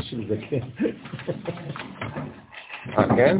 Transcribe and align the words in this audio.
של 0.00 0.24
זקן. 0.28 0.84
אה, 2.98 3.16
כן? 3.16 3.38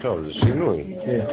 טוב, 0.00 0.24
זה 0.24 0.32
שינוי. 0.32 0.96
כן. 1.04 1.26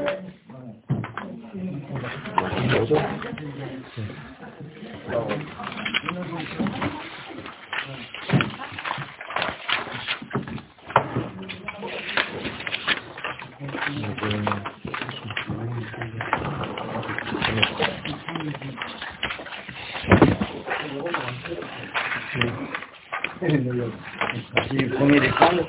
premier 24.98 25.20
l'école, 25.20 25.66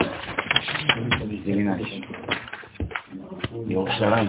du 1.29 1.39
déménage. 1.39 2.03
ירושלים. 3.69 4.29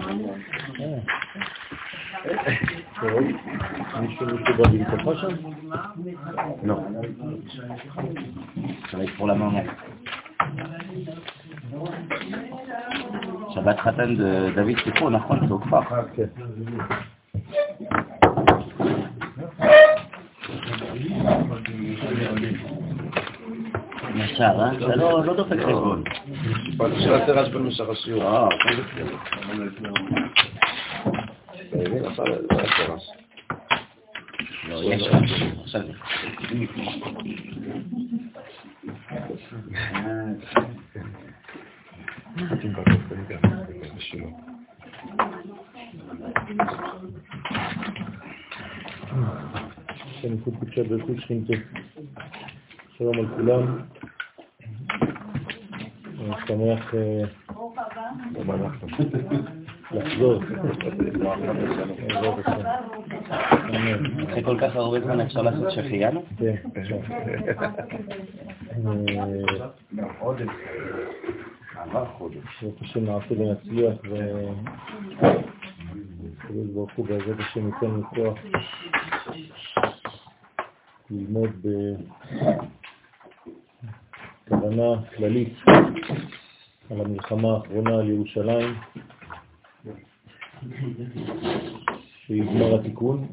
מישהו 4.00 4.26
שבא 4.46 4.68
במקומך 4.68 5.20
שם? 5.20 5.34
לא. 6.62 6.80
Maman. 9.40 9.66
שבת 13.54 13.80
חתן 13.80 14.14
דוד 14.54 14.76
סיפור, 14.84 15.10
נכון, 15.10 15.48
זה. 15.48 15.54
כן. 16.16 16.24
ישר, 24.14 24.44
אה? 24.44 24.72
אתה 24.72 24.96
לא 24.96 25.34
דופק 25.36 25.56
חשבון. 25.56 26.04
של 27.00 27.14
הטרס 27.14 27.48
במשך 27.48 27.88
השיעור. 27.88 28.22
אה, 28.22 28.48
לא, 34.68 34.82
יש 34.84 35.08
עכשיו. 35.62 35.80
השם 49.98 50.32
ייחוד 50.32 50.54
קודשה 50.58 50.82
ברכות 50.84 51.16
שכינתו. 51.18 51.52
שלום 52.98 53.18
על 53.18 53.26
כולם. 53.36 53.78
אני 56.20 56.34
שמח 56.46 56.94
אה, 56.94 57.22
לחזור. 59.92 60.42
בעזרת 62.08 62.46
השם. 62.46 62.60
אמן. 63.68 64.28
אחרי 64.30 64.44
כל 64.44 64.58
כך 64.60 64.76
הרבה 64.76 65.00
זמן 65.00 65.20
אפשר 65.20 65.42
לעשות 65.42 65.70
שהחיינו? 65.70 66.24
כן, 66.38 66.54
אפשר. 66.78 66.96
אה, 67.10 67.52
עבר 71.80 72.06
חודש. 72.18 72.62
בעזרת 72.62 72.80
השם 72.80 73.04
נעשה 73.04 73.32
ונצליח 73.32 73.94
וקדוש 76.22 76.66
ברוך 76.74 76.90
הוא 76.96 77.06
בעזרת 77.06 77.38
השם 77.38 77.66
ייתן 77.66 77.86
לנו 77.86 78.02
כוח 78.10 78.38
ללמוד 81.10 81.50
בכוונה 84.46 85.06
כללית 85.16 85.54
על 86.90 87.00
המלחמה 87.00 87.48
האחרונה 87.48 87.94
על 87.94 88.08
ירושלים 88.08 88.74
שהיא 92.26 92.44
גמר 92.44 92.80
התיקון. 92.80 93.28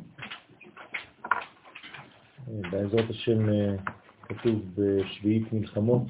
בעזרת 2.47 3.09
השם 3.09 3.49
אה, 3.49 3.75
כתוב 4.23 4.61
בשביעית 4.75 5.53
מלחמות 5.53 6.03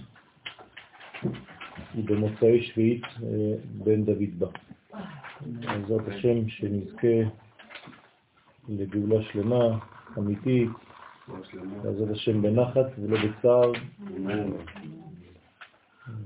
ובמוצאי 1.95 2.63
שביעית 2.63 3.03
אה, 3.03 3.53
בן 3.83 4.05
דוד 4.05 4.39
בא. 4.39 4.47
בעזרת 5.41 6.07
השם 6.07 6.49
שנזכה 6.49 7.17
לגאולה 8.69 9.23
שלמה, 9.23 9.77
אמיתית, 10.17 10.69
בעזרת 11.83 12.09
השם 12.11 12.41
בנחת 12.41 12.85
ולא 12.99 13.17
בצער, 13.17 13.71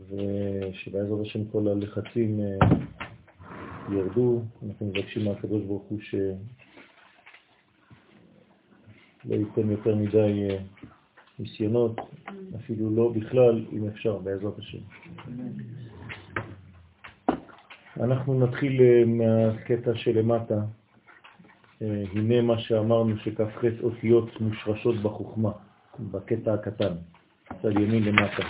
ושבעזרת 0.09 1.21
השם 1.21 1.45
כל 1.51 1.67
הלחצים 1.67 2.39
אה, 2.39 2.57
ירדו. 3.91 4.41
אנחנו 4.65 4.85
מבקשים 4.85 5.25
מהקדוש 5.25 5.63
ברוך 5.63 5.83
הוא 5.83 5.99
שלא 6.01 6.25
ייתן 9.25 9.69
יותר 9.71 9.95
מדי 9.95 10.49
אה, 10.49 10.57
ניסיונות, 11.41 11.99
אפילו 12.55 12.95
לא 12.95 13.11
בכלל, 13.15 13.65
אם 13.71 13.87
אפשר, 13.87 14.17
בעזרת 14.17 14.59
השם. 14.59 14.77
אנחנו 17.99 18.39
נתחיל 18.39 18.81
אה, 18.81 19.03
מהקטע 19.05 19.95
שלמטה. 19.95 20.61
אה, 21.81 22.03
הנה 22.15 22.41
מה 22.41 22.59
שאמרנו 22.59 23.17
שכ"ח 23.17 23.65
אותיות 23.83 24.41
מושרשות 24.41 24.95
בחוכמה, 24.95 25.51
בקטע 25.99 26.53
הקטן, 26.53 26.93
צד 27.61 27.71
ימין 27.71 28.03
למטה, 28.03 28.43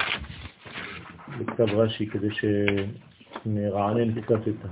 בכתב 1.39 1.73
רש"י, 1.73 2.07
כדי 2.07 2.29
שנרענן 3.45 4.21
קצת 4.21 4.47
את 4.47 4.65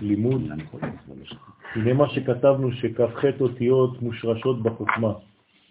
הלימוד. 0.00 0.42
הנה 1.74 1.92
מה 1.92 2.08
שכתבנו 2.08 2.72
שכ"ח 2.72 3.24
אותיות 3.40 4.02
מושרשות 4.02 4.62
בחוכמה. 4.62 5.12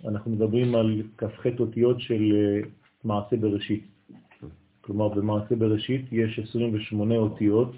אנחנו 0.07 0.31
מדברים 0.31 0.75
על 0.75 1.01
כ"ח 1.17 1.45
אותיות 1.59 2.01
של 2.01 2.33
אה, 2.35 2.69
מעשה 3.03 3.37
בראשית. 3.37 3.83
כלומר, 4.81 5.07
במעשה 5.07 5.55
בראשית 5.55 6.05
יש 6.11 6.39
28 6.39 7.15
אותיות 7.15 7.75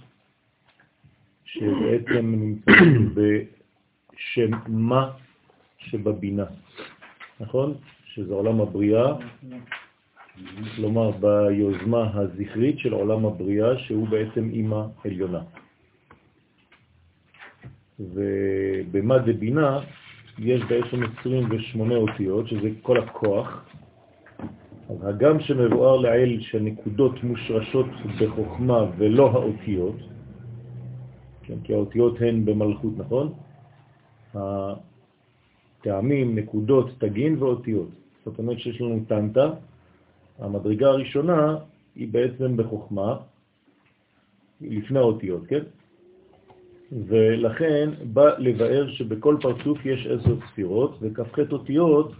שבעצם 1.46 2.36
נמצאים 2.36 3.16
בשם 3.16 4.52
מה 4.68 5.12
שבבינה, 5.78 6.46
נכון? 7.40 7.74
שזה 8.06 8.34
עולם 8.34 8.62
הבריאה, 8.62 9.14
כלומר 10.76 11.12
ביוזמה 11.12 12.12
הזכרית 12.14 12.80
של 12.80 12.94
עולם 12.94 13.26
הבריאה, 13.26 13.78
שהוא 13.78 14.08
בעצם 14.08 14.50
אימא 14.50 14.86
עליונה. 15.06 15.42
ובמה 18.00 19.18
דבינה 19.18 19.80
יש 20.40 20.62
בעצם 20.62 21.04
28 21.20 21.96
אותיות, 21.96 22.48
שזה 22.48 22.70
כל 22.82 23.00
הכוח. 23.00 23.66
אז 24.90 24.98
הגם 25.02 25.40
שמבואר 25.40 25.98
לעיל 25.98 26.42
שנקודות 26.42 27.24
מושרשות 27.24 27.86
בחוכמה 28.22 28.86
ולא 28.98 29.32
האותיות, 29.32 29.96
כן, 31.44 31.58
כי 31.64 31.74
האותיות 31.74 32.22
הן 32.22 32.46
במלכות, 32.46 32.94
נכון? 32.98 33.34
הטעמים, 34.34 36.36
נקודות, 36.36 36.90
תגין 36.98 37.44
ואותיות. 37.44 37.90
זאת 38.26 38.40
אומרת 38.40 38.60
שיש 38.60 38.82
לנו 38.82 39.00
טנטה, 39.08 39.52
המדרגה 40.40 40.88
הראשונה 40.88 41.58
היא 41.96 42.08
בעצם 42.12 42.58
בחוכמה, 42.58 43.18
לפני 44.62 45.00
האותיות, 45.00 45.48
כן? 45.48 45.64
ולכן 47.08 47.90
בא 48.04 48.38
לבאר 48.38 48.92
שבכל 48.92 49.38
פרצוף 49.42 49.86
יש 49.86 50.08
עשר 50.08 50.36
ספירות, 50.48 50.98
וכ"ח 51.02 51.40
אותיות 51.52 52.12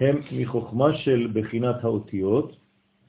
הם 0.00 0.20
מחוכמה 0.32 0.96
של 0.96 1.28
בחינת 1.32 1.84
האותיות, 1.84 2.56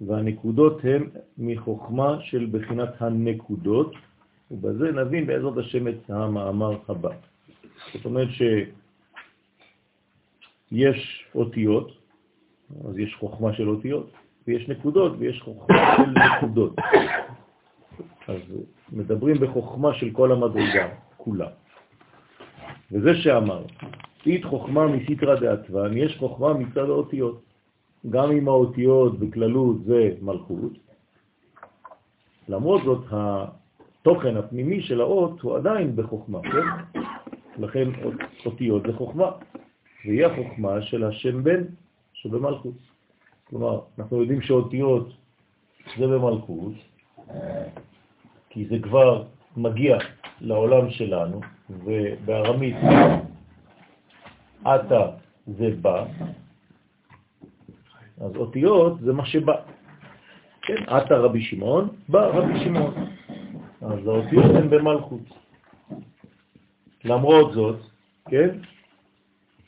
והנקודות 0.01 0.81
הם 0.83 1.09
מחוכמה 1.37 2.17
של 2.21 2.47
בחינת 2.51 3.01
הנקודות, 3.01 3.93
ובזה 4.51 4.91
נבין 4.91 5.27
בעזרת 5.27 5.57
השם 5.57 5.87
את 5.87 6.09
המאמר 6.09 6.77
הבא. 6.89 7.09
זאת 7.93 8.05
אומרת 8.05 8.27
שיש 10.69 11.25
אותיות, 11.35 11.91
אז 12.89 12.97
יש 12.97 13.15
חוכמה 13.19 13.53
של 13.53 13.69
אותיות, 13.69 14.11
ויש 14.47 14.69
נקודות 14.69 15.13
ויש 15.19 15.41
חוכמה 15.41 15.95
של 15.97 16.11
נקודות. 16.11 16.75
אז 18.27 18.41
מדברים 18.91 19.35
בחוכמה 19.35 19.93
של 19.93 20.11
כל 20.11 20.31
המדרגה, 20.31 20.87
כולה. 21.17 21.47
וזה 22.91 23.15
שאמר, 23.15 23.63
אית 24.25 24.45
חוכמה 24.45 24.87
מסיטרא 24.87 25.35
דעתוון, 25.39 25.97
יש 25.97 26.17
חוכמה 26.17 26.53
מצד 26.53 26.89
האותיות. 26.89 27.41
גם 28.09 28.31
אם 28.31 28.47
האותיות 28.47 29.19
בכללות 29.19 29.83
זה 29.83 30.11
מלכות, 30.21 30.71
למרות 32.49 32.81
זאת 32.85 33.05
התוכן 33.11 34.37
הפנימי 34.37 34.81
של 34.81 35.01
האות 35.01 35.41
הוא 35.41 35.55
עדיין 35.55 35.95
בחוכמה, 35.95 36.39
כן? 36.41 36.99
לכן 37.57 37.89
אותיות 38.45 38.83
זה 38.87 38.93
חוכמה. 38.93 39.31
והיא 40.05 40.25
החוכמה 40.25 40.81
של 40.81 41.03
השם 41.03 41.43
בן 41.43 41.63
שבמלכות. 42.13 42.73
כלומר, 43.43 43.79
אנחנו 43.99 44.21
יודעים 44.21 44.41
שאותיות 44.41 45.09
זה 45.97 46.07
במלכות, 46.07 46.73
כי 48.49 48.65
זה 48.65 48.75
כבר 48.83 49.23
מגיע 49.57 49.97
לעולם 50.41 50.89
שלנו, 50.89 51.41
ובארמית 51.69 52.75
עתה 54.65 55.09
זה 55.47 55.69
בא, 55.81 56.05
אז 58.21 58.35
אותיות 58.35 58.99
זה 58.99 59.13
מה 59.13 59.25
שבא. 59.25 59.55
כן, 60.61 60.83
עתה 60.87 61.17
רבי 61.17 61.41
שמעון, 61.41 61.89
בא 62.09 62.27
רבי 62.27 62.59
שמעון. 62.63 62.93
אז 63.81 64.07
האותיות 64.07 64.55
הן 64.55 64.69
במלכות. 64.69 65.21
למרות 67.03 67.53
זאת, 67.53 67.79
כן, 68.29 68.49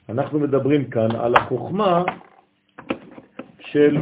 אנחנו 0.09 0.39
מדברים 0.39 0.89
כאן 0.89 1.15
על 1.15 1.35
החוכמה 1.35 2.03
של 3.59 3.97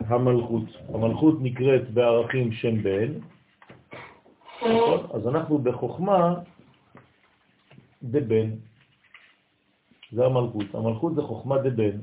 המלכות. 0.00 0.64
המלכות 0.94 1.36
נקראת 1.40 1.90
בערכים 1.90 2.52
שם 2.52 2.82
בן, 2.82 3.12
נכון? 4.66 5.06
אז 5.14 5.28
אנחנו 5.28 5.58
בחוכמה 5.58 6.34
דבן. 8.02 8.50
זה 10.12 10.26
המלכות. 10.26 10.74
המלכות 10.74 11.14
זה 11.14 11.22
חוכמה 11.22 11.58
דבן. 11.58 11.96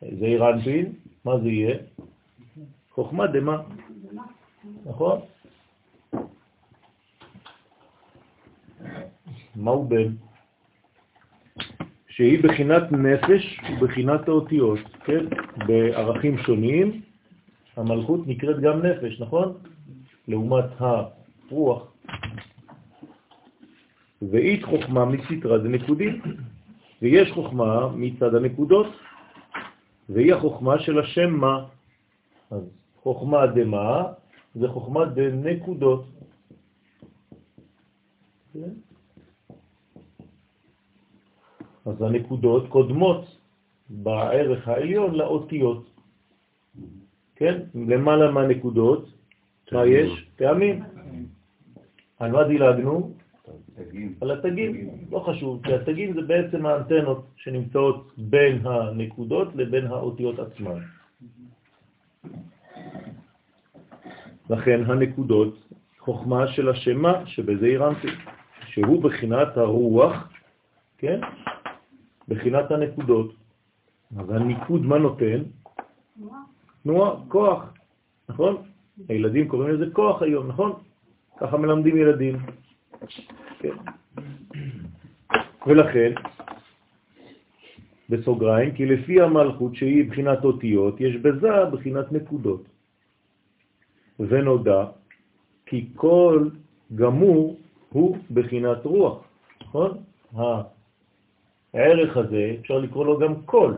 זה 0.00 0.26
אירנפין, 0.26 0.92
מה 1.24 1.38
זה 1.40 1.48
יהיה? 1.48 1.76
חוכמה 2.90 3.26
דמה, 3.26 3.62
נכון? 4.84 5.20
מהו 9.56 9.88
בן? 9.88 10.14
שהיא 12.08 12.42
בחינת 12.44 12.92
נפש 12.92 13.60
ובחינת 13.70 14.28
האותיות, 14.28 14.78
כן? 15.04 15.24
בערכים 15.66 16.38
שונים 16.38 17.00
המלכות 17.76 18.26
נקראת 18.26 18.60
גם 18.60 18.86
נפש, 18.86 19.20
נכון? 19.20 19.58
לעומת 20.28 20.64
הרוח. 20.78 21.92
ואית 24.30 24.62
חוכמה 24.64 25.04
מסתרה 25.04 25.58
זה 25.58 25.68
נקודים, 25.68 26.22
ויש 27.02 27.30
חוכמה 27.32 27.88
מצד 27.96 28.34
הנקודות, 28.34 28.86
והיא 30.08 30.34
החוכמה 30.34 30.78
של 30.78 30.98
השם 30.98 31.30
מה. 31.30 31.66
אז 32.50 32.62
חוכמה 33.02 33.46
דמה 33.46 34.12
זה 34.54 34.68
חוכמה 34.68 35.04
דנקודות. 35.04 36.04
אז 41.86 42.02
הנקודות 42.02 42.68
קודמות 42.68 43.24
בערך 43.90 44.68
העליון 44.68 45.14
לאותיות. 45.14 45.90
כן? 47.36 47.62
למעלה 47.74 48.30
מהנקודות, 48.30 49.21
מה 49.72 49.86
יש? 49.86 50.30
טעמים. 50.36 50.82
על 52.18 52.32
מה 52.32 52.44
דילגנו? 52.44 53.10
על 54.20 54.30
התגים, 54.30 54.88
לא 55.10 55.18
חשוב, 55.18 55.62
כי 55.64 55.74
התגים 55.74 56.12
זה 56.14 56.22
בעצם 56.22 56.66
האנטנות 56.66 57.26
שנמצאות 57.36 58.12
בין 58.16 58.66
הנקודות 58.66 59.48
לבין 59.54 59.86
האותיות 59.86 60.38
עצמן. 60.38 60.78
לכן 64.50 64.80
הנקודות, 64.86 65.54
חוכמה 65.98 66.46
של 66.46 66.68
השמה 66.68 67.26
שבזה 67.26 67.66
הרמתי, 67.66 68.08
שהוא 68.66 69.02
בחינת 69.02 69.56
הרוח, 69.56 70.28
כן? 70.98 71.20
בחינת 72.28 72.70
הנקודות. 72.70 73.34
אז 74.18 74.30
הניקוד 74.30 74.82
מה 74.82 74.98
נותן? 74.98 75.42
תנועה, 76.82 77.10
כוח, 77.28 77.72
נכון? 78.28 78.71
הילדים 79.08 79.48
קוראים 79.48 79.74
לזה 79.74 79.86
כוח 79.92 80.22
היום, 80.22 80.48
נכון? 80.48 80.72
ככה 81.40 81.56
מלמדים 81.56 81.96
ילדים. 81.96 82.36
כן. 83.58 83.76
ולכן, 85.66 86.12
בסוגריים, 88.08 88.70
כי 88.74 88.86
לפי 88.86 89.20
המלכות 89.20 89.76
שהיא 89.76 90.10
בחינת 90.10 90.44
אותיות, 90.44 91.00
יש 91.00 91.16
בזה 91.16 91.64
בחינת 91.72 92.12
נקודות. 92.12 92.62
ונודע 94.20 94.84
כי 95.66 95.88
כל 95.96 96.48
גמור 96.94 97.56
הוא 97.88 98.16
בחינת 98.30 98.84
רוח, 98.84 99.24
נכון? 99.62 99.98
הערך 101.74 102.16
הזה, 102.16 102.56
אפשר 102.60 102.78
לקרוא 102.78 103.06
לו 103.06 103.18
גם 103.18 103.42
קול, 103.44 103.74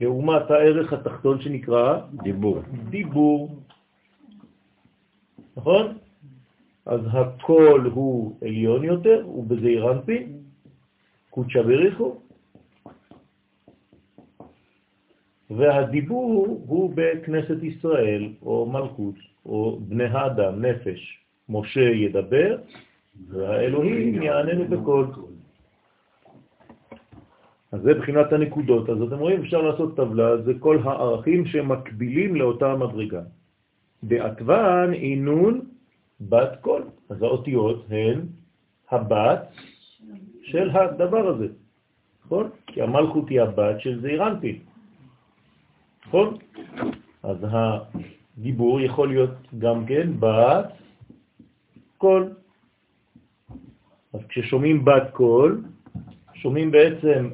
לעומת 0.00 0.50
הערך 0.50 0.92
התחתון 0.92 1.40
שנקרא 1.40 2.00
דיבור. 2.22 2.58
דיבור. 2.90 3.48
נכון? 5.56 5.98
אז 6.86 7.00
הקול 7.12 7.90
הוא 7.94 8.36
עליון 8.42 8.84
יותר, 8.84 9.22
הוא 9.24 9.44
בזעיר 9.46 9.92
אנפין, 9.92 10.32
קודשא 11.30 11.62
בריחו, 11.62 12.20
והדיבור 15.50 16.46
הוא 16.66 16.92
בכנסת 16.94 17.62
ישראל, 17.62 18.32
או 18.42 18.66
מלכות, 18.66 19.14
או 19.46 19.78
בני 19.80 20.04
האדם, 20.04 20.64
נפש. 20.64 21.26
משה 21.48 21.80
ידבר, 21.80 22.58
והאלוהים 23.28 24.22
יעננו 24.22 24.64
בקול. 24.64 25.06
אז 27.72 27.80
זה 27.82 27.94
בחינת 27.94 28.32
הנקודות. 28.32 28.90
אז 28.90 29.02
אתם 29.02 29.18
רואים, 29.18 29.40
אפשר 29.40 29.62
לעשות 29.62 29.96
טבלה, 29.96 30.42
זה 30.42 30.52
כל 30.60 30.78
הערכים 30.84 31.46
שמקבילים 31.46 32.36
לאותה 32.36 32.76
מדרגה. 32.76 33.22
בעטוון 34.02 34.92
עינון 34.92 35.60
בת 36.20 36.60
קול. 36.60 36.82
אז 37.08 37.22
האותיות 37.22 37.86
הן 37.90 38.20
הבת 38.90 39.40
של 40.42 40.70
הדבר 40.70 41.28
הזה, 41.28 41.48
נכון? 42.24 42.50
כי 42.66 42.82
המלכות 42.82 43.28
היא 43.28 43.40
הבת 43.40 43.80
של 43.80 44.00
זעיר 44.00 44.23
אנפין, 44.23 44.58
נכון? 46.06 46.36
אז 47.22 47.36
הדיבור 47.42 48.80
יכול 48.80 49.08
להיות 49.08 49.34
גם 49.58 49.86
כן 49.86 50.20
בת 50.20 50.72
קול. 51.98 52.34
אז 54.12 54.20
כששומעים 54.28 54.84
בת 54.84 55.10
קול, 55.12 55.62
שומעים 56.34 56.70
בעצם 56.70 57.30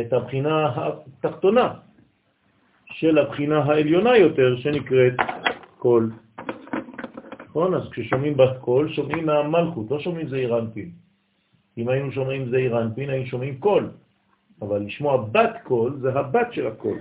את 0.00 0.12
הבחינה 0.12 0.72
התחתונה 0.76 1.74
של 2.92 3.18
הבחינה 3.18 3.58
העליונה 3.58 4.16
יותר 4.16 4.56
שנקראת 4.56 5.14
קול. 5.78 6.12
נכון? 7.48 7.74
אז 7.74 7.82
כששומעים 7.90 8.36
בת 8.36 8.56
קול, 8.60 8.92
שומעים 8.92 9.26
מהמלכות, 9.26 9.90
לא 9.90 10.00
שומעים 10.00 10.28
זעיר 10.28 10.58
אנפין. 10.58 10.90
אם 11.78 11.88
היינו 11.88 12.12
שומעים 12.12 12.50
זעיר 12.50 12.82
אנפין, 12.82 13.10
היינו 13.10 13.26
שומעים 13.26 13.58
קול. 13.58 13.90
אבל 14.62 14.80
לשמוע 14.80 15.24
בת 15.32 15.56
קול 15.62 15.98
זה 16.00 16.12
הבת 16.12 16.52
של 16.52 16.66
הקול, 16.66 16.98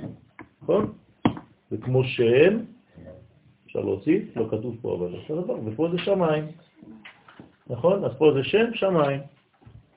נכון? 0.61 0.93
זה 1.71 1.77
כמו 1.77 2.03
שם, 2.03 2.57
אפשר 3.65 3.79
להוסיף, 3.79 4.37
לא 4.37 4.47
כתוב 4.51 4.77
פה, 4.81 4.95
אבל 4.95 5.11
זה 5.27 5.41
דבר, 5.41 5.55
ופה 5.65 5.89
זה 5.91 5.97
שמיים, 5.97 6.45
נכון? 7.67 8.03
אז 8.03 8.11
פה 8.17 8.31
זה 8.33 8.43
שם 8.43 8.73
שמיים. 8.73 9.19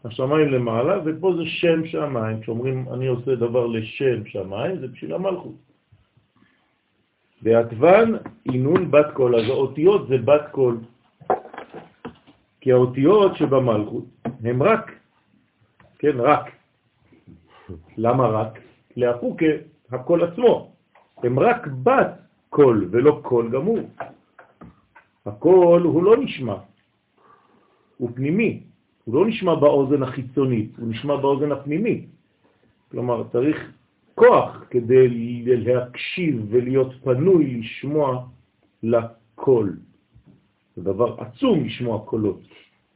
השמיים 0.04 0.48
למעלה, 0.48 0.98
ופה 1.04 1.34
זה 1.36 1.42
שם 1.46 1.86
שמיים. 1.86 2.40
כשאומרים 2.40 2.86
אני 2.92 3.06
עושה 3.06 3.34
דבר 3.34 3.66
לשם 3.66 4.26
שמיים, 4.26 4.78
זה 4.80 4.88
בשביל 4.88 5.14
המלכות. 5.14 5.54
ואתוון 7.42 8.16
אינון 8.44 8.90
בת 8.90 9.06
קול, 9.12 9.36
אז 9.36 9.48
האותיות 9.48 10.08
זה 10.08 10.18
בת 10.18 10.48
קול. 10.50 10.76
כי 12.60 12.72
האותיות 12.72 13.36
שבמלכות 13.36 14.04
הם 14.44 14.62
רק, 14.62 14.92
כן, 15.98 16.20
רק. 16.20 16.50
למה 17.96 18.26
רק? 18.26 18.58
לאפוקי, 18.96 19.52
הקול 19.90 20.24
עצמו. 20.24 20.72
הם 21.22 21.38
רק 21.38 21.66
בת 21.66 22.12
קול 22.50 22.88
ולא 22.90 23.20
קול 23.22 23.50
גמור. 23.50 23.78
הקול 25.26 25.82
הוא 25.82 26.02
לא 26.02 26.16
נשמע, 26.16 26.56
הוא 27.96 28.10
פנימי. 28.14 28.73
הוא 29.04 29.14
לא 29.14 29.26
נשמע 29.26 29.54
באוזן 29.54 30.02
החיצונית, 30.02 30.78
הוא 30.78 30.88
נשמע 30.88 31.16
באוזן 31.16 31.52
הפנימית. 31.52 32.06
כלומר, 32.90 33.24
צריך 33.32 33.72
כוח 34.14 34.64
כדי 34.70 35.08
להקשיב 35.44 36.46
ולהיות 36.50 36.92
פנוי 37.02 37.60
לשמוע 37.60 38.26
לקול. 38.82 39.76
זה 40.76 40.82
דבר 40.82 41.20
עצום 41.20 41.64
לשמוע 41.64 42.04
קולות, 42.04 42.40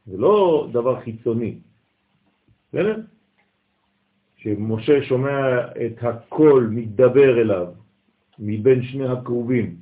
זה 0.05 0.17
לא 0.17 0.67
דבר 0.71 0.99
חיצוני. 0.99 1.55
בסדר? 2.69 3.01
שמשה 4.37 5.03
שומע 5.03 5.67
את 5.85 6.03
הקול 6.03 6.69
מידבר 6.71 7.41
אליו 7.41 7.67
מבין 8.39 8.83
שני 8.83 9.07
הכרובים. 9.07 9.75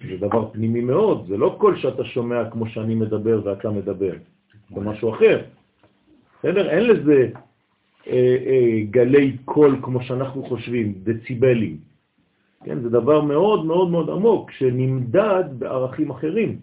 זה 0.00 0.16
דבר 0.26 0.50
פנימי 0.52 0.80
מאוד, 0.80 1.26
זה 1.28 1.36
לא 1.36 1.56
קול 1.60 1.76
שאתה 1.76 2.04
שומע 2.04 2.50
כמו 2.50 2.68
שאני 2.68 2.94
מדבר 2.94 3.40
ואתה 3.44 3.70
מדבר. 3.70 4.14
זה 4.74 4.80
משהו 4.80 5.14
אחר. 5.14 5.42
בסדר? 6.38 6.70
אין 6.70 6.86
לזה 6.86 7.30
אה, 8.06 8.36
אה, 8.46 8.80
גלי 8.90 9.36
קול 9.44 9.78
כמו 9.82 10.02
שאנחנו 10.02 10.44
חושבים, 10.44 10.94
דציבלים. 11.02 11.76
כן, 12.64 12.80
זה 12.80 12.88
דבר 12.88 13.20
מאוד 13.20 13.66
מאוד 13.66 13.90
מאוד 13.90 14.10
עמוק, 14.10 14.50
שנמדד 14.50 15.44
בערכים 15.58 16.10
אחרים. 16.10 16.58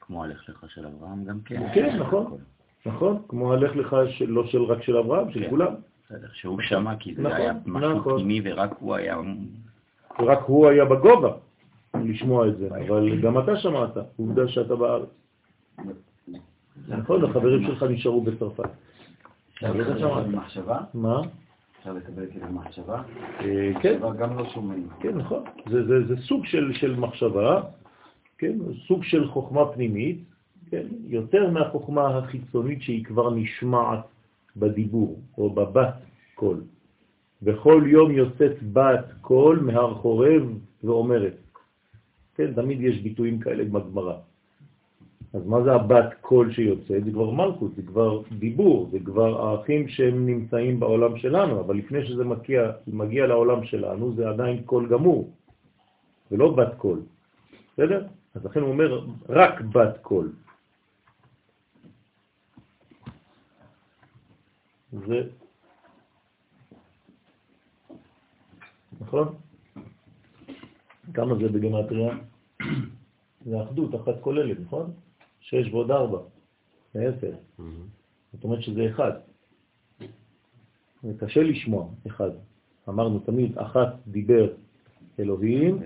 כמו 0.00 0.24
הלך 0.24 0.48
לך 0.48 0.64
של 0.68 0.86
אברהם 0.86 1.24
גם 1.24 1.40
כן. 1.44 1.62
כן, 1.74 1.96
נכון, 1.98 2.36
נכון, 2.86 3.22
כמו 3.28 3.52
הלך 3.52 3.76
לך 3.76 3.96
של, 4.10 4.30
לא 4.30 4.46
של 4.46 4.62
רק 4.62 4.82
של 4.82 4.96
אברהם, 4.96 5.32
של 5.32 5.44
כן. 5.44 5.50
כולם. 5.50 5.74
בסדר, 6.06 6.28
שהוא 6.32 6.60
שמע 6.60 6.96
כי 6.96 7.14
זה 7.14 7.22
נכון, 7.22 7.36
היה 7.36 7.52
משהו 7.66 7.94
נכון. 7.94 8.14
פנימי 8.14 8.40
ורק 8.44 8.74
הוא 8.80 8.94
היה... 8.94 9.16
רק 10.18 10.38
הוא 10.46 10.68
היה 10.68 10.84
בגובה 10.84 11.32
לשמוע 11.94 12.48
את 12.48 12.58
זה, 12.58 12.68
אבל 12.86 13.20
גם 13.20 13.38
אתה 13.38 13.56
שמעת, 13.56 13.96
עובדה 14.16 14.48
שאתה 14.48 14.76
בארץ. 14.76 15.08
נכון, 16.88 17.24
החברים 17.24 17.64
שלך 17.64 17.82
נשארו 17.82 18.20
בצרפת. 18.20 18.70
אפשר 19.54 19.72
לקבל 19.72 20.24
מחשבה? 20.24 20.78
מה? 20.94 21.20
אפשר 21.78 21.92
לקבל 21.92 22.26
כאילו 22.30 22.46
מחשבה? 22.52 23.02
אה, 23.40 23.70
כן, 23.82 24.00
גם 24.18 24.38
לא 24.38 24.50
שומעים. 24.50 24.88
כן, 25.00 25.16
נכון. 25.16 25.44
זה, 25.70 26.16
סוג 26.16 26.46
של, 26.46 26.72
של 26.72 26.96
מחשבה, 26.96 27.62
כן, 28.38 28.58
סוג 28.86 29.04
של 29.04 29.28
חוכמה 29.28 29.72
פנימית, 29.72 30.18
כן, 30.70 30.86
יותר 31.06 31.50
מהחוכמה 31.50 32.18
החיצונית 32.18 32.82
שהיא 32.82 33.04
כבר 33.04 33.34
נשמעת 33.34 34.00
בדיבור 34.56 35.20
או 35.38 35.50
בבת 35.50 35.94
קול. 36.34 36.60
בכל 37.42 37.82
יום 37.86 38.10
יוצאת 38.10 38.62
בת 38.72 39.12
קול 39.20 39.60
מהר 39.60 39.94
חורב 39.94 40.42
ואומרת. 40.84 41.36
כן, 42.34 42.54
תמיד 42.54 42.80
יש 42.80 43.02
ביטויים 43.02 43.38
כאלה 43.38 43.64
בגמרא. 43.64 44.16
אז 45.34 45.46
מה 45.46 45.62
זה 45.62 45.72
הבת 45.72 46.14
קול 46.20 46.52
שיוצאת? 46.52 47.04
זה 47.04 47.10
כבר 47.10 47.30
מלכות, 47.30 47.74
זה 47.76 47.82
כבר 47.82 48.22
דיבור, 48.38 48.88
זה 48.92 48.98
כבר 49.04 49.40
ערכים 49.40 49.88
שהם 49.88 50.26
נמצאים 50.26 50.80
בעולם 50.80 51.18
שלנו, 51.18 51.60
אבל 51.60 51.76
לפני 51.76 52.06
שזה 52.06 52.24
מגיע, 52.24 52.72
מגיע 52.86 53.26
לעולם 53.26 53.64
שלנו 53.64 54.14
זה 54.14 54.28
עדיין 54.28 54.62
קול 54.62 54.88
גמור, 54.88 55.30
ולא 56.30 56.52
בת 56.52 56.74
קול. 56.76 57.00
בסדר? 57.72 58.06
אז 58.34 58.44
לכן 58.44 58.60
הוא 58.60 58.68
אומר 58.68 59.06
רק 59.28 59.60
בת 59.60 59.98
קול. 60.02 60.32
זה 64.92 65.22
נכון? 69.00 69.34
כמה 71.14 71.34
זה 71.34 71.48
בגמטריה? 71.48 72.12
זה 73.44 73.62
אחדות, 73.62 73.94
אחת 73.94 74.20
כוללת, 74.20 74.56
נכון? 74.60 74.92
שש 75.52 75.68
ועוד 75.72 75.90
ארבע, 75.90 76.18
זה 76.94 77.08
עשר. 77.08 77.32
זאת 78.32 78.44
אומרת 78.44 78.62
שזה 78.62 78.90
אחד. 78.90 79.12
זה 81.02 81.12
קשה 81.20 81.42
לשמוע, 81.42 81.88
אחד. 82.06 82.30
אמרנו 82.88 83.18
תמיד, 83.18 83.58
אחת 83.58 83.94
דיבר 84.06 84.52
אלוהים, 85.20 85.78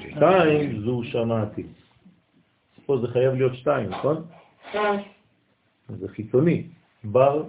שתיים 0.00 0.80
זו 0.80 1.00
שמעתי. 1.04 1.62
פה 2.86 2.98
זה 3.00 3.06
חייב 3.06 3.34
להיות 3.34 3.54
שתיים, 3.54 3.90
נכון? 3.90 4.24
זה 5.88 6.08
חיצוני. 6.08 6.66
בר 7.04 7.44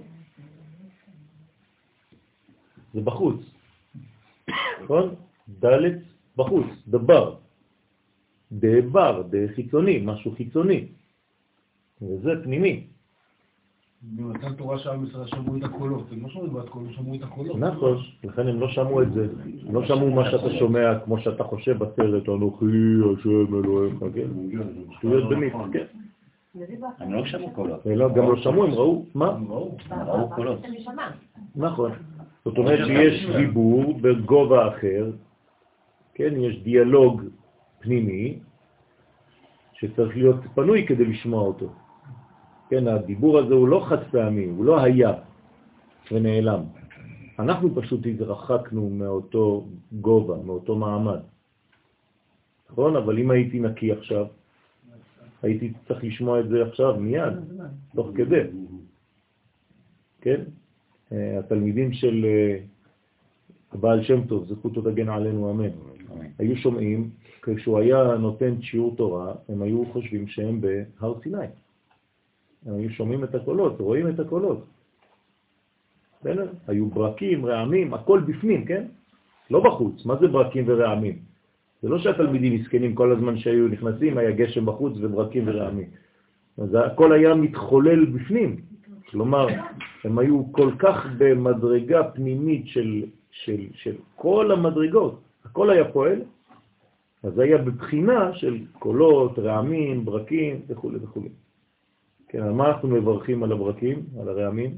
זה 2.93 3.01
בחוץ, 3.01 3.41
נכון? 4.83 5.15
ד' 5.63 5.67
בחוץ, 6.35 6.65
דבר. 6.87 7.35
דבר, 8.51 9.23
חיצוני, 9.55 10.01
משהו 10.05 10.35
חיצוני. 10.35 10.87
וזה 12.01 12.31
פנימי. 12.43 12.83
במתן 14.01 14.53
תורה 14.53 14.79
שעם 14.79 15.05
ישראל 15.05 15.27
שמעו 15.27 15.57
את 15.57 15.63
הקולות, 15.63 16.11
הם 16.11 16.23
לא 16.23 16.29
שמעו 16.29 16.47
בת 16.47 16.69
קול, 16.69 16.83
הם 16.85 16.93
שמעו 16.93 17.15
את 17.15 17.23
הקולות. 17.23 17.57
נכון, 17.57 17.97
לכן 18.23 18.47
הם 18.47 18.59
לא 18.59 18.67
שמעו 18.69 19.01
את 19.01 19.13
זה. 19.13 19.27
הם 19.67 19.75
לא 19.75 19.85
שמעו 19.85 20.09
מה 20.11 20.31
שאתה 20.31 20.49
שומע, 20.59 20.99
כמו 21.05 21.19
שאתה 21.19 21.43
חושב 21.43 21.77
בסרט, 21.77 22.29
אנוכי 22.29 22.65
השם 23.13 23.55
אלוהיך, 23.55 23.93
כן? 24.15 24.27
שטויות 24.97 25.29
במיץ, 25.29 25.53
כן. 25.73 25.85
הם 26.99 27.13
לא 27.13 27.25
שמעו 27.25 27.51
קולות. 27.51 27.85
הם 27.85 27.91
לא- 27.91 28.13
גם 28.13 28.29
לא 28.29 28.35
שמעו, 28.37 28.63
הם 28.63 28.73
ראו, 28.73 29.05
מה? 29.15 29.37
ראו 29.89 30.29
קולות. 30.35 30.59
נכון. 31.55 31.91
זאת 32.45 32.57
אומרת 32.57 32.87
שיש 32.87 33.25
דיבור 33.35 33.93
בגובה 34.01 34.67
אחר, 34.67 35.11
כן, 36.13 36.33
יש 36.37 36.63
דיאלוג 36.63 37.21
פנימי 37.79 38.39
שצריך 39.73 40.17
להיות 40.17 40.35
פנוי 40.55 40.85
כדי 40.87 41.05
לשמוע 41.05 41.41
אותו. 41.41 41.69
כן, 42.69 42.87
הדיבור 42.87 43.39
הזה 43.39 43.53
הוא 43.53 43.67
לא 43.67 43.85
חד 43.89 44.03
פעמי, 44.11 44.45
הוא 44.45 44.65
לא 44.65 44.83
היה 44.83 45.13
ונעלם. 46.11 46.63
אנחנו 47.39 47.75
פשוט 47.75 48.05
התרחקנו 48.05 48.89
מאותו 48.89 49.65
גובה, 49.91 50.37
מאותו 50.45 50.75
מעמד. 50.75 51.19
נכון? 52.71 52.95
אבל 52.95 53.19
אם 53.19 53.31
הייתי 53.31 53.59
נקי 53.59 53.91
עכשיו, 53.91 54.25
הייתי 55.41 55.73
צריך 55.87 56.03
לשמוע 56.03 56.39
את 56.39 56.49
זה 56.49 56.65
עכשיו, 56.65 56.99
מיד, 56.99 57.33
תוך 57.95 58.07
כדי. 58.15 58.41
כן? 60.21 60.41
אה, 61.11 61.39
התלמידים 61.39 61.93
של 61.93 62.25
אה, 62.25 62.57
הבעל 63.71 64.03
שם 64.03 64.27
טוב, 64.27 64.45
זכותו 64.45 64.81
תגן 64.81 65.09
עלינו, 65.09 65.51
אמן. 65.51 65.69
היו 66.39 66.57
שומעים, 66.57 67.09
כשהוא 67.41 67.79
היה 67.79 68.03
נותן 68.19 68.61
שיעור 68.61 68.95
תורה, 68.95 69.33
הם 69.49 69.61
היו 69.61 69.85
חושבים 69.93 70.27
שהם 70.27 70.61
בהר 70.61 71.19
סיני. 71.23 71.47
הם 72.65 72.75
היו 72.75 72.89
שומעים 72.89 73.23
את 73.23 73.35
הקולות, 73.35 73.79
רואים 73.79 74.07
את 74.07 74.19
הקולות. 74.19 74.65
בסדר? 76.21 76.47
היו 76.67 76.85
ברקים, 76.85 77.45
רעמים, 77.45 77.93
הכל 77.93 78.19
בפנים, 78.19 78.65
כן? 78.65 78.85
לא 79.51 79.59
בחוץ. 79.59 80.05
מה 80.05 80.15
זה 80.15 80.27
ברקים 80.27 80.63
ורעמים? 80.67 81.17
זה 81.81 81.89
לא 81.89 81.99
שהתלמידים 81.99 82.55
מסכנים 82.55 82.95
כל 82.95 83.11
הזמן 83.11 83.37
שהיו 83.37 83.67
נכנסים, 83.67 84.17
היה 84.17 84.31
גשם 84.31 84.65
בחוץ 84.65 84.93
וברקים 85.01 85.43
ורעמים. 85.47 85.89
אז 86.57 86.77
הכל 86.85 87.11
היה 87.11 87.35
מתחולל 87.35 88.05
בפנים. 88.05 88.61
כלומר, 89.09 89.47
הם 90.03 90.19
היו 90.19 90.43
כל 90.51 90.71
כך 90.79 91.05
במדרגה 91.17 92.03
פנימית 92.03 92.67
של, 92.67 93.03
של, 93.31 93.61
של 93.73 93.95
כל 94.15 94.51
המדרגות, 94.51 95.21
הכל 95.45 95.69
היה 95.69 95.91
פועל, 95.91 96.21
אז 97.23 97.39
היה 97.39 97.57
בבחינה 97.57 98.33
של 98.33 98.57
קולות, 98.79 99.39
רעמים, 99.39 100.05
ברקים 100.05 100.61
וכו' 100.67 100.91
וכו'. 101.01 101.21
כן, 102.29 102.41
על 102.41 102.51
מה 102.51 102.67
אנחנו 102.67 102.87
מברכים? 102.87 103.43
על 103.43 103.51
הברקים, 103.51 104.03
על 104.21 104.29
הרעמים? 104.29 104.77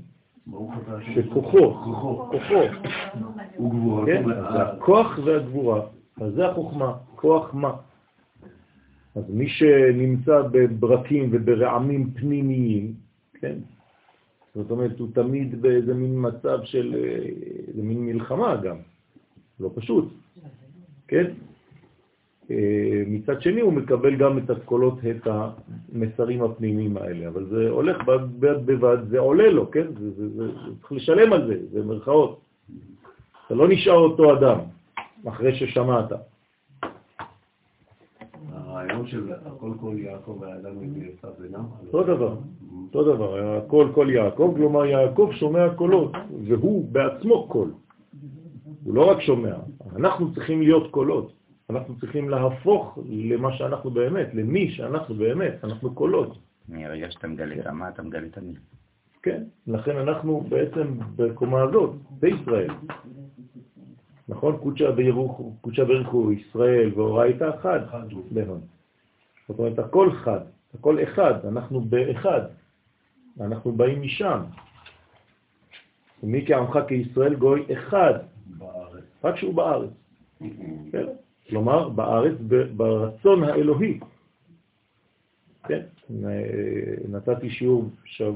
שכוחו, 1.15 1.73
כוחו, 1.73 2.29
כן, 4.05 4.23
זה 4.25 4.63
הכוח 4.63 5.19
והגבורה, 5.25 5.81
אז 6.21 6.33
זה 6.33 6.47
החוכמה, 6.47 6.93
כוח 7.15 7.53
מה? 7.53 7.73
אז 9.15 9.23
מי 9.29 9.49
שנמצא 9.49 10.41
בברקים 10.51 11.29
וברעמים 11.31 12.11
פנימיים, 12.11 12.93
כן, 13.33 13.57
זאת 14.55 14.71
אומרת, 14.71 14.99
הוא 14.99 15.07
תמיד 15.13 15.61
באיזה 15.61 15.93
מין 15.93 16.15
מצב 16.17 16.59
של, 16.63 16.95
אה, 16.95 17.27
איזה 17.67 17.81
מין 17.83 18.05
מלחמה 18.05 18.55
גם, 18.55 18.77
לא 19.59 19.71
פשוט, 19.75 20.13
כן? 21.07 21.25
אה, 22.51 23.03
מצד 23.07 23.41
שני 23.41 23.61
הוא 23.61 23.73
מקבל 23.73 24.15
גם 24.15 24.37
את 24.37 24.49
הקולות, 24.49 24.99
את 25.11 25.27
המסרים 25.27 26.43
הפנימיים 26.43 26.97
האלה, 26.97 27.27
אבל 27.27 27.45
זה 27.45 27.69
הולך 27.69 27.97
בד 28.05 28.65
בבד, 28.65 28.97
זה 29.09 29.19
עולה 29.19 29.49
לו, 29.49 29.71
כן? 29.71 29.87
זה, 29.99 30.11
זה, 30.11 30.29
זה, 30.29 30.47
זה 30.47 30.51
צריך 30.79 30.91
לשלם 30.91 31.33
על 31.33 31.47
זה, 31.47 31.55
זה 31.71 31.83
מרכאות. 31.85 32.39
אתה 33.45 33.55
לא 33.55 33.67
נשאר 33.67 33.97
אותו 33.97 34.33
אדם 34.37 34.57
אחרי 35.27 35.55
ששמעת. 35.55 36.11
הרעיון 38.51 39.07
של 39.07 39.31
הכל 39.45 39.71
כל 39.81 39.95
יעקב 39.97 40.37
והאדם 40.39 40.83
יצא 40.83 41.27
בינם. 41.39 41.65
אותו 41.87 42.03
דבר, 42.03 42.35
אותו 42.87 43.03
דבר, 43.03 43.57
הכל 43.57 43.87
כל 43.93 44.07
יעקב, 44.09 44.53
כלומר 44.55 44.85
יעקב 44.85 45.29
שומע 45.33 45.69
קולות, 45.75 46.11
והוא 46.47 46.91
בעצמו 46.91 47.47
קול. 47.47 47.71
הוא 48.83 48.95
לא 48.95 49.11
רק 49.11 49.21
שומע, 49.21 49.55
אנחנו 49.95 50.33
צריכים 50.33 50.61
להיות 50.61 50.91
קולות. 50.91 51.40
אנחנו 51.71 51.99
צריכים 51.99 52.29
להפוך 52.29 52.99
למה 53.09 53.57
שאנחנו 53.57 53.91
באמת, 53.91 54.27
למי 54.33 54.71
שאנחנו 54.71 55.15
באמת, 55.15 55.53
אנחנו 55.63 55.93
קולות. 55.93 56.37
מרגע 56.69 57.11
שאתה 57.11 57.27
מגלה 57.27 57.55
את 57.55 57.65
המה, 57.65 57.89
אתה 57.89 58.01
מגלה 58.01 58.27
את 58.27 58.37
המי. 58.37 58.53
כן, 59.23 59.43
לכן 59.67 59.97
אנחנו 59.97 60.41
בעצם 60.49 60.97
בקומה 61.15 61.61
הזאת, 61.61 61.91
בישראל. 62.19 62.69
נכון? 64.29 64.57
קודשא 64.57 64.91
בריחו, 65.85 66.31
ישראל 66.31 66.91
ואורייתא 66.95 67.51
חד. 67.61 67.79
בהון. 68.31 68.61
זאת 69.47 69.59
אומרת, 69.59 69.79
הכל 69.79 70.11
חד, 70.11 70.39
הכל 70.73 71.03
אחד, 71.03 71.45
אנחנו 71.45 71.81
באחד. 71.81 72.41
אנחנו 73.41 73.71
באים 73.71 74.01
משם. 74.01 74.39
ומי 76.23 76.45
כעמך 76.47 76.79
כישראל 76.87 77.35
גוי 77.35 77.65
אחד, 77.73 78.13
רק 79.23 79.35
שהוא 79.35 79.53
בארץ. 79.53 79.89
כלומר, 81.49 81.89
בארץ, 81.89 82.37
ברצון 82.75 83.43
האלוהי. 83.43 83.99
כן? 85.67 85.81
נתתי 87.09 87.49
שיעור 87.49 87.89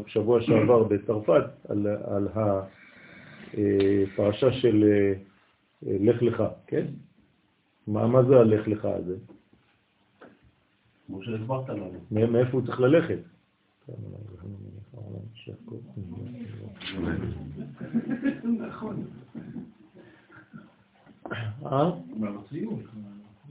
שבוע 0.07 0.41
שעבר 0.41 0.83
בצרפת 0.89 1.43
על, 1.69 1.87
על 1.87 2.27
הפרשה 3.53 4.51
של 4.51 4.83
אה, 4.83 5.13
לך 5.99 6.21
לך, 6.21 6.43
כן? 6.67 6.85
מה, 7.87 8.07
מה 8.07 8.23
זה 8.23 8.35
הלך 8.35 8.67
לך 8.67 8.85
הזה? 8.85 9.15
כמו 11.07 11.23
שהסברת 11.23 11.69
לנו. 11.69 11.91
מאיפה 12.11 12.51
הוא 12.51 12.65
צריך 12.65 12.79
ללכת? 12.79 13.19
נכון. 18.43 19.05
אה? 21.65 21.91
בארציות. 22.19 22.79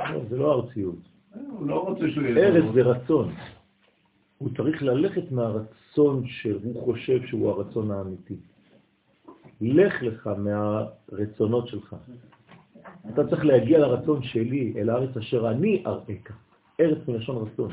לא, 0.01 0.21
זה 0.29 0.39
לא 0.39 0.55
ארציות. 0.55 0.99
הוא 1.35 1.67
לא 1.67 1.89
רוצה 1.89 2.11
שהוא 2.11 2.25
יהיה... 2.25 2.47
ארץ 2.47 2.65
זה 2.75 2.83
רצון. 2.83 3.35
הוא 4.39 4.49
צריך 4.57 4.83
ללכת 4.83 5.33
מהרצון 5.33 6.27
שהוא 6.27 6.85
חושב 6.85 7.27
שהוא 7.27 7.51
הרצון 7.51 7.91
האמיתי. 7.91 8.37
לך 9.61 10.03
לך 10.03 10.31
מהרצונות 10.39 11.69
שלך. 11.69 11.97
אתה 13.09 13.29
צריך 13.29 13.45
להגיע 13.45 13.79
לרצון 13.79 14.23
שלי, 14.23 14.73
אל 14.77 14.91
הארץ 14.91 15.17
אשר 15.17 15.51
אני 15.51 15.83
אראך. 15.87 16.31
ארץ 16.81 17.09
מלשון 17.09 17.47
רצון. 17.47 17.71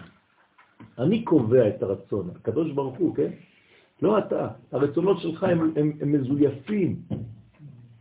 אני 0.98 1.24
קובע 1.24 1.67
את 1.67 1.84
הרצון, 1.84 2.29
הקדוש 2.36 2.72
ברוך 2.72 2.98
הוא, 2.98 3.15
כן? 3.15 3.31
לא 4.01 4.17
אתה. 4.17 4.48
הרצונות 4.72 5.20
שלך 5.20 5.43
הם, 5.43 5.74
הם, 5.75 5.91
הם 6.01 6.12
מזויפים. 6.12 6.96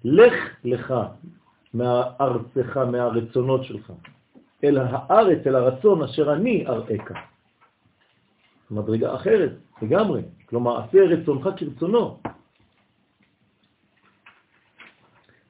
לך 0.04 0.34
לך 0.64 0.94
מהארצך, 1.74 2.76
מהרצונות 2.76 3.64
שלך, 3.64 3.92
אל 4.64 4.78
הארץ, 4.78 5.46
אל 5.46 5.56
הרצון 5.56 6.02
אשר 6.02 6.32
אני 6.32 6.66
אראך. 6.66 7.12
מדרגה 8.70 9.14
אחרת, 9.14 9.52
לגמרי. 9.82 10.22
כלומר, 10.46 10.84
עשה 10.84 10.98
רצונך 10.98 11.48
כרצונו. 11.56 12.18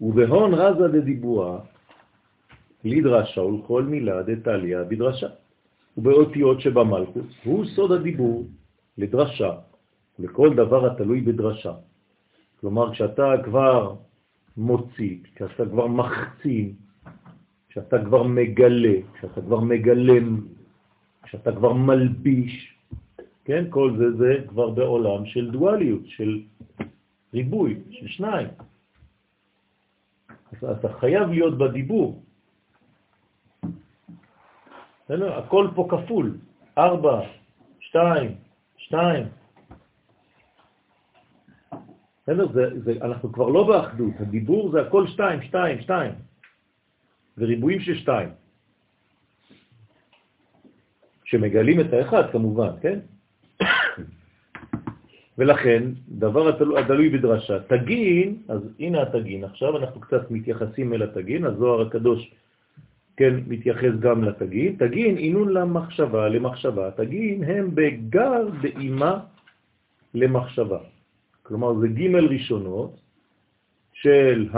ובהון 0.00 0.54
רזה 0.54 0.88
דדיבועה, 0.88 1.58
לדרשה 2.84 3.40
ולכל 3.40 3.82
מילה 3.82 4.22
דתליה 4.22 4.84
בדרשה. 4.84 5.28
ובאותיות 5.96 6.60
שבמלכות, 6.60 7.24
הוא 7.44 7.64
סוד 7.64 7.92
הדיבור 7.92 8.46
לדרשה, 8.98 9.52
לכל 10.18 10.54
דבר 10.54 10.86
התלוי 10.86 11.20
בדרשה. 11.20 11.72
כלומר, 12.60 12.92
כשאתה 12.92 13.32
כבר 13.44 13.94
מוציא, 14.56 15.16
כשאתה 15.34 15.66
כבר 15.70 15.86
מחצין, 15.86 16.72
כשאתה 17.68 18.04
כבר 18.04 18.22
מגלה, 18.22 18.98
כשאתה 19.14 19.40
כבר 19.40 19.60
מגלם, 19.60 20.46
כשאתה 21.22 21.52
כבר 21.52 21.72
מלביש, 21.72 22.74
כן? 23.44 23.64
כל 23.70 23.96
זה 23.98 24.16
זה 24.16 24.44
כבר 24.48 24.70
בעולם 24.70 25.26
של 25.26 25.50
דואליות, 25.50 26.06
של 26.06 26.42
ריבוי, 27.34 27.78
של 27.90 28.08
שניים. 28.08 28.48
אז 30.62 30.64
אתה 30.78 30.88
חייב 30.92 31.28
להיות 31.30 31.58
בדיבור. 31.58 32.22
הכל 35.10 35.68
פה 35.74 35.88
כפול, 35.90 36.38
ארבע, 36.78 37.20
שתיים, 37.80 38.34
שתיים. 38.76 39.39
בסדר? 42.30 42.46
זה, 42.52 42.80
זה, 42.84 42.92
אנחנו 43.02 43.32
כבר 43.32 43.48
לא 43.48 43.66
באחדות, 43.66 44.14
הדיבור 44.20 44.70
זה 44.70 44.80
הכל 44.80 45.06
שתיים, 45.06 45.42
שתיים, 45.42 45.80
שתיים. 45.80 46.12
וריבועים 47.38 47.80
של 47.80 47.94
שתיים. 47.94 48.28
שמגלים 51.24 51.80
את 51.80 51.92
האחד 51.92 52.30
כמובן, 52.32 52.70
כן? 52.82 52.98
ולכן, 55.38 55.82
דבר 56.08 56.48
התלוי 56.78 57.08
בדרשה, 57.08 57.58
תגין, 57.60 58.42
אז 58.48 58.60
הנה 58.78 59.02
התגין, 59.02 59.44
עכשיו 59.44 59.76
אנחנו 59.76 60.00
קצת 60.00 60.30
מתייחסים 60.30 60.94
אל 60.94 61.02
התגין, 61.02 61.44
הזוהר 61.44 61.86
הקדוש 61.86 62.34
כן, 63.16 63.34
מתייחס 63.46 63.94
גם 64.00 64.24
לתגין, 64.24 64.76
תגין 64.78 65.16
עינון 65.16 65.48
למחשבה, 65.52 66.28
למחשבה, 66.28 66.90
תגין 66.90 67.44
הם 67.44 67.74
בגר 67.74 68.48
באימה 68.62 69.20
למחשבה. 70.14 70.99
כלומר, 71.50 71.74
זה 71.82 71.88
ג' 71.88 72.14
ראשונות 72.14 73.00
של 73.92 74.48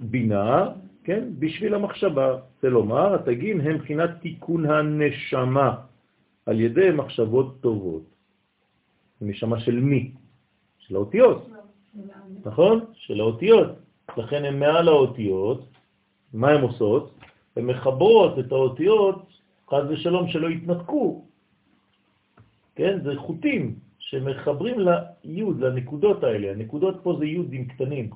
הבינה, 0.00 0.68
כן, 1.04 1.24
בשביל 1.38 1.74
המחשבה. 1.74 2.38
זה 2.62 2.70
לומר, 2.70 3.14
התגין 3.14 3.60
הם 3.60 3.74
מבחינת 3.74 4.10
תיקון 4.22 4.70
הנשמה 4.70 5.76
על 6.46 6.60
ידי 6.60 6.90
מחשבות 6.94 7.60
טובות. 7.60 8.06
נשמה 9.20 9.60
של 9.60 9.80
מי? 9.80 10.14
של 10.78 10.94
האותיות, 10.94 11.50
נכון? 12.46 12.84
של 12.94 13.20
האותיות. 13.20 13.68
לכן 14.16 14.44
הם 14.44 14.60
מעל 14.60 14.88
האותיות, 14.88 15.66
מה 16.34 16.48
הן 16.50 16.62
עושות? 16.62 17.14
הן 17.56 17.66
מחברות 17.66 18.38
את 18.38 18.52
האותיות, 18.52 19.26
חז 19.70 19.90
ושלום, 19.90 20.28
שלא 20.30 20.48
יתנתקו. 20.50 21.24
כן? 22.78 23.02
זה 23.02 23.12
חוטים 23.16 23.85
שמחברים 24.06 24.76
ליוד, 25.24 25.60
לנקודות 25.60 26.24
האלה. 26.24 26.50
הנקודות 26.50 26.96
פה 27.02 27.16
זה 27.18 27.26
יודים 27.26 27.64
קטנים. 27.68 28.10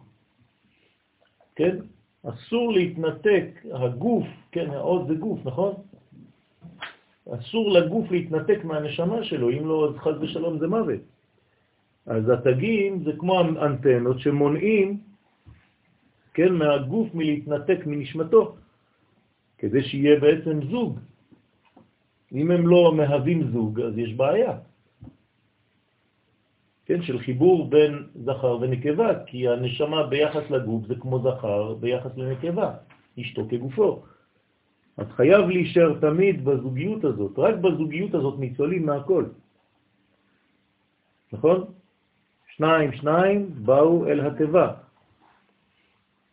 כן? 1.57 1.77
אסור 2.23 2.73
להתנתק, 2.73 3.47
הגוף, 3.73 4.27
כן, 4.53 4.71
העוד 4.71 5.09
זה 5.09 5.15
גוף, 5.15 5.41
נכון? 5.45 5.75
אסור 7.35 7.71
לגוף 7.71 8.11
להתנתק 8.11 8.65
מהנשמה 8.65 9.25
שלו, 9.25 9.51
אם 9.51 9.67
לא, 9.67 9.89
אז 9.89 9.97
חז 9.99 10.17
ושלום 10.21 10.59
זה 10.59 10.67
מוות. 10.69 11.01
אז 12.07 12.29
התגים 12.29 13.05
זה 13.05 13.13
כמו 13.19 13.41
אנטנות 13.41 14.21
שמונעים 14.21 15.01
כן, 16.35 16.55
מהגוף 16.55 17.15
מלהתנתק 17.15 17.87
מנשמתו, 17.87 18.57
כדי 19.59 19.83
שיהיה 19.83 20.21
בעצם 20.21 20.71
זוג. 20.71 20.99
אם 22.33 22.51
הם 22.51 22.67
לא 22.67 22.95
מהווים 22.97 23.51
זוג, 23.53 23.81
אז 23.81 23.99
יש 23.99 24.15
בעיה. 24.15 24.70
כן, 26.91 27.03
של 27.03 27.19
חיבור 27.19 27.71
בין 27.71 27.93
זכר 28.15 28.59
ונקבה, 28.61 29.25
כי 29.27 29.49
הנשמה 29.49 30.07
ביחס 30.07 30.51
לגוף 30.51 30.87
זה 30.87 30.95
כמו 30.95 31.23
זכר 31.23 31.75
ביחס 31.75 32.11
לנקבה, 32.17 32.75
אשתו 33.21 33.47
כגופו. 33.51 34.03
אז 34.97 35.07
חייב 35.15 35.49
להישאר 35.49 35.99
תמיד 36.01 36.45
בזוגיות 36.45 37.05
הזאת, 37.05 37.39
רק 37.39 37.55
בזוגיות 37.55 38.15
הזאת 38.15 38.39
ניצולים 38.39 38.87
מהכל. 38.87 39.25
נכון? 41.33 41.65
שניים, 42.57 42.93
שניים 42.93 43.51
באו 43.63 44.07
אל 44.07 44.21
הטבע. 44.21 44.67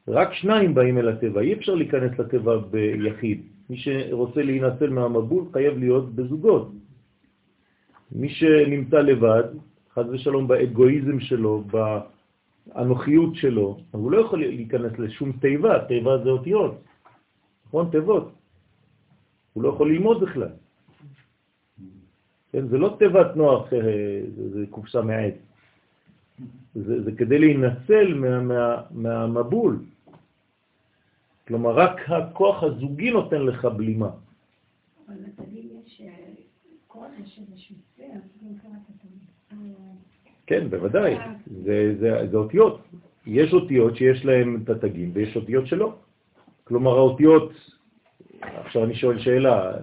רק 0.08 0.34
שניים 0.34 0.74
באים 0.74 0.98
אל 0.98 1.10
הטבע, 1.10 1.42
אי 1.42 1.54
אפשר 1.54 1.76
להיכנס 1.76 2.20
לטבע 2.20 2.58
ביחיד. 2.58 3.42
מי 3.70 3.78
שרוצה 3.78 4.42
להינצל 4.42 4.90
מהמבול 4.90 5.46
חייב 5.54 5.78
להיות 5.78 6.16
בזוגות. 6.16 6.72
מי 8.12 8.30
שנמצא 8.30 8.98
לבד, 8.98 9.44
חד 9.98 10.10
ושלום 10.10 10.48
באגואיזם 10.48 11.20
שלו, 11.20 11.64
באנוכיות 11.74 13.36
שלו, 13.36 13.78
הוא 13.92 14.12
לא 14.12 14.18
יכול 14.18 14.40
להיכנס 14.40 15.00
לשום 15.00 15.32
תיבה, 15.32 15.86
תיבה 15.88 16.24
זה 16.24 16.30
אותיות, 16.30 16.84
נכון? 17.68 17.90
תיבות. 17.92 18.32
הוא 19.54 19.64
לא 19.64 19.70
יכול 19.70 19.92
ללמוד 19.92 20.22
בכלל. 20.22 20.54
כן, 22.52 22.68
זה 22.68 22.78
לא 22.78 22.96
תיבת 23.00 23.36
נוח, 23.36 23.74
אה, 23.74 23.80
זה, 24.36 24.50
זה 24.54 24.66
קופסה 24.70 25.02
מעט. 25.02 25.34
זה, 26.76 27.04
זה 27.04 27.12
כדי 27.12 27.40
להינצל 27.40 28.14
מה, 28.14 28.42
מה, 28.42 28.82
מהמבול. 28.92 29.80
כלומר, 31.48 31.72
רק 31.74 32.10
הכוח 32.10 32.64
הזוגי 32.64 33.12
נותן 33.12 33.42
לך 33.42 33.66
בלימה. 33.66 34.10
אבל 35.08 35.16
לתגיד 35.26 35.66
יש 35.86 36.02
קודש, 36.88 37.40
איזשהו 37.40 37.76
ספר, 37.96 38.20
כן, 40.48 40.70
בוודאי, 40.70 41.18
זה, 41.64 41.96
זה, 42.00 42.28
זה 42.32 42.38
אותיות. 42.38 42.82
יש 43.26 43.54
אותיות 43.54 43.96
שיש 43.96 44.26
להן 44.26 44.60
את 44.64 44.70
התגים 44.70 45.12
ויש 45.14 45.36
אותיות 45.36 45.68
שלא. 45.68 45.96
כלומר, 46.64 46.92
האותיות, 46.92 47.52
עכשיו 48.42 48.84
אני 48.84 48.96
שואל 48.96 49.20
שאלה 49.20 49.74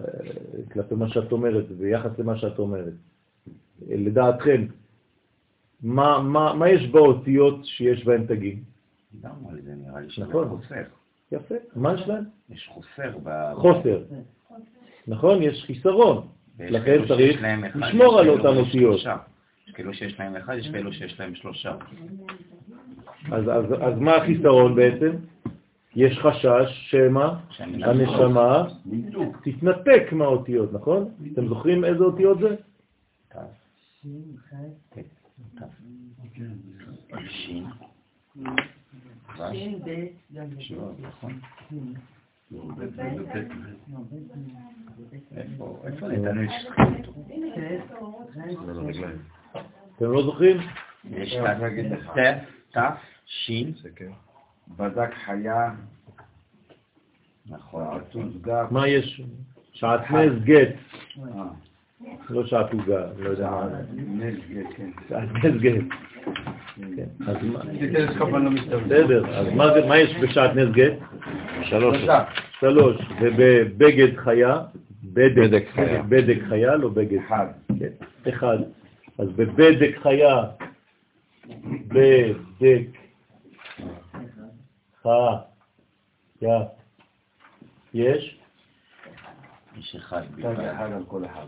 כלפי 0.73 0.95
מה 0.95 1.09
שאת 1.09 1.33
אומרת, 1.33 1.73
ביחס 1.73 2.19
למה 2.19 2.39
שאת 2.39 2.59
אומרת. 2.59 2.93
לדעתכם, 3.89 4.67
מה, 5.83 6.23
מה, 6.23 6.55
מה 6.55 6.69
יש 6.69 6.89
באותיות 6.89 7.65
שיש 7.65 8.05
בהן 8.05 8.27
תגים? 8.27 8.63
דיברנו 9.13 9.51
על 9.51 9.61
זה, 9.61 9.75
נראה 9.75 10.01
לי 10.01 10.11
שזה 10.11 10.27
נכון. 10.27 10.49
חוסר. 10.49 10.83
יפה. 11.33 11.55
מה 11.77 11.95
יש 11.95 12.09
להם? 12.09 12.25
יש 12.51 12.71
חוסר 12.73 13.19
ב... 13.23 13.53
חוסר. 13.55 14.03
נכון? 15.07 15.43
יש 15.43 15.65
חיסרון. 15.67 16.27
לכן 16.59 17.09
צריך 17.09 17.43
לשמור 17.75 18.21
על 18.21 18.29
אותן 18.29 18.57
אותיות. 18.57 19.01
יש 19.67 19.73
כאלו 19.75 19.95
שיש 19.95 20.21
להם 20.21 20.37
אחד, 20.37 20.57
יש 20.59 20.71
כאלו 20.71 20.93
שיש 20.93 21.21
להם 21.21 21.35
שלושה. 21.35 21.77
אז, 23.33 23.45
אז, 23.49 23.65
אז 23.81 23.99
מה 23.99 24.17
החיסרון 24.17 24.75
בעצם? 24.75 25.11
יש 25.97 26.19
חשש 26.19 26.91
שמה? 26.91 27.41
הנשמה 27.59 28.65
תתנתק 29.43 30.13
מהאותיות, 30.13 30.73
נכון? 30.73 31.09
אתם 31.33 31.49
זוכרים 31.49 31.85
איזה 31.85 32.05
אותיות 32.05 32.39
זה? 32.39 32.57
איפה 45.87 46.09
נתנו 46.09 46.43
יש 46.43 46.67
אתם 49.97 50.11
לא 50.13 50.23
זוכרים? 50.23 50.57
יש 51.11 51.37
ת', 52.15 52.19
ת', 52.77 52.81
שין, 53.27 53.73
בדק 54.77 55.11
חיה, 55.25 55.71
נכון, 57.51 58.01
מה 58.71 58.89
יש? 58.89 59.21
שעטנז 59.73 60.33
גט, 60.45 60.69
אה, 61.19 61.43
לא 62.31 62.47
שעטוגה, 62.47 63.07
לא 63.19 63.29
יודע 63.29 63.51
מה 63.51 63.69
זה. 63.69 63.77
נס 63.97 64.35
גט, 64.51 64.67
כן. 64.77 64.91
שעטנז 65.09 65.61
גט. 65.61 65.85
כן, 66.97 67.05
מסתובב. 68.51 68.85
בסדר, 68.85 69.37
אז 69.39 69.47
מה 69.57 69.75
זה- 69.75 69.87
מה 69.87 69.99
יש 69.99 70.17
בשעטנז 70.17 70.69
גט? 70.73 70.93
שלוש. 71.63 71.97
שלוש, 72.61 72.97
ובבגד 73.21 74.17
חיה, 74.17 74.61
בדק, 75.05 75.65
חיה. 75.75 76.03
בדק 76.03 76.39
חיה, 76.49 76.77
לא 76.77 76.89
בגד. 76.89 77.19
אחד. 77.19 77.47
כן, 77.79 77.89
אחד. 78.29 78.59
אז 79.19 79.29
בבדק 79.29 79.99
חיה, 80.03 80.43
בדק 81.89 82.99
חיה, 85.03 86.61
יש? 87.95 88.39
יש 89.77 89.97
אחד 89.97 90.23
אחד 90.23 90.31
בלבד. 90.37 90.61
אחד 90.61 90.93
על 90.93 91.05
כל 91.09 91.25
אחד. 91.25 91.47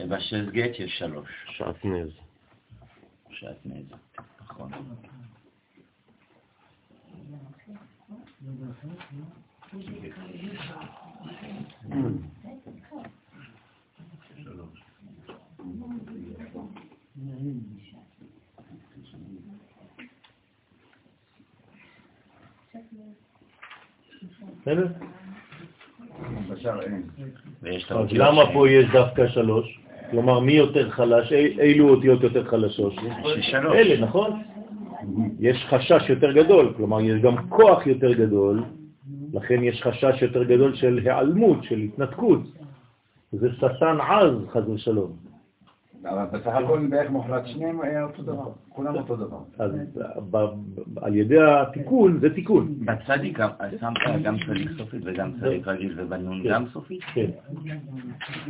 ובשש 0.00 0.48
גט 0.52 0.78
יש 0.78 0.98
שלוש. 0.98 1.28
שעטנז. 1.48 2.10
שעטנז, 3.30 3.86
נכון. 4.40 4.70
בסדר? 24.60 24.86
אז 27.90 28.12
למה 28.12 28.52
פה 28.52 28.70
יש 28.70 28.86
דווקא 28.92 29.28
שלוש? 29.28 29.80
כלומר, 30.10 30.40
מי 30.40 30.52
יותר 30.52 30.90
חלש? 30.90 31.32
אי- 31.32 31.60
אילו 31.60 31.88
אותיות 31.88 32.22
יותר 32.22 32.44
חלשות? 32.44 32.92
אלה, 33.74 34.00
נכון? 34.06 34.42
יש 35.40 35.64
חשש 35.68 36.08
יותר 36.10 36.32
גדול, 36.32 36.72
כלומר, 36.76 37.00
יש 37.00 37.22
גם 37.22 37.48
כוח 37.48 37.86
יותר 37.86 38.12
גדול, 38.12 38.62
לכן 39.32 39.62
יש 39.64 39.82
חשש 39.82 40.22
יותר 40.22 40.44
גדול 40.44 40.74
של 40.74 41.00
היעלמות, 41.04 41.64
של 41.64 41.78
התנתקות. 41.78 42.40
זה 43.32 43.48
שטן 43.56 43.96
עז, 44.00 44.34
חז 44.52 44.68
ושלום. 44.68 45.16
אבל 46.04 46.24
בסך 46.38 46.46
הכל 46.46 46.86
בערך 46.90 47.10
מוחלט 47.10 47.46
שניהם 47.46 47.80
היה 47.80 48.04
אותו 48.04 48.22
דבר. 48.22 48.50
כולם 48.68 48.94
אותו 48.94 49.16
דבר. 49.16 49.38
אז 49.58 49.72
ב- 50.30 50.36
על 51.02 51.16
ידי 51.16 51.38
התיקון, 51.42 52.20
זה 52.20 52.34
תיקון. 52.34 52.74
בצדיק 52.84 53.38
שמת 53.80 54.22
גם 54.22 54.36
צדיק 54.46 54.68
סופית 54.78 55.02
וגם 55.04 55.32
צדיק 55.40 55.68
רגיל 55.68 56.00
ובנון 56.00 56.42
כן. 56.42 56.48
גם 56.48 56.64
סופית? 56.72 57.00
כן. 57.14 57.30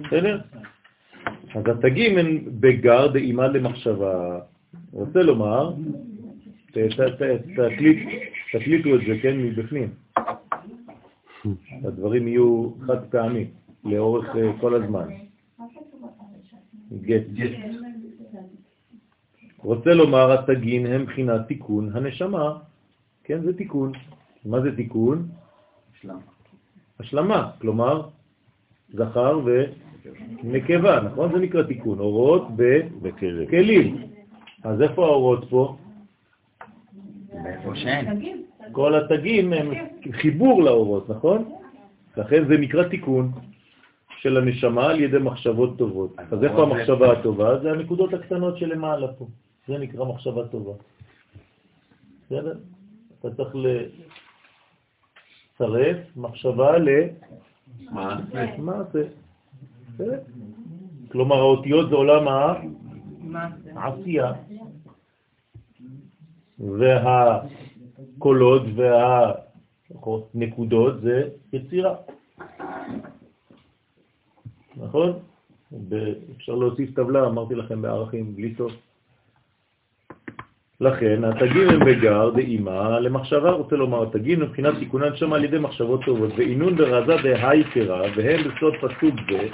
בסדר? 0.03 0.41
אז 1.55 1.63
התגים 1.67 2.19
הם 2.19 2.39
בגר 2.61 3.07
דאימה 3.07 3.47
למחשבה. 3.49 4.39
רוצה 4.93 5.23
לומר, 5.23 5.73
תקליטו 8.53 8.95
את 8.95 9.01
זה, 9.07 9.15
כן, 9.23 9.37
מבפנים. 9.39 9.89
הדברים 11.87 12.29
יהיו 12.29 12.71
חד 12.87 13.05
פעמי, 13.11 13.47
לאורך 13.85 14.37
אה, 14.37 14.53
כל 14.61 14.75
הזמן. 14.75 15.09
גט. 17.03 17.23
רוצה 19.59 19.95
לומר, 19.95 20.33
התגין 20.33 20.87
הם 20.87 21.03
מבחינת 21.03 21.49
תיקון 21.49 21.91
הנשמה. 21.95 22.59
כן, 23.25 23.41
זה 23.43 23.57
תיקון. 23.57 23.93
מה 24.45 24.61
זה 24.61 24.77
תיקון? 24.77 25.29
שלם. 26.01 26.19
השלמה, 27.01 27.51
כלומר, 27.61 28.09
זכר 28.93 29.41
ונקבה, 30.45 31.01
נכון? 31.01 31.33
זה 31.33 31.39
נקרא 31.39 31.63
תיקון, 31.63 31.99
אורות 31.99 32.43
בכלים. 33.03 34.07
אז 34.63 34.83
איפה 34.83 35.05
האורות 35.07 35.45
פה? 35.51 35.77
ואיפה 37.45 37.77
שאין. 37.77 38.23
כל 38.73 38.95
התגים 38.95 39.53
הם 39.53 39.71
חיבור 40.13 40.63
לאורות, 40.63 41.11
נכון? 41.11 41.53
לכן 42.17 42.49
זה 42.49 42.59
נקרא 42.59 42.89
תיקון 42.89 43.33
של 44.25 44.37
הנשמה 44.37 44.85
על 44.87 45.01
ידי 45.01 45.19
מחשבות 45.19 45.79
טובות. 45.79 46.17
אז 46.33 46.45
איפה 46.45 46.63
המחשבה 46.63 47.13
הטובה? 47.13 47.59
זה 47.61 47.71
הנקודות 47.71 48.15
הקטנות 48.15 48.59
שלמעלה 48.59 49.13
פה. 49.13 49.27
זה 49.69 49.79
נקרא 49.79 50.05
מחשבה 50.05 50.49
טובה. 50.49 50.73
בסדר? 52.25 52.59
אתה 53.21 53.29
צריך 53.37 53.57
לצרף 55.55 55.97
מחשבה 56.17 56.79
ל... 56.79 56.89
מה? 57.91 58.21
מעשה. 58.59 59.03
בסדר? 59.95 60.21
כלומר, 61.13 61.37
האותיות 61.37 61.89
זה 61.89 61.95
עולם 61.95 62.25
העשייה. 63.77 64.33
והקולות 68.19 68.63
והנקודות 70.35 71.01
זה 71.01 71.29
יצירה. 71.53 71.95
נכון? 74.77 75.13
אפשר 76.37 76.55
להוסיף 76.55 76.91
טבלה, 76.95 77.27
אמרתי 77.27 77.55
לכם 77.55 77.83
בערכים, 77.83 78.37
בלי 78.37 78.55
סוף. 78.59 78.73
לכן, 80.81 81.25
התגים 81.25 81.69
הם 81.69 81.81
בגר 81.85 82.31
דאימה 82.31 83.01
למחשבה, 83.01 83.51
רוצה 83.51 83.77
לומר, 83.77 84.03
התגים 84.03 84.41
מבחינת 84.41 84.75
תיקונן 84.79 85.17
שם 85.17 85.33
על 85.33 85.45
ידי 85.45 85.59
מחשבות 85.59 86.01
טובות, 86.05 86.33
ועינון 86.37 86.77
ברזה 86.77 87.17
דהייקרה, 87.23 88.03
והם 88.17 88.41
בסוד 88.41 88.75
פסוק 88.81 89.15
זה, 89.31 89.49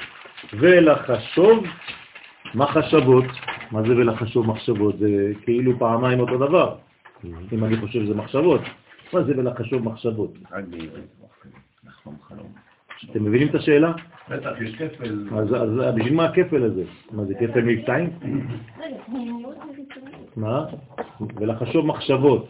ולחשוב 0.52 1.64
מחשבות. 2.54 3.24
מה 3.70 3.82
זה 3.82 3.88
ולחשוב 3.88 4.46
מחשבות? 4.46 4.98
זה 4.98 5.32
כאילו 5.42 5.78
פעמיים 5.78 6.20
אותו 6.20 6.38
דבר. 6.38 6.76
אם 7.52 7.64
אני 7.64 7.76
חושב 7.76 8.06
זה 8.06 8.14
מחשבות. 8.14 8.60
מה 9.12 9.22
זה 9.22 9.32
ולחשוב 9.36 9.82
מחשבות? 9.82 10.32
רק 10.52 10.64
בעברית. 10.64 11.10
לחלום 11.84 12.16
חלום. 12.28 12.69
אתם 13.04 13.24
מבינים 13.24 13.48
את 13.48 13.54
השאלה? 13.54 13.92
בטח, 14.28 14.50
יש 14.60 14.74
כפל. 14.74 15.28
אז, 15.38 15.94
בשביל 15.94 16.14
מה 16.14 16.24
הכפל 16.24 16.64
הזה? 16.64 16.84
מה 17.10 17.24
זה 17.24 17.34
כפל 17.34 17.60
מבצעים? 17.60 18.10
מה? 20.36 20.66
ולחשוב 21.36 21.86
מחשבות. 21.86 22.48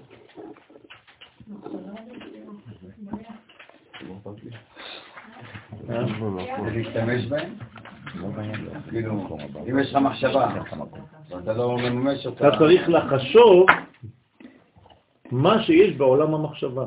אה? 5.90 6.04
בהם? 7.28 7.54
כאילו. 8.88 9.38
אם 9.70 9.78
יש 9.78 9.90
לך 9.90 9.96
מחשבה. 9.96 10.62
ואתה 11.30 11.52
לא 11.52 11.76
מממש 11.78 12.26
אותה, 12.26 12.48
אתה 12.48 12.58
צריך 12.58 12.88
לחשוב 12.88 13.66
מה 15.30 15.62
שיש 15.62 15.96
בעולם 15.96 16.34
המחשבה. 16.34 16.86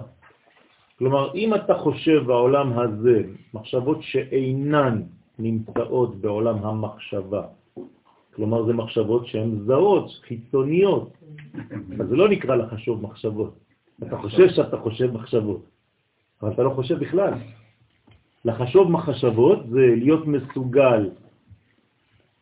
כלומר, 0.99 1.33
אם 1.35 1.55
אתה 1.55 1.73
חושב 1.73 2.23
בעולם 2.25 2.79
הזה 2.79 3.23
מחשבות 3.53 3.97
שאינן 4.01 5.01
נמצאות 5.39 6.15
בעולם 6.15 6.57
המחשבה, 6.65 7.43
כלומר 8.35 8.65
זה 8.65 8.73
מחשבות 8.73 9.27
שהן 9.27 9.59
זרות, 9.65 10.09
חיצוניות, 10.27 11.17
אז 11.99 12.07
זה 12.09 12.15
לא 12.15 12.29
נקרא 12.29 12.55
לחשוב 12.55 13.01
מחשבות. 13.01 13.53
אתה 14.03 14.17
חושב 14.17 14.49
שאתה 14.49 14.77
חושב 14.77 15.11
מחשבות, 15.13 15.65
אבל 16.41 16.51
אתה 16.51 16.63
לא 16.63 16.69
חושב 16.69 16.99
בכלל. 16.99 17.33
לחשוב 18.45 18.91
מחשבות 18.91 19.59
זה 19.69 19.95
להיות 19.97 20.27
מסוגל 20.27 21.09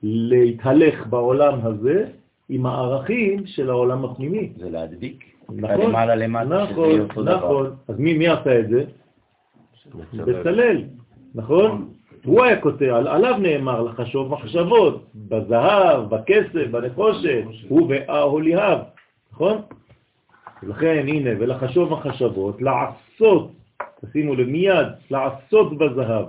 להתהלך 0.04 1.08
בעולם 1.08 1.60
הזה 1.64 2.10
עם 2.50 2.66
הערכים 2.66 3.46
של 3.46 3.70
העולם 3.70 4.06
הפנימי. 4.06 4.54
זה 4.58 4.70
להדביק. 4.70 5.31
נכון, 5.56 5.92
נכון. 7.02 7.28
נכון. 7.30 7.76
אז 7.88 8.00
מי 8.00 8.18
מי 8.18 8.28
עשה 8.28 8.60
את 8.60 8.70
זה? 8.70 8.84
בצלאל, 10.40 10.84
נכון? 11.36 11.90
הוא 12.26 12.44
היה 12.44 12.62
כותב, 12.62 12.86
על- 12.86 13.08
עליו 13.08 13.38
נאמר 13.38 13.82
לחשוב 13.82 14.32
מחשבות, 14.32 15.06
בזהב, 15.16 16.10
בכסף, 16.10 16.68
בנחושת, 16.72 17.42
הוא 17.70 17.88
והאהוליהב, 17.90 18.80
נכון? 19.34 19.62
לכן, 20.64 21.06
הנה, 21.08 21.30
ולחשוב 21.40 21.90
מחשבות, 21.94 22.62
לעשות, 22.62 23.52
תשימו 24.06 24.36
לב 24.36 24.48
מיד, 24.48 24.88
לעשות 25.12 25.78
בזהב. 25.78 26.26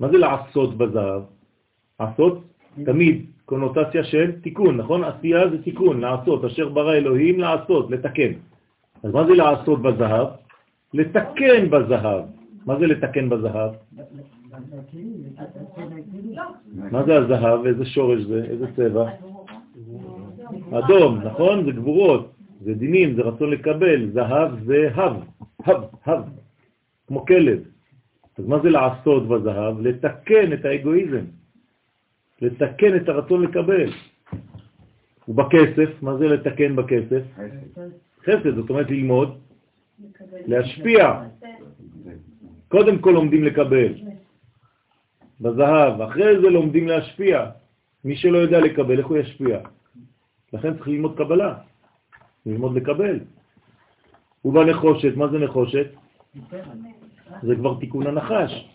מה 0.00 0.08
זה 0.08 0.18
לעשות 0.18 0.76
בזהב? 0.78 1.22
לעשות 2.00 2.42
תמיד 2.84 3.26
קונוטציה 3.50 4.04
של 4.04 4.40
תיקון, 4.40 4.76
נכון? 4.76 5.04
עשייה 5.04 5.48
זה 5.48 5.62
תיקון, 5.62 6.00
לעשות, 6.00 6.44
אשר 6.44 6.68
ברא 6.68 6.94
אלוהים 6.94 7.40
לעשות, 7.40 7.90
לתקן. 7.90 8.32
אז 9.02 9.12
מה 9.12 9.26
זה 9.26 9.34
לעשות 9.34 9.82
בזהב? 9.82 10.28
לתקן 10.94 11.70
בזהב. 11.70 12.24
מה 12.66 12.78
זה 12.78 12.86
לתקן 12.86 13.28
בזהב? 13.28 13.70
מה 16.90 17.02
זה 17.04 17.14
הזהב? 17.16 17.66
איזה 17.66 17.84
שורש 17.84 18.22
זה? 18.22 18.44
איזה 18.44 18.66
צבע? 18.76 19.10
אדום, 20.70 21.20
נכון? 21.24 21.64
זה 21.64 21.70
גבורות, 21.70 22.32
זה 22.60 22.74
דינים, 22.74 23.14
זה 23.14 23.22
רצון 23.22 23.50
לקבל. 23.50 24.10
זהב 24.12 24.64
זה 24.64 24.88
הב, 24.94 25.14
הב, 25.66 25.82
הב, 26.06 26.22
כמו 27.06 27.26
כלב. 27.26 27.58
אז 28.38 28.46
מה 28.46 28.58
זה 28.62 28.70
לעשות 28.70 29.28
בזהב? 29.28 29.80
לתקן 29.80 30.52
את 30.52 30.64
האגואיזם, 30.64 31.24
לתקן 32.40 32.96
את 32.96 33.08
הרצון 33.08 33.42
לקבל. 33.42 33.90
ובכסף, 35.28 36.02
מה 36.02 36.16
זה 36.16 36.28
לתקן 36.28 36.76
בכסף? 36.76 37.22
חסד, 38.22 38.54
זאת 38.56 38.70
אומרת 38.70 38.90
ללמוד, 38.90 39.38
להשפיע. 40.46 41.22
קודם 42.68 42.98
כל 42.98 43.10
לומדים 43.10 43.44
לקבל, 43.44 43.94
בזהב, 45.40 46.00
אחרי 46.00 46.40
זה 46.40 46.50
לומדים 46.50 46.88
להשפיע. 46.88 47.50
מי 48.04 48.16
שלא 48.16 48.38
יודע 48.38 48.60
לקבל, 48.60 48.98
איך 48.98 49.06
הוא 49.06 49.16
ישפיע? 49.16 49.60
לכן 50.52 50.74
צריך 50.74 50.88
ללמוד 50.88 51.16
קבלה, 51.18 51.54
ללמוד 52.46 52.76
לקבל. 52.76 53.20
ובנחושת, 54.44 55.16
מה 55.16 55.28
זה 55.28 55.38
נחושת? 55.38 55.86
זה 57.42 57.56
כבר 57.56 57.80
תיקון 57.80 58.06
הנחש. 58.06 58.68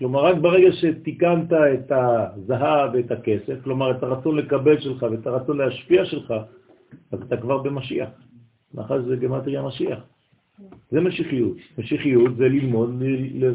כלומר, 0.00 0.24
רק 0.24 0.36
ברגע 0.36 0.72
שתיקנת 0.72 1.52
את 1.52 1.92
הזהב 1.92 2.90
ואת 2.94 3.10
הכסף, 3.10 3.64
כלומר, 3.64 3.90
את 3.90 4.02
הרצון 4.02 4.36
לקבל 4.36 4.80
שלך 4.80 5.02
ואת 5.02 5.26
הרצון 5.26 5.58
להשפיע 5.58 6.04
שלך, 6.04 6.34
אז 7.12 7.22
אתה 7.22 7.36
כבר 7.36 7.58
במשיח. 7.58 8.08
נחש 8.74 9.00
זה 9.08 9.16
גמטריה 9.16 9.62
משיח. 9.62 9.98
זה 10.90 11.00
משיחיות. 11.00 11.56
משיחיות 11.78 12.36
זה 12.36 12.48
ללמוד 12.48 13.02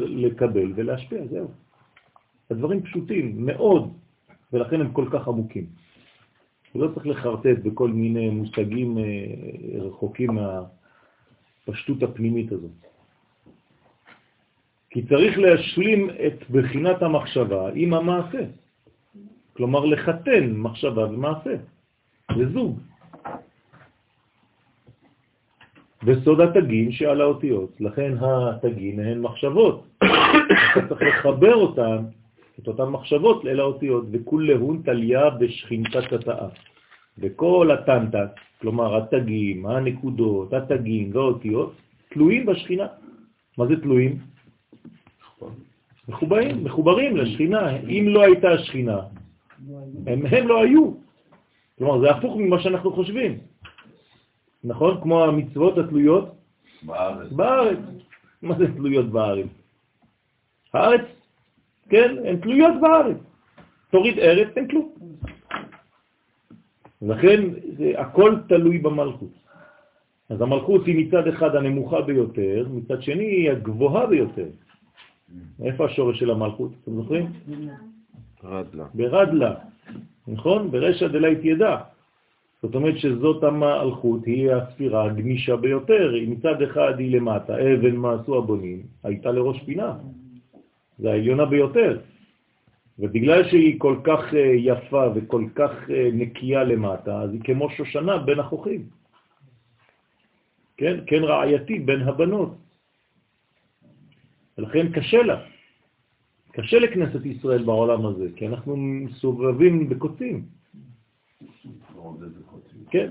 לקבל 0.06 0.72
ולהשפיע, 0.76 1.26
זהו. 1.26 1.50
הדברים 2.50 2.82
פשוטים 2.82 3.46
מאוד, 3.46 3.92
ולכן 4.52 4.80
הם 4.80 4.92
כל 4.92 5.08
כך 5.12 5.28
עמוקים. 5.28 5.66
לא 6.74 6.88
צריך 6.94 7.06
לחרטט 7.06 7.58
בכל 7.62 7.88
מיני 7.88 8.30
מושגים 8.30 8.98
אה, 8.98 9.04
רחוקים 9.80 10.30
מהפשטות 10.34 12.02
הפנימית 12.02 12.52
הזאת. 12.52 12.86
כי 14.96 15.02
צריך 15.02 15.38
להשלים 15.38 16.10
את 16.10 16.50
בחינת 16.50 17.02
המחשבה 17.02 17.70
עם 17.74 17.94
המעשה. 17.94 18.44
כלומר, 19.56 19.84
לחתן 19.84 20.56
מחשבה 20.56 21.04
ומעשה. 21.04 21.54
זה 22.36 22.48
זוג. 22.52 22.80
וסוד 26.04 26.40
התגין 26.40 26.92
שעל 26.92 27.20
האותיות, 27.20 27.80
לכן 27.80 28.12
התגין 28.20 29.00
הן 29.00 29.20
מחשבות. 29.20 29.84
אתה 30.72 30.88
צריך 30.88 31.16
לחבר 31.18 31.54
אותן, 31.54 31.98
את 32.60 32.68
אותן 32.68 32.88
מחשבות 32.88 33.46
אל 33.46 33.60
האותיות, 33.60 34.04
וכולהון 34.12 34.82
תליה 34.84 35.30
בשכינתת 35.30 36.12
התאה. 36.12 36.48
וכל 37.18 37.70
הטנטת, 37.70 38.32
כלומר 38.60 38.96
התגים, 38.96 39.66
הנקודות, 39.66 40.52
התגים 40.52 41.10
והאותיות, 41.12 41.72
תלויים 42.08 42.46
בשכינה. 42.46 42.86
מה 43.58 43.66
זה 43.66 43.76
תלויים? 43.80 44.35
מחוברים, 46.08 46.64
מחוברים 46.64 47.16
לשכינה. 47.16 47.76
אם 47.76 48.04
לא 48.08 48.22
הייתה 48.22 48.48
השכינה, 48.48 48.98
הם, 50.06 50.26
הם 50.26 50.48
לא 50.48 50.62
היו. 50.62 50.92
כלומר, 51.78 52.00
זה 52.00 52.10
הפוך 52.10 52.36
ממה 52.36 52.62
שאנחנו 52.62 52.92
חושבים. 52.92 53.38
נכון? 54.64 55.00
כמו 55.02 55.24
המצוות 55.24 55.78
התלויות 55.78 56.34
בארץ. 56.82 57.32
בארץ. 57.32 57.78
מה 58.42 58.58
זה 58.58 58.66
תלויות 58.72 59.06
בארץ? 59.06 59.46
הארץ, 60.74 61.06
כן, 61.88 62.16
הן 62.24 62.36
תלויות 62.36 62.74
בארץ. 62.80 63.16
תוריד 63.90 64.18
ארץ, 64.18 64.48
אין 64.56 64.68
כלום. 64.68 64.92
לכן 67.02 67.40
זה, 67.78 67.92
הכל 67.96 68.34
תלוי 68.48 68.78
במלכות. 68.78 69.30
אז 70.28 70.40
המלכות 70.40 70.86
היא 70.86 71.06
מצד 71.06 71.28
אחד 71.28 71.56
הנמוכה 71.56 72.00
ביותר, 72.00 72.66
מצד 72.70 73.02
שני 73.02 73.24
היא 73.24 73.50
הגבוהה 73.50 74.06
ביותר. 74.06 74.48
איפה 75.62 75.84
השורש 75.84 76.20
של 76.20 76.30
המלכות? 76.30 76.72
אתם 76.82 76.94
זוכרים? 76.94 77.26
רדלה. 78.44 78.84
ברדלה, 78.94 79.54
נכון? 80.28 80.70
ברשע 80.70 81.08
דלית 81.08 81.38
ידע. 81.42 81.76
זאת 82.62 82.74
אומרת 82.74 82.98
שזאת 82.98 83.44
המלכות, 83.44 84.24
היא 84.24 84.52
הספירה 84.52 85.04
הגמישה 85.04 85.56
ביותר. 85.56 86.14
מצד 86.26 86.62
אחד 86.62 86.98
היא 86.98 87.16
למטה, 87.16 87.54
אבן 87.54 87.96
מעשו 87.96 88.38
הבונים, 88.38 88.82
הייתה 89.02 89.30
לראש 89.30 89.62
פינה. 89.62 89.92
זה 90.98 91.10
העליונה 91.10 91.44
ביותר. 91.44 91.98
ובגלל 92.98 93.48
שהיא 93.48 93.80
כל 93.80 93.96
כך 94.04 94.34
אה, 94.34 94.52
יפה 94.56 95.04
וכל 95.14 95.44
כך 95.54 95.90
אה, 95.90 96.08
נקייה 96.12 96.64
למטה, 96.64 97.20
אז 97.20 97.32
היא 97.32 97.40
כמו 97.44 97.70
שושנה 97.70 98.18
בין 98.18 98.40
החוכים. 98.40 98.82
כן, 100.76 100.96
כן 101.06 101.22
רעייתי 101.24 101.78
בין 101.78 102.02
הבנות. 102.02 102.54
ולכן 104.58 104.92
קשה 104.92 105.22
לה. 105.22 105.40
קשה 106.52 106.78
לכנסת 106.78 107.26
ישראל 107.26 107.62
בעולם 107.64 108.06
הזה, 108.06 108.28
כי 108.36 108.46
אנחנו 108.46 108.76
מסובבים 108.76 109.88
בקוצים. 109.88 110.44
כן. 112.90 113.08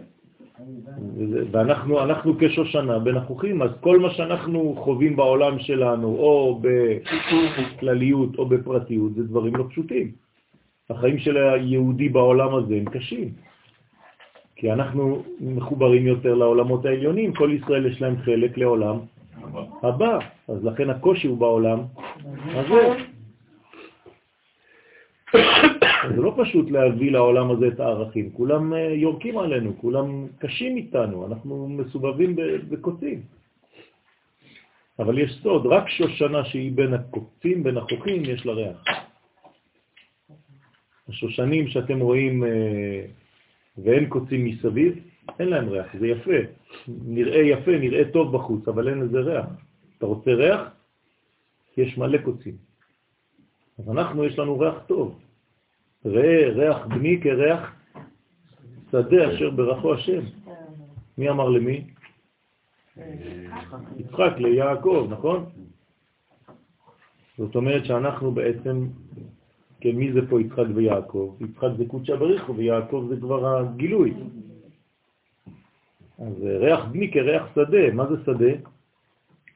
ואנחנו 1.52 2.04
אנחנו 2.04 2.34
כשושנה 2.40 3.00
בין 3.00 3.18
החוכים, 3.18 3.62
אז 3.62 3.72
כל 3.82 4.00
מה 4.00 4.10
שאנחנו 4.10 4.76
חווים 4.84 5.16
בעולם 5.16 5.60
שלנו, 5.60 6.08
או 6.08 6.62
בכלליות 6.62 8.38
או 8.38 8.46
בפרטיות, 8.46 9.16
זה 9.16 9.24
דברים 9.24 9.56
לא 9.56 9.66
פשוטים. 9.70 10.12
החיים 10.90 11.18
של 11.20 11.38
היהודי 11.38 12.10
בעולם 12.10 12.56
הזה 12.56 12.76
הם 12.76 12.86
קשים, 12.86 13.30
כי 14.56 14.72
אנחנו 14.72 15.24
מחוברים 15.42 16.08
יותר 16.08 16.34
לעולמות 16.34 16.86
העליונים, 16.86 17.34
כל 17.34 17.52
ישראל 17.52 17.86
יש 17.86 18.02
להם 18.02 18.18
חלק 18.18 18.58
לעולם 18.58 18.98
הבא, 19.84 20.20
אז 20.48 20.66
לכן 20.66 20.90
הקושי 20.90 21.28
הוא 21.28 21.38
בעולם 21.38 21.80
הזה. 22.48 22.98
זה 26.16 26.22
לא 26.22 26.34
פשוט 26.38 26.72
להביא 26.72 27.12
לעולם 27.12 27.52
הזה 27.52 27.68
את 27.68 27.80
הערכים, 27.80 28.32
כולם 28.32 28.74
אה, 28.74 28.80
יורקים 28.80 29.38
עלינו, 29.38 29.78
כולם 29.78 30.28
קשים 30.40 30.78
איתנו, 30.78 31.28
אנחנו 31.28 31.68
מסובבים 31.70 32.36
בקוצים. 32.70 33.22
אבל 35.00 35.18
יש 35.20 35.40
סוד, 35.44 35.66
רק 35.66 35.90
שושנה 35.90 36.46
שהיא 36.46 36.72
בין 36.72 36.94
הקוצים, 36.94 37.64
בין 37.64 37.78
החוכים, 37.78 38.26
יש 38.26 38.46
לה 38.46 38.54
ריח. 38.54 38.78
השושנים 41.10 41.68
שאתם 41.68 42.00
רואים 42.00 42.44
אה, 42.44 43.06
ואין 43.78 44.10
קוצים 44.10 44.46
מסביב, 44.46 45.00
אין 45.40 45.50
להם 45.50 45.70
ריח, 45.70 45.88
זה 46.00 46.08
יפה. 46.08 46.32
נראה 46.88 47.42
יפה, 47.42 47.72
נראה 47.72 48.12
טוב 48.14 48.38
בחוץ, 48.38 48.68
אבל 48.68 48.88
אין 48.88 49.00
לזה 49.00 49.20
ריח. 49.20 49.46
אתה 49.98 50.06
רוצה 50.06 50.32
ריח? 50.32 50.62
יש 51.78 51.98
מלא 51.98 52.18
קוצים. 52.18 52.56
אז 53.80 53.90
אנחנו, 53.90 54.26
יש 54.26 54.40
לנו 54.40 54.60
ריח 54.60 54.76
טוב. 54.88 55.20
ראה 56.06 56.50
ריח 56.50 56.86
בני 56.88 57.22
כריח 57.22 57.76
שדה 58.92 59.36
אשר 59.36 59.50
ברכו 59.50 59.94
השם. 59.94 60.22
מי 61.18 61.30
אמר 61.30 61.50
למי? 61.50 61.88
יצחק 63.98 64.34
ליעקב, 64.38 65.08
נכון? 65.10 65.46
זאת 67.38 67.56
אומרת 67.56 67.86
שאנחנו 67.86 68.32
בעצם, 68.32 68.88
כן, 69.82 69.92
מי 69.92 70.14
זה 70.14 70.30
פה 70.30 70.42
יצחק 70.42 70.66
ויעקב? 70.76 71.36
יצחק 71.40 71.70
זה 71.78 71.84
קודשא 71.88 72.16
בריחו 72.16 72.56
ויעקב 72.56 73.06
זה 73.10 73.16
כבר 73.20 73.58
הגילוי. 73.58 74.14
אז 76.20 76.44
ריח 76.44 76.86
בני 76.86 77.12
כריח 77.12 77.44
שדה, 77.56 77.92
מה 77.94 78.06
זה 78.08 78.16
שדה? 78.26 78.52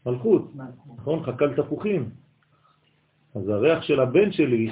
מלכות, 0.06 0.52
נכון? 0.98 1.24
חקל 1.24 1.54
תפוחים. 1.56 2.10
אז 3.36 3.50
הריח 3.50 3.84
של 3.84 4.00
הבן 4.00 4.32
שלי 4.32 4.72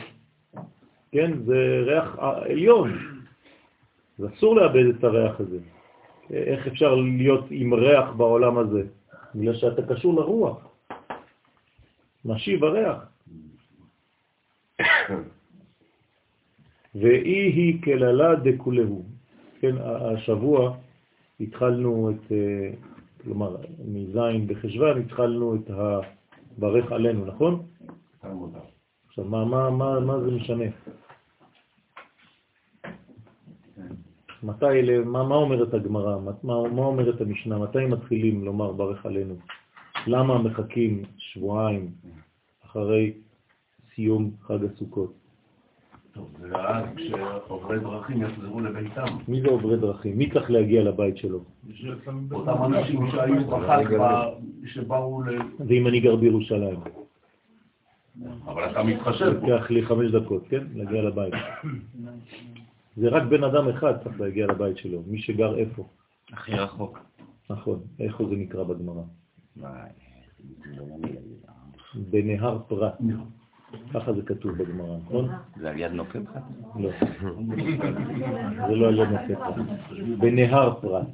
כן? 1.12 1.44
זה 1.46 1.84
ריח 1.86 2.16
עליון. 2.20 2.98
אז 4.20 4.26
אסור 4.26 4.56
לאבד 4.56 4.86
את 4.98 5.04
הריח 5.04 5.40
הזה. 5.40 5.60
איך 6.30 6.68
אפשר 6.68 6.96
להיות 6.96 7.46
עם 7.50 7.74
ריח 7.74 8.10
בעולם 8.18 8.58
הזה? 8.58 8.84
בגלל 9.36 9.56
שאתה 9.56 9.82
קשור 9.94 10.14
לרוח. 10.14 10.68
משיב 12.26 12.64
הריח. 12.64 12.98
ואי 16.96 17.52
היא 17.56 17.82
כללה 17.84 18.36
דקולהו. 18.36 19.06
כן, 19.60 19.76
השבוע 19.82 20.78
התחלנו 21.40 22.12
את, 22.12 22.32
אה, 22.32 22.72
כלומר, 23.24 23.56
מז' 23.86 24.18
בחשוון 24.48 25.02
התחלנו 25.02 25.56
את 25.56 25.70
הברך 25.70 26.92
עלינו, 26.92 27.26
נכון? 27.26 27.66
עכשיו, 29.08 29.24
מה, 29.24 29.46
מה, 29.46 29.70
מה, 29.70 30.00
מה 30.00 30.20
זה 30.20 30.32
משנה? 30.32 30.66
מתי, 34.44 35.00
מה, 35.06 35.24
מה 35.24 35.36
אומרת 35.36 35.74
הגמרא? 35.74 36.20
מה, 36.20 36.32
מה 36.44 36.82
אומרת 36.82 37.22
המשנה? 37.22 37.58
מתי 37.58 37.86
מתחילים 37.86 38.46
לומר 38.46 38.72
ברך 38.72 39.06
עלינו? 39.06 39.36
למה 40.08 40.42
מחכים 40.42 41.04
שבועיים 41.18 41.92
אחרי 42.66 43.14
סיום 43.96 44.32
חג 44.42 44.64
הסוכות? 44.64 45.27
טוב, 46.18 46.30
ואז 46.52 46.86
כשעוברי 46.96 47.80
דרכים 47.80 48.22
יחזרו 48.22 48.60
לביתם. 48.60 49.06
מי 49.28 49.42
זה 49.42 49.48
עוברי 49.48 49.78
דרכים? 49.78 50.18
מי 50.18 50.32
צריך 50.32 50.52
להגיע 50.52 50.84
לבית 50.84 51.18
שלו? 51.18 51.44
אותם 52.32 52.64
אנשים 52.64 53.12
שהיו 53.12 53.48
בחג, 53.48 53.86
שבאו 54.66 55.22
ל... 55.22 55.40
ואם 55.68 55.88
אני 55.88 56.00
גר 56.00 56.16
בירושלים? 56.16 56.80
אבל 58.46 58.72
אתה 58.72 58.84
מתחשב. 58.84 59.26
לוקח 59.26 59.70
לי 59.70 59.86
חמש 59.86 60.12
דקות, 60.12 60.48
כן? 60.50 60.64
להגיע 60.76 61.02
לבית. 61.02 61.34
זה 62.98 63.10
רק 63.10 63.24
בן 63.24 63.44
אדם 63.44 63.70
אחד 63.70 64.04
צריך 64.04 64.22
להגיע 64.22 64.48
לבית 64.48 64.78
שלו, 64.78 65.04
מי 65.08 65.22
שגר 65.22 65.58
איפה. 65.58 65.88
הכי 66.34 66.52
רחוק. 66.52 67.00
נכון, 67.50 67.80
איפה 68.00 68.26
זה 68.30 68.36
נקרא 68.36 68.64
בגמרא? 68.64 69.04
בנהר 71.96 72.60
פרת. 72.68 72.94
ככה 73.94 74.14
זה 74.14 74.22
כתוב 74.22 74.52
בגמרא, 74.52 74.98
נכון? 75.06 75.30
זה 75.60 75.70
על 75.70 75.80
יד 75.80 75.92
נוקפת? 75.92 76.42
לא. 76.80 76.90
זה 78.68 78.76
לא 78.76 78.88
על 78.88 79.00
יד 79.00 79.10
נוקפת. 79.10 79.54
בנהר 80.20 80.80
פרת. 80.82 81.08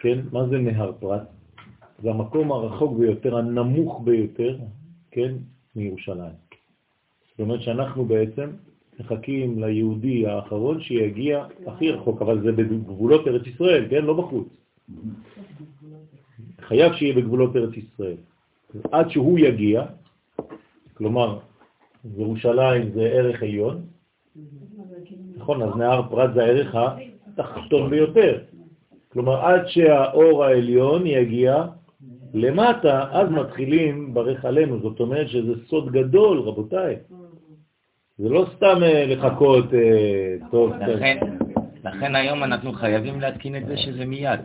כן? 0.00 0.18
מה 0.32 0.48
זה 0.48 0.58
נהר 0.58 0.92
פרת? 1.00 1.22
זה 2.02 2.10
המקום 2.10 2.52
הרחוק 2.52 2.98
ביותר, 2.98 3.36
הנמוך 3.36 4.00
ביותר, 4.04 4.58
כן? 5.10 5.34
מירושלים. 5.76 6.36
זאת 7.30 7.40
אומרת 7.40 7.62
שאנחנו 7.62 8.04
בעצם 8.04 8.50
מחכים 9.00 9.64
ליהודי 9.64 10.26
האחרון 10.26 10.80
שיגיע 10.80 11.46
הכי 11.66 11.90
רחוק, 11.90 12.22
אבל 12.22 12.42
זה 12.42 12.52
בגבולות 12.52 13.28
ארץ 13.28 13.46
ישראל, 13.46 13.86
כן? 13.90 14.04
לא 14.04 14.14
בחוץ. 14.14 14.48
חייב 16.60 16.92
שיהיה 16.92 17.14
בגבולות 17.14 17.56
ארץ 17.56 17.74
ישראל. 17.76 18.16
עד 18.92 19.10
שהוא 19.10 19.38
יגיע, 19.38 19.84
כלומר, 21.02 21.38
ירושלים 22.16 22.90
זה 22.94 23.02
ערך 23.02 23.42
עליון, 23.42 23.82
נכון, 25.36 25.62
אז 25.62 25.76
נהר 25.76 26.02
פרת 26.10 26.34
זה 26.34 26.42
הערך 26.42 26.74
התחתון 27.26 27.90
ביותר. 27.90 28.38
כלומר, 29.12 29.46
עד 29.46 29.66
שהאור 29.66 30.44
העליון 30.44 31.06
יגיע 31.06 31.64
למטה, 32.34 33.06
אז 33.10 33.28
מתחילים 33.30 34.14
ברך 34.14 34.44
עלינו. 34.44 34.78
זאת 34.80 35.00
אומרת 35.00 35.28
שזה 35.28 35.52
סוד 35.66 35.92
גדול, 35.92 36.38
רבותיי. 36.40 36.96
זה 38.18 38.28
לא 38.28 38.46
סתם 38.56 38.82
אה, 38.82 39.06
לחכות, 39.06 39.74
אה, 39.74 40.36
טוב, 40.50 40.72
לכן, 40.72 41.18
לכן 41.84 42.14
היום 42.14 42.44
אנחנו 42.44 42.72
חייבים 42.72 43.20
להתקין 43.20 43.56
את 43.56 43.66
זה 43.66 43.76
שזה 43.76 44.04
מיד. 44.04 44.40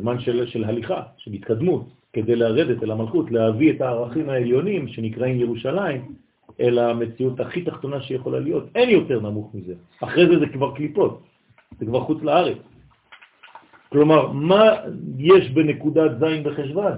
זמן 0.00 0.20
של, 0.20 0.46
של 0.46 0.64
הליכה, 0.64 1.02
של 1.16 1.32
התקדמות, 1.32 2.01
כדי 2.12 2.36
לרדת 2.36 2.82
אל 2.82 2.90
המלכות, 2.90 3.30
להביא 3.30 3.72
את 3.72 3.80
הערכים 3.80 4.28
העליונים 4.28 4.88
שנקראים 4.88 5.40
ירושלים, 5.40 6.14
אל 6.60 6.78
המציאות 6.78 7.40
הכי 7.40 7.64
תחתונה 7.64 8.02
שיכולה 8.02 8.40
להיות. 8.40 8.64
אין 8.74 8.88
יותר 8.90 9.20
נמוך 9.20 9.54
מזה. 9.54 9.74
אחרי 10.00 10.26
זה 10.28 10.38
זה 10.38 10.46
כבר 10.52 10.74
קליפות, 10.74 11.22
זה 11.78 11.86
כבר 11.86 12.00
חוץ 12.00 12.22
לארץ. 12.22 12.58
כלומר, 13.88 14.32
מה 14.32 14.62
יש 15.18 15.50
בנקודת 15.50 16.10
זין 16.20 16.44
בחשבן? 16.44 16.96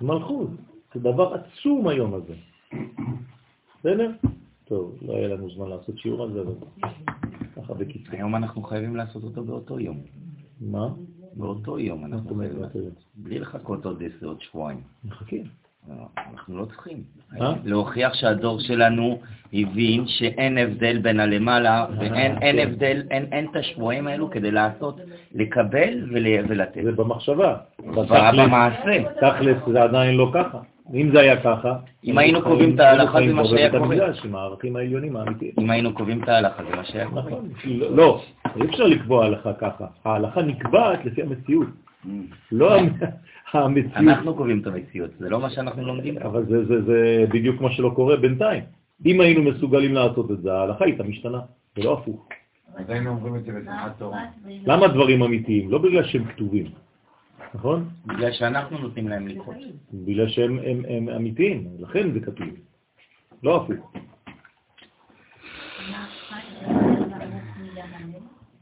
מלכות. 0.00 0.50
זה 0.94 1.00
דבר 1.00 1.34
עצום 1.34 1.88
היום 1.88 2.14
הזה. 2.14 2.34
בסדר? 3.78 4.10
טוב, 4.64 4.98
לא 5.02 5.16
היה 5.16 5.28
לנו 5.28 5.50
זמן 5.50 5.68
לעשות 5.68 5.98
שיעור 5.98 6.22
על 6.22 6.32
זה, 6.32 6.40
אבל 6.40 6.54
ככה 7.56 7.74
בקיצור. 7.74 8.14
היום 8.14 8.36
אנחנו 8.36 8.62
חייבים 8.62 8.96
לעשות 8.96 9.24
אותו 9.24 9.44
באותו 9.44 9.80
יום. 9.80 10.00
מה? 10.60 10.88
באותו 11.36 11.78
יום 11.78 12.04
אנחנו? 12.04 12.34
חייבים. 12.36 12.90
בלי 13.14 13.38
לחכות 13.38 13.84
עוד 13.84 14.02
עשר, 14.06 14.26
עוד 14.26 14.40
שבועיים. 14.40 14.80
מחכים. 15.04 15.44
לא, 15.88 15.94
אנחנו 16.30 16.56
לא 16.56 16.64
צריכים. 16.64 17.02
אה? 17.40 17.52
להוכיח 17.64 18.14
שהדור 18.14 18.60
שלנו 18.60 19.18
הבין 19.52 20.04
שאין 20.06 20.58
הבדל 20.58 20.98
בין 20.98 21.20
הלמעלה, 21.20 21.86
ואין 21.98 22.38
אין 22.42 22.58
הבדל, 22.68 23.02
אין 23.10 23.46
את 23.50 23.56
השבועיים 23.56 24.06
האלו 24.06 24.30
כדי 24.30 24.50
לעשות, 24.50 25.00
לקבל 25.34 26.04
ול- 26.12 26.46
ולתת. 26.48 26.80
זה 26.84 26.92
במחשבה. 26.92 27.56
כבר 27.76 28.02
במעשה. 28.32 29.02
תכלס 29.20 29.56
זה 29.72 29.82
עדיין 29.82 30.16
לא 30.16 30.30
ככה. 30.34 30.58
אם 30.94 31.10
זה 31.12 31.20
היה 31.20 31.42
ככה... 31.42 31.72
אם 32.04 32.18
היינו 32.18 32.42
קובעים 32.42 32.74
את 32.74 32.80
ההלכה, 32.80 33.18
זה 33.26 33.32
מה 33.34 33.44
שהיה 33.44 33.70
קורה. 33.70 33.96
עם 34.24 34.34
הערכים 34.34 34.76
העליונים 34.76 35.16
האמיתיים. 35.16 35.52
אם 35.60 35.70
היינו 35.70 35.92
קובעים 35.94 36.22
את 36.22 36.28
ההלכה, 36.28 36.62
זה 36.70 36.76
מה 36.76 36.84
שהיה 36.84 37.08
קורה. 37.08 37.22
נכון. 37.22 37.48
לא, 37.90 38.22
אי 38.56 38.66
אפשר 38.66 38.86
לקבוע 38.86 39.24
הלכה 39.26 39.52
ככה. 39.52 39.86
ההלכה 40.04 40.42
נקבעת 40.42 41.04
לפי 41.04 41.22
המציאות. 41.22 41.66
לא 42.52 42.78
המ- 42.78 42.90
המציאות. 43.52 43.96
אנחנו 43.96 44.34
קובעים 44.34 44.58
את 44.60 44.66
המציאות, 44.66 45.10
זה 45.18 45.28
לא 45.30 45.40
מה 45.40 45.50
שאנחנו 45.50 45.86
לומדים. 45.86 46.18
אבל 46.18 46.44
זה, 46.48 46.64
זה, 46.64 46.82
זה 46.82 47.24
בדיוק 47.30 47.60
מה 47.60 47.70
שלא 47.70 47.90
קורה 47.94 48.16
בינתיים. 48.16 48.62
אם 49.06 49.20
היינו 49.20 49.42
מסוגלים 49.42 49.94
לעשות 49.94 50.30
את 50.30 50.42
זה, 50.42 50.52
ההלכה 50.52 50.84
הייתה 50.84 51.02
משתנה, 51.02 51.40
ולא 51.76 51.92
הפוך. 51.92 52.28
אז 52.76 52.84
היינו 52.90 53.10
אומרים 53.10 53.36
את 53.36 53.44
זה 53.44 53.52
בשמחת 53.52 53.98
תורה. 53.98 54.18
למה 54.66 54.88
דברים 54.88 55.22
אמיתיים? 55.22 55.70
לא 55.70 55.78
בגלל 55.78 56.04
שהם 56.04 56.24
כתובים, 56.24 56.66
נכון? 57.54 57.88
בגלל 58.06 58.32
שאנחנו 58.32 58.78
נותנים 58.78 59.08
להם 59.08 59.28
לקרות. 59.28 59.56
בגלל 59.92 60.28
שהם 60.28 60.58
הם, 60.58 60.82
הם 60.88 61.08
אמיתיים, 61.08 61.68
לכן 61.78 62.12
זה 62.12 62.20
כתוב. 62.20 62.48
לא 63.42 63.56
הפוך. 63.56 63.92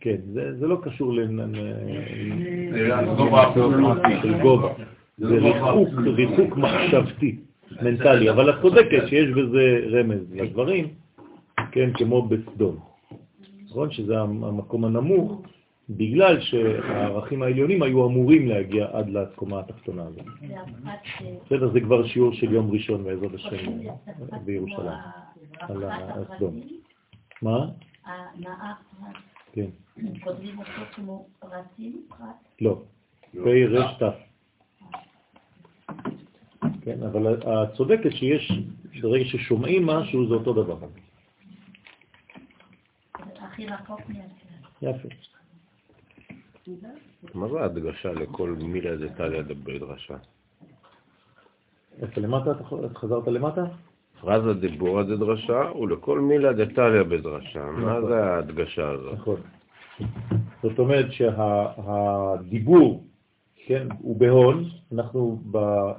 כן, 0.00 0.16
זה, 0.32 0.58
זה 0.58 0.66
לא 0.66 0.78
קשור 0.82 1.14
גובה 3.16 3.48
אבסולוטי. 3.48 4.08
של 4.22 4.42
גובה. 4.42 4.68
זה 5.18 5.34
ריחוק, 5.34 5.88
ריחוק 6.06 6.56
מחשבתי, 6.56 7.38
מנטלי, 7.82 8.30
אבל 8.30 8.50
את 8.50 8.54
צודקת 8.62 9.08
שיש 9.08 9.30
בזה 9.30 9.86
רמז 9.90 10.32
לדברים, 10.32 10.88
כן, 11.72 11.90
כמו 11.94 12.22
בסדום. 12.22 12.78
נכון 13.64 13.90
שזה 13.90 14.20
המקום 14.20 14.84
הנמוך, 14.84 15.42
בגלל 15.88 16.40
שהערכים 16.40 17.42
העליונים 17.42 17.82
היו 17.82 18.06
אמורים 18.06 18.48
להגיע 18.48 18.86
עד 18.92 19.10
לקומה 19.10 19.60
התחתונה 19.60 20.02
הזאת. 20.02 20.26
בסדר, 21.46 21.72
זה 21.72 21.80
כבר 21.80 22.06
שיעור 22.06 22.32
של 22.32 22.52
יום 22.52 22.70
ראשון 22.70 23.04
בעזרת 23.04 23.34
השם 23.34 23.78
בירושלים, 24.44 24.98
על 25.60 25.84
הסדום. 25.84 26.60
מה? 27.42 27.66
הנאה 28.04 28.72
פרט, 29.00 29.16
כן. 29.52 29.66
כותבים 30.24 30.58
אותו 30.58 30.70
כמו 30.94 31.26
פרטים, 31.38 32.02
פרט. 32.08 32.18
לא, 32.60 32.82
פ' 33.32 33.46
ר' 33.46 33.92
ת'. 33.98 34.02
כן, 36.82 37.02
אבל 37.02 37.34
את 37.34 37.72
צודקת 37.74 38.12
שיש, 38.12 38.52
ברגע 39.02 39.24
ששומעים 39.24 39.86
משהו 39.86 40.28
זה 40.28 40.34
אותו 40.34 40.52
דבר. 40.52 40.76
הכי 43.38 43.66
רחוק 43.66 44.00
מהכלל. 44.08 44.90
יפה. 44.90 45.08
מה 47.34 47.48
זה 47.48 47.64
הדגשה 47.64 48.12
לכל 48.12 48.50
מילה 48.50 48.96
דתליה 48.96 49.42
בדרשה? 49.42 50.16
איפה 52.02 52.20
למטה? 52.20 52.50
חזרת 52.94 53.28
למטה? 53.28 53.64
פרזה 54.20 54.54
דיבורא 54.54 55.02
דדרשה 55.02 55.72
ולכל 55.80 56.20
מילה 56.20 56.52
דתליה 56.52 57.04
בדרשה. 57.04 57.64
מה 57.64 57.98
נכון. 57.98 58.08
זה 58.08 58.24
ההדגשה 58.24 58.88
הזאת? 58.88 59.12
נכון. 59.12 59.40
זאת 60.62 60.78
אומרת 60.78 61.06
שהדיבור, 61.12 63.04
כן, 63.66 63.88
הוא 63.98 64.16
בהון, 64.16 64.64
אנחנו 64.92 65.42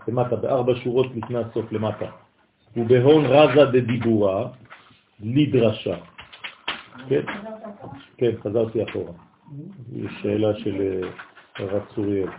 למטה, 0.07 0.35
בארבע 0.35 0.73
שורות 0.83 1.07
לפני 1.15 1.37
הסוף 1.37 1.71
למטה, 1.71 2.05
הוא 2.75 2.85
בהון 2.85 3.25
רזה 3.25 3.65
דדיבורה, 3.65 4.47
לדרשה. 5.19 5.97
כן? 7.09 7.21
כן, 8.17 8.31
חזרתי 8.43 8.83
אחורה. 8.83 9.24
זו 9.51 10.09
שאלה 10.21 10.55
של 10.55 10.81
אה, 10.81 11.09
הרב 11.55 11.85
צוריאל. 11.95 12.29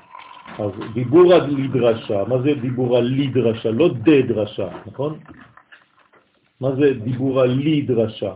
אז 0.58 0.70
דיבורה 0.94 1.38
לדרשה, 1.46 2.24
מה 2.28 2.42
זה 2.42 2.54
דיבורה 2.60 3.00
לדרשה? 3.00 3.70
לא 3.70 3.88
דדרשה, 3.94 4.68
נכון? 4.86 5.18
מה 6.60 6.74
זה 6.76 6.94
דיבורה 6.94 7.46
לדרשה? 7.46 8.34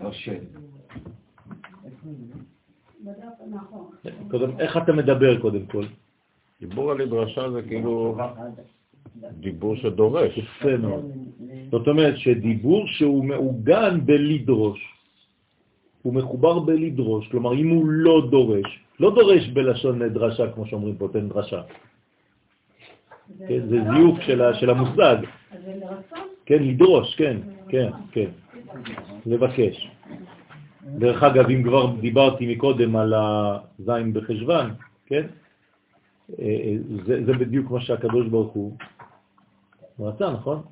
לא. 0.00 0.10
קודם, 4.30 4.60
איך 4.60 4.76
אתה 4.76 4.92
מדבר 4.92 5.40
קודם 5.40 5.66
כל? 5.66 5.84
דיבור 6.60 6.90
על 6.90 7.08
דרשה 7.08 7.50
זה 7.50 7.62
כאילו 7.62 8.16
דיבור 9.44 9.76
שדורש. 9.76 10.38
יפה 10.38 10.76
מאוד. 10.76 11.04
זאת 11.70 11.88
אומרת 11.88 12.18
שדיבור 12.18 12.86
שהוא 12.86 13.24
מעוגן 13.24 14.00
בלדרוש, 14.06 14.99
הוא 16.02 16.14
מחובר 16.14 16.58
בלדרוש, 16.58 17.28
כלומר 17.28 17.54
אם 17.54 17.68
הוא 17.68 17.84
לא 17.88 18.28
דורש, 18.30 18.84
לא 19.00 19.14
דורש 19.14 19.48
בלשון 19.48 20.08
דרשה, 20.08 20.52
כמו 20.52 20.66
שאומרים 20.66 20.96
פה, 20.96 21.08
תן 21.12 21.28
דרשה. 21.28 21.62
כן, 23.38 23.60
זה 23.68 23.78
זיוף 23.94 24.20
של, 24.20 24.70
המושג. 24.70 25.16
כן, 26.46 26.62
לדרוש, 26.62 27.14
כן, 27.14 27.36
כן, 27.68 27.90
כן. 28.12 28.30
לבקש. 29.26 29.90
דרך 30.98 31.22
אגב, 31.22 31.50
אם 31.50 31.62
כבר 31.62 31.96
דיברתי 32.00 32.54
מקודם 32.54 32.96
על 32.96 33.14
הזין 33.14 34.12
בחשבן, 34.12 34.70
כן? 35.06 35.26
אה, 36.38 36.74
זה, 37.06 37.24
זה 37.26 37.32
בדיוק 37.32 37.70
מה 37.70 37.80
שהקדוש 37.80 38.26
ברוך 38.28 38.52
הוא 38.52 38.76
רצה, 40.00 40.30
נכון? 40.30 40.62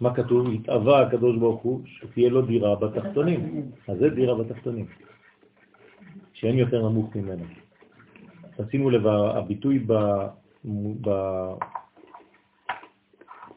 מה 0.00 0.14
כתוב? 0.14 0.48
התאווה 0.50 1.00
הקדוש 1.00 1.36
ברוך 1.36 1.62
הוא 1.62 1.80
שתהיה 1.84 2.30
לו 2.30 2.42
דירה 2.42 2.76
בתחתונים. 2.76 3.70
אז 3.88 3.98
זה 3.98 4.08
דירה 4.08 4.34
בתחתונים. 4.34 4.86
שאין 6.32 6.58
יותר 6.58 6.88
נמוך 6.88 7.16
ממנו. 7.16 7.44
תשימו 8.56 8.90
לב, 8.90 9.06
הביטוי 9.06 9.86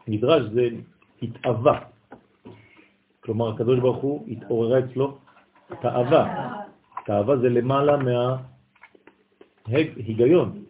במדרש 0.08 0.44
זה 0.54 0.68
התאווה. 1.22 1.80
כלומר, 3.24 3.54
הקדוש 3.54 3.80
ברוך 3.80 3.98
הוא 3.98 4.26
התעוררה 4.28 4.80
אצלו 4.80 5.18
תאווה. 5.82 6.54
תאווה 7.06 7.38
זה 7.38 7.50
למעלה 7.50 7.98
מההיגיון. 9.68 10.67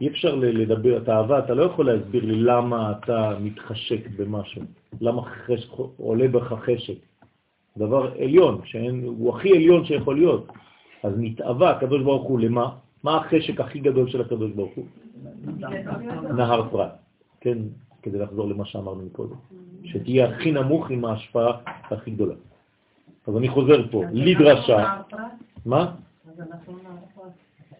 אי 0.00 0.08
אפשר 0.08 0.34
לדבר, 0.34 1.04
תאווה, 1.04 1.38
אתה 1.38 1.54
לא 1.54 1.62
יכול 1.62 1.92
להסביר 1.92 2.24
לי 2.24 2.36
למה 2.36 2.92
אתה 2.92 3.36
מתחשק 3.40 4.08
במשהו, 4.16 4.62
למה 5.00 5.22
חשק, 5.22 5.68
עולה 5.96 6.28
בך 6.28 6.52
חשק. 6.52 6.94
דבר 7.76 8.12
עליון, 8.18 8.60
שאין, 8.64 9.04
הוא 9.04 9.36
הכי 9.36 9.50
עליון 9.50 9.84
שיכול 9.84 10.16
להיות. 10.16 10.46
אז 11.02 11.12
נתאווה 11.16 11.70
הקדוש 11.70 12.02
ברוך 12.02 12.22
הוא 12.28 12.40
למה? 12.40 12.70
מה 13.02 13.16
החשק 13.16 13.60
הכי 13.60 13.78
גדול 13.78 14.08
של 14.08 14.20
הקדוש 14.20 14.50
ברוך 14.50 14.72
הוא? 14.74 14.86
נהר 16.36 16.68
פרט. 16.70 16.90
כן, 17.40 17.58
כדי 18.02 18.18
לחזור 18.18 18.48
למה 18.48 18.64
שאמרנו 18.64 19.10
קודם. 19.12 19.36
שתהיה 19.84 20.28
הכי 20.28 20.52
נמוך 20.52 20.90
עם 20.90 21.04
ההשפעה 21.04 21.58
הכי 21.64 22.10
גדולה. 22.10 22.34
אז 23.26 23.36
אני 23.36 23.48
חוזר 23.48 23.88
פה, 23.90 24.04
לדרשה. 24.12 25.00
מה? 25.66 25.94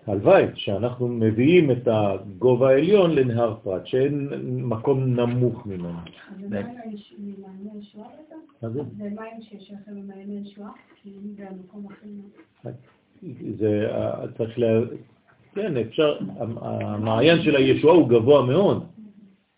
הלוואי 0.08 0.44
שאנחנו 0.54 1.08
מביאים 1.08 1.70
את 1.70 1.88
הגובה 1.88 2.68
העליון 2.68 3.14
לנהר 3.14 3.54
פרט, 3.62 3.86
שאין 3.86 4.28
מקום 4.62 5.04
נמוך 5.04 5.66
ממנו. 5.66 5.98
זה 6.40 6.48
מים 6.48 6.66
ממעייני 7.18 7.80
ישועה 7.80 8.08
מה 8.62 8.70
זה? 8.70 8.80
זה 8.98 9.04
מים 9.04 9.42
שיש 9.42 9.72
לכם 9.72 9.96
ממעייני 9.96 10.40
ישועה? 10.40 10.70
כי 11.02 11.10
זה 11.36 11.48
המקום 11.50 11.86
הכי... 11.90 12.08
זה 13.58 13.88
אה, 13.90 14.28
צריך 14.38 14.58
ל... 14.58 14.64
כן, 15.54 15.76
אפשר, 15.76 16.18
המעיין 16.60 17.42
של 17.42 17.56
הישועה 17.56 17.94
הוא 17.94 18.08
גבוה 18.08 18.46
מאוד. 18.46 18.86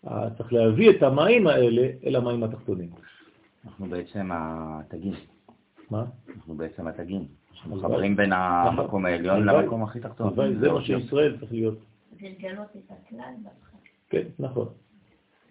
אה, 0.07 0.29
צריך 0.37 0.53
להביא 0.53 0.89
את 0.89 1.03
המים 1.03 1.47
האלה 1.47 1.87
אל 2.05 2.15
המים 2.15 2.43
התחתונים. 2.43 2.89
אנחנו 3.65 3.85
בעצם 3.85 4.29
התגים. 4.33 5.13
מה? 5.91 6.05
אנחנו 6.35 6.55
בעצם 6.55 6.87
התגים. 6.87 7.40
שמחברים 7.63 8.15
בין 8.15 8.31
המקום 8.33 9.05
העליון. 9.05 9.45
למקום 9.45 9.83
הכי 9.83 9.99
תחתון. 9.99 10.27
הלוואי, 10.27 10.55
זה 10.55 10.71
מה 10.71 10.81
שישראל 10.81 11.37
צריך 11.39 11.51
להיות. 11.51 11.77
לגלות 12.21 12.67
את 12.75 12.91
הכלל. 12.91 13.33
כן, 14.09 14.23
נכון. 14.39 14.67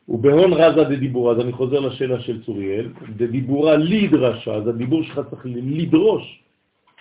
ובהון 0.08 0.52
רזה 0.52 0.84
דדיבורה, 0.84 1.32
אז 1.32 1.40
אני 1.40 1.52
חוזר 1.52 1.80
לשאלה 1.80 2.20
של 2.20 2.42
צוריאל, 2.42 2.88
דדיבורה 3.16 3.76
לידרשה, 3.76 4.54
אז 4.54 4.66
הדיבור 4.66 5.02
שלך 5.02 5.20
צריך 5.30 5.46
לדרוש, 5.54 6.42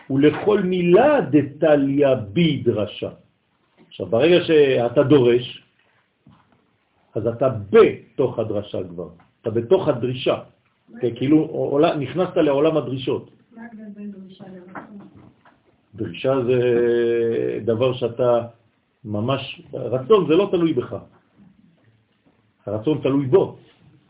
ולכל 0.09 0.61
מילה 0.61 1.21
דתליה 1.21 2.15
בידרשה. 2.15 3.09
עכשיו, 3.87 4.05
ברגע 4.05 4.45
שאתה 4.45 5.03
דורש, 5.03 5.63
אז 7.15 7.27
אתה 7.27 7.49
בתוך 7.69 8.39
הדרשה 8.39 8.83
כבר, 8.83 9.09
אתה 9.41 9.49
בתוך 9.49 9.87
הדרישה, 9.87 10.37
כן, 11.01 11.15
כאילו 11.15 11.79
נכנסת 11.99 12.37
לעולם 12.37 12.77
הדרישות. 12.77 13.38
דרישה 15.95 16.33
זה 16.47 16.59
דבר 17.65 17.93
שאתה 17.93 18.47
ממש, 19.05 19.61
רצון 19.73 20.27
זה 20.27 20.35
לא 20.35 20.49
תלוי 20.51 20.73
בך. 20.73 20.95
הרצון 22.65 22.99
תלוי 23.03 23.25
בו. 23.25 23.57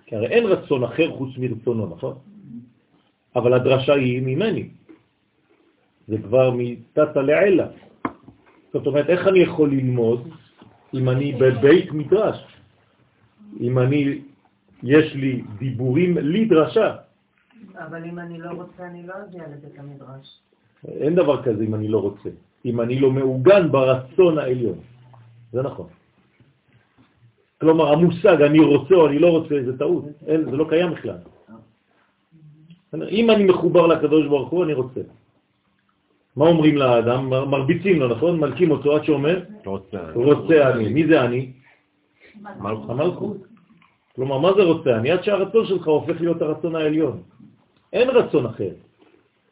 כי 0.06 0.16
הרי 0.16 0.28
אין 0.28 0.46
רצון 0.46 0.84
אחר 0.84 1.18
חוץ 1.18 1.30
מרצונו, 1.38 1.86
נכון? 1.86 2.16
אבל 3.36 3.54
הדרשה 3.54 3.94
היא 3.94 4.22
ממני. 4.22 4.70
זה 6.08 6.18
כבר 6.18 6.52
מתתא 6.58 7.20
לעילה. 7.20 7.68
זאת 8.74 8.88
אומרת, 8.88 9.10
איך 9.10 9.28
אני 9.28 9.40
יכול 9.40 9.70
ללמוד 9.70 10.30
אם 10.94 11.10
אני 11.10 11.34
בבית 11.34 11.92
מדרש? 11.92 12.38
אם 13.60 13.80
אני, 13.80 14.22
יש 14.84 15.16
לי 15.16 15.44
דיבורים 15.60 16.18
לדרשה. 16.18 17.09
אבל 17.78 18.04
אם 18.06 18.20
אני 18.20 18.38
לא 18.38 18.50
רוצה, 18.52 18.86
אני 18.88 19.08
לא 19.08 19.14
אגיע 19.30 19.44
לבית 19.48 19.80
המדרש. 19.80 20.40
אין 20.88 21.16
דבר 21.16 21.44
כזה 21.44 21.64
אם 21.64 21.76
אני 21.76 21.88
לא 21.88 21.98
רוצה. 22.02 22.30
אם 22.66 22.82
אני 22.82 23.00
לא 23.00 23.12
מעוגן 23.12 23.72
ברצון 23.72 24.38
העליון. 24.40 24.78
זה 25.52 25.62
נכון. 25.62 25.88
כלומר, 27.62 27.94
המושג 27.94 28.42
אני 28.42 28.60
רוצה 28.60 28.96
או 28.96 29.08
אני 29.08 29.20
לא 29.20 29.28
רוצה 29.28 29.56
זה 29.66 29.78
טעות. 29.78 30.06
אין, 30.28 30.46
זה 30.52 30.58
לא 30.58 30.66
קיים 30.70 30.92
בכלל. 30.92 31.18
אם 33.10 33.30
אני 33.32 33.44
מחובר 33.44 33.88
לקדוש 33.88 34.28
ברוך 34.28 34.50
הוא, 34.50 34.64
אני 34.64 34.74
רוצה. 34.74 35.02
מה 36.36 36.46
אומרים 36.46 36.78
לאדם? 36.78 37.30
מר- 37.30 37.46
מרביצים 37.46 38.00
לו, 38.00 38.08
נכון? 38.08 38.40
מלכים 38.40 38.72
אותו 38.72 38.96
עד 38.96 39.04
שאומר, 39.04 39.44
רוצה. 39.66 40.12
רוצה 40.16 40.70
אני. 40.74 40.90
מי 40.90 41.08
זה 41.08 41.22
אני? 41.22 41.52
מלכות. 42.60 42.90
המלכות. 42.90 43.38
כלומר, 44.16 44.38
מה 44.38 44.50
זה 44.58 44.64
רוצה 44.64 44.96
אני? 44.98 45.12
עד 45.12 45.24
שהרצון 45.24 45.66
שלך 45.66 45.88
הופך 45.88 46.22
להיות 46.22 46.42
הרצון 46.42 46.76
העליון. 46.76 47.22
אין 47.94 48.10
רצון 48.10 48.46
אחר. 48.46 48.70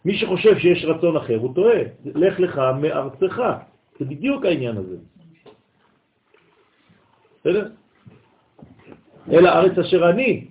מי 0.05 0.17
שחושב 0.17 0.57
שיש 0.57 0.85
רצון 0.85 1.17
אחר, 1.17 1.38
הוא 1.38 1.55
טועה. 1.55 1.79
לך 2.05 2.39
לך 2.39 2.61
מארצך. 2.81 3.41
זה 3.99 4.05
בדיוק 4.05 4.45
העניין 4.45 4.77
הזה. 4.77 4.97
בסדר? 7.39 7.69
אל 9.31 9.45
הארץ 9.45 9.77
אשר 9.77 10.09
אני 10.09 10.47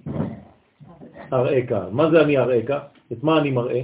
אראך. 1.32 1.72
מה 1.92 2.10
זה 2.10 2.22
אני 2.22 2.38
אראך? 2.38 2.70
את 3.12 3.22
מה 3.22 3.38
אני 3.38 3.50
מראה? 3.50 3.82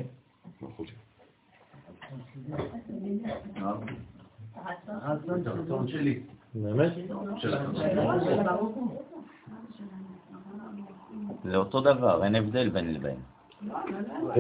הרצון. 4.87 5.47
הרצון 5.47 5.89
שלי. 5.89 6.21
באמת? 6.55 6.93
זה 11.45 11.57
אותו 11.57 11.81
דבר, 11.81 12.25
אין 12.25 12.35
הבדל 12.35 12.69
בין 12.69 12.95
לבין. 12.95 13.32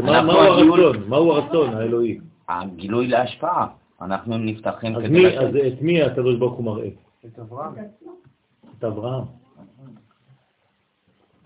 מהו 0.02 0.30
הרצון? 0.30 1.08
מהו 1.08 1.32
הרצון 1.32 1.74
האלוהי? 1.74 2.20
הגילוי 2.48 3.06
להשפעה. 3.06 3.66
אנחנו 4.02 4.38
נפתחים 4.38 4.96
אז 4.96 5.02
כדי. 5.02 5.38
אז 5.38 5.56
את 5.56 5.82
מי 5.82 6.02
הקדוש 6.02 6.36
ברוך 6.36 6.54
הוא 6.54 6.64
מראה? 6.64 6.88
את 7.26 7.38
אברהם. 7.38 7.72
את 8.78 8.84
אברהם. 8.84 9.24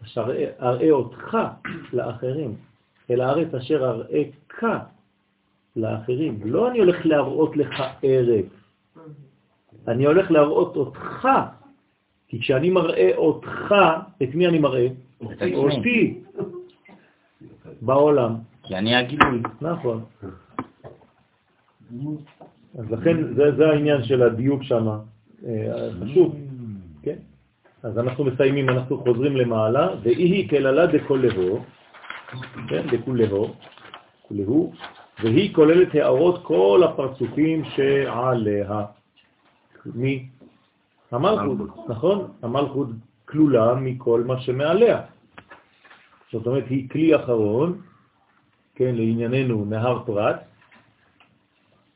אשר 0.05 0.27
אראה 0.63 0.91
אותך 0.91 1.39
לאחרים, 1.93 2.55
אל 3.11 3.21
הארץ 3.21 3.55
אשר 3.55 3.85
אראך 3.85 4.65
לאחרים. 5.77 6.41
לא 6.45 6.71
אני 6.71 6.79
הולך 6.79 7.07
להראות 7.07 7.57
לך 7.57 7.83
ארץ, 8.05 8.47
אני 9.89 10.07
הולך 10.07 10.31
להראות 10.31 10.77
אותך. 10.77 11.29
כי 12.29 12.41
כשאני 12.41 12.71
מראה 12.71 13.17
אותך, 13.17 13.75
את 14.23 14.35
מי 14.35 14.47
אני 14.47 14.59
מראה? 14.59 14.89
אותי. 15.55 16.21
בעולם. 17.87 18.35
כי 18.63 18.77
אני 18.77 18.97
הגילוי. 18.97 19.43
נכון. 19.61 20.05
אז 22.79 22.91
לכן 22.91 23.35
זה, 23.35 23.57
זה 23.57 23.67
העניין 23.69 24.05
של 24.05 24.23
הדיוק 24.23 24.63
שם, 24.63 24.87
חשוב, 26.03 26.37
כן? 27.03 27.17
אז 27.83 27.99
אנחנו 27.99 28.25
מסיימים, 28.25 28.69
אנחנו 28.69 28.99
חוזרים 28.99 29.37
למעלה, 29.37 29.89
והיא 30.03 30.49
כללה 30.51 30.87
דקולהו, 30.87 31.65
כן, 32.69 32.87
דקולהו, 32.93 33.55
כולהו, 34.29 34.73
והיא 35.23 35.55
כוללת 35.55 35.95
הערות 35.95 36.43
כל 36.43 36.83
הפרצופים 36.85 37.65
שעליה. 37.65 38.85
מי? 39.95 40.29
המלכות, 41.11 41.89
נכון? 41.89 42.31
המלכות 42.43 42.89
כלולה 43.25 43.75
מכל 43.75 44.25
מה 44.27 44.41
שמעליה. 44.41 45.01
זאת 46.33 46.47
אומרת, 46.47 46.65
היא 46.71 46.89
כלי 46.91 47.17
אחרון, 47.17 47.83
כן, 48.75 48.95
לענייננו 48.95 49.65
נהר 49.65 50.05
פרט, 50.07 50.37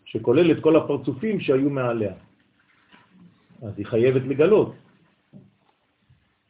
שכולל 0.04 0.50
את 0.50 0.62
כל 0.62 0.76
הפרצופים 0.76 1.40
שהיו 1.40 1.70
מעליה. 1.70 2.14
אז 3.62 3.72
היא 3.76 3.86
חייבת 3.86 4.22
לגלות. 4.22 4.74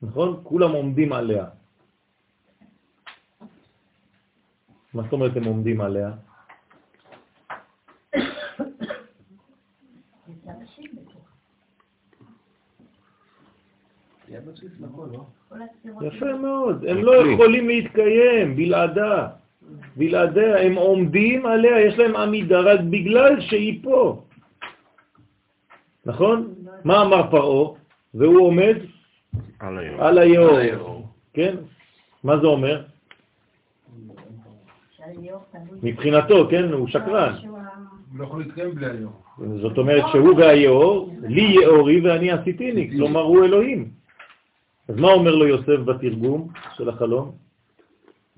נכון? 0.03 0.41
כולם 0.43 0.71
עומדים 0.71 1.13
עליה. 1.13 1.47
מה 4.95 5.03
זאת 5.03 5.13
אומרת 5.13 5.37
הם 5.37 5.45
עומדים 5.45 5.81
עליה? 5.81 6.11
יפה 16.03 16.33
מאוד, 16.33 16.85
הם 16.89 17.05
לא 17.05 17.27
יכולים 17.27 17.69
להתקיים 17.69 18.57
בלעדה. 18.57 19.29
בלעדיה, 19.97 20.63
הם 20.63 20.75
עומדים 20.75 21.47
עליה, 21.47 21.81
יש 21.81 21.99
להם 21.99 22.17
עמידה 22.17 22.61
רק 22.61 22.81
בגלל 22.81 23.41
שהיא 23.41 23.81
פה. 23.83 24.23
נכון? 26.07 26.55
מה 26.85 27.03
אמר 27.03 27.31
פרעה? 27.31 27.77
והוא 28.15 28.47
עומד 28.47 28.77
על 29.99 30.19
היאור. 30.19 31.07
כן? 31.35 31.55
מה 32.25 32.39
זה 32.39 32.47
אומר? 32.47 32.83
מבחינתו, 35.83 36.49
כן? 36.51 36.73
הוא 36.73 36.89
שקרן. 36.89 37.35
הוא 37.43 38.19
לא 38.19 38.25
יכול 38.25 38.43
להתקיים 38.43 38.75
בלי 38.75 38.87
היום. 38.87 39.13
זאת 39.63 39.79
אומרת 39.79 40.05
שהוא 40.13 40.35
והיאור, 40.37 41.15
לי 41.23 41.43
יאורי 41.43 42.01
ואני 42.01 42.31
עשיתיני, 42.31 42.91
כלומר 42.91 43.21
הוא 43.21 43.45
אלוהים. 43.45 44.00
אז 44.91 44.97
מה 44.97 45.13
אומר 45.13 45.35
לו 45.35 45.47
יוסף 45.47 45.79
בתרגום 45.85 46.49
של 46.75 46.89
החלום? 46.89 47.33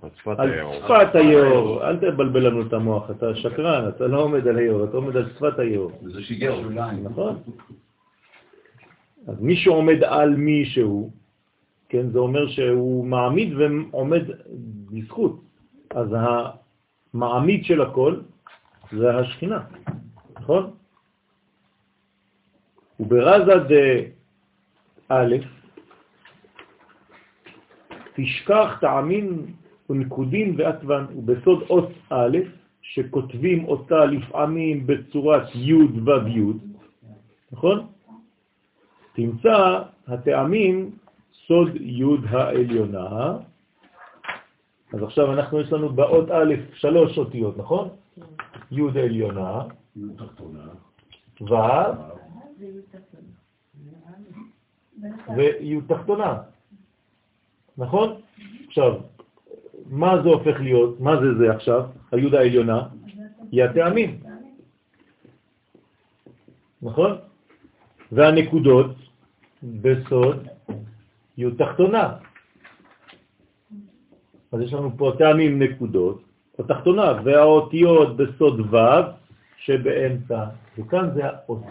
על 0.02 0.10
שפת 0.16 0.38
על 0.38 0.50
היום. 0.50 0.74
שפת 0.84 1.14
היאור, 1.14 1.88
אל 1.88 1.96
תבלבל 1.96 2.46
לנו 2.46 2.62
את 2.62 2.72
המוח, 2.72 3.10
אתה 3.10 3.34
שקרן, 3.34 3.88
אתה 3.88 4.06
לא 4.06 4.22
עומד 4.22 4.48
על 4.48 4.58
היאור, 4.58 4.84
אתה 4.84 4.96
עומד 4.96 5.16
על 5.16 5.30
שפת 5.36 5.58
היאור. 5.58 5.92
זה 6.02 6.22
שיגר 6.22 6.62
שוליים. 6.62 7.04
נכון? 7.04 7.42
אז 9.28 9.40
מי 9.40 9.56
שעומד 9.56 10.04
על 10.04 10.36
מישהו, 10.36 11.10
כן, 11.88 12.10
זה 12.10 12.18
אומר 12.18 12.48
שהוא 12.48 13.06
מעמיד 13.06 13.54
ועומד 13.56 14.22
בזכות. 14.90 15.40
אז 15.90 16.08
המעמיד 17.14 17.64
של 17.64 17.80
הכל 17.80 18.16
זה 18.92 19.16
השכינה, 19.16 19.60
נכון? 20.36 20.70
וברזה 23.00 23.54
ד' 23.54 23.72
תשכח 28.14 28.78
טעמים 28.80 29.46
ונקודים 29.90 30.54
ועטוון, 30.58 31.06
ובסוד 31.16 31.62
אות 31.70 31.88
א', 32.10 32.38
שכותבים 32.82 33.64
אותה 33.64 34.04
לפעמים 34.04 34.86
בצורת 34.86 35.54
י' 35.54 35.74
ו' 35.74 36.28
י', 36.28 36.52
נכון? 37.52 37.86
תמצא 39.14 39.82
הטעמים 40.08 40.90
סוד 41.46 41.68
י' 41.80 42.04
העליונה. 42.28 43.38
אז 44.92 45.02
עכשיו 45.02 45.32
אנחנו, 45.32 45.60
יש 45.60 45.72
לנו 45.72 45.88
באות 45.88 46.30
א' 46.30 46.54
שלוש 46.74 47.18
אותיות, 47.18 47.56
נכון? 47.58 47.88
י' 48.70 49.00
עליונה, 49.00 49.62
ו' 51.40 51.54
וי' 55.36 55.80
תחתונה, 55.88 56.42
נכון? 57.78 58.20
עכשיו, 58.66 59.00
מה 59.86 60.22
זה 60.22 60.28
הופך 60.28 60.60
להיות? 60.60 61.00
מה 61.00 61.20
זה 61.20 61.34
זה 61.38 61.52
עכשיו? 61.54 61.82
הי' 62.12 62.36
העליונה? 62.36 62.88
היא 63.52 63.64
הטעמים, 63.64 64.20
נכון? 66.82 67.16
והנקודות 68.12 68.96
בסוד 69.62 70.48
י' 71.38 71.50
תחתונה. 71.58 72.16
אז 74.52 74.60
יש 74.60 74.72
לנו 74.72 74.90
פה 74.96 75.12
טעמים 75.18 75.62
נקודות 75.62 76.22
בתחתונה, 76.58 77.12
והאותיות 77.24 78.16
בסוד 78.16 78.74
ו' 78.74 78.76
שבאמצע, 79.56 80.44
וכאן 80.78 81.14
זה 81.14 81.22
האות. 81.26 81.62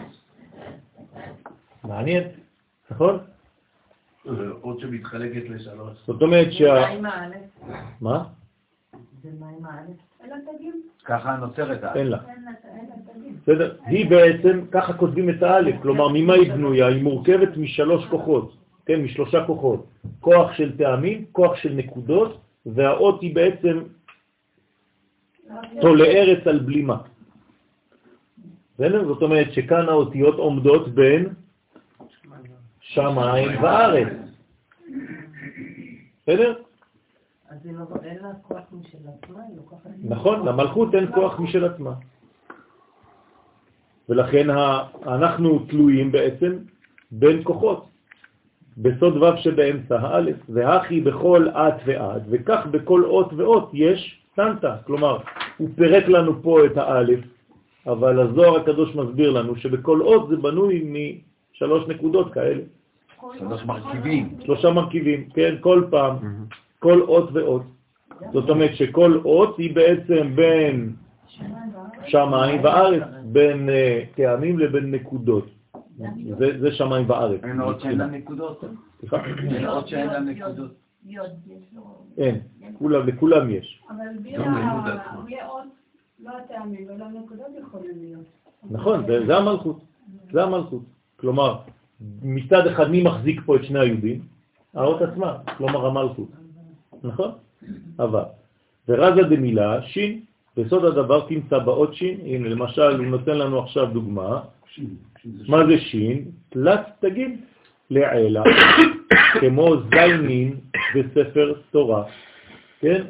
מעניין, 1.84 2.24
נכון? 2.90 3.18
עוד 4.60 4.80
שמתחלקת 4.80 5.48
לשלוש. 5.48 5.98
זאת 6.06 6.22
אומרת 6.22 6.46
מה 6.46 6.52
שה... 6.52 6.88
עם 6.88 7.06
האלף? 7.06 7.36
מה? 8.00 8.24
זה 9.22 9.30
מה 9.40 9.46
עם 9.58 9.64
האלף? 9.66 9.96
אין 10.20 10.30
לה 10.30 10.36
תגים, 10.56 10.82
ככה 11.04 11.36
נוצרת 11.36 11.84
ה... 11.84 11.94
אין 11.94 12.06
לה. 12.06 12.18
בסדר? 13.42 13.76
היא 13.86 14.10
בעצם, 14.10 14.60
ככה 14.70 14.92
כותבים 14.92 15.30
את 15.30 15.42
האלף, 15.42 15.74
כלומר 15.82 16.08
ממה 16.08 16.34
היא 16.34 16.52
בנויה? 16.52 16.86
היא 16.86 17.02
מורכבת 17.02 17.56
משלוש 17.56 18.04
כוחות, 18.10 18.56
כן, 18.86 19.00
משלושה 19.00 19.44
כוחות. 19.46 19.86
כוח 20.20 20.52
של 20.52 20.76
טעמים, 20.76 21.24
כוח 21.32 21.56
של 21.56 21.72
נקודות, 21.72 22.40
והאות 22.66 23.22
היא 23.22 23.34
בעצם 23.34 23.82
תולה 25.80 26.04
ארץ 26.04 26.46
על 26.46 26.58
בלימה. 26.58 26.98
בסדר? 28.74 29.04
זאת 29.04 29.22
אומרת 29.22 29.52
שכאן 29.52 29.88
האותיות 29.88 30.34
עומדות 30.34 30.88
בין 30.88 31.28
שמיים 32.94 33.62
וארץ. 33.62 34.08
בסדר? 36.22 36.54
לא-. 40.08 40.14
נכון, 40.16 40.46
למלכות 40.46 40.94
אין 40.94 41.12
כוח 41.14 41.40
משל 41.40 41.64
עצמה. 41.64 41.94
ולכן 44.08 44.50
אנחנו 45.06 45.58
תלויים 45.58 46.12
בעצם 46.12 46.58
בין 47.10 47.44
כוחות. 47.44 47.88
בסוד 48.76 49.16
ו' 49.16 49.36
שבאמצע 49.36 50.00
האלף, 50.00 50.36
והכי 50.48 51.00
בכל 51.00 51.48
עת 51.54 51.80
ועד, 51.84 52.22
וכך 52.30 52.66
בכל 52.70 53.04
אות 53.04 53.32
ואות 53.36 53.70
יש 53.72 54.22
סנטה. 54.36 54.76
כלומר, 54.86 55.18
הוא 55.56 55.68
פירק 55.76 56.08
לנו 56.08 56.42
פה 56.42 56.66
את 56.66 56.76
האלף, 56.76 57.20
אבל 57.86 58.20
הזוהר 58.20 58.60
הקדוש 58.60 58.96
מסביר 58.96 59.30
לנו 59.30 59.56
שבכל 59.56 60.00
אות 60.00 60.28
זה 60.28 60.36
בנוי 60.36 60.84
משלוש 60.84 61.88
נקודות 61.88 62.32
כאלה. 62.32 62.62
שלוש 63.38 63.64
מרכיבים. 63.64 64.36
שלושה 64.44 64.70
מרכיבים, 64.70 65.28
כן? 65.34 65.54
כל 65.60 65.84
פעם, 65.90 66.16
כל 66.78 67.02
אות 67.02 67.28
ואות. 67.32 67.62
זאת 68.32 68.50
אומרת 68.50 68.74
שכל 68.74 69.20
אות 69.24 69.58
היא 69.58 69.74
בעצם 69.74 70.36
בין 70.36 70.92
שמיים 72.06 72.64
וארץ, 72.64 73.02
בין 73.24 73.68
אה, 73.68 74.04
טעמים 74.14 74.58
לבין 74.58 74.90
נקודות. 74.90 75.46
זה, 76.38 76.60
זה 76.60 76.72
שמיים 76.72 77.10
וארץ. 77.10 77.44
אין 77.44 77.60
עוד 77.60 77.80
שאין 77.80 77.98
לה 77.98 78.06
נקודות. 78.06 78.64
סליחה? 79.00 79.24
אין 79.24 79.66
עוד 79.66 79.86
שאין 79.86 80.06
לה 80.06 80.20
נקודות. 80.20 80.70
אין, 82.18 82.40
כולם, 82.78 83.06
לכולם 83.06 83.50
יש. 83.50 83.82
אבל 83.90 83.96
בלי 84.22 84.32
גם 84.32 84.54
לימוד 84.54 84.84
עצמו. 84.86 85.20
ה... 85.20 85.24
בלי 85.24 85.42
אות, 85.42 85.64
לא 86.20 86.30
הטעמים 86.38 86.86
ולא 86.88 87.04
הנקודות 87.04 87.46
יכולים 87.60 87.98
להיות. 88.00 88.24
נכון, 88.70 89.04
זה 89.26 89.36
המלכות. 89.36 89.80
זה 90.32 90.42
המלכות. 90.42 90.82
כלומר, 91.16 91.56
מצד 92.22 92.66
אחד 92.66 92.90
מי 92.90 93.02
מחזיק 93.02 93.40
פה 93.46 93.56
את 93.56 93.64
שני 93.64 93.80
היהודים? 93.80 94.20
האות 94.74 95.02
עצמה, 95.02 95.36
כלומר 95.56 95.86
המלכות. 95.86 96.28
נכון? 97.02 97.30
אבל. 97.98 98.24
ורזה 98.88 99.22
דמילה, 99.22 99.82
שין, 99.82 100.20
בסוד 100.56 100.84
הדבר 100.84 101.20
תמצא 101.28 101.58
באות 101.58 101.94
שין, 101.94 102.20
הנה 102.24 102.48
למשל 102.48 102.96
הוא 102.96 103.06
נותן 103.06 103.38
לנו 103.38 103.58
עכשיו 103.62 103.86
דוגמה, 103.86 104.40
מה 105.48 105.66
זה 105.66 105.78
שין? 105.78 106.24
תלת 106.48 106.80
תגיד 107.00 107.40
לעילה, 107.90 108.42
כמו 109.40 109.74
זיינין 109.90 110.56
בספר 110.94 111.52
תורה, 111.70 112.04
כן? 112.80 113.02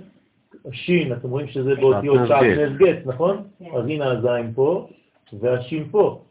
שין, 0.72 1.12
אתם 1.12 1.30
רואים 1.30 1.48
שזה 1.48 1.74
באותיות 1.74 2.20
גט. 2.28 2.72
גט, 2.76 3.06
נכון? 3.06 3.42
כן. 3.58 3.64
אז 3.74 3.84
הנה 3.84 4.10
הזין 4.10 4.52
פה, 4.54 4.88
והשין 5.40 5.88
פה. 5.90 6.22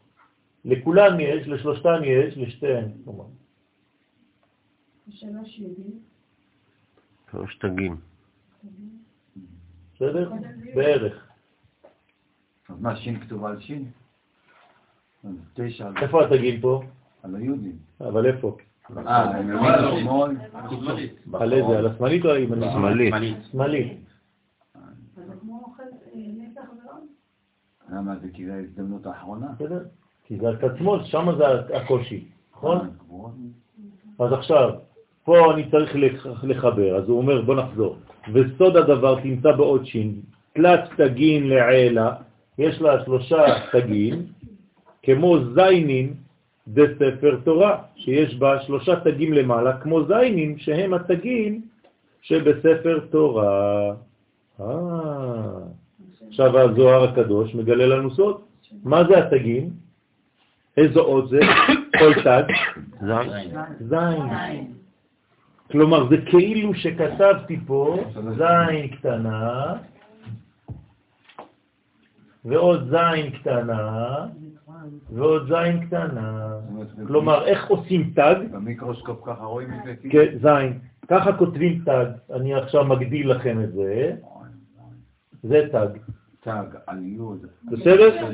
לכולם 0.64 1.20
יש, 1.20 1.48
לשלושתם 1.48 1.98
יש, 2.04 2.36
לשתיהן. 2.36 2.88
כלומר. 3.04 3.24
שלוש 7.30 7.58
תגים. 7.58 7.96
בסדר? 9.94 10.32
בערך. 10.74 11.28
אז 12.68 12.80
מה, 12.80 12.96
שין 12.96 13.20
כתובה 13.20 13.50
על 13.50 13.60
שין? 13.60 13.90
איפה 16.02 16.24
התגים 16.24 16.60
פה? 16.60 16.82
על 17.22 17.36
היהודים. 17.36 17.76
אבל 18.00 18.26
איפה? 18.26 18.56
אה, 18.96 19.38
על 21.32 21.52
איזה? 21.52 21.78
על 21.78 21.86
השמאלית 21.86 22.24
או 22.24 22.30
על 22.30 22.36
הימנית? 22.36 22.70
שמאלית. 22.72 23.36
שמאלית. 23.50 23.98
אז 24.74 25.26
זה 25.26 25.34
כמו 25.40 25.64
אוכל 25.64 25.82
נצח 26.14 26.60
ועוד. 26.60 27.02
למה 27.90 28.18
זה 28.18 28.28
כי 28.34 28.46
זו 28.46 28.52
ההזדמנות 28.52 29.06
האחרונה? 29.06 29.46
בסדר? 29.52 29.84
כי 30.32 30.38
זה 30.38 30.50
הצד 30.50 30.76
שמאל, 30.78 31.04
שם 31.04 31.28
זה 31.38 31.44
הקושי, 31.76 32.24
נכון? 32.56 32.78
אה. 33.12 34.24
אז 34.26 34.32
עכשיו, 34.32 34.70
פה 35.24 35.54
אני 35.54 35.70
צריך 35.70 35.96
לח- 35.96 36.44
לחבר, 36.44 36.96
אז 36.96 37.08
הוא 37.08 37.18
אומר, 37.18 37.42
בוא 37.42 37.54
נחזור. 37.54 37.96
וסוד 38.32 38.76
הדבר 38.76 39.20
תמצא 39.20 39.52
בעוד 39.52 39.86
שין, 39.86 40.20
תלת 40.54 40.80
תגין 40.96 41.48
לעילה, 41.48 42.14
יש 42.58 42.80
לה 42.80 43.04
שלושה 43.04 43.44
תגין, 43.72 44.22
כמו 45.02 45.36
זיינין 45.54 46.14
בספר 46.68 47.36
תורה, 47.44 47.82
שיש 47.96 48.34
בה 48.34 48.62
שלושה 48.62 49.00
תגים 49.00 49.32
למעלה, 49.32 49.76
כמו 49.76 50.04
זיינין, 50.04 50.58
שהם 50.58 50.94
התגים 50.94 51.62
שבספר 52.22 52.98
תורה. 53.10 53.92
אה, 54.60 54.66
עכשיו 56.28 56.58
הזוהר 56.58 57.04
הקדוש 57.04 57.54
מגלה 57.54 57.86
לנו 57.86 58.10
סוד. 58.10 58.36
מה 58.84 59.04
זה 59.08 59.18
התגים? 59.18 59.70
איזו 60.76 61.00
אות 61.00 61.28
זה? 61.28 61.40
כל 61.98 62.14
תג? 62.14 62.42
זין. 63.80 64.34
כלומר, 65.70 66.08
זה 66.08 66.16
כאילו 66.30 66.74
שכתבתי 66.74 67.60
פה 67.66 68.04
זין 68.14 68.88
קטנה, 68.88 69.74
ועוד 72.44 72.90
זין 72.90 73.30
קטנה, 73.30 74.26
ועוד 75.12 75.48
זין 75.48 75.86
קטנה. 75.86 76.48
כלומר, 77.06 77.44
איך 77.46 77.66
עושים 77.66 78.12
תג? 78.14 78.34
במיקרוסקופ 78.50 79.24
ככה 79.26 79.44
רואים 79.44 79.68
את 79.74 79.84
זה? 79.84 79.94
כן, 80.10 80.38
זין. 80.42 80.78
ככה 81.08 81.32
כותבים 81.32 81.82
תג. 81.84 82.06
אני 82.34 82.54
עכשיו 82.54 82.84
מגדיל 82.84 83.30
לכם 83.30 83.62
את 83.64 83.72
זה. 83.72 84.16
זה 85.42 85.68
תג. 85.72 85.98
תג, 86.40 86.64
על 86.86 87.04
יוד. 87.04 87.46
בסדר? 87.64 88.32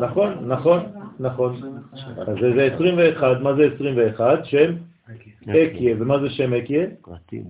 נכון, 0.00 0.32
נכון, 0.48 0.80
נכון. 1.20 1.56
אז 2.26 2.36
זה 2.40 2.52
זה 2.54 2.74
21, 2.74 3.40
מה 3.42 3.54
זה 3.54 3.62
21? 3.74 4.44
שם 4.44 4.74
אקיה, 5.42 5.96
ומה 5.98 6.18
זה 6.20 6.30
שם 6.30 6.54
אקיה? 6.54 6.86
פרטים. 7.02 7.44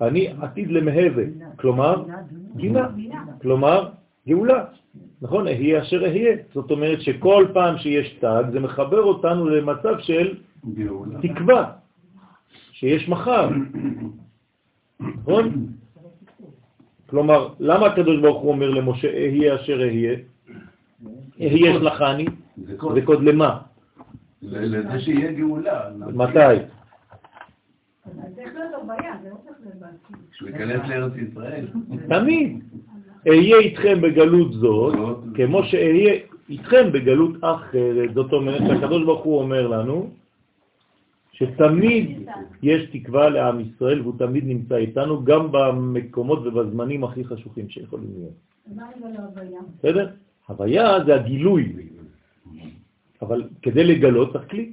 אני 0.00 0.28
עתיד 0.40 0.70
למהווה, 0.70 1.24
כלומר 1.56 2.04
גינה, 2.56 2.88
כלומר 3.42 3.88
גאולה. 4.28 4.64
נכון, 5.22 5.46
אהיה 5.46 5.82
אשר 5.82 6.02
אהיה. 6.02 6.36
זאת 6.54 6.70
אומרת 6.70 7.00
שכל 7.00 7.46
פעם 7.52 7.78
שיש 7.78 8.18
תג, 8.20 8.44
זה 8.52 8.60
מחבר 8.60 9.02
אותנו 9.02 9.48
למצב 9.48 9.94
של. 9.98 10.34
תקווה, 11.22 11.72
שיש 12.72 13.08
מחר. 13.08 13.48
נכון? 15.00 15.66
כלומר, 17.06 17.48
למה 17.60 17.86
הקדוש 17.86 18.20
ברוך 18.20 18.42
הוא 18.42 18.52
אומר 18.52 18.70
למשה, 18.70 19.08
אהיה 19.08 19.54
אשר 19.54 19.80
אהיה? 19.80 20.16
אהיה 21.40 21.74
שלחני, 21.74 22.24
זה 22.56 23.02
קוד. 23.04 23.22
למה? 23.22 23.58
לזה 24.42 25.00
שיהיה 25.00 25.32
גאולה. 25.32 25.90
מתי? 26.14 26.38
אז 26.38 26.60
צריך 28.34 28.54
להיות 28.54 28.74
הוויה, 28.82 29.14
זה 29.22 29.28
לא 29.30 29.36
צריך 29.44 29.56
להיות 29.60 29.74
בעתיד. 29.80 30.16
כשהוא 30.32 30.48
ייכנס 30.48 30.88
לארץ 30.88 31.12
ישראל. 31.16 31.66
תמיד. 32.08 32.64
אהיה 33.28 33.56
איתכם 33.56 34.00
בגלות 34.00 34.52
זאת, 34.52 34.94
כמו 35.34 35.64
שאהיה 35.64 36.14
איתכם 36.48 36.92
בגלות 36.92 37.36
אחרת. 37.40 38.14
זאת 38.14 38.32
אומרת 38.32 38.62
שהקדוש 38.66 39.04
ברוך 39.04 39.24
הוא 39.24 39.38
אומר 39.38 39.66
לנו 39.66 40.10
שתמיד 41.36 42.28
יש 42.62 42.90
תקווה 42.92 43.28
לעם 43.28 43.60
ישראל 43.60 44.00
והוא 44.00 44.18
תמיד 44.18 44.44
נמצא 44.46 44.76
איתנו 44.76 45.24
גם 45.24 45.52
במקומות 45.52 46.38
ובזמנים 46.46 47.04
הכי 47.04 47.24
חשוכים 47.24 47.68
שיכולים 47.68 48.10
להיות. 48.16 48.34
מה 48.74 48.90
לא 49.00 49.18
הוויה? 49.18 49.60
בסדר? 49.78 50.10
הוויה 50.46 51.04
זה 51.06 51.14
הגילוי, 51.14 51.72
אבל 53.22 53.48
כדי 53.62 53.84
לגלות 53.84 54.32
צריך 54.32 54.50
כלי. 54.50 54.72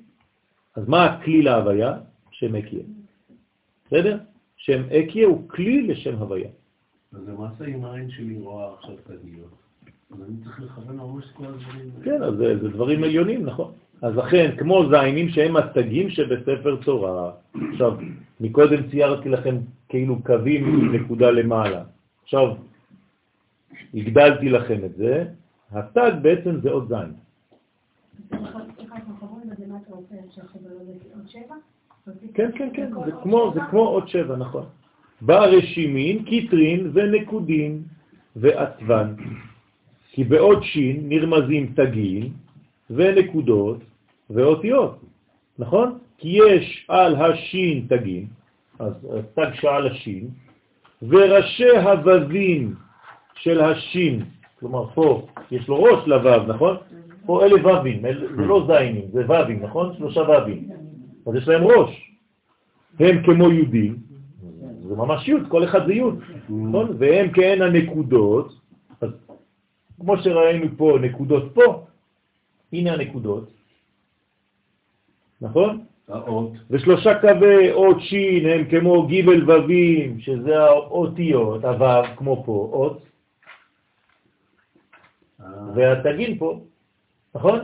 אז 0.76 0.88
מה 0.88 1.06
הכלי 1.06 1.42
להוויה? 1.42 1.98
שם 2.32 2.56
אקיה. 2.56 2.84
בסדר? 3.88 4.18
שם 4.58 4.82
אקיה 4.90 5.28
הוא 5.28 5.50
כלי 5.50 5.88
לשם 5.88 6.16
הוויה. 6.16 6.50
אז 7.14 7.28
למעשה 7.28 7.66
אם 7.66 7.86
העין 7.86 8.10
שלי 8.10 8.38
רואה 8.38 8.74
עכשיו 8.74 8.96
תגיות, 9.04 9.56
אז 10.12 10.18
אני 10.22 10.44
צריך 10.44 10.62
לכוון 10.62 10.98
ממש 10.98 11.26
את 11.26 11.36
כל 11.36 11.46
הדברים. 11.46 11.92
כן, 12.04 12.24
אז 12.24 12.34
זה 12.36 12.70
דברים 12.70 13.04
עליונים, 13.04 13.46
נכון. 13.46 13.72
אז 14.04 14.16
לכן, 14.16 14.56
כמו 14.58 14.90
זיינים 14.90 15.30
שהם 15.30 15.56
התגים 15.56 16.10
שבספר 16.10 16.76
תורה. 16.76 17.32
עכשיו, 17.72 17.92
מקודם 18.40 18.90
ציירתי 18.90 19.30
לכם 19.30 19.56
כאילו 19.90 20.24
קווים 20.24 20.96
נקודה 20.96 21.32
למעלה. 21.32 21.84
עכשיו, 22.24 22.48
הגדלתי 23.94 24.50
לכם 24.50 24.80
את 24.86 24.96
זה, 24.96 25.26
התג 25.72 26.12
בעצם 26.22 26.60
זה 26.62 26.70
עוד 26.72 26.88
זין. 26.88 27.12
כן, 32.34 32.50
כן, 32.56 32.70
כן, 32.74 32.90
זה 33.06 33.12
כמו, 33.24 33.52
זה 33.54 33.60
כמו 33.70 33.88
עוד 33.88 34.08
שבע, 34.08 34.36
נכון. 34.36 34.66
דרשימין, 35.22 36.24
קיטרין 36.26 36.92
ונקודין 36.94 37.84
ואתוון. 38.36 39.16
כי 40.12 40.24
באות 40.24 40.64
שין 40.64 41.10
נרמזים 41.10 41.74
תגים 41.76 42.34
ונקודות 42.90 43.93
ואותיות, 44.34 45.00
נכון? 45.60 45.98
כי 46.18 46.38
יש 46.48 46.86
על 46.90 47.16
השין 47.16 47.86
תגים, 47.90 48.28
אז 48.80 48.94
תג 49.36 49.50
שעל 49.54 49.88
השין, 49.88 50.28
וראשי 51.02 51.70
הוווים 51.84 52.76
של 53.36 53.62
השין, 53.62 54.24
כלומר 54.60 54.86
פה 54.94 55.28
יש 55.52 55.68
לו 55.68 55.84
ראש 55.84 56.08
לוו, 56.08 56.44
נכון? 56.48 56.78
פה 57.26 57.46
אלה 57.46 57.56
וווים, 57.68 58.06
אל- 58.06 58.28
זה 58.36 58.42
לא 58.46 58.64
זיינים, 58.68 59.06
זה 59.14 59.26
וווים, 59.26 59.64
נכון? 59.64 59.94
שלושה 59.98 60.22
וווים. 60.22 60.70
אז 61.28 61.36
יש 61.36 61.48
להם 61.48 61.64
ראש. 61.64 62.10
הם 63.00 63.24
כמו 63.24 63.52
יהודים, 63.52 63.96
זה 64.88 64.96
ממש 64.96 65.28
יוד, 65.28 65.42
כל 65.50 65.64
אחד 65.64 65.86
זה 65.88 65.94
יוד, 65.94 66.20
נכון? 66.50 66.96
והם 67.00 67.32
כהן 67.34 67.62
הנקודות, 67.62 68.54
אז 69.02 69.10
כמו 70.00 70.18
שראינו 70.18 70.68
פה 70.78 70.98
נקודות 71.02 71.44
פה, 71.54 71.86
הנה 72.74 72.94
הנקודות, 72.94 73.52
נכון? 75.44 75.86
האות. 76.08 76.52
ושלושה 76.70 77.20
קווי 77.22 77.72
אות 77.72 77.98
שין 78.00 78.50
הם 78.50 78.66
כמו 78.70 79.08
ג' 79.08 79.28
וווים, 79.48 80.20
שזה 80.20 80.60
האותיות, 80.60 81.64
הוו, 81.66 82.04
כמו 82.18 82.44
פה, 82.46 82.70
אות, 82.74 83.02
והתגין 85.76 86.38
פה, 86.38 86.60
נכון? 87.36 87.60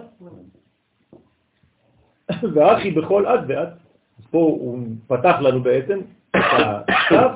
והאחי 2.53 2.91
בכל 2.91 3.25
עד 3.25 3.45
ועד. 3.47 3.69
אז 4.19 4.25
פה 4.31 4.37
הוא 4.37 4.79
פתח 5.07 5.35
לנו 5.41 5.63
בעצם 5.63 5.99
את 6.29 6.35
הכף, 6.87 7.31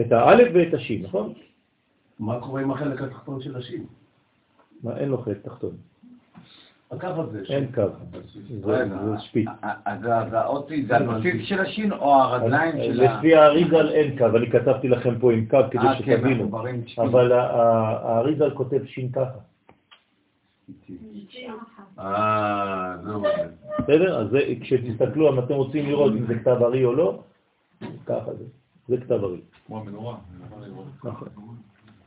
את 0.00 0.12
האלף 0.12 0.48
ואת 0.54 0.74
השין, 0.74 1.02
נכון? 1.02 1.32
מה 2.18 2.40
קורה 2.40 2.60
עם 2.60 2.70
החלק 2.70 3.00
התחתון 3.00 3.40
של 3.40 3.56
השין? 3.56 3.86
מה, 4.82 4.96
אין 4.96 5.08
לו 5.08 5.18
חלק 5.18 5.42
תחתון, 5.42 5.76
הקו 6.90 7.06
הזה. 7.06 7.42
אין 7.48 7.72
קו, 7.74 7.82
זה 8.60 8.88
זה 9.04 9.18
שפיץ. 9.18 9.48
אז 9.62 10.04
אז 10.04 10.32
האותי 10.32 10.86
זה 10.86 10.96
הבסיס 10.96 11.46
של 11.48 11.60
השין 11.60 11.92
או 11.92 12.14
הרגליים 12.14 12.72
של 12.76 13.00
ה... 13.00 13.18
לפי 13.18 13.34
האריזל 13.34 13.88
אין 13.88 14.18
קו, 14.18 14.36
אני 14.36 14.50
כתבתי 14.50 14.88
לכם 14.88 15.18
פה 15.18 15.32
עם 15.32 15.46
קו 15.46 15.58
כדי 15.70 15.86
אה, 15.86 15.98
כן, 15.98 16.16
שתבינו. 16.16 16.50
אבל 16.98 17.32
האריזל 17.32 18.50
כותב 18.50 18.84
שין 18.86 19.12
ככה, 19.12 19.38
אה, 21.98 22.96
זהו. 23.04 23.22
בסדר? 23.78 24.20
אז 24.20 24.36
כשתסתכלו, 24.60 25.32
אם 25.32 25.38
אתם 25.38 25.54
רוצים 25.54 25.86
לראות 25.86 26.12
אם 26.12 26.26
זה 26.26 26.38
כתב 26.38 26.56
ארי 26.62 26.84
או 26.84 26.94
לא, 26.94 27.22
ככה 28.06 28.34
זה, 28.34 28.44
זה 28.88 28.96
כתב 28.96 29.24
ארי. 29.24 29.40
כמו 29.66 29.80
המנורה. 29.80 30.16
נכון. 31.04 31.28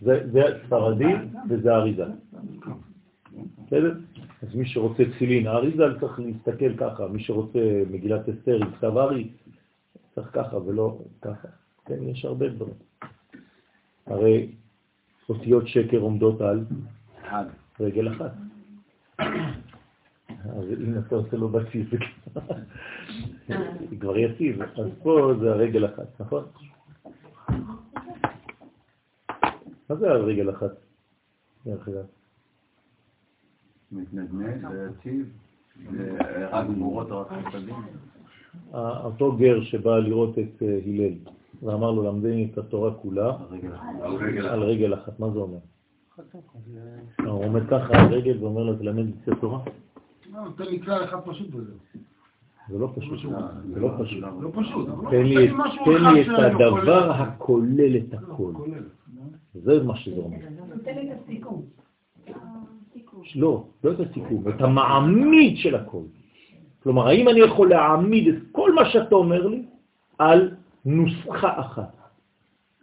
זה 0.02 0.24
זה 0.32 0.42
ספרדי 0.66 1.14
וזה 1.50 1.76
אריזה. 1.76 2.06
בסדר? 3.68 3.94
אז 4.44 4.56
מי 4.56 4.66
שרוצה 4.66 5.04
תפילין 5.06 5.48
אריזה 5.48 5.84
צריך 6.00 6.20
להסתכל 6.20 6.78
ככה, 6.78 7.08
מי 7.08 7.24
שרוצה 7.24 7.84
מגילת 7.92 8.30
אסתר 8.30 8.56
עם 8.56 8.72
כתב 8.72 8.98
ארי 8.98 9.30
צריך 10.16 10.30
ככה 10.34 10.58
ולא 10.58 10.98
ככה. 11.22 11.48
כן, 11.86 12.04
יש 12.04 12.26
הרבה 12.26 12.50
דברים. 12.50 12.76
הרי 14.06 14.52
אותיות 15.30 15.68
שקר 15.68 15.98
עומדות 15.98 16.42
על 16.42 16.66
אחד. 17.22 17.46
רגל 17.80 18.12
אחת. 18.14 18.32
אז 20.46 20.66
אם 20.84 20.98
אתה 20.98 21.16
עושה 21.16 21.38
לו 21.38 21.50
בסיס, 21.50 21.88
זה 21.92 21.98
זה 23.90 23.96
כבר 24.00 24.18
יציב. 24.18 24.62
אז 24.62 24.88
פה 25.04 25.34
זה 25.40 25.52
הרגל 25.52 25.86
אחת, 25.86 26.22
נכון? 26.22 26.44
מה 29.90 29.96
זה 29.96 30.12
הרגל 30.12 30.50
אחת? 30.50 30.72
דרך 31.66 31.88
אגב. 31.88 32.23
מתנדנד, 33.94 34.66
ויציב, 34.72 35.30
ורק 35.94 36.66
גמורות 36.68 37.12
או 37.12 37.20
רק 37.22 37.28
חסדים. 37.32 37.76
ה- 38.74 39.06
אותו 39.06 39.32
גר 39.32 39.62
שבא 39.64 39.98
לראות 39.98 40.40
את 40.40 40.64
אה, 40.64 40.80
הלל, 40.86 41.14
ואמר 41.64 41.92
לו, 41.92 42.04
למדני 42.04 42.48
את 42.52 42.58
התורה 42.58 42.94
כולה 42.94 43.30
על 43.30 43.46
רגל 44.22 44.46
על 44.48 44.64
רגל 44.64 44.94
אחת. 44.94 45.20
מה 45.20 45.30
זה 45.30 45.40
אומר? 45.40 45.58
הוא 47.26 47.46
עומד 47.46 47.62
ככה 47.70 47.94
על 48.00 48.14
רגל 48.14 48.38
ואומר 48.44 48.64
לו, 48.64 48.76
תלמד 48.76 49.06
את 49.24 49.28
התורה? 49.28 49.60
לא, 50.34 50.40
תן 50.58 50.64
לי 50.64 50.80
כלל 50.82 51.04
אחד 51.04 51.18
פשוט 51.26 51.50
בזה. 51.50 51.72
זה 52.70 52.80
לא 52.80 52.90
פשוט. 52.96 53.20
זה 53.74 53.80
לא 53.80 53.90
פשוט. 54.04 54.24
לא 54.42 54.50
פשוט. 54.54 54.90
אבל 54.90 55.12
תן 55.12 55.24
לי, 55.26 55.48
תן 55.86 56.14
לי 56.14 56.22
את 56.22 56.28
הדבר 56.40 56.80
כולל. 56.80 57.12
הכולל 57.12 57.98
את 57.98 58.14
הכל. 58.14 58.52
זה 59.54 59.84
מה 59.84 59.96
שזה 59.96 60.22
אומר. 60.22 60.38
תן 60.84 60.96
לי 60.96 61.12
את 61.12 61.18
הסיכום. 61.24 61.63
לא, 63.36 63.64
לא 63.84 63.92
את 63.92 64.00
הסיכום, 64.00 64.44
את 64.50 64.62
המעמיד 64.62 65.58
של 65.58 65.76
הכל. 65.76 66.04
כלומר, 66.84 67.08
האם 67.08 67.30
אני 67.30 67.40
יכול 67.40 67.70
להעמיד 67.70 68.28
את 68.28 68.36
כל 68.52 68.74
מה 68.74 68.90
שאתה 68.90 69.16
אומר 69.16 69.48
לי 69.48 69.62
על 70.20 70.52
נוסחה 70.86 71.60
אחת. 71.60 71.94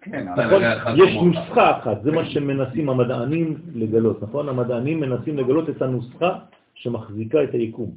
כן, 0.03 0.28
נכון? 0.28 0.62
יש. 0.97 1.14
נוסחה 1.22 1.78
אחת, 1.78 2.03
זה 2.03 2.11
מה 2.12 2.24
שמנסים 2.24 2.88
המדענים 2.88 3.59
לגלות, 3.74 4.22
נכון? 4.22 4.49
המדענים 4.49 5.01
מנסים 5.01 5.36
לגלות 5.36 5.70
את 5.70 5.82
הנוסחה 5.82 6.38
שמחזיקה 6.74 7.45
את 7.45 7.53
היקום. 7.53 7.91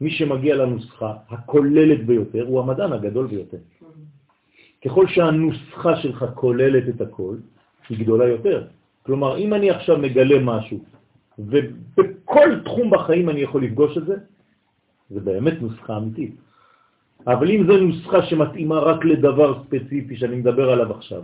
מי 0.00 0.10
שמגיע 0.10 0.56
לנוסחה 0.56 1.12
הכוללת 1.28 2.06
ביותר 2.06 2.46
הוא 2.46 2.60
המדען 2.60 2.92
הגדול 2.92 3.26
ביותר. 3.26 3.58
ככל 4.84 5.06
שהנוסחה 5.06 5.96
שלך 5.96 6.24
כוללת 6.34 6.88
את 6.88 7.00
הכל, 7.00 7.36
היא 7.88 7.98
גדולה 7.98 8.26
יותר. 8.28 8.66
כלומר, 9.02 9.38
אם 9.38 9.54
אני 9.54 9.70
עכשיו 9.70 9.98
מגלה 9.98 10.38
משהו, 10.38 10.78
ובכל 11.38 12.60
תחום 12.64 12.90
בחיים 12.90 13.28
אני 13.28 13.40
יכול 13.40 13.64
לפגוש 13.64 13.98
את 13.98 14.06
זה, 14.06 14.16
זה 15.10 15.20
באמת 15.20 15.62
נוסחה 15.62 15.96
אמיתית. 15.96 16.34
אבל 17.26 17.50
אם 17.50 17.66
זו 17.66 17.76
נוסחה 17.76 18.22
שמתאימה 18.22 18.78
רק 18.78 19.04
לדבר 19.04 19.62
ספציפי 19.64 20.16
שאני 20.16 20.36
מדבר 20.36 20.70
עליו 20.70 20.92
עכשיו, 20.92 21.22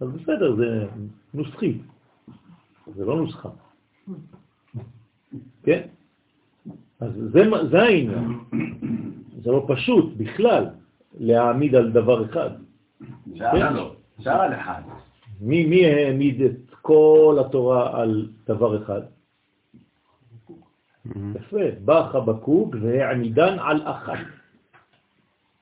אז 0.00 0.08
בסדר, 0.08 0.56
זה 0.56 0.86
נוסחי. 1.34 1.78
זה 2.96 3.04
לא 3.04 3.16
נוסחה. 3.16 3.48
כן? 5.62 5.80
אז 7.00 7.12
זה, 7.32 7.42
זה 7.70 7.82
העניין. 7.82 8.38
זה 9.42 9.50
לא 9.50 9.64
פשוט 9.68 10.16
בכלל 10.16 10.64
להעמיד 11.20 11.74
על 11.74 11.92
דבר 11.92 12.24
אחד. 12.24 12.50
אפשר 13.32 13.70
לא, 13.72 13.94
אפשר 14.18 14.30
על 14.30 14.54
אחד. 14.54 14.82
מי, 15.40 15.66
מי 15.66 15.86
העמיד 15.86 16.42
את 16.42 16.74
כל 16.82 17.36
התורה 17.40 18.00
על 18.00 18.28
דבר 18.46 18.82
אחד? 18.82 19.00
יפה, 21.06 21.58
בא 21.84 22.08
חבקוק 22.12 22.74
והעמידן 22.80 23.56
על 23.58 23.80
אחת. 23.84 24.18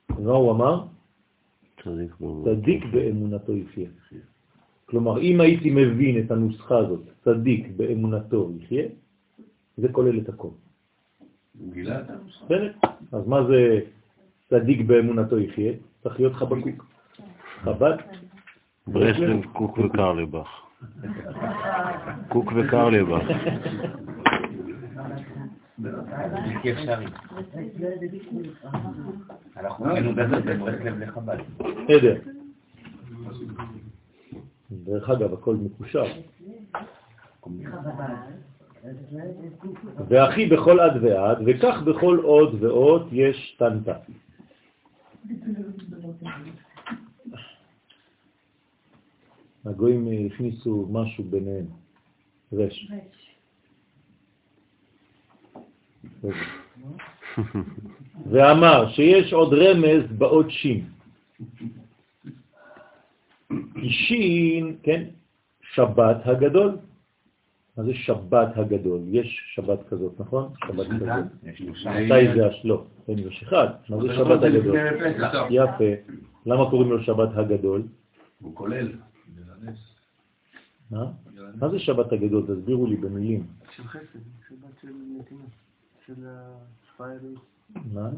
מה 0.09 0.33
הוא 0.33 0.53
אמר? 0.53 0.85
צדיק 1.85 2.13
באמונתו. 2.21 2.55
צדיק 2.55 2.85
באמונתו 2.93 3.57
יחיה. 3.57 3.89
כלומר, 4.87 5.21
אם 5.21 5.41
הייתי 5.41 5.71
מבין 5.71 6.25
את 6.25 6.31
הנוסחה 6.31 6.79
הזאת, 6.79 7.01
צדיק 7.25 7.69
באמונתו 7.77 8.51
יחיה, 8.61 8.85
זה 9.77 9.89
כולל 9.93 10.19
את 10.19 10.29
הכל. 10.29 10.49
הוא 11.59 11.73
גילה 11.73 12.01
את 12.01 12.11
הנוסחה. 12.11 12.55
אז 13.13 13.27
מה 13.27 13.45
זה 13.45 13.81
צדיק 14.51 14.87
באמונתו 14.87 15.39
יחיה? 15.39 15.73
צריך 16.03 16.21
להיות 16.21 16.35
חבקוק. 16.35 16.87
חב"ד? 17.63 17.97
ברסלב, 18.87 19.45
קוק 19.53 19.79
וקרליבך. 19.79 20.49
קוק 22.33 22.53
וקרליבך. 22.57 23.23
בלתי 25.83 26.73
אפשרי. 26.73 27.07
אנחנו 29.57 29.85
ראינו 29.85 30.15
גזר 30.15 30.41
בברסלב 30.41 30.99
לחב"ד. 30.99 31.39
עדר. 31.89 32.21
דרך 34.71 35.11
אגב, 35.11 35.33
הכל 35.33 35.57
מקושר. 35.57 36.05
ואחי 40.09 40.47
בכל 40.47 40.81
עד 40.81 41.05
ועד, 41.05 41.39
וכך 41.47 41.83
בכל 41.85 42.19
עוד 42.23 42.63
ועוד 42.63 43.09
יש 43.13 43.57
טנטה. 43.59 43.95
הגויים 49.65 50.27
הכניסו 50.27 50.89
משהו 50.91 51.25
ביניהם, 51.25 51.67
רש. 52.53 52.93
ואמר 58.31 58.89
שיש 58.89 59.33
עוד 59.33 59.55
רמז 59.55 60.13
באות 60.19 60.51
שין. 60.51 60.85
כי 63.75 63.91
שין, 63.91 64.77
כן, 64.83 65.05
שבת 65.63 66.17
הגדול. 66.25 66.77
מה 67.77 67.85
זה 67.85 67.95
שבת 67.95 68.57
הגדול? 68.57 69.01
יש 69.09 69.41
שבת 69.55 69.89
כזאת, 69.89 70.21
נכון? 70.21 70.53
שבת 70.67 70.87
כזאת. 70.87 71.25
מתי 71.87 72.35
זה. 72.35 72.49
לא, 72.65 72.85
אין 73.09 73.19
יש 73.19 73.43
אחד. 73.43 73.67
מה 73.89 73.97
זה 74.03 74.15
שבת 74.15 74.43
הגדול? 74.43 74.77
יפה. 75.51 76.13
למה 76.47 76.71
קוראים 76.71 76.91
לו 76.91 77.03
שבת 77.03 77.29
הגדול? 77.35 77.83
הוא 78.41 78.55
כולל. 78.57 78.93
מה? 80.91 81.05
מה 81.61 81.69
זה 81.69 81.79
שבת 81.79 82.13
הגדול? 82.13 82.43
תסבירו 82.43 82.87
לי 82.87 82.97
במילים. 82.97 83.47
של 86.07 86.15
אלוהית. 87.01 87.39
מה? 87.93 88.11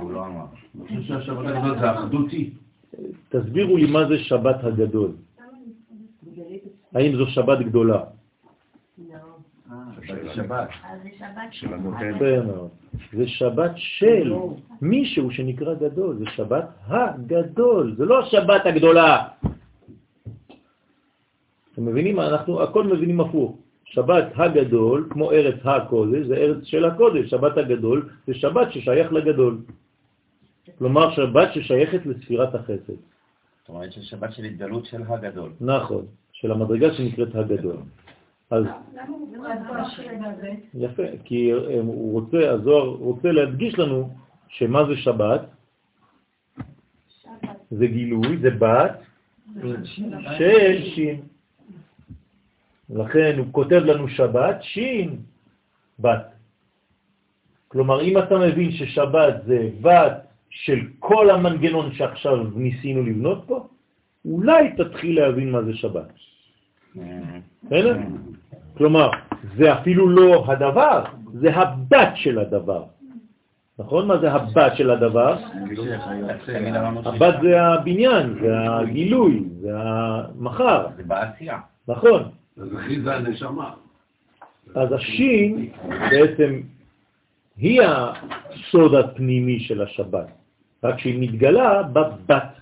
הוא 0.00 0.12
לא 0.12 0.26
אמר. 0.26 0.46
אני 0.74 0.86
חושב 0.88 1.02
שהשבת 1.02 1.46
הגדול 1.46 1.78
זה 1.78 1.92
אחדותי. 1.92 2.50
תסבירו 3.28 3.76
לי 3.76 3.90
מה 3.90 4.08
זה 4.08 4.18
שבת 4.18 4.64
הגדול. 4.64 5.10
האם 6.94 7.16
זו 7.16 7.26
שבת 7.26 7.58
גדולה? 7.58 8.04
שבת. 10.34 10.68
יפה 12.16 12.42
מאוד. 12.46 12.70
זה 13.12 13.28
שבת 13.28 13.72
של 13.76 14.32
מישהו 14.82 15.30
שנקרא 15.30 15.74
גדול, 15.74 16.18
זה 16.18 16.24
שבת 16.30 16.68
הגדול, 16.86 17.94
זה 17.98 18.04
לא 18.04 18.20
השבת 18.20 18.66
הגדולה. 18.66 19.28
אתם 21.72 21.84
מבינים? 21.86 22.20
אנחנו 22.20 22.62
הכל 22.62 22.84
מבינים 22.86 23.20
הפוך. 23.20 23.65
שבת 23.86 24.24
הגדול, 24.34 25.08
כמו 25.10 25.32
ארץ 25.32 25.60
הקודש, 25.64 26.26
זה 26.26 26.34
ארץ 26.34 26.64
של 26.64 26.84
הקודש. 26.84 27.30
שבת 27.30 27.56
הגדול 27.58 28.08
זה 28.26 28.34
שבת 28.34 28.72
ששייך 28.72 29.12
לגדול. 29.12 29.58
כלומר, 30.78 31.14
שבת 31.14 31.48
ששייכת 31.54 32.06
לספירת 32.06 32.54
החסד. 32.54 32.98
זאת 33.60 33.68
אומרת 33.68 33.92
ששבת 33.92 34.32
של 34.32 34.44
התגלות 34.44 34.84
של 34.86 35.02
הגדול. 35.08 35.50
נכון, 35.60 36.04
של 36.32 36.52
המדרגה 36.52 36.94
שנקראת 36.94 37.34
הגדול. 37.34 37.76
אז 38.50 38.64
למה 38.94 39.16
הוא 39.18 39.46
הזה? 40.26 40.50
יפה, 40.74 41.02
כי 41.24 41.52
אה, 41.52 41.80
הוא 41.80 42.12
רוצה, 42.12 42.50
הזוהר 42.50 42.88
רוצה 42.88 43.32
להדגיש 43.32 43.78
לנו 43.78 44.10
שמה 44.48 44.84
זה 44.88 44.96
שבת? 44.96 45.40
זה 47.70 47.86
גילוי, 47.86 48.38
זה 48.38 48.50
בת 48.50 49.02
של 50.38 50.82
שין. 50.94 51.20
לכן 52.90 53.34
הוא 53.38 53.46
כותב 53.52 53.82
לנו 53.84 54.08
שבת, 54.08 54.62
שין, 54.62 55.16
בת. 55.98 56.26
כלומר, 57.68 58.02
אם 58.02 58.18
אתה 58.18 58.38
מבין 58.38 58.72
ששבת 58.72 59.34
זה 59.46 59.68
בת 59.80 60.26
של 60.50 60.78
כל 60.98 61.30
המנגנון 61.30 61.92
שעכשיו 61.92 62.36
ניסינו 62.54 63.02
לבנות 63.02 63.44
פה, 63.46 63.66
אולי 64.24 64.72
תתחיל 64.76 65.20
להבין 65.20 65.50
מה 65.50 65.62
זה 65.62 65.74
שבת. 65.74 66.12
בסדר? 67.64 67.96
כלומר, 68.76 69.10
זה 69.56 69.72
אפילו 69.72 70.08
לא 70.08 70.44
הדבר, 70.48 71.04
זה 71.32 71.56
הבת 71.56 72.12
של 72.14 72.38
הדבר. 72.38 72.84
נכון? 73.78 74.08
מה 74.08 74.18
זה 74.18 74.32
הבת 74.32 74.72
של 74.76 74.90
הדבר? 74.90 75.36
הבת 77.04 77.34
זה 77.42 77.62
הבניין, 77.62 78.34
זה 78.40 78.52
הגילוי, 78.70 79.44
זה 79.60 79.70
המחר, 79.74 80.86
זה 80.96 81.02
בעשייה. 81.02 81.58
נכון. 81.88 82.22
אז 82.56 82.68
אחי 82.78 83.00
זה 83.00 83.14
הנשמה. 83.14 83.74
אז 84.74 84.92
השין 84.92 85.72
בעצם 86.10 86.60
היא 87.56 87.82
הסוד 87.82 88.94
הפנימי 88.94 89.60
של 89.60 89.82
השבת, 89.82 90.26
רק 90.84 90.98
שהיא 90.98 91.20
מתגלה 91.20 91.82
בבת. 91.82 92.52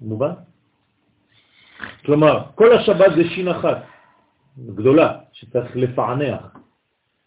מובן? 0.00 0.32
כלומר, 2.04 2.42
כל 2.54 2.72
השבת 2.76 3.12
זה 3.16 3.24
שין 3.24 3.48
אחת, 3.48 3.78
גדולה, 4.74 5.18
שצריך 5.32 5.76
לפענח. 5.76 6.56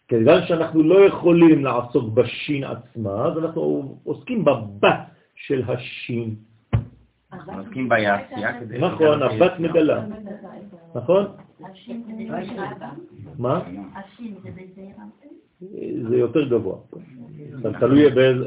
כיוון 0.08 0.46
שאנחנו 0.46 0.82
לא 0.82 1.06
יכולים 1.06 1.64
לעסוק 1.64 2.14
בשין 2.14 2.64
עצמה, 2.64 3.26
אז 3.26 3.38
אנחנו 3.38 3.98
עוסקים 4.04 4.44
בבת 4.44 4.98
של 5.34 5.62
השין. 5.68 6.34
אנחנו 7.32 7.58
עוסקים 7.58 7.88
בעשייה 7.88 8.60
כדי... 8.60 8.78
נכון, 8.78 9.22
הבת 9.22 9.58
מגלה, 9.58 10.04
נכון? 10.94 11.26
מה? 13.38 13.60
זה 16.08 16.16
יותר 16.16 16.48
גבוה. 16.48 16.76
תלוי 17.80 18.10
באיז- 18.10 18.44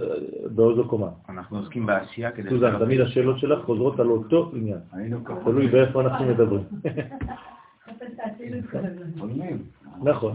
באיזו 0.56 0.88
קומה. 0.88 1.10
אנחנו 1.30 1.58
עוסקים 1.58 1.86
בעשייה 1.86 2.32
כדי... 2.32 2.50
סוזן, 2.50 2.80
תמיד 2.80 3.02
השאלות 3.02 3.39
שלך 3.39 3.66
חוזרות 3.66 4.00
על 4.00 4.08
אותו 4.10 4.52
עניין. 4.56 4.78
ככה. 5.26 5.36
תלוי 5.43 5.68
באיפה 5.68 6.02
אנחנו 6.02 6.26
מדברים. 6.26 6.64
נכון. 10.04 10.34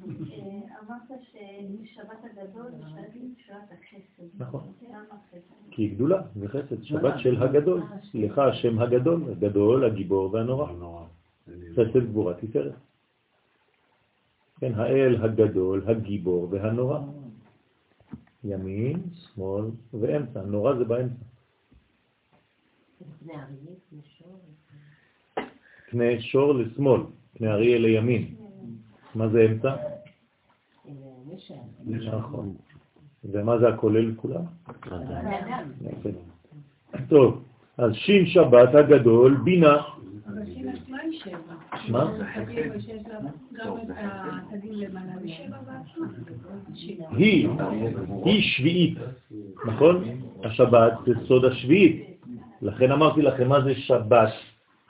שחושבים. 0.00 0.62
אמרת 0.80 1.20
ששבת 1.22 2.18
הגדול 2.24 2.70
זה 2.70 2.84
שבת 3.46 3.56
החסד. 3.72 4.42
נכון. 4.42 4.60
חסד? 4.60 5.38
כי 5.70 5.82
היא 5.82 5.94
גדולה, 5.94 6.22
זה 6.34 6.48
חסד, 6.48 6.82
שבת 6.82 7.14
של 7.18 7.42
הגדול. 7.42 7.82
לך 8.14 8.38
השם 8.38 8.78
הגדול, 8.78 9.32
הגדול, 9.32 9.84
הגיבור 9.84 10.34
והנורא. 10.34 10.72
חסד 11.72 12.04
גבורה 12.10 12.34
תפארת. 12.34 12.74
כן, 14.60 14.74
האל 14.74 15.16
הגדול, 15.24 15.82
הגיבור 15.86 16.48
והנורא. 16.50 17.00
ימין, 18.44 19.02
שמאל 19.12 19.64
ואמצע. 19.94 20.42
נורא 20.42 20.74
זה 20.74 20.84
באמצע. 20.84 21.24
פני 25.90 26.22
שור 26.22 26.54
לשמאל, 26.54 27.00
פני 27.32 27.48
אריה 27.48 27.78
לימין. 27.78 28.39
מה 29.14 29.28
זה 29.28 29.46
אמצע? 29.50 29.74
נכון. 31.86 32.54
ומה 33.24 33.58
זה 33.58 33.68
הכולל 33.68 34.14
כולם? 34.14 34.42
טוב, 37.08 37.44
אז 37.78 37.92
שין 37.94 38.26
שבת 38.26 38.74
הגדול, 38.74 39.36
בינה. 39.44 39.76
מה? 41.88 42.12
היא, 47.10 47.48
היא 48.24 48.42
שביעית, 48.42 48.98
נכון? 49.66 50.04
השבת 50.44 50.92
זה 51.06 51.12
סוד 51.26 51.44
השביעית. 51.44 52.20
לכן 52.62 52.92
אמרתי 52.92 53.22
לכם 53.22 53.48
מה 53.48 53.60
זה 53.60 53.74
שבת. 53.74 54.32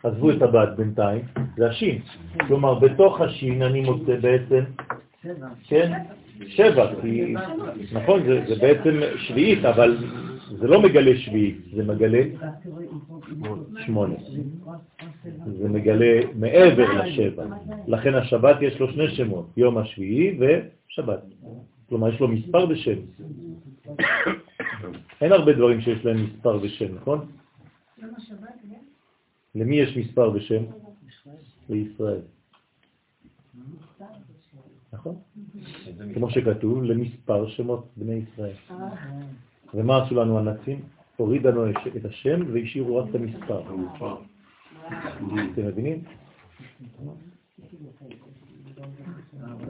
עזבו 0.02 0.30
את 0.30 0.42
הבת 0.42 0.68
בינתיים, 0.76 1.22
זה 1.56 1.68
השין. 1.68 1.98
כלומר, 2.46 2.74
בתוך 2.74 3.20
השין 3.20 3.62
אני 3.62 3.80
מוצא 3.80 4.16
בעצם, 4.16 4.64
כן, 5.68 5.92
שבע, 6.46 6.90
כי, 7.02 7.34
נכון, 7.92 8.22
זה, 8.26 8.44
זה 8.48 8.54
בעצם 8.60 9.00
שביעית, 9.16 9.64
אבל 9.64 9.96
זה 10.58 10.68
לא 10.68 10.82
מגלה 10.82 11.16
שביעית, 11.16 11.58
זה 11.74 11.84
מגלה 11.84 12.22
שמונה. 13.86 14.14
זה 15.58 15.68
מגלה 15.68 16.20
מעבר 16.34 17.02
לשבע. 17.02 17.44
לכן 17.86 18.14
השבת 18.14 18.56
יש 18.60 18.80
לו 18.80 18.92
שני 18.92 19.08
שמות, 19.08 19.46
יום 19.56 19.78
השביעי 19.78 20.38
ושבת. 20.38 21.20
כלומר, 21.88 22.08
יש 22.08 22.20
לו 22.20 22.28
מספר 22.28 22.66
ושם. 22.68 22.98
אין 25.20 25.32
הרבה 25.32 25.52
דברים 25.52 25.80
שיש 25.80 26.04
להם 26.04 26.24
מספר 26.24 26.58
ושם, 26.62 26.94
נכון? 26.94 27.26
למי 29.54 29.76
יש 29.76 29.96
מספר 29.96 30.30
ושם? 30.34 30.62
לישראל. 31.68 32.20
נכון? 34.92 35.16
כמו 36.14 36.30
שכתוב, 36.30 36.82
למספר 36.82 37.48
שמות 37.48 37.86
בני 37.96 38.14
ישראל. 38.14 38.54
ומה 39.74 40.04
עשו 40.04 40.14
לנו 40.14 40.38
הנאצים? 40.38 40.80
הוריד 41.16 41.46
לנו 41.46 41.70
את 41.70 42.04
השם 42.04 42.40
והשאירו 42.52 42.96
רק 42.96 43.10
את 43.10 43.14
המספר. 43.14 43.62
אתם 45.52 45.66
מבינים? 45.66 46.02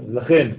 לכן, 0.08 0.50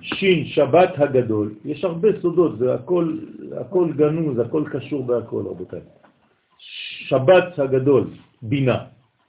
שין, 0.00 0.44
שבת 0.46 0.90
הגדול, 0.96 1.54
יש 1.64 1.84
הרבה 1.84 2.08
סודות, 2.22 2.58
זה 2.58 2.74
הכל 2.74 3.92
גנוז, 3.96 4.38
הכל 4.38 4.64
קשור 4.72 5.04
בהכל, 5.04 5.44
רבותיי. 5.46 5.80
שבת 7.08 7.58
הגדול, 7.58 8.04
בינה, 8.42 8.78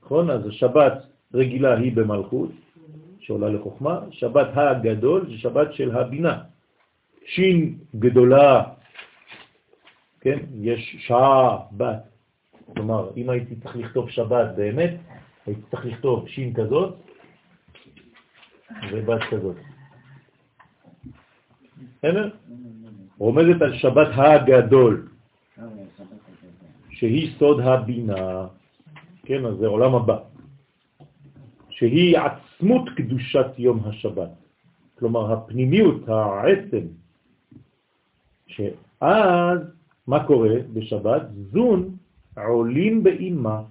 נכון? 0.04 0.30
אז 0.30 0.48
השבת 0.48 0.94
רגילה 1.34 1.78
היא 1.78 1.96
במלכות, 1.96 2.50
שעולה 3.20 3.50
לחוכמה, 3.50 4.00
שבת 4.12 4.48
הגדול 4.54 5.26
זה 5.30 5.38
שבת 5.38 5.74
של 5.74 5.96
הבינה. 5.96 6.38
שין 7.26 7.78
גדולה, 7.96 8.64
כן? 10.22 10.40
יש 10.54 10.96
שעה 11.00 11.58
בת. 11.72 12.04
כלומר, 12.76 13.12
אם 13.18 13.30
הייתי 13.30 13.56
צריך 13.56 13.76
לכתוב 13.76 14.10
שבת 14.10 14.56
באמת, 14.56 14.94
הייתי 15.46 15.62
צריך 15.72 15.86
לכתוב 15.86 16.28
שין 16.28 16.54
כזאת 16.54 16.96
ובת 18.92 19.22
כזאת. 19.30 19.56
בסדר? 21.98 22.30
רומזת 23.18 23.62
על 23.62 23.74
שבת 23.78 24.08
הגדול, 24.16 25.09
שהיא 27.00 27.30
סוד 27.40 27.60
הבינה, 27.60 28.48
כן, 29.24 29.46
אז 29.46 29.56
זה 29.58 29.68
עולם 29.68 29.96
הבא, 29.96 30.18
שהיא 31.70 32.18
עצמות 32.18 32.90
קדושת 32.96 33.46
יום 33.58 33.80
השבת, 33.86 34.30
כלומר 35.00 35.34
הפנימיות, 35.34 36.10
העצם, 36.10 36.86
שאז 38.48 39.60
מה 40.08 40.24
קורה 40.28 40.56
בשבת? 40.74 41.22
זון 41.52 41.96
עולים 42.36 43.04
באימה, 43.04 43.62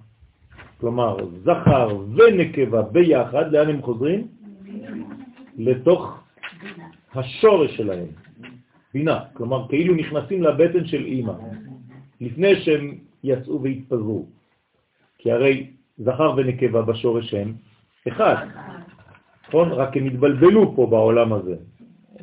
כלומר 0.79 1.17
זכר 1.45 1.87
ונקבה 2.15 2.81
ביחד, 2.81 3.51
לאן 3.51 3.69
הם 3.69 3.81
חוזרים? 3.81 4.27
לתוך 5.57 6.19
השורש 7.13 7.77
שלהם, 7.77 8.07
בינה, 8.93 9.19
כלומר 9.33 9.67
כאילו 9.69 9.95
נכנסים 9.95 10.43
לבטן 10.43 10.85
של 10.85 11.05
אימא, 11.05 11.33
לפני 12.21 12.55
שהם 12.55 13.08
יצאו 13.23 13.63
והתפזרו. 13.63 14.25
כי 15.17 15.31
הרי 15.31 15.67
זכר 15.97 16.33
ונקבה 16.37 16.81
בשורש 16.81 17.33
הם 17.33 17.53
אחד, 18.07 18.47
נכון? 19.47 19.71
רק 19.71 19.97
הם 19.97 20.05
התבלבלו 20.05 20.75
פה 20.75 20.87
בעולם 20.87 21.33
הזה. 21.33 21.55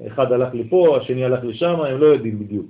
אחד 0.07 0.32
הלך 0.32 0.55
לפה, 0.55 0.97
השני 1.01 1.24
הלך 1.24 1.44
לשם, 1.44 1.80
הם 1.80 1.99
לא 1.99 2.07
יודעים 2.07 2.38
בדיוק. 2.38 2.66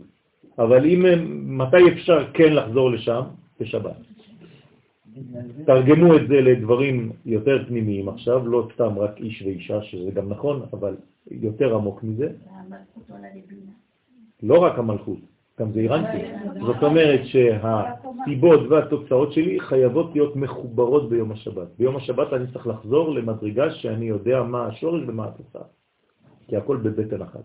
אבל 0.58 0.86
אם 0.86 1.06
הם, 1.06 1.44
מתי 1.58 1.92
אפשר 1.92 2.32
כן 2.32 2.52
לחזור 2.52 2.90
לשם? 2.90 3.22
בשבת. 3.60 3.96
תרגמו 5.66 6.16
את 6.16 6.28
זה 6.28 6.40
לדברים 6.40 7.12
יותר 7.26 7.64
פנימיים 7.68 8.08
עכשיו, 8.08 8.48
לא 8.48 8.68
סתם 8.74 8.98
רק 8.98 9.20
איש 9.20 9.42
ואישה, 9.42 9.82
שזה 9.82 10.10
גם 10.10 10.28
נכון, 10.28 10.62
אבל 10.72 10.96
יותר 11.30 11.74
עמוק 11.74 12.02
מזה. 12.02 12.32
לא 14.42 14.58
רק 14.58 14.78
המלכות, 14.78 15.18
גם 15.60 15.72
זה 15.72 15.80
אירנטי. 15.80 16.24
זאת 16.66 16.82
אומרת 16.82 17.20
שהסיבות 17.24 18.60
והתוצאות 18.70 19.32
שלי 19.32 19.60
חייבות 19.60 20.10
להיות 20.12 20.36
מחוברות 20.36 21.08
ביום 21.08 21.32
השבת. 21.32 21.68
ביום 21.78 21.96
השבת 21.96 22.32
אני 22.32 22.52
צריך 22.52 22.66
לחזור 22.66 23.14
למדרגה 23.14 23.70
שאני 23.70 24.04
יודע 24.04 24.42
מה 24.42 24.66
השורש 24.66 25.02
ומה 25.06 25.28
התוצאה. 25.28 25.62
כי 26.48 26.56
הכל 26.56 26.76
בבטן 26.76 27.22
אחת. 27.22 27.40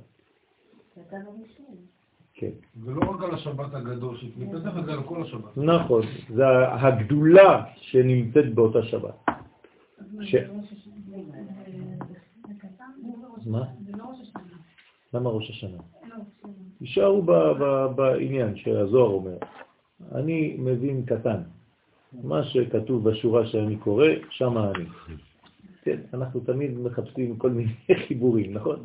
כן. 2.33 2.51
זה 2.85 2.91
לא 2.91 3.11
רק 3.11 3.23
על 3.23 3.33
השבת 3.33 3.73
הגדול 3.73 4.17
שמתנדפת, 4.17 4.85
זה 4.85 4.93
על 4.93 5.03
כל 5.03 5.21
השבת. 5.23 5.57
נכון, 5.57 6.01
זה 6.29 6.43
הגדולה 6.71 7.63
שנמצאת 7.75 8.55
באותה 8.55 8.83
שבת. 8.83 9.15
ש... 10.21 10.35
מה? 13.45 13.63
למה 15.13 15.29
ראש 15.29 15.49
השנה? 15.49 15.77
יישארו 16.81 17.21
בעניין 17.95 18.55
שהזוהר 18.55 19.09
אומר. 19.09 19.37
אני 20.15 20.55
מבין 20.59 21.05
קטן. 21.05 21.41
מה 22.23 22.43
שכתוב 22.43 23.09
בשורה 23.09 23.47
שאני 23.47 23.77
קורא, 23.77 24.07
שם 24.29 24.57
אני. 24.57 24.85
כן, 25.81 25.99
אנחנו 26.13 26.39
תמיד 26.39 26.79
מחפשים 26.79 27.37
כל 27.37 27.49
מיני 27.51 27.73
חיבורים, 28.07 28.53
נכון? 28.53 28.79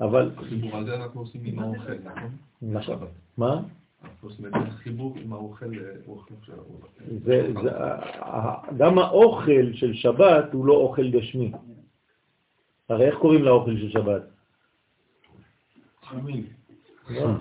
אבל... 0.00 0.30
חיבור 0.48 0.76
הזה 0.76 0.94
אנחנו 0.94 1.20
עושים 1.20 1.40
עם 1.44 1.58
האוכל, 1.58 1.92
נכון? 2.08 2.30
נכון. 2.62 3.08
מה? 3.36 3.60
אנחנו 4.04 4.28
עושים 4.28 4.46
את 4.46 4.52
החיבור 4.54 5.16
עם 5.24 5.32
האוכל, 5.32 5.70
גם 8.78 8.98
האוכל 8.98 9.72
של 9.72 9.94
שבת 9.94 10.52
הוא 10.52 10.66
לא 10.66 10.74
אוכל 10.74 11.10
גשמי. 11.10 11.52
הרי 12.88 13.06
איך 13.06 13.18
קוראים 13.18 13.42
לאוכל 13.42 13.76
של 13.76 13.90
שבת? 13.90 14.22
חמין. 17.08 17.38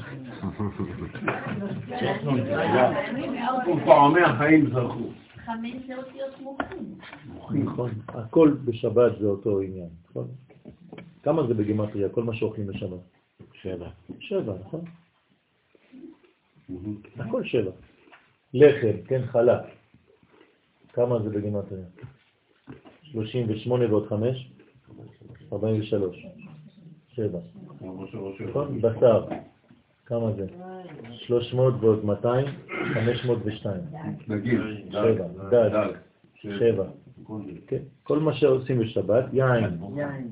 ופעמי 3.78 4.22
החיים 4.22 4.70
זרחו. 4.70 5.10
חמש 5.46 5.74
זה 5.88 5.98
אותיות 5.98 6.40
מוחים. 6.40 7.66
נכון, 7.66 7.90
הכל 8.08 8.56
בשבת 8.66 9.12
זה 9.20 9.26
אותו 9.26 9.62
עניין, 9.62 9.90
נכון? 10.10 10.28
כמה 11.24 11.48
זה 11.48 11.54
בגימטריה, 11.54 12.10
כל 12.10 12.24
מה 12.24 12.36
שאוכלים 12.36 12.68
בשבת? 12.68 13.00
שבע. 13.54 13.90
שבע, 14.20 14.54
נכון? 14.66 14.82
הכל 17.20 17.44
שבע. 17.44 17.72
לחם, 18.54 19.02
כן, 19.08 19.26
חלק. 19.26 19.62
כמה 20.94 21.20
זה 21.20 21.30
בגימטריה? 21.30 21.86
38 23.04 23.86
ועוד 23.90 24.08
5? 24.10 24.52
43. 25.54 26.26
שבע. 27.08 27.40
נכון? 28.50 28.82
בשר. 28.82 29.26
כמה 30.08 30.32
זה? 30.32 30.46
300 31.12 31.74
ועוד 31.80 32.06
200? 32.06 32.46
502. 32.94 33.82
נגיד, 34.28 34.60
שבע. 34.92 35.28
דג. 35.52 35.90
שבע. 36.36 36.84
כן. 37.68 37.78
כל 38.04 38.20
מה 38.20 38.34
שעושים 38.34 38.80
בשבת, 38.80 39.26
יין. 39.34 39.64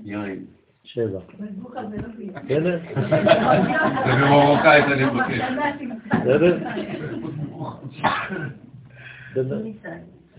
יין. 0.05 0.45
שבע. 0.83 1.19
בסדר? 2.45 2.79
זה 4.05 4.11
במרוקאית 4.21 4.85
אני 4.85 5.05
מבקש. 5.05 5.41
בסדר? 9.35 9.67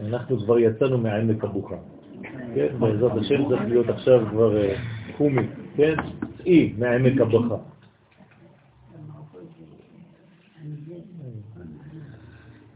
אנחנו 0.06 0.38
כבר 0.38 0.58
יצאנו 0.58 0.98
מעמק 0.98 1.44
הבוכה. 1.44 1.76
כן, 2.54 2.66
בעזרת 2.78 3.12
השם 3.16 3.48
צריך 3.48 3.62
להיות 3.68 3.88
עכשיו 3.88 4.26
כבר 4.30 4.56
אה, 4.62 4.74
חומי, 5.16 5.42
כן? 5.76 5.94
צאי 6.38 6.72
מעמק 6.78 7.20
הבוכה. 7.20 7.54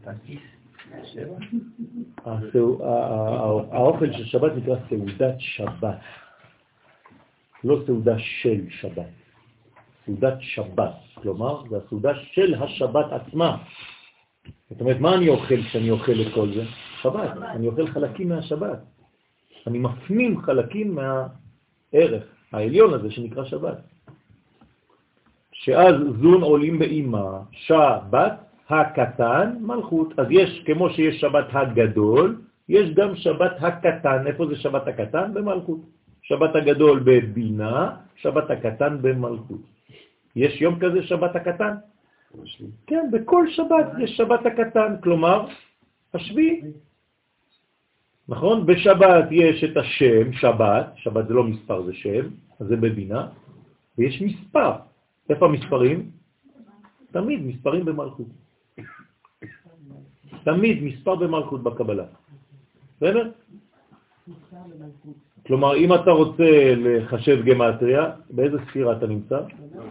האוכל 3.71 4.13
של 4.13 4.25
שבת 4.25 4.51
נקרא 4.55 4.75
סעודת 4.89 5.35
שבת, 5.39 5.99
לא 7.63 7.79
סעודה 7.85 8.19
של 8.19 8.69
שבת, 8.69 9.09
סעודת 10.05 10.37
שבת, 10.39 10.93
כלומר, 11.13 11.63
זה 11.69 11.77
הסעודה 11.77 12.11
של 12.31 12.63
השבת 12.63 13.05
עצמה. 13.11 13.57
זאת 14.69 14.81
אומרת, 14.81 14.99
מה 14.99 15.15
אני 15.15 15.29
אוכל 15.29 15.61
כשאני 15.63 15.91
אוכל 15.91 16.21
את 16.21 16.33
כל 16.33 16.53
זה? 16.53 16.63
שבת, 17.01 17.31
אני 17.37 17.67
אוכל 17.67 17.87
חלקים 17.87 18.29
מהשבת. 18.29 18.79
אני 19.67 19.79
מפנים 19.79 20.41
חלקים 20.41 20.95
מהערך 20.95 22.23
העליון 22.51 22.93
הזה 22.93 23.11
שנקרא 23.11 23.45
שבת. 23.45 23.77
שאז 25.51 25.95
זון 26.21 26.41
עולים 26.41 26.79
באימה, 26.79 27.39
שבת 27.51 28.50
הקטן, 28.71 29.55
מלכות. 29.61 30.19
אז 30.19 30.27
יש, 30.29 30.63
כמו 30.65 30.89
שיש 30.89 31.21
שבת 31.21 31.47
הגדול, 31.51 32.41
יש 32.69 32.89
גם 32.95 33.15
שבת 33.15 33.55
הקטן. 33.59 34.27
איפה 34.27 34.47
זה 34.47 34.55
שבת 34.55 34.87
הקטן? 34.87 35.33
במלכות. 35.33 35.79
שבת 36.21 36.55
הגדול 36.55 36.99
בבינה, 37.03 37.95
שבת 38.15 38.49
הקטן 38.49 39.01
במלכות. 39.01 39.61
יש 40.35 40.61
יום 40.61 40.79
כזה 40.79 41.03
שבת 41.03 41.35
הקטן? 41.35 41.75
כן, 42.87 43.11
בכל 43.11 43.49
שבת 43.49 43.87
יש 43.99 44.17
שבת 44.17 44.45
הקטן, 44.45 44.95
כלומר, 45.03 45.47
השביעי. 46.13 46.61
נכון? 48.27 48.65
בשבת 48.65 49.27
יש 49.31 49.63
את 49.63 49.77
השם, 49.77 50.33
שבת, 50.33 50.87
שבת 50.95 51.27
זה 51.27 51.33
לא 51.33 51.43
מספר, 51.43 51.83
זה 51.83 51.93
שם, 51.93 52.25
אז 52.59 52.67
זה 52.67 52.75
בבינה, 52.75 53.27
ויש 53.97 54.21
מספר. 54.21 54.71
איפה 55.29 55.45
המספרים? 55.45 56.11
תמיד 57.11 57.39
מספרים 57.45 57.85
במלכות. 57.85 58.40
תמיד 60.43 60.83
מספר 60.83 61.15
במלכות 61.15 61.63
בקבלה. 61.63 62.05
בסדר? 62.97 63.29
כלומר, 65.47 65.75
אם 65.75 65.93
אתה 65.93 66.11
רוצה 66.11 66.75
לחשב 66.77 67.45
גמטריה, 67.45 68.11
באיזה 68.29 68.57
ספירה 68.69 68.97
אתה 68.97 69.07
נמצא? 69.07 69.39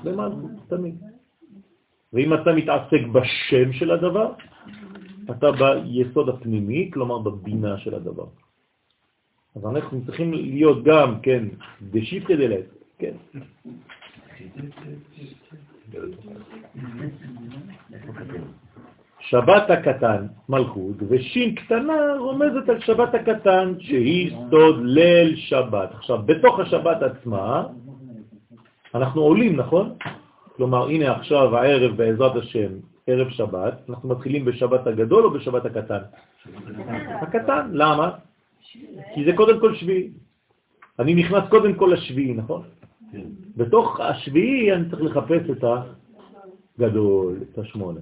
במלכות, 0.04 0.50
תמיד. 0.68 0.94
ואם 2.12 2.34
אתה 2.34 2.52
מתעסק 2.52 3.02
בשם 3.12 3.72
של 3.72 3.90
הדבר, 3.90 4.32
אתה 5.30 5.46
ביסוד 5.52 6.28
הפנימי, 6.28 6.90
כלומר 6.92 7.18
בבינה 7.18 7.78
של 7.78 7.94
הדבר. 7.94 8.26
אז 9.56 9.64
אנחנו 9.64 10.04
צריכים 10.06 10.32
להיות 10.32 10.84
גם, 10.84 11.20
כן, 11.20 11.44
דשיפטה 11.90 12.34
דלת, 12.36 12.66
כן. 12.98 13.14
שבת 19.20 19.70
הקטן, 19.70 20.26
מלכות, 20.48 20.96
ושין 21.08 21.54
קטנה 21.54 22.16
רומזת 22.18 22.68
על 22.68 22.80
שבת 22.80 23.14
הקטן, 23.14 23.74
שהיא 23.78 24.36
סוד 24.50 24.76
ליל 24.82 25.36
שבת. 25.36 25.94
עכשיו, 25.94 26.18
בתוך 26.26 26.60
השבת 26.60 27.02
עצמה, 27.02 27.66
אנחנו 28.94 29.22
עולים, 29.22 29.56
נכון? 29.56 29.94
כלומר, 30.56 30.88
הנה 30.88 31.12
עכשיו 31.12 31.56
הערב 31.56 31.96
בעזרת 31.96 32.36
השם, 32.36 32.72
ערב 33.06 33.28
שבת, 33.30 33.74
אנחנו 33.88 34.08
מתחילים 34.08 34.44
בשבת 34.44 34.86
הגדול 34.86 35.24
או 35.24 35.30
בשבת 35.30 35.64
הקטן? 35.64 36.00
הקטן, 37.22 37.70
למה? 37.72 38.10
כי 39.14 39.24
זה 39.24 39.32
קודם 39.36 39.60
כל 39.60 39.74
שביעי. 39.74 40.10
אני 40.98 41.14
נכנס 41.14 41.44
קודם 41.48 41.74
כל 41.74 41.90
לשביעי, 41.92 42.34
נכון? 42.34 42.62
בתוך 43.56 44.00
השביעי 44.00 44.72
אני 44.72 44.90
צריך 44.90 45.02
לחפש 45.02 45.50
את 45.50 45.64
הגדול, 46.78 47.38
את 47.42 47.58
השמונה. 47.58 48.00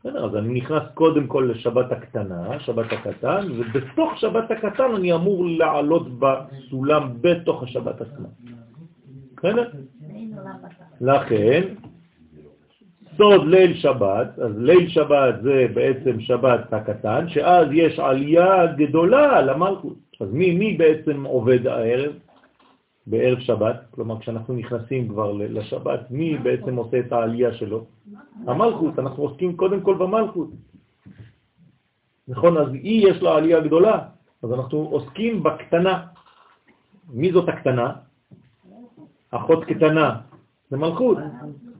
בסדר, 0.00 0.24
אז 0.24 0.36
אני 0.36 0.60
נכנס 0.60 0.82
קודם 0.94 1.26
כל 1.26 1.50
לשבת 1.54 1.92
הקטנה, 1.92 2.60
שבת 2.60 2.92
הקטן, 2.92 3.46
ובתוך 3.56 4.12
שבת 4.16 4.50
הקטן 4.50 4.94
אני 4.96 5.12
אמור 5.14 5.46
לעלות 5.46 6.06
בסולם 6.18 7.12
בתוך 7.20 7.62
השבת 7.62 8.00
עצמה. 8.00 8.28
בסדר? 9.36 9.68
לכן, 11.00 11.62
סוד 13.16 13.46
ליל 13.46 13.74
שבת, 13.74 14.38
אז 14.38 14.52
ליל 14.58 14.88
שבת 14.88 15.42
זה 15.42 15.66
בעצם 15.74 16.20
שבת 16.20 16.72
הקטן, 16.72 17.28
שאז 17.28 17.66
יש 17.72 17.98
עלייה 17.98 18.66
גדולה 18.66 19.42
למלכות. 19.42 19.98
אז 20.20 20.32
מי, 20.32 20.54
מי 20.54 20.76
בעצם 20.76 21.24
עובד 21.24 21.66
הערב? 21.66 22.12
בערב 23.10 23.38
שבת, 23.40 23.76
כלומר 23.90 24.20
כשאנחנו 24.20 24.54
נכנסים 24.54 25.08
כבר 25.08 25.32
לשבת, 25.32 26.00
מי 26.10 26.38
בעצם 26.38 26.76
עושה 26.76 26.98
את 26.98 27.12
העלייה 27.12 27.52
שלו? 27.54 27.84
המלכות, 28.46 28.98
אנחנו 28.98 29.22
עוסקים 29.22 29.56
קודם 29.56 29.80
כל 29.80 29.94
במלכות. 29.94 30.48
נכון, 32.28 32.56
אז 32.56 32.68
היא 32.72 33.08
יש 33.08 33.22
לה 33.22 33.34
עלייה 33.34 33.60
גדולה, 33.60 33.98
אז 34.42 34.52
אנחנו 34.52 34.78
עוסקים 34.78 35.42
בקטנה. 35.42 36.06
מי 37.10 37.32
זאת 37.32 37.48
הקטנה? 37.48 37.92
אחות 39.30 39.64
קטנה, 39.64 40.16
זה 40.70 40.76
מלכות. 40.76 41.18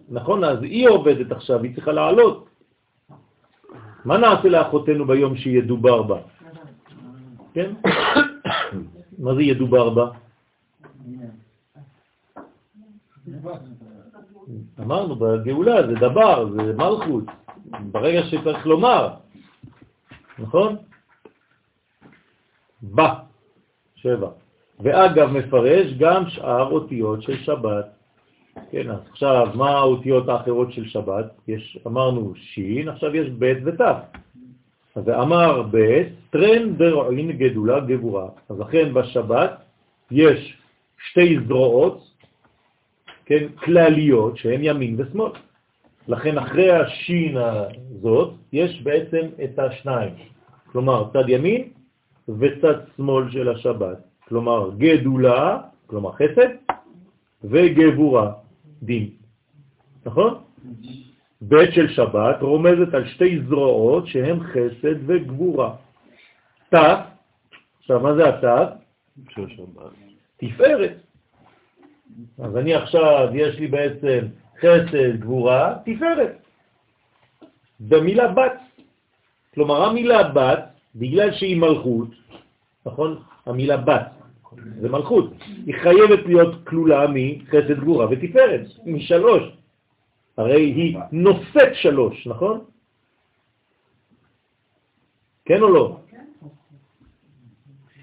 נכון, 0.09 0.45
אז 0.45 0.63
היא 0.63 0.89
עובדת 0.89 1.33
עכשיו, 1.33 1.63
היא 1.63 1.75
צריכה 1.75 1.93
לעלות. 1.93 2.49
מה 4.05 4.19
נעשה 4.19 4.49
לאחותנו 4.49 5.07
ביום 5.07 5.37
שידובר 5.37 6.03
בה? 6.03 6.19
כן? 7.55 7.71
מה 9.23 9.35
זה 9.35 9.43
ידובר 9.43 9.91
בה? 9.91 10.07
אמרנו, 14.81 15.17
בגאולה 15.17 15.87
זה 15.87 15.95
דבר, 15.95 16.51
זה 16.53 16.73
מלכות, 16.73 17.25
ברגע 17.93 18.23
שצריך 18.23 18.67
לומר, 18.67 19.15
נכון? 20.39 20.77
בא, 22.83 23.15
שבע. 23.95 24.31
ואגב 24.81 25.31
מפרש 25.31 25.93
גם 25.99 26.29
שאר 26.29 26.73
אותיות 26.73 27.23
של 27.23 27.37
שבת. 27.37 27.87
כן, 28.71 28.91
אז 28.91 28.99
עכשיו, 29.11 29.49
מה 29.55 29.71
האותיות 29.71 30.29
האחרות 30.29 30.73
של 30.73 30.85
שבת? 30.85 31.27
יש, 31.49 31.79
אמרנו 31.87 32.33
שין, 32.35 32.89
עכשיו 32.89 33.17
יש 33.17 33.29
ב' 33.39 33.53
ות'. 33.65 33.81
אז 34.95 35.09
אמר 35.09 35.63
ב', 35.71 36.03
טרן 36.31 36.77
דרעין 36.77 37.33
גדולה 37.33 37.81
גבורה. 37.81 38.29
אז 38.49 38.61
לכן 38.61 38.95
בשבת 38.95 39.53
יש 40.11 40.60
שתי 41.09 41.39
זרועות, 41.47 42.11
כן, 43.27 43.49
כלליות, 43.49 44.37
שהן 44.37 44.61
ימין 44.63 44.97
ושמאל. 44.99 45.33
לכן 46.09 46.39
אחרי 46.39 46.71
השין 46.71 47.37
הזאת 47.37 48.35
יש 48.53 48.83
בעצם 48.83 49.27
את 49.45 49.59
השניים. 49.59 50.15
כלומר, 50.73 51.11
צד 51.13 51.29
ימין 51.29 51.69
וצד 52.29 52.75
שמאל 52.97 53.31
של 53.31 53.49
השבת. 53.49 53.99
כלומר, 54.29 54.71
גדולה, 54.79 55.59
כלומר 55.87 56.13
חסד, 56.13 56.49
וגבורה, 57.45 58.33
דין. 58.83 59.11
נכון? 60.07 60.35
בית 61.41 61.75
של 61.75 61.89
שבת 61.89 62.43
רומזת 62.43 62.95
על 62.95 63.09
שתי 63.09 63.41
זרועות 63.49 64.07
שהן 64.07 64.41
חסד 64.41 64.97
וגבורה. 65.07 65.75
תף, 66.69 66.99
עכשיו 67.81 68.01
מה 68.01 68.15
זה 68.15 68.29
התף? 68.29 68.69
תפארת. 70.41 70.97
אז 72.39 72.57
אני 72.57 72.75
עכשיו, 72.75 73.29
יש 73.35 73.57
לי 73.59 73.67
בעצם 73.67 74.19
חסד, 74.59 75.21
גבורה, 75.21 75.77
תפארת. 75.85 76.37
במילה 77.81 78.29
בת. 78.29 78.53
כלומר, 79.55 79.83
המילה 79.83 80.29
בת, 80.33 80.65
בגלל 80.95 81.33
שהיא 81.33 81.61
מלכות, 81.61 82.09
נכון? 82.87 83.23
המילה 83.47 83.77
בת, 83.77 84.07
זה 84.81 84.89
מלכות. 84.89 85.33
היא 85.67 85.75
חייבת 85.75 86.27
להיות 86.27 86.67
כלולה 86.67 87.07
מחסד 87.15 87.81
גבורה 87.81 88.07
ותפארת, 88.11 88.67
משלוש. 88.87 89.43
הרי 90.37 90.61
היא 90.61 90.99
נושאת 91.13 91.75
שלוש, 91.75 92.27
נכון? 92.27 92.65
כן 95.45 95.63
או 95.63 95.69
לא? 95.69 95.97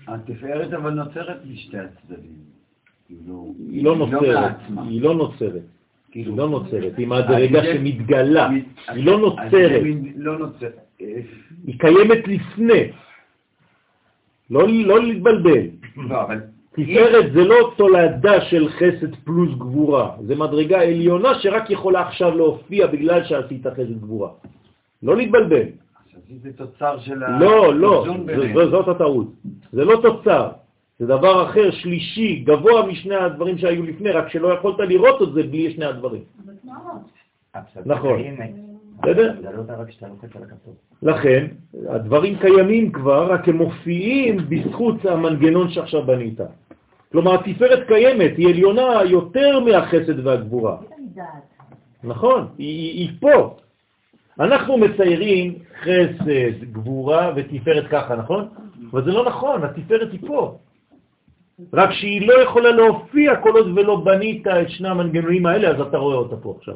התפארת 0.07 0.73
אבל 0.73 0.89
נוצרת 0.89 1.37
משתי 1.45 1.77
הצדדים. 1.77 2.47
היא 3.09 3.83
לא 3.83 3.95
נוצרת. 3.95 4.55
היא 4.87 5.01
לא 5.01 5.15
נוצרת, 5.15 5.61
היא 6.13 6.37
לא 6.37 6.49
נוצרת, 6.49 6.97
היא 6.97 7.07
מהדרגה 7.07 7.63
שמתגלה, 7.63 8.49
היא 8.87 9.05
לא 9.05 9.19
נוצרת, 10.39 10.75
היא 11.67 11.79
קיימת 11.79 12.27
לפני, 12.27 12.91
לא 14.49 14.67
לא 14.67 15.03
להתבלבל. 15.03 15.63
לא. 15.97 16.19
תפארת 16.71 17.33
זה 17.33 17.43
לא 17.43 17.73
תולדה 17.77 18.41
של 18.41 18.69
חסד 18.69 19.15
פלוס 19.15 19.57
גבורה, 19.57 20.15
זה 20.21 20.35
מדרגה 20.35 20.81
עליונה 20.81 21.39
שרק 21.39 21.69
יכולה 21.69 22.07
עכשיו 22.07 22.37
להופיע 22.37 22.87
בגלל 22.87 23.23
שעשית 23.23 23.67
חסד 23.67 24.01
גבורה. 24.01 24.29
לא 25.03 25.17
להתבלבל. 25.17 25.86
זה 26.43 26.53
תוצר 26.53 26.99
של 26.99 27.23
ה... 27.23 27.39
לא, 27.39 27.75
לא, 27.75 28.05
זאת 28.71 28.87
הטעות. 28.87 29.27
זה 29.71 29.85
לא 29.85 29.99
תוצר, 30.01 30.49
זה 30.99 31.05
דבר 31.05 31.49
אחר, 31.49 31.71
שלישי, 31.71 32.35
גבוה 32.35 32.85
משני 32.85 33.15
הדברים 33.15 33.57
שהיו 33.57 33.83
לפני, 33.83 34.11
רק 34.11 34.29
שלא 34.29 34.53
יכולת 34.53 34.79
לראות 34.79 35.21
את 35.21 35.33
זה 35.33 35.43
בלי 35.43 35.73
שני 35.73 35.85
הדברים. 35.85 36.23
נכון. 37.85 38.21
בסדר? 39.03 39.33
לא. 41.01 41.11
לכן, 41.11 41.47
הדברים 41.89 42.37
קיימים 42.39 42.91
כבר, 42.91 43.31
רק 43.31 43.49
הם 43.49 43.57
מופיעים 43.57 44.37
בזכות 44.49 45.05
המנגנון 45.05 45.69
שעכשיו 45.69 46.03
בנית. 46.03 46.39
כלומר, 47.11 47.33
התפארת 47.33 47.87
קיימת, 47.87 48.37
היא 48.37 48.47
עליונה 48.47 49.03
יותר 49.03 49.59
מהחסד 49.59 50.25
והגבורה. 50.25 50.77
נכון, 52.03 52.47
היא 52.57 53.09
פה. 53.19 53.57
אנחנו 54.39 54.77
מציירים 54.77 55.53
חסד, 55.81 56.63
גבורה 56.71 57.31
ותפארת 57.35 57.87
ככה, 57.89 58.15
נכון? 58.15 58.47
אבל 58.91 59.03
זה 59.05 59.11
לא 59.11 59.25
נכון, 59.25 59.63
התפארת 59.63 60.11
היא 60.11 60.19
פה. 60.27 60.57
רק 61.73 61.91
שהיא 61.91 62.27
לא 62.27 62.43
יכולה 62.43 62.71
להופיע 62.71 63.35
כל 63.35 63.51
עוד 63.57 63.67
ולא 63.77 63.95
בנית 63.95 64.47
את 64.47 64.69
שני 64.69 64.89
המנגנונים 64.89 65.45
האלה, 65.45 65.69
אז 65.69 65.81
אתה 65.81 65.97
רואה 65.97 66.15
אותה 66.15 66.35
פה 66.37 66.55
עכשיו. 66.57 66.75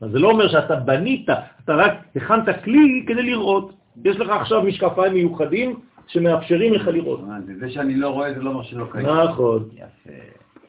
אז 0.00 0.10
זה 0.10 0.18
לא 0.18 0.30
אומר 0.30 0.48
שאתה 0.48 0.76
בנית, 0.76 1.28
אתה 1.64 1.74
רק 1.74 1.92
הכנת 2.16 2.64
כלי 2.64 3.04
כדי 3.06 3.22
לראות. 3.22 3.72
יש 4.04 4.16
לך 4.16 4.30
עכשיו 4.30 4.62
משקפיים 4.62 5.14
מיוחדים 5.14 5.80
שמאפשרים 6.06 6.74
לך 6.74 6.88
לראות. 6.88 7.20
אה, 7.20 7.36
זה 7.60 7.70
שאני 7.70 7.94
לא 7.94 8.08
רואה 8.08 8.34
זה 8.34 8.42
לא 8.42 8.50
אומר 8.50 8.62
שלא 8.62 8.86
קיים. 8.92 9.06
נכון. 9.06 9.68
יפה. 9.74 10.16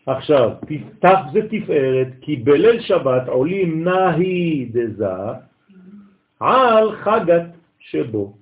עכשיו, 0.06 0.50
ת' 1.06 1.34
זה 1.34 1.40
תפארת, 1.50 2.08
כי 2.22 2.36
בליל 2.36 2.82
שבת 2.82 3.28
עולים 3.28 3.84
נהי 3.84 4.66
דזה 4.66 5.06
על 6.42 6.96
חגת 6.96 7.44
שבו. 7.80 8.34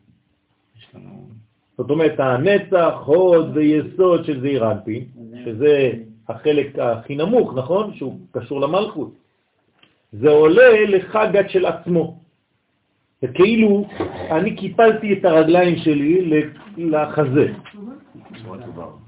זאת 1.77 1.89
אומרת, 1.89 2.19
הנצח, 2.19 2.93
הוד 3.05 3.51
ויסוד 3.57 4.25
של 4.25 4.41
זעיר 4.41 4.71
אנפין, 4.71 5.03
שזה 5.45 5.91
החלק 6.29 6.79
הכי 6.79 7.15
נמוך, 7.15 7.53
נכון? 7.55 7.93
שהוא 7.93 8.19
קשור 8.31 8.61
למלכות. 8.61 9.11
זה 10.11 10.29
עולה 10.29 10.85
לחגת 10.87 11.49
של 11.49 11.65
עצמו. 11.65 12.19
זה 13.21 13.27
כאילו 13.27 13.87
אני 14.31 14.55
קיפלתי 14.55 15.13
את 15.13 15.25
הרגליים 15.25 15.75
שלי 15.77 16.41
לחזה. 16.77 17.53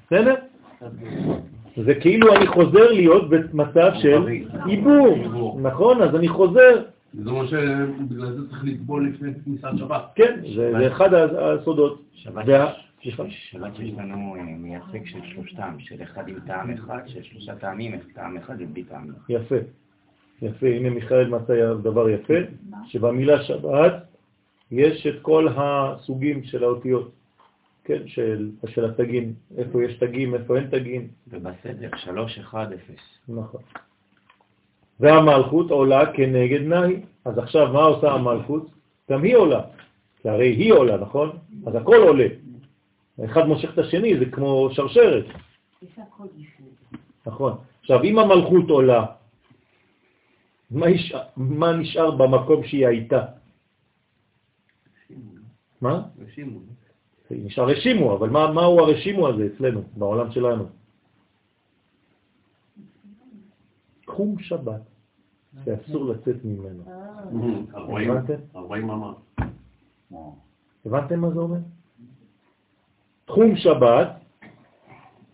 בסדר? 0.07 0.35
זה 1.77 1.95
כאילו 1.95 2.35
אני 2.35 2.47
חוזר 2.47 2.91
להיות 2.91 3.29
במצב 3.29 3.91
של 4.01 4.27
עיבור, 4.65 5.59
נכון? 5.61 6.01
אז 6.01 6.15
אני 6.15 6.27
חוזר, 6.27 6.83
זה 7.13 7.29
אומר 7.29 7.47
שבגלל 7.47 8.31
זה 8.33 8.49
צריך 8.49 8.63
לטבול 8.65 9.07
לפני 9.09 9.31
כניסת 9.45 9.67
שבת. 9.77 10.03
כן, 10.15 10.39
זה 10.55 10.87
אחד 10.87 11.13
הסודות. 11.13 12.01
שבת 12.13 12.45
יש- 12.47 13.55
לנו 13.97 14.35
אה, 14.35 14.43
מייצג 14.43 15.05
של 15.05 15.19
שלושתם, 15.33 15.75
של 15.79 16.03
אחד 16.03 16.27
עם 16.27 16.39
טעם 16.47 16.71
אחד, 16.71 16.99
של 17.07 17.23
שלושה 17.23 17.55
טעמים, 17.55 17.99
טעם 18.13 18.37
אחד 18.37 18.55
ובלי 18.59 18.83
טעמים. 18.83 19.13
יפה, 19.29 19.55
יפה, 20.41 20.67
הנה 20.67 20.89
מיכאל 20.89 21.29
מצא 21.29 21.73
דבר 21.83 22.09
יפה, 22.09 22.33
שבמילה 22.87 23.43
שבת 23.43 23.93
יש 24.71 25.07
את 25.07 25.15
כל 25.21 25.47
הסוגים 25.55 26.43
של 26.43 26.63
האותיות, 26.63 27.11
כן, 27.83 28.07
של, 28.07 28.49
של 28.67 28.85
התגים, 28.85 29.33
איפה 29.57 29.83
יש 29.83 29.97
תגים, 29.97 30.33
איפה 30.35 30.57
אין 30.57 30.67
תגים, 30.67 31.07
ובסדר, 31.27 31.89
שלוש, 31.97 32.39
אחד, 32.39 32.67
אפס. 32.73 33.19
נכון. 33.29 33.61
והמלכות 35.01 35.71
עולה 35.71 36.13
כנגד 36.13 36.61
נהי. 36.61 36.95
אז 37.25 37.37
עכשיו 37.37 37.73
מה 37.73 37.83
עושה 37.83 38.11
המלכות? 38.11 38.69
גם 39.11 39.23
היא 39.23 39.35
עולה, 39.35 39.61
כי 40.21 40.29
הרי 40.29 40.47
היא 40.47 40.73
עולה, 40.73 40.97
נכון? 40.97 41.29
אז 41.67 41.75
הכל 41.75 41.95
עולה. 41.95 42.27
אחד 43.25 43.47
מושך 43.47 43.73
את 43.73 43.77
השני, 43.77 44.19
זה 44.19 44.25
כמו 44.25 44.69
שרשרת. 44.71 45.25
נכון. 47.25 47.53
עכשיו, 47.81 48.03
אם 48.03 48.19
המלכות 48.19 48.69
עולה, 48.69 49.05
מה, 50.71 50.89
יש... 50.89 51.13
מה 51.37 51.71
נשאר 51.73 52.11
במקום 52.11 52.63
שהיא 52.63 52.87
הייתה? 52.87 53.25
מה? 55.81 56.01
רשימו. 56.25 56.59
נשאר 57.31 57.65
רשימו, 57.69 58.17
אבל 58.17 58.29
מה, 58.29 58.51
מהו 58.51 58.79
הרשימו 58.79 59.27
הזה 59.27 59.49
אצלנו, 59.55 59.81
בעולם 59.97 60.31
שלנו? 60.31 60.65
תחום 64.05 64.39
שבת, 64.39 64.90
שאסור 65.65 66.05
לצאת 66.05 66.35
ממנו. 66.45 66.83
ארבעים- 67.75 68.11
הבנתם? 70.85 71.19
מה 71.19 71.29
זה 71.29 71.39
אומר? 71.39 71.57
תחום 73.25 73.55
שבת 73.55 74.07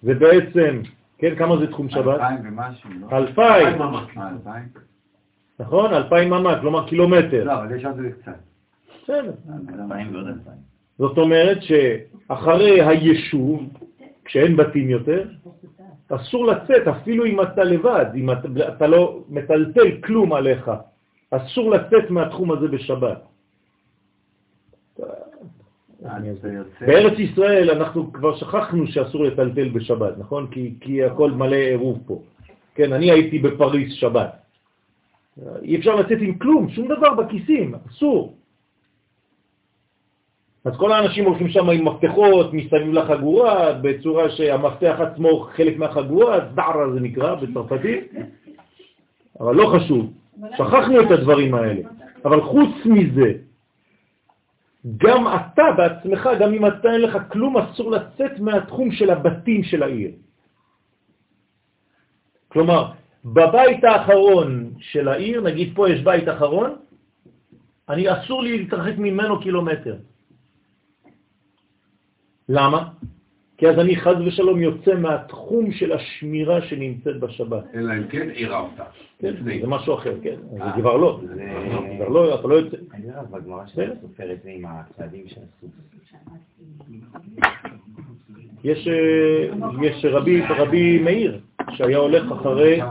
זה 0.04 0.14
בעצם, 0.14 0.82
כן, 1.18 1.36
כמה 1.36 1.58
זה 1.58 1.68
תחום 1.68 1.90
שבת? 1.90 2.20
אלפיים 2.22 2.40
ומשהו, 2.44 2.90
לא? 3.00 3.18
אלפיים. 3.18 3.82
אה? 3.82 4.60
נכון? 5.60 5.94
אלפיים 5.94 6.30
ממ"ק, 6.30 6.58
כלומר 6.62 6.88
קילומטר. 6.88 7.44
לא, 7.44 7.54
אבל 7.54 7.76
יש 7.76 7.86
עוד 7.86 7.96
קצת. 8.22 8.36
בסדר. 9.04 9.34
אלפיים 9.74 10.14
ועוד 10.16 10.28
אלפיים. 10.28 10.58
זאת 10.98 11.18
אומרת 11.18 11.58
שאחרי 11.62 12.82
היישוב, 12.82 13.64
כשאין 14.26 14.56
בתים 14.56 14.90
יותר, 14.90 15.30
אסור 16.10 16.48
לצאת, 16.48 16.88
אפילו 16.88 17.26
אם 17.26 17.42
אתה 17.42 17.64
לבד, 17.64 18.06
אם 18.16 18.32
אתה, 18.32 18.48
אתה 18.68 18.88
לא 18.88 19.24
מטלטל 19.30 20.02
כלום 20.04 20.34
עליך, 20.34 20.72
אסור 21.32 21.72
לצאת 21.72 22.10
מהתחום 22.10 22.52
הזה 22.52 22.68
בשבת. 22.68 23.22
בארץ 26.82 27.20
ישראל 27.20 27.70
אנחנו 27.72 28.14
כבר 28.14 28.38
שכחנו 28.38 28.88
שאסור 28.88 29.24
לטלטל 29.24 29.70
בשבת, 29.70 30.18
נכון? 30.18 30.48
כי, 30.52 30.74
כי 30.82 31.04
הכל 31.04 31.32
מלא 31.32 31.56
עירוב 31.56 32.00
פה. 32.06 32.22
כן, 32.76 32.94
אני 32.94 33.12
הייתי 33.12 33.40
בפריס 33.40 33.94
שבת. 33.94 34.32
אי 35.62 35.76
אפשר 35.76 35.96
לצאת 35.96 36.18
עם 36.22 36.38
כלום, 36.38 36.70
שום 36.70 36.88
דבר 36.88 37.14
בכיסים, 37.14 37.76
אסור. 37.90 38.37
אז 40.68 40.74
כל 40.78 40.92
האנשים 40.92 41.26
הולכים 41.26 41.50
שם 41.50 41.70
עם 41.70 41.88
מפתחות 41.88 42.54
מסביב 42.54 42.94
לחגורה, 42.94 43.74
בצורה 43.74 44.30
שהמפתח 44.30 44.96
עצמו 45.00 45.40
חלק 45.56 45.78
מהחגורה, 45.78 46.40
דערה 46.40 46.92
זה 46.94 47.00
נקרא 47.00 47.36
בצרפתית, 47.36 48.12
אבל 49.40 49.56
לא 49.56 49.74
חשוב, 49.76 50.14
שכחנו 50.58 51.02
את 51.02 51.12
הדברים 51.12 51.56
האלה. 51.56 51.82
אבל 52.26 52.42
חוץ 52.42 52.76
מזה, 52.86 53.34
גם 54.98 55.28
אתה 55.28 55.64
בעצמך, 55.78 56.30
גם 56.40 56.54
אם 56.54 56.66
אתה 56.68 56.92
אין 56.92 57.02
לך 57.02 57.18
כלום, 57.32 57.58
אסור 57.58 57.92
לצאת 57.92 58.40
מהתחום 58.40 58.92
של 58.92 59.10
הבתים 59.10 59.64
של 59.64 59.84
העיר. 59.84 60.12
כלומר, 62.48 62.92
בבית 63.26 63.84
האחרון 63.84 64.70
של 64.80 65.08
העיר, 65.08 65.42
נגיד 65.42 65.72
פה 65.76 65.90
יש 65.90 66.02
בית 66.04 66.30
אחרון, 66.30 66.76
אני 67.90 68.04
אסור 68.14 68.44
לי 68.44 68.58
להתרחק 68.58 68.98
ממנו 68.98 69.40
קילומטר. 69.40 69.96
למה? 72.50 72.88
כי 73.58 73.68
אז 73.70 73.80
אני 73.80 73.96
חז 73.96 74.16
ושלום 74.26 74.60
יוצא 74.60 74.96
מהתחום 74.96 75.72
של 75.72 75.92
השמירה 75.92 76.62
שנמצאת 76.62 77.20
בשבת. 77.20 77.64
אלא 77.76 77.94
אם 77.94 78.08
כן 78.08 78.30
עירה 78.30 78.60
אותה. 78.60 78.84
כן. 79.20 79.34
זה 79.62 79.68
משהו 79.68 79.94
אחר, 79.96 80.14
כן. 80.24 80.36
זה 80.52 80.82
כבר 80.82 80.98
לא. 80.98 81.20
זה- 81.28 81.44
כבר 81.98 82.08
לא, 82.10 82.40
אתה 82.40 82.48
לא 82.48 82.56
יוצא. 82.56 82.78
אני 82.94 83.08
יודע, 83.08 83.22
בגמרא 83.32 83.64
בסדר. 83.64 83.86
שאני 83.86 84.02
סופר 84.02 84.32
את 84.32 84.38
זה 84.44 84.50
עם 84.50 84.66
הצעדים 84.66 85.24
של 85.28 85.42
הסוס. 85.42 85.72
יש, 88.64 88.88
אה, 88.88 89.48
יש 89.84 90.06
רבי, 90.06 90.42
רבי 90.50 91.00
מאיר, 91.00 91.40
שהיה 91.72 91.98
הולך 91.98 92.32
אחרי. 92.32 92.82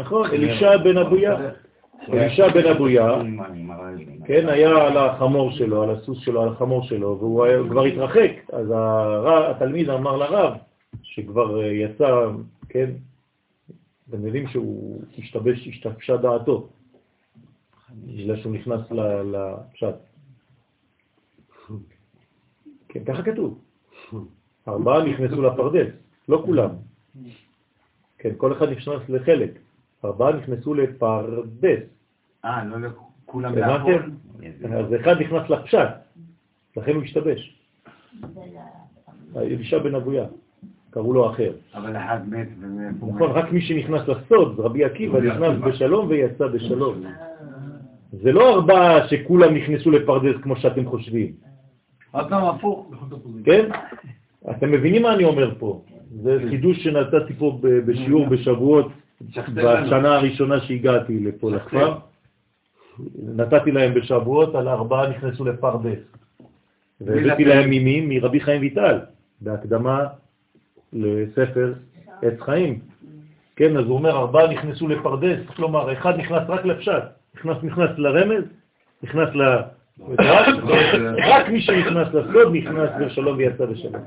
נכון, 0.00 0.26
אלישע 0.30 0.76
בן 0.76 0.98
אבויה. 0.98 1.36
אלישע 2.12 2.48
בן 2.48 2.66
אבויה. 2.66 3.22
כן, 4.26 4.48
היה 4.48 4.86
על 4.86 4.96
החמור 4.96 5.50
שלו, 5.50 5.82
על 5.82 5.90
הסוס 5.90 6.18
שלו, 6.18 6.42
על 6.42 6.48
החמור 6.48 6.82
שלו, 6.82 7.16
והוא 7.20 7.68
כבר 7.70 7.84
התרחק. 7.84 8.30
אז 8.52 8.72
התלמיד 9.50 9.90
אמר 9.90 10.16
לרב, 10.16 10.52
שכבר 11.02 11.62
אה, 11.62 11.72
יצא, 11.72 12.26
כן, 12.68 12.90
אתם 14.08 14.26
יודעים 14.26 14.48
שהוא 14.48 15.00
השתבש, 15.18 15.68
השתבשה 15.68 16.16
דעתו, 16.16 16.68
בגלל 18.06 18.36
שהוא 18.36 18.54
נכנס 18.54 18.80
לפשט. 19.24 19.94
כן, 22.88 23.04
ככה 23.04 23.22
כתוב. 23.22 23.58
ארבעה 24.68 25.04
נכנסו 25.04 25.42
לפרדס, 25.42 25.92
לא 26.28 26.42
כולם. 26.46 26.70
כן, 28.18 28.30
כל 28.36 28.52
אחד 28.52 28.68
נכנס 28.68 29.08
לחלק. 29.08 29.50
ארבעה 30.04 30.32
נכנסו 30.32 30.74
לפרדס. 30.74 31.93
אה, 32.44 32.64
לא 32.64 32.76
לכולם? 32.80 33.54
אז 34.72 34.94
אחד 35.00 35.20
נכנס 35.20 35.50
לפשט, 35.50 35.88
לכן 36.76 36.94
הוא 36.94 37.02
השתבש. 37.02 37.58
אלישע 39.36 39.78
בן 39.78 39.94
אבויה, 39.94 40.24
קראו 40.90 41.12
לו 41.12 41.30
אחר. 41.30 41.52
אבל 41.74 41.96
אחד 41.96 42.28
מת 42.28 42.48
ומאיפה 42.60 43.06
נכון? 43.06 43.30
רק 43.30 43.52
מי 43.52 43.60
שנכנס 43.60 44.08
לסוד, 44.08 44.60
רבי 44.60 44.84
עקיבא, 44.84 45.20
נכנס 45.20 45.48
עקיבא. 45.48 45.68
בשלום 45.68 46.08
ויצא 46.08 46.46
בשלום. 46.46 47.02
זה 48.12 48.32
לא 48.32 48.54
ארבעה 48.54 49.08
שכולם 49.08 49.54
נכנסו 49.54 49.90
לפרדס 49.90 50.36
כמו 50.42 50.56
שאתם 50.56 50.86
חושבים, 50.86 51.32
עוד 52.12 52.28
פעם 52.28 52.44
הפוך. 52.44 52.90
כן? 53.44 53.68
אתם 54.50 54.72
מבינים 54.72 55.02
מה 55.02 55.14
אני 55.14 55.24
אומר 55.24 55.54
פה? 55.58 55.82
זה 56.22 56.38
חידוש 56.50 56.84
שנתתי 56.84 57.34
פה 57.34 57.58
בשיעור 57.62 58.26
בשבועות 58.26 58.86
בשנה 59.54 60.14
הראשונה 60.14 60.60
שהגעתי 60.60 61.20
לפה 61.20 61.50
לכפר, 61.50 61.94
נתתי 63.36 63.72
להם 63.72 63.94
בשבועות, 63.94 64.54
על 64.54 64.68
ארבעה 64.68 65.08
נכנסו 65.08 65.44
לפרדס. 65.44 65.98
והבאתי 67.00 67.44
להם 67.44 67.70
מימים 67.70 68.08
מרבי 68.08 68.40
חיים 68.40 68.60
ויטל, 68.60 68.98
בהקדמה 69.40 70.06
לספר 70.92 71.72
עץ 72.22 72.40
חיים. 72.40 72.78
כן, 73.56 73.76
אז 73.76 73.84
הוא 73.84 73.94
אומר, 73.94 74.10
ארבעה 74.10 74.52
נכנסו 74.52 74.88
לפרדס, 74.88 75.38
כלומר, 75.56 75.92
אחד 75.92 76.18
נכנס 76.18 76.42
רק 76.48 76.64
לפשט, 76.64 77.02
נכנס, 77.34 77.56
נכנס 77.62 77.90
לרמז, 77.98 78.44
נכנס 79.02 79.28
ל... 79.34 79.42
רק 81.30 81.48
מי 81.48 81.60
שנכנס 81.60 82.08
לסוד 82.08 82.54
נכנס 82.56 82.90
בשלום 83.00 83.36
ויצא 83.36 83.66
בשלום. 83.66 84.02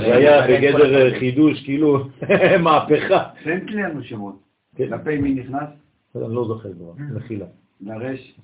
זה 0.00 0.16
היה 0.16 0.46
בגדר 0.46 1.18
חידוש, 1.18 1.64
כאילו 1.64 2.04
מהפכה. 2.64 3.24
תן 3.44 3.58
לנו 3.68 4.02
שמות. 4.02 4.36
כן. 4.76 4.88
כלפי 4.88 5.18
מי 5.18 5.34
נכנס? 5.34 5.85
אני 6.24 6.34
לא 6.34 6.46
זוכר 6.46 6.72
כבר, 6.72 6.92
מחילה. 7.16 7.46
לרש. 7.80 8.38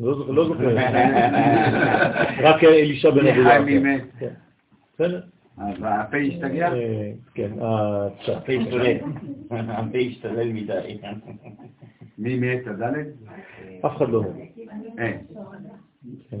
לא 0.00 0.14
זוכר, 0.18 0.30
לא 0.30 0.48
זוכר. 0.48 0.76
רק 2.48 2.64
אלישע 2.64 3.10
בן 3.10 3.26
מת. 3.82 4.02
כן. 4.18 4.32
בסדר. 4.94 5.20
אז 5.58 5.74
הפה 5.82 6.16
השתגע? 6.16 6.72
אה, 6.72 7.12
כן, 7.34 7.50
הפשט. 7.60 8.36
הפה 8.36 8.52
השתולל. 8.52 8.96
הפה 9.50 9.98
השתולל 9.98 10.52
מדי. 10.52 10.98
מי 12.18 12.38
מת? 12.38 12.66
הדלת? 12.66 13.06
אף 13.86 13.96
אחד 13.96 14.08
לא 14.08 14.22
מת. 14.22 14.28
אין. 14.98 15.18
כן, 16.30 16.38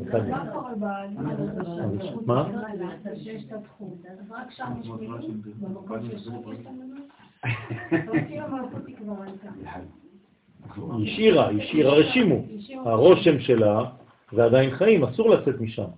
מה 2.26 2.48
רק 4.30 4.48
היא 10.74 11.12
השאירה, 11.12 11.48
היא 11.48 11.62
השאירה 11.62 11.94
רשימו. 11.94 12.44
הרושם 12.84 13.40
שלה 13.40 13.84
זה 14.32 14.44
עדיין 14.44 14.70
חיים, 14.70 15.04
אסור 15.04 15.30
לצאת 15.30 15.60
משם. 15.60 15.90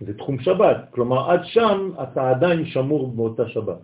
זה 0.00 0.14
תחום 0.14 0.38
שבת, 0.40 0.76
כלומר 0.90 1.30
עד 1.30 1.40
שם 1.44 1.90
אתה 2.02 2.30
עדיין 2.30 2.66
שמור 2.66 3.12
באותה 3.12 3.48
שבת. 3.48 3.78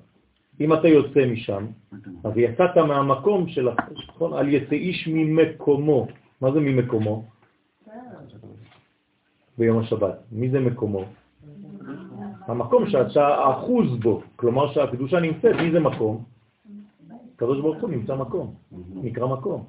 אם 0.61 0.73
אתה 0.73 0.89
יוצא 0.89 1.27
משם, 1.27 1.67
אז 2.25 2.33
יצאת 2.37 2.77
מהמקום 2.77 3.49
של, 3.49 3.69
נכון? 4.09 4.35
אל 4.35 4.49
יצא 4.49 4.75
איש 4.75 5.09
ממקומו. 5.13 6.07
מה 6.41 6.53
זה 6.53 6.61
ממקומו? 6.61 7.25
ביום 9.59 9.79
השבת. 9.79 10.19
מי 10.33 10.51
זה 10.51 10.61
מקומו? 10.61 11.05
המקום 12.47 12.91
שאתה 12.91 13.51
אחוז 13.51 13.97
בו, 14.01 14.23
כלומר 14.37 14.73
שהקדושה 14.73 15.21
נמצאת, 15.21 15.57
מי 15.57 15.71
זה 15.73 15.81
מקום? 15.81 16.25
הקדוש 17.37 17.61
ברוך 17.61 17.81
הוא 17.83 17.91
נמצא 17.91 18.17
מקום, 18.17 18.55
נקרא 18.95 19.27
מקום. 19.27 19.65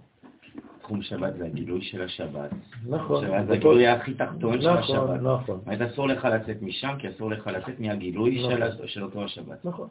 תחום 0.84 1.01
שבת 1.01 1.34
זה 1.38 1.45
הגילוי 1.45 1.81
של 1.81 2.01
השבת. 2.01 2.49
נכון. 2.89 3.26
שבת 3.26 3.47
זה 3.47 3.53
הגילוי 3.53 3.88
הכי 3.88 4.14
תחתון 4.14 4.61
של 4.61 4.69
נכון, 4.69 4.97
השבת. 4.97 5.22
נכון, 5.22 5.60
אז 5.65 5.81
אסור 5.91 6.07
לך 6.07 6.26
לצאת 6.26 6.61
משם, 6.61 6.93
כי 6.99 7.10
אסור 7.10 7.31
לך 7.31 7.47
לצאת 7.47 7.80
מהגילוי 7.80 8.39
נכון. 8.39 8.51
של 8.77 8.88
של 8.88 9.03
אותו 9.03 9.23
השבת. 9.23 9.65
נכון. 9.65 9.88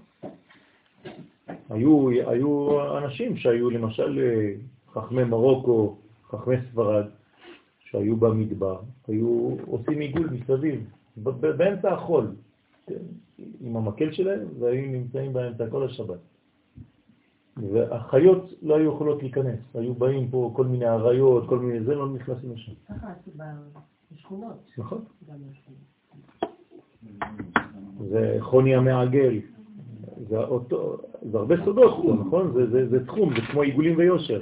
היו, 1.70 2.09
היו 2.09 2.78
אנשים 2.98 3.36
שהיו 3.36 3.70
למשל 3.70 4.19
אה, 4.19 4.52
חכמי 4.93 5.24
מרוקו, 5.24 5.97
חכמי 6.28 6.56
ספרד, 6.70 7.06
שהיו 7.90 8.16
במדבר, 8.16 8.81
היו 9.09 9.56
עושים 9.66 10.01
עיגול 10.01 10.31
מסביב, 10.31 10.85
באמצע 11.16 11.93
החול, 11.93 12.27
כן, 12.86 12.94
עם 13.60 13.77
המקל 13.77 14.12
שלהם, 14.12 14.48
והיו 14.59 14.86
נמצאים 14.86 15.32
באמצע 15.32 15.70
כל 15.70 15.85
השבת. 15.85 16.19
והחיות 17.56 18.52
לא 18.62 18.76
היו 18.76 18.92
יכולות 18.92 19.22
להיכנס, 19.22 19.58
היו 19.74 19.94
באים 19.94 20.28
פה 20.30 20.52
כל 20.56 20.66
מיני 20.66 20.88
אריות, 20.88 21.48
כל 21.48 21.58
מיני 21.58 21.84
זה, 21.84 21.94
לא 21.94 22.08
נכנסים 22.08 22.52
לשם. 22.52 22.72
ככה 22.88 23.06
עשו 23.20 23.30
בשכונות. 24.12 24.70
נכון? 24.78 25.04
זה 28.08 28.36
חוני 28.40 28.74
המעגל, 28.74 29.38
זה, 30.28 30.38
אותו, 30.38 30.98
זה 31.22 31.38
הרבה 31.38 31.64
סודות 31.64 32.02
פה, 32.02 32.14
נכון? 32.26 32.52
זה, 32.52 32.70
זה, 32.70 32.88
זה 32.88 33.06
תחום, 33.06 33.34
זה 33.34 33.40
כמו 33.50 33.62
עיגולים 33.62 33.96
ויושר. 33.96 34.40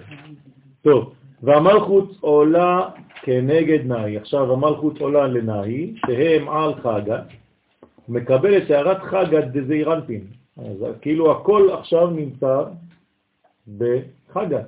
טוב, 0.83 1.13
והמלכות 1.43 2.17
עולה 2.21 2.89
כנגד 3.23 3.87
נאי. 3.87 4.17
עכשיו 4.17 4.53
המלכות 4.53 5.01
עולה 5.01 5.27
לנאי, 5.27 5.95
שהם 6.07 6.49
על 6.49 6.75
חגת, 6.75 7.25
מקבל 8.09 8.57
את 8.57 8.71
הערת 8.71 9.03
חגת 9.03 9.45
דזעיר 9.45 9.95
אנפין. 9.95 10.27
אז 10.57 10.85
כאילו 11.01 11.33
הכל 11.33 11.69
עכשיו 11.73 12.11
נמצא 12.11 12.65
בחגת, 13.79 14.67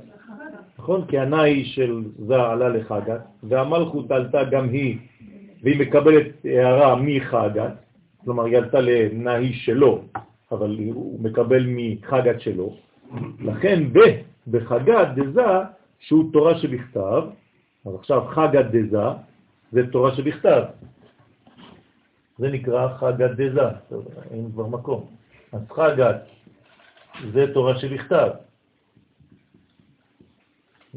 נכון? 0.78 1.06
כי 1.06 1.18
הנאי 1.18 1.64
של 1.64 2.02
זה 2.26 2.36
עלה 2.42 2.68
לחגת, 2.68 3.20
והמלכות 3.42 4.10
עלתה 4.10 4.44
גם 4.44 4.68
היא, 4.68 4.98
והיא 5.62 5.80
מקבלת 5.80 6.26
הערה 6.44 6.96
מחגת, 6.96 7.72
כלומר 8.24 8.44
היא 8.44 8.56
עלתה 8.56 8.80
לנאי 8.80 9.52
שלו, 9.52 10.02
אבל 10.52 10.78
הוא 10.92 11.20
מקבל 11.20 11.64
מחגת 11.66 12.40
שלו. 12.40 12.76
לכן 13.40 13.92
ב, 13.92 13.98
בחגת 14.50 15.08
דזה, 15.14 15.46
שהוא 16.00 16.32
תורה 16.32 16.58
שבכתב, 16.58 17.22
אז 17.86 17.94
עכשיו 17.94 18.26
חגת 18.26 18.64
דזה 18.64 19.06
זה 19.72 19.90
תורה 19.92 20.14
שבכתב. 20.14 20.62
זה 22.38 22.48
נקרא 22.48 22.88
חגת 22.98 23.30
דזה, 23.30 23.68
אין 24.30 24.50
כבר 24.52 24.66
מקום. 24.66 25.06
אז 25.52 25.60
חגת 25.70 26.16
זה 27.32 27.54
תורה 27.54 27.78
שבכתב. 27.78 28.28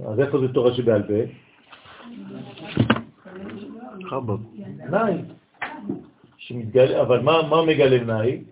אז 0.03 0.19
איפה 0.19 0.39
זה 0.39 0.53
תורה 0.53 0.73
שבעל 0.73 1.03
פה? 1.03 1.13
חב"ד. 4.09 4.39
נאי. 4.89 5.13
שמתגלה, 6.37 7.01
אבל 7.01 7.19
מה, 7.19 7.47
מה 7.49 7.65
מגלה 7.65 8.03
נאי? 8.03 8.43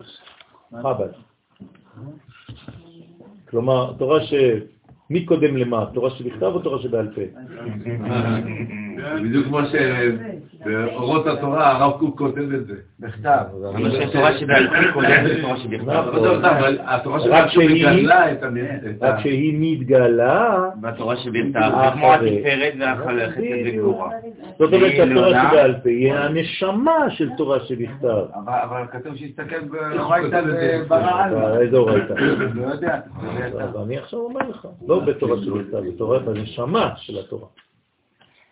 חב"ד. 0.82 1.12
כלומר, 3.48 3.92
תורה 3.98 4.26
ש... 4.26 4.34
מי 5.10 5.24
קודם 5.24 5.56
למה? 5.56 5.86
תורה 5.94 6.10
שבכתב 6.10 6.42
או 6.54 6.58
תורה 6.58 6.82
שבעל 6.82 7.14
פה? 7.14 7.20
זה 8.96 9.22
בדיוק 9.22 9.46
כמו 9.46 9.58
שבאורות 9.64 11.26
התורה 11.26 11.70
הרב 11.70 11.92
קוק 11.98 12.18
כותב 12.18 12.52
את 12.52 12.66
זה. 12.66 12.74
בכתב. 13.00 13.44
אבל 13.68 13.90
שהתורה 13.90 14.38
שבעל 14.38 14.68
פה 14.68 14.92
קודמת 14.92 15.24
לתורה 15.24 15.56
שבכתב. 15.56 15.90
נכון. 15.90 16.44
אבל 16.44 16.78
התורה 16.82 17.20
שבעל 17.20 17.48
פה 17.54 17.60
מגלה 17.70 18.32
את 18.32 18.42
ה... 18.42 18.48
את 18.90 19.02
רק 19.02 19.20
שהיא 19.20 19.56
מתגלה, 19.60 20.58
בתורה 20.80 21.16
שבכתב, 21.16 21.60
זה 21.60 21.90
כמו 21.94 22.12
התפארת 22.14 22.74
והחסד 22.80 23.40
וגבורה. 23.66 24.10
זאת 24.58 24.72
אומרת 24.72 24.92
היא 24.92 24.96
שהתורה 24.96 25.28
שבעל 25.28 25.74
פה 25.82 25.88
היא 25.88 26.12
הנשמה 26.12 27.10
של 27.10 27.30
תורה 27.36 27.60
שבכתב. 27.60 28.24
אבל 28.46 28.82
כתוב 28.92 29.16
שיסתכל 29.16 29.60
באורייתא 29.60 30.42
וברא 30.46 31.24
עלמא. 31.24 31.58
איזה 31.58 31.76
אורייתא? 31.76 32.12
לא 32.54 32.66
יודע. 32.66 33.00
אז 33.60 33.76
אני 33.86 33.98
עכשיו 33.98 34.20
אומר 34.20 34.48
לך, 34.50 34.68
לא 34.88 35.00
בתורה 35.00 35.36
שבכתב, 35.44 35.78
בתורת 35.88 36.28
הנשמה 36.28 36.90
של 36.96 37.18
התורה. 37.18 37.46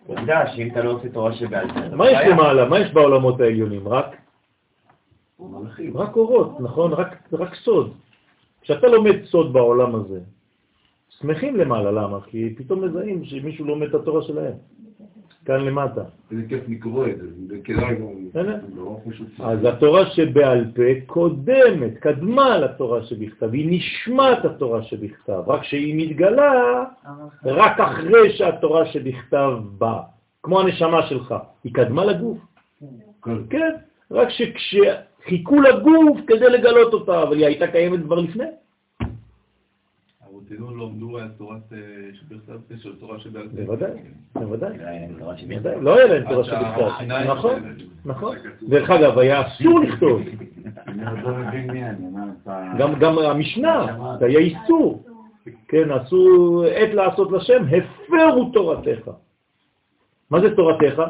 עובדה 0.07 0.55
שאם 0.55 0.69
אתה 0.71 0.83
לא 0.83 0.91
עושה 0.91 1.09
תורה 1.09 1.33
שבעל 1.33 1.69
פה, 1.69 1.97
מה 1.97 2.11
יש 2.11 2.19
למעלה? 2.31 2.69
מה 2.69 2.79
יש 2.79 2.93
בעולמות 2.93 3.41
העליונים? 3.41 3.89
רק? 3.89 4.17
רק 5.95 6.17
אורות, 6.17 6.61
נכון? 6.61 6.93
רק, 7.33 7.55
סוד. 7.55 7.93
כשאתה 8.61 8.87
לומד 8.87 9.25
סוד 9.25 9.53
בעולם 9.53 9.95
הזה, 9.95 10.21
שמחים 11.09 11.57
למעלה, 11.57 11.91
למה? 11.91 12.21
כי 12.21 12.55
פתאום 12.57 12.85
מזהים 12.85 13.25
שמישהו 13.25 13.65
לומד 13.65 13.89
את 13.89 13.95
התורה 13.95 14.23
שלהם, 14.23 14.55
כאן 15.45 15.65
למטה. 15.65 16.03
זה 16.31 16.43
כיף 16.49 16.69
לקרוא 16.69 17.07
את 17.07 17.17
זה, 17.19 17.27
זה 17.49 17.57
כדאי. 17.65 17.97
אז 19.41 19.65
התורה 19.65 20.07
שבעל 20.07 20.65
פה 20.75 20.83
קודמת, 21.07 21.99
קדמה 22.01 22.59
לתורה 22.59 23.03
שבכתב, 23.03 23.53
היא 23.53 23.69
נשמת 23.71 24.45
התורה 24.45 24.83
שבכתב, 24.83 25.43
רק 25.47 25.65
שהיא 25.65 25.95
מתגלה 25.97 26.85
רק 27.45 27.81
אחרי 27.81 28.33
שהתורה 28.33 28.87
שבכתב 28.87 29.53
באה, 29.79 30.03
כמו 30.43 30.61
הנשמה 30.61 31.07
שלך, 31.07 31.35
היא 31.65 31.75
קדמה 31.75 32.05
לגוף. 32.05 32.39
כן, 33.51 33.75
רק 34.11 34.29
שכשחיכו 34.31 35.61
לגוף 35.61 36.19
כדי 36.27 36.49
לגלות 36.51 36.93
אותה, 36.93 37.23
אבל 37.23 37.37
היא 37.37 37.47
הייתה 37.47 37.67
קיימת 37.67 38.01
כבר 38.05 38.17
לפני. 38.19 38.45
אבותינו 40.53 40.77
לא 40.77 40.85
עמדו 40.85 41.19
על 41.19 41.29
תורת 41.39 41.73
שבכתב 42.13 42.77
של 42.77 42.97
תורה 42.97 43.19
שבעל 43.19 43.49
פה. 43.49 43.57
בוודאי, 43.65 43.91
בוודאי. 44.35 44.79
לא 45.81 45.97
היה 45.97 46.07
להם 46.07 46.25
תורה 46.29 46.45
שבכתב. 46.45 47.13
נכון, 47.29 47.63
נכון. 48.05 48.37
דרך 48.63 48.91
אגב, 48.91 49.19
היה 49.19 49.47
אסור 49.47 49.81
לכתוב. 49.81 50.23
לא 52.79 52.95
גם 53.01 53.19
המשנה, 53.19 53.87
זה 54.19 54.27
היה 54.27 54.39
איסור. 54.39 55.05
כן, 55.69 55.91
עשו 55.91 56.65
עת 56.71 56.95
לעשות 56.95 57.33
לשם, 57.33 57.65
הפרו 57.65 58.51
תורתך. 58.53 59.11
מה 60.31 60.41
זה 60.41 60.57
תורתך? 60.57 61.03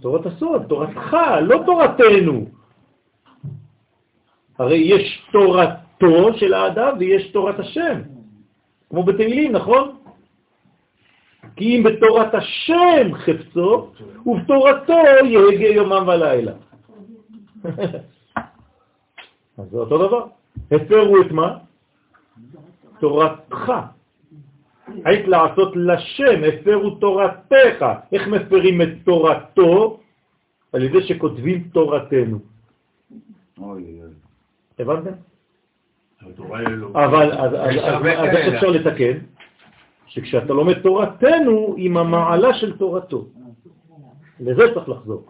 תורת 0.00 0.26
הסוד, 0.26 0.62
תורתך, 0.68 1.16
לא 1.42 1.62
תורתנו. 1.66 2.46
הרי 4.58 4.76
יש 4.76 5.28
תורת 5.32 5.87
תורתו 5.98 6.38
של 6.38 6.54
האדם 6.54 6.96
ויש 6.98 7.30
תורת 7.32 7.58
השם. 7.58 8.00
כמו 8.90 9.02
בתהילים, 9.02 9.52
נכון? 9.52 9.96
כי 11.56 11.76
אם 11.76 11.82
בתורת 11.82 12.34
השם 12.34 13.14
חפצו, 13.14 13.90
ובתורתו 14.26 15.02
יהגה 15.24 15.68
יומם 15.68 16.08
ולילה. 16.08 16.52
אז 19.58 19.70
זה 19.70 19.76
אותו 19.78 19.98
דבר. 20.06 20.26
הפרו 20.70 21.20
את 21.20 21.32
מה? 21.32 21.58
תורתך. 23.00 23.72
היית 25.04 25.28
לעשות 25.28 25.72
לשם, 25.76 26.40
הפרו 26.48 26.90
תורתך. 26.90 27.86
איך 28.12 28.28
מפרים 28.28 28.82
את 28.82 28.88
תורתו? 29.04 30.00
על 30.72 30.82
ידי 30.82 31.02
שכותבים 31.02 31.68
תורתנו. 31.72 32.38
הבנתם? 34.78 35.12
אבל 36.94 37.32
אז 37.32 37.54
איך 37.54 38.54
אפשר 38.54 38.66
לתקן? 38.70 39.18
שכשאתה 40.06 40.52
לומד 40.52 40.78
תורתנו 40.82 41.74
עם 41.78 41.96
המעלה 41.96 42.54
של 42.54 42.76
תורתו. 42.78 43.26
לזה 44.40 44.62
צריך 44.74 44.88
לחזור. 44.88 45.26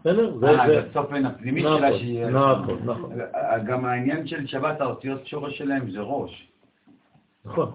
בסדר? 0.00 0.36
זה 0.38 0.46
אה, 0.50 0.66
זה- 0.66 0.72
זה 0.72 0.80
הצופן 0.80 1.26
הפנימי 1.26 1.62
נכון, 1.62 1.78
שלה 1.78 1.98
שהיא... 1.98 2.26
נכון, 2.26 2.78
נכון. 2.84 3.12
גם 3.66 3.84
העניין 3.84 4.26
של 4.26 4.46
שבת, 4.46 4.80
האותיות 4.80 5.26
שורש 5.26 5.58
שלהם 5.58 5.90
זה 5.90 6.00
ראש. 6.00 6.48
נכון. 7.44 7.70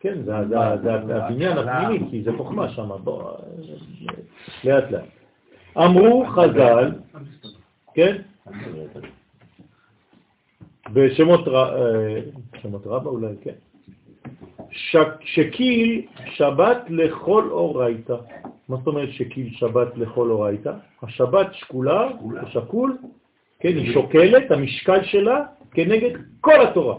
כן, 0.00 0.22
זה 0.24 0.32
זה- 0.48 0.56
זה- 0.82 1.06
זה 1.06 1.24
הבניין 1.24 1.58
הפנימי, 1.58 2.10
כי 2.10 2.22
זה 2.22 2.30
חוכמה 2.36 2.68
שם. 2.68 2.88
בוא, 3.04 3.32
לאט 4.64 4.90
לאט. 4.90 5.04
אמרו 5.78 6.26
חז"ל, 6.26 6.92
כן? 7.94 8.16
בשמות 10.92 11.48
ר- 11.48 11.54
אה, 11.76 12.20
שמות 12.62 12.86
רבה 12.86 13.10
אולי, 13.10 13.34
כן. 13.42 13.54
ש- 14.70 14.96
שקיל 15.24 16.02
שבת 16.26 16.82
לכל 16.88 17.48
אורייתא. 17.50 18.16
מה 18.68 18.76
זאת 18.76 18.86
אומרת 18.86 19.08
שקיל 19.12 19.50
שבת 19.52 19.96
לכל 19.96 20.30
אורייתא? 20.30 20.72
השבת 21.02 21.54
שקולה, 21.54 22.08
שקול, 22.52 22.98
כן, 23.60 23.68
היא 23.68 23.92
שוקלת, 23.92 24.50
המשקל 24.50 25.04
שלה 25.04 25.44
כנגד 25.70 26.10
כל 26.40 26.60
התורה. 26.66 26.94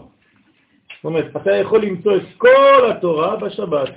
זאת 0.96 1.04
אומרת, 1.04 1.36
אתה 1.36 1.56
יכול 1.56 1.82
למצוא 1.82 2.16
את 2.16 2.22
כל 2.38 2.90
התורה 2.90 3.36
בשבת. 3.36 3.88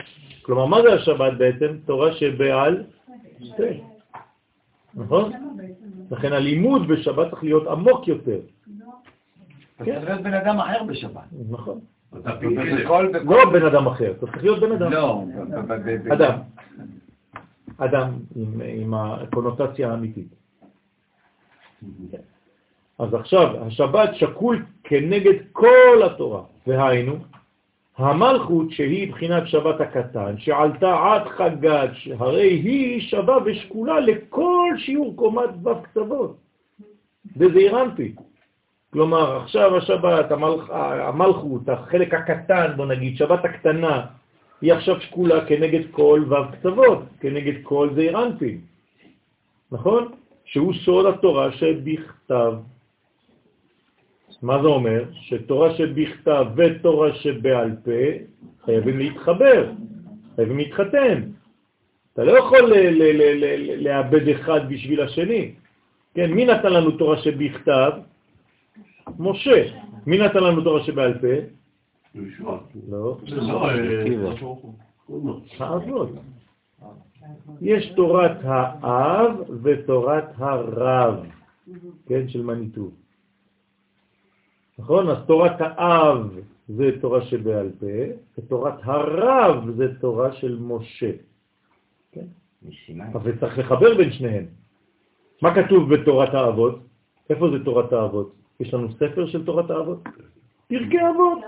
כלומר, 0.41 0.65
מה 0.65 0.81
זה 0.81 0.93
השבת 0.93 1.34
בעצם? 1.38 1.67
תורה 1.85 2.13
שבעל 2.13 2.84
פה. 3.57 3.63
נכון? 4.95 5.31
לכן 6.11 6.34
הלימוד 6.34 6.88
בשבת 6.88 7.30
צריך 7.30 7.43
להיות 7.43 7.67
עמוק 7.67 8.07
יותר. 8.07 8.39
אתה 9.76 9.85
צריך 9.85 10.03
להיות 10.03 10.22
בן 10.22 10.34
אדם 10.34 10.60
אחר 10.60 10.84
בשבת. 10.84 11.23
נכון. 11.49 11.80
לא 13.23 13.52
בן 13.53 13.65
אדם 13.65 13.88
אחר, 13.88 14.11
אתה 14.11 14.26
צריך 14.26 14.43
להיות 14.43 14.60
בן 14.60 14.72
אדם. 14.72 14.91
לא, 14.91 15.23
אדם. 16.14 16.39
אדם 17.77 18.11
עם, 18.35 18.93
הקונוטציה 18.93 19.91
האמיתית. 19.91 20.27
אז 22.99 23.14
עכשיו, 23.14 23.65
השבת 23.65 24.15
שקול 24.15 24.65
כנגד 24.84 25.34
כל 25.52 26.03
התורה, 26.06 26.41
והיינו, 26.68 27.15
המלכות 27.97 28.72
שהיא 28.72 29.11
בחינת 29.11 29.47
שבת 29.47 29.81
הקטן, 29.81 30.38
שעלתה 30.38 31.14
עד 31.14 31.27
חגת, 31.27 31.89
הרי 32.19 32.49
היא 32.49 33.02
שווה 33.02 33.38
ושקולה 33.45 33.99
לכל 33.99 34.73
שיעור 34.77 35.15
קומת 35.15 35.49
ו' 35.64 35.84
קצוות. 35.84 36.38
בזעיר 37.38 37.81
אנפי. 37.81 38.15
כלומר, 38.95 39.38
עכשיו 39.38 39.77
השבת, 39.77 40.31
המלכ... 40.31 40.69
המלכות, 40.72 41.69
החלק 41.69 42.13
הקטן, 42.13 42.72
בוא 42.76 42.85
נגיד, 42.85 43.17
שבת 43.17 43.45
הקטנה, 43.45 44.05
היא 44.61 44.73
עכשיו 44.73 45.01
שקולה 45.01 45.45
כנגד 45.45 45.91
כל 45.91 46.23
ו' 46.30 46.51
קצוות, 46.51 46.99
כנגד 47.19 47.53
כל 47.63 47.89
זעיר 47.95 48.23
אנפין. 48.23 48.61
נכון? 49.72 50.11
שהוא 50.45 50.73
סוד 50.73 51.05
התורה 51.05 51.51
שבכתב. 51.51 52.53
מה 54.41 54.61
זה 54.61 54.67
אומר? 54.67 55.03
שתורה 55.11 55.76
שבכתב 55.76 56.45
ותורה 56.55 57.13
שבעל 57.13 57.72
פה 57.84 58.01
חייבים 58.65 58.99
להתחבר, 58.99 59.72
חייבים 60.35 60.57
להתחתן. 60.57 61.22
אתה 62.13 62.23
לא 62.23 62.31
יכול 62.39 62.73
לאבד 63.77 64.30
אחד 64.30 64.69
בשביל 64.69 65.01
השני. 65.01 65.51
כן, 66.15 66.31
מי 66.31 66.45
נתן 66.45 66.73
לנו 66.73 66.91
תורה 66.91 67.17
שבכתב? 67.17 68.14
משה. 69.19 69.63
מי 70.07 70.17
נתן 70.17 70.43
לנו 70.43 70.61
תורה 70.61 70.83
שבעל 70.83 71.13
פה? 71.19 71.27
יהושע. 72.15 72.57
לא. 72.89 73.17
לא, 73.27 73.69
אה, 73.69 73.75
האבות. 75.59 76.09
יש 77.61 77.91
תורת 77.95 78.37
האב 78.41 79.31
ותורת 79.63 80.25
הרב, 80.37 81.25
כן, 82.05 82.29
של 82.29 82.41
מניטו. 82.41 82.89
נכון? 84.79 85.09
אז 85.09 85.17
תורת 85.27 85.55
האב 85.59 86.39
זה 86.67 86.91
תורה 87.01 87.21
שבעל 87.21 87.69
פה, 87.79 87.85
ותורת 88.37 88.73
הרב 88.83 89.71
זה 89.75 89.99
תורה 89.99 90.33
של 90.33 90.57
משה. 90.61 91.11
כן? 92.11 92.25
צריך 93.39 93.59
לחבר 93.59 93.97
בין 93.97 94.11
שניהם. 94.11 94.45
מה 95.41 95.55
כתוב 95.55 95.93
בתורת 95.93 96.33
האבות? 96.33 96.79
איפה 97.29 97.49
זה 97.49 97.65
תורת 97.65 97.93
האבות? 97.93 98.35
יש 98.60 98.73
לנו 98.73 98.88
ספר 98.94 99.27
של 99.27 99.45
תורת 99.45 99.69
האבות? 99.69 100.03
פרקי 100.68 100.98
אבות. 101.10 101.40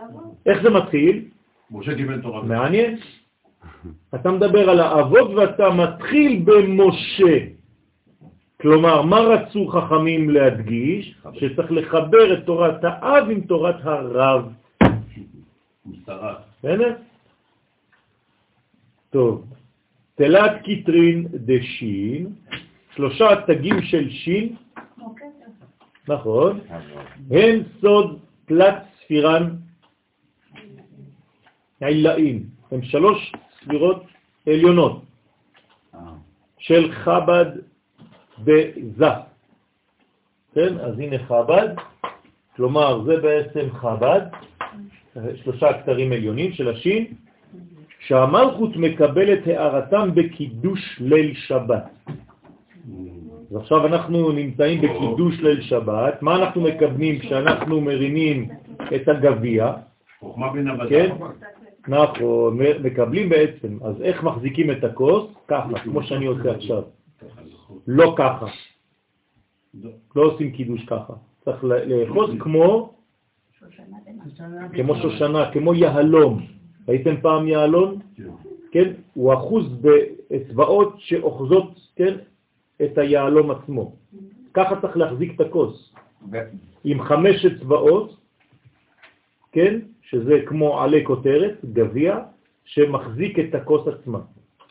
איך 0.46 0.62
זה 0.64 0.70
מתחיל? 0.70 1.26
משה 1.72 1.96
קיבל 1.96 2.22
תורה. 2.22 2.42
מעניין. 2.44 2.98
אתה 4.16 4.32
מדבר 4.32 4.70
על 4.70 4.80
האבות 4.80 5.30
ואתה 5.30 5.70
מתחיל 5.70 6.44
במשה. 6.46 7.38
כלומר, 8.62 9.02
מה 9.02 9.20
רצו 9.20 9.68
חכמים 9.68 10.30
להדגיש? 10.30 11.16
שצריך 11.34 11.72
לחבר 11.72 12.34
את 12.34 12.46
תורת 12.46 12.84
האב 12.84 13.30
עם 13.30 13.42
תורת 13.42 13.76
הרב. 13.84 14.52
בסדר? 16.06 16.96
טוב. 19.10 19.46
תלת 20.16 20.62
קיטרין 20.64 21.28
דשין, 21.34 22.28
שלושה 22.96 23.28
תגים 23.48 23.82
של 23.82 24.10
שין. 24.10 24.56
נכון, 26.08 26.60
הם 27.32 27.64
סוד 27.82 28.20
תלת 28.46 28.84
ספירן 29.04 29.56
עילאין, 31.82 32.46
הם 32.72 32.82
שלוש 32.82 33.32
ספירות 33.62 34.04
עליונות 34.48 35.02
אה, 35.96 36.00
של 36.58 36.92
חב"ד 36.92 37.46
בזה. 38.40 39.10
כן, 40.54 40.80
אז 40.80 41.00
הנה 41.00 41.26
חב"ד, 41.28 41.70
כלומר 42.56 43.04
זה 43.04 43.18
בעצם 43.18 43.70
חב"ד, 43.72 44.22
שלושה 45.44 45.82
כתרים 45.82 46.12
עליונים 46.12 46.52
של 46.54 46.70
השין, 46.70 47.14
שהמלכות 48.00 48.76
מקבלת 48.76 49.48
הערתם 49.48 50.16
בקידוש 50.16 51.00
ליל 51.00 51.34
שבת. 51.36 51.86
אז 53.52 53.56
עכשיו 53.56 53.88
אנחנו 53.88 54.32
נמצאים 54.32 54.82
בקידוש 54.82 55.40
ליל 55.40 55.62
שבת, 55.62 56.22
מה 56.22 56.36
אנחנו 56.36 56.62
מקבלים 56.62 57.20
כשאנחנו 57.20 57.82
מרימים 57.82 58.50
את 58.96 59.08
הגביע? 59.08 59.74
חוכמה 60.20 60.54
בינה 60.54 60.76
בת 60.76 60.90
כן? 60.90 61.16
נכון, 61.88 62.58
מקבלים 62.84 63.30
בעצם. 63.30 63.78
אז 63.84 64.02
איך 64.02 64.24
מחזיקים 64.24 64.72
את 64.72 64.84
הכוס? 64.84 65.24
ככה, 65.48 65.80
כמו 65.84 66.04
שאני 66.04 66.26
עושה 66.26 66.52
עכשיו. 66.52 66.84
לא 67.88 68.16
ככה. 68.18 68.46
לא 70.16 70.22
עושים 70.22 70.52
קידוש 70.52 70.86
ככה. 70.86 71.14
צריך 71.46 71.64
לאחוז 71.64 72.30
כמו. 72.40 72.94
כמו 74.74 74.96
שושנה, 74.96 75.52
כמו 75.52 75.74
יהלום. 75.74 76.46
ראיתם 76.88 77.16
פעם 77.22 77.48
יהלום? 77.48 78.00
כן? 78.72 78.94
הוא 79.14 79.34
אחוז 79.34 79.66
באצבעות 79.82 80.96
שאוחזות, 80.98 81.80
כן? 81.96 82.14
את 82.84 82.98
היהלום 82.98 83.52
עצמו. 83.52 83.96
ככה 84.54 84.82
צריך 84.82 84.98
להחזיק 84.98 85.36
את 85.36 85.42
הכוס. 85.42 85.94
עם 86.84 87.02
חמש 87.02 87.46
אצבעות, 87.46 88.18
כן? 89.52 89.80
שזה 90.02 90.42
כמו 90.46 90.82
עלי 90.82 91.06
כותרת, 91.06 91.66
גביע, 91.74 92.20
שמחזיק 92.66 93.40
את 93.40 93.56
הכוס 93.56 93.88
עצמה. 93.88 94.20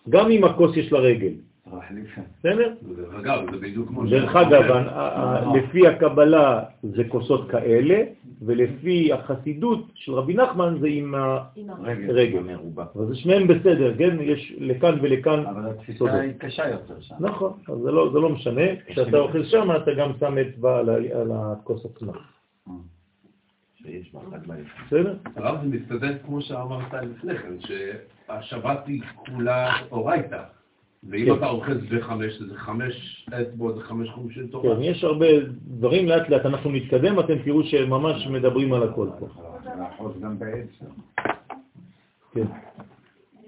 גם 0.08 0.30
אם 0.30 0.44
הכוס 0.44 0.76
יש 0.76 0.92
לה 0.92 0.98
רגל. 0.98 1.32
בסדר? 1.66 2.72
דרך 2.96 3.14
אגב, 3.14 3.50
זה 3.50 3.56
בדיוק 3.56 3.88
כמו... 3.88 4.06
דרך 4.06 4.32
שאני 4.32 4.48
אגב, 4.48 4.62
חושב. 4.62 4.72
ה- 4.72 5.08
ה- 5.08 5.56
לפי 5.56 5.86
הקבלה 5.88 6.62
זה 6.82 7.02
כוסות 7.08 7.50
כאלה, 7.50 8.02
ולפי 8.42 9.12
החסידות 9.12 9.86
של 9.94 10.12
רבי 10.12 10.34
נחמן 10.34 10.76
זה 10.80 10.86
עם 10.88 11.14
רגל. 11.84 12.10
הרגל. 12.10 12.42
זה 13.08 13.14
שניהם 13.14 13.46
בסדר, 13.46 13.98
כן? 13.98 14.16
יש 14.20 14.54
לכאן 14.58 14.98
ולכאן 15.02 15.46
אבל 15.46 15.70
התפיסה. 15.70 16.14
היא 16.20 16.32
קשה 16.38 16.68
יותר 16.68 17.00
שם. 17.00 17.14
נכון, 17.20 17.52
אז 17.68 17.78
זה 17.78 17.90
לא, 17.90 18.10
זה 18.12 18.18
לא 18.18 18.28
משנה. 18.28 18.62
כשאתה 18.86 19.16
אוכל 19.18 19.44
שם, 19.44 19.68
אתה 19.82 19.94
גם 19.94 20.10
שם 20.20 20.34
אצבע 20.38 20.78
על, 20.78 20.90
הכוס 21.34 21.86
עצמה. 21.86 22.12
בסדר? 24.86 25.14
הרב 25.36 25.58
זה 25.62 25.68
מסתדר 25.68 26.18
כמו 26.26 26.42
שאמרת 26.42 26.94
לפני 26.94 27.38
כן, 27.38 27.54
שהשבת 27.60 28.86
היא 28.86 29.02
כולה 29.14 29.72
אורייתא. 29.90 30.42
ואם 31.08 31.26
כן. 31.26 31.34
אתה 31.38 31.48
אוחז 31.48 31.76
בחמש, 31.90 32.42
זה 32.42 32.54
חמש 32.54 33.26
אצבעות, 33.42 33.74
זה 33.74 33.80
חמש 33.80 34.08
חומשי 34.08 34.48
תורה. 34.48 34.76
כן, 34.76 34.82
יש 34.82 35.04
הרבה 35.04 35.26
דברים, 35.66 36.08
לאט 36.08 36.28
לאט 36.28 36.46
אנחנו 36.46 36.70
נתקדם, 36.70 37.20
אתם 37.20 37.42
תראו 37.44 37.64
שממש 37.64 38.26
מדברים 38.26 38.72
על 38.72 38.82
הכל 38.82 39.08
פה. 39.18 39.28
לאחוז 39.78 40.20
גם 40.20 40.38
בעצם. 40.38 40.86
כן. 42.32 42.46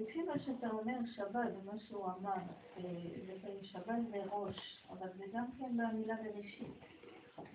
לפי 0.01 0.19
מה 0.27 0.39
שאתה 0.45 0.67
אומר, 0.69 0.97
שבת, 1.15 1.49
זה 1.53 1.71
מה 1.71 1.79
שהוא 1.87 2.05
אמר, 2.05 2.31
אה, 2.77 2.83
זה 3.25 3.49
שבת 3.61 3.99
זה 4.11 4.17
ראש, 4.31 4.77
אבל 4.89 5.07
זה 5.17 5.23
גם 5.33 5.45
כן 5.59 5.77
במילה 5.77 6.15
בראשית. 6.15 6.67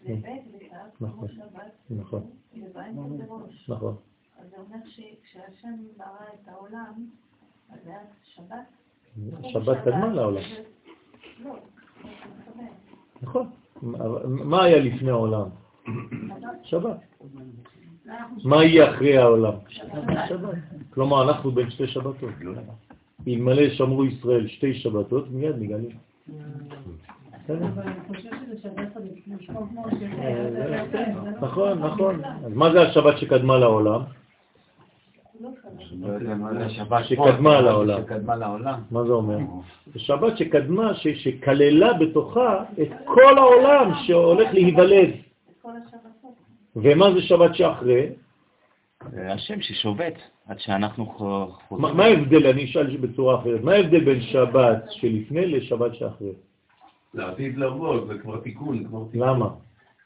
זה 0.03 0.15
בית 0.23 0.43
ותו, 0.49 0.77
כמו 0.99 1.07
נכון. 1.07 1.29
שבת, 1.29 1.73
נכון, 1.91 2.31
ובאמצע 2.55 3.17
זה 3.17 3.25
ראש. 3.29 3.71
נכון. 3.71 3.97
אז 4.39 4.51
זה 4.51 4.57
אומר 4.57 4.87
שכשהשם 4.87 5.75
ברא 5.97 6.27
את 6.35 6.49
העולם, 6.49 7.07
אז 7.71 7.79
זה 7.85 7.91
היה 7.91 8.01
שבת. 8.25 8.84
שבת 9.53 9.79
קדמה 9.85 10.07
לעולם. 10.07 10.43
לא. 11.45 11.57
נכון. 13.23 13.47
מה 14.27 14.65
היה 14.65 14.79
לפני 14.79 15.11
העולם? 15.11 15.47
שבת. 16.63 16.97
מה 18.45 18.65
יהיה 18.65 18.91
אחרי 18.91 19.19
העולם? 19.19 19.53
שבת. 20.29 20.55
כלומר, 20.91 21.23
אנחנו 21.29 21.51
בין 21.51 21.71
שתי 21.71 21.87
שבתות. 21.87 22.35
אלמלא 23.29 23.71
שמרו 23.71 24.05
ישראל 24.05 24.49
שתי 24.49 24.75
שבתות, 24.75 25.31
מיד 25.31 25.57
נגלים. 25.59 25.97
בסדר? 27.45 27.67
אבל 27.67 27.83
אני 27.83 28.01
חושבת 28.09 28.33
שזה 28.47 28.63
שבת 28.63 28.89
לשמור 29.27 29.67
כמו 29.69 29.87
נכון, 31.41 31.79
נכון. 31.79 32.25
אז 32.25 32.53
מה 32.55 32.73
זה 32.73 32.83
השבת 32.83 33.19
שקדמה 33.19 33.59
לעולם? 33.59 34.01
לא 35.41 35.49
יודע 35.49 35.51
מה 35.51 35.51
זה 35.51 35.59
השבת 35.59 35.64
שקדמה 35.81 37.61
לעולם. 37.61 38.03
שקדמה 38.03 38.37
לעולם. 38.37 38.81
מה 38.91 39.05
זה 39.05 39.13
אומר? 39.13 39.39
זה 39.93 39.99
שבת 40.01 40.39
שקדמה, 40.39 40.95
ש- 40.95 41.09
שכללה 41.09 41.93
בתוכה 41.93 42.65
את 42.83 42.89
כל 43.05 43.39
העולם 43.39 43.93
שהולך 44.07 44.49
להיוולד. 44.55 45.11
ומה 46.77 47.13
זה 47.15 47.23
שבת 47.23 47.55
שאחרי? 47.55 48.07
השם 49.17 49.61
ששובת 49.61 50.15
עד 50.49 50.59
שאנחנו 50.59 51.07
חוזרים. 51.07 51.97
מה 51.97 52.05
ההבדל? 52.05 52.47
אני 52.47 52.65
אשאל 52.65 52.97
בצורה 52.97 53.41
אחרת. 53.41 53.61
מה 53.65 53.73
ההבדל 53.73 54.05
בין 54.05 54.21
שבת 54.23 54.85
שלפני 54.91 55.47
לשבת 55.47 55.95
שאחרי? 55.95 56.33
לעתיד 57.15 57.59
לבוא, 57.59 58.07
זה 58.07 58.19
כבר 58.19 58.41
תיקון, 58.41 58.85
כבר 58.85 59.03
תיקון. 59.13 59.29
למה? 59.29 59.49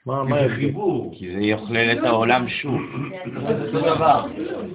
מה 0.08 0.36
ההבדל? 0.36 0.70
כי 1.12 1.30
זה 1.34 1.40
יוכלל 1.40 1.98
את 1.98 2.04
העולם 2.04 2.48
שוב. 2.48 2.80
זה 3.48 3.66
אותו 3.66 3.80
דבר. 3.94 4.24
הראשון. 4.24 4.70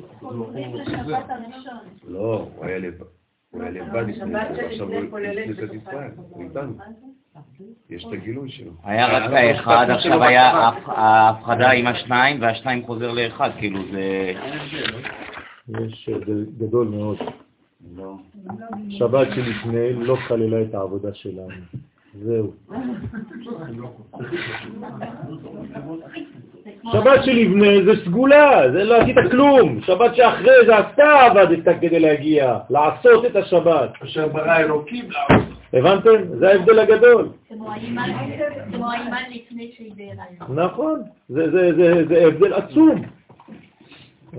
לא, 2.07 2.47
הוא 2.55 2.65
היה 2.65 2.77
לבד. 2.79 3.05
הוא 3.51 3.61
היה 3.61 3.71
לבד 3.71 4.05
לפני 4.07 4.25
זה, 4.55 4.63
ועכשיו 4.63 4.87
הוא 4.87 5.01
בכנסת 5.01 5.63
בתוכה. 5.63 5.75
ישראל, 5.75 6.09
הוא 6.29 6.43
איתנו. 6.43 6.73
יש 7.89 8.05
את 8.05 8.13
הגילוי 8.13 8.49
שלו. 8.51 8.71
היה 8.83 9.07
רק 9.07 9.31
האחד, 9.33 9.85
עכשיו 9.89 10.23
היה 10.23 10.51
ההפ- 10.51 10.87
ההפרדה 10.89 11.71
עם 11.71 11.87
השניים, 11.87 12.41
והשניים 12.41 12.85
חוזר 12.85 13.11
לאחד, 13.11 13.49
כאילו 13.59 13.79
זה... 13.91 14.33
יש 15.87 16.09
הבדל 16.09 16.45
גדול 16.57 16.87
מאוד. 16.87 17.17
לא. 17.97 18.15
שבת 18.89 19.27
שלפני 19.35 19.93
לא 19.93 20.15
כללה 20.27 20.61
את 20.61 20.73
העבודה 20.75 21.13
שלנו. 21.13 21.47
זהו. 22.13 22.53
שבת 26.91 27.23
שלפני 27.23 27.83
זה 27.85 28.05
סגולה, 28.05 28.71
זה 28.71 28.83
לא 28.83 28.95
עשית 28.95 29.15
כלום. 29.31 29.81
שבת 29.81 30.15
שאחרי 30.15 30.65
זה 30.65 30.79
אתה 30.79 31.25
עבדת 31.25 31.77
כדי 31.81 31.99
להגיע, 31.99 32.57
לעשות 32.69 33.25
את 33.25 33.35
השבת. 33.35 33.89
אשר 34.03 34.27
ברא 34.27 34.57
אלוקים 34.57 35.05
לעשות. 35.11 35.47
הבנתם? 35.73 36.37
זה 36.39 36.49
ההבדל 36.49 36.79
הגדול. 36.79 37.29
כמו 37.49 37.69
האימא 37.71 39.17
לפני 39.29 39.71
שהיא 39.77 39.91
בהיריון. 39.95 40.59
נכון, 40.59 41.01
זה, 41.29 41.51
זה, 41.51 41.75
זה, 41.75 42.05
זה 42.07 42.27
הבדל 42.27 42.53
עצום. 42.53 43.01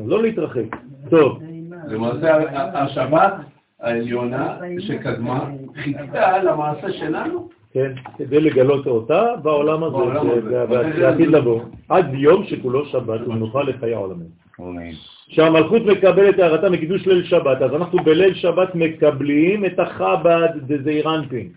לא 0.07 0.23
להתרחק. 0.23 0.77
טוב, 1.11 1.43
למעשה 1.89 2.37
השבת 2.75 3.35
העליונה 3.81 4.59
שקדמה 4.79 5.49
חיכתה 5.75 6.39
למעשה 6.43 6.93
שלנו. 6.93 7.49
כן, 7.75 7.93
כדי 8.19 8.41
לגלות 8.41 8.87
אותה 8.87 9.27
בעולם 9.43 9.85
הזה. 9.85 10.67
בעתיד 10.69 11.29
לבוא, 11.29 11.61
עד 11.89 12.15
יום 12.15 12.45
שכולו 12.45 12.87
שבת 12.87 13.21
ומנוחה 13.27 13.63
לחיי 13.63 13.95
העולמים. 13.95 14.29
אמן. 14.61 14.91
שהמלכות 15.29 15.83
מקבלת 15.83 16.39
הערתה 16.39 16.71
מקידוש 16.71 17.07
ליל 17.07 17.25
שבת, 17.25 17.63
אז 17.63 17.75
אנחנו 17.75 17.99
בליל 17.99 18.35
שבת 18.35 18.75
מקבלים 18.75 19.65
את 19.65 19.79
החב"ד 19.79 20.49
דזעירנטין. 20.67 21.49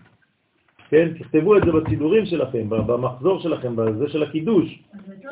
כן, 0.90 1.08
תכתבו 1.18 1.56
את 1.56 1.62
זה 1.64 1.72
בסידורים 1.72 2.26
שלכם, 2.26 2.68
במחזור 2.68 3.40
שלכם, 3.40 3.76
בזה 3.76 4.08
של 4.08 4.22
הקידוש. 4.22 4.78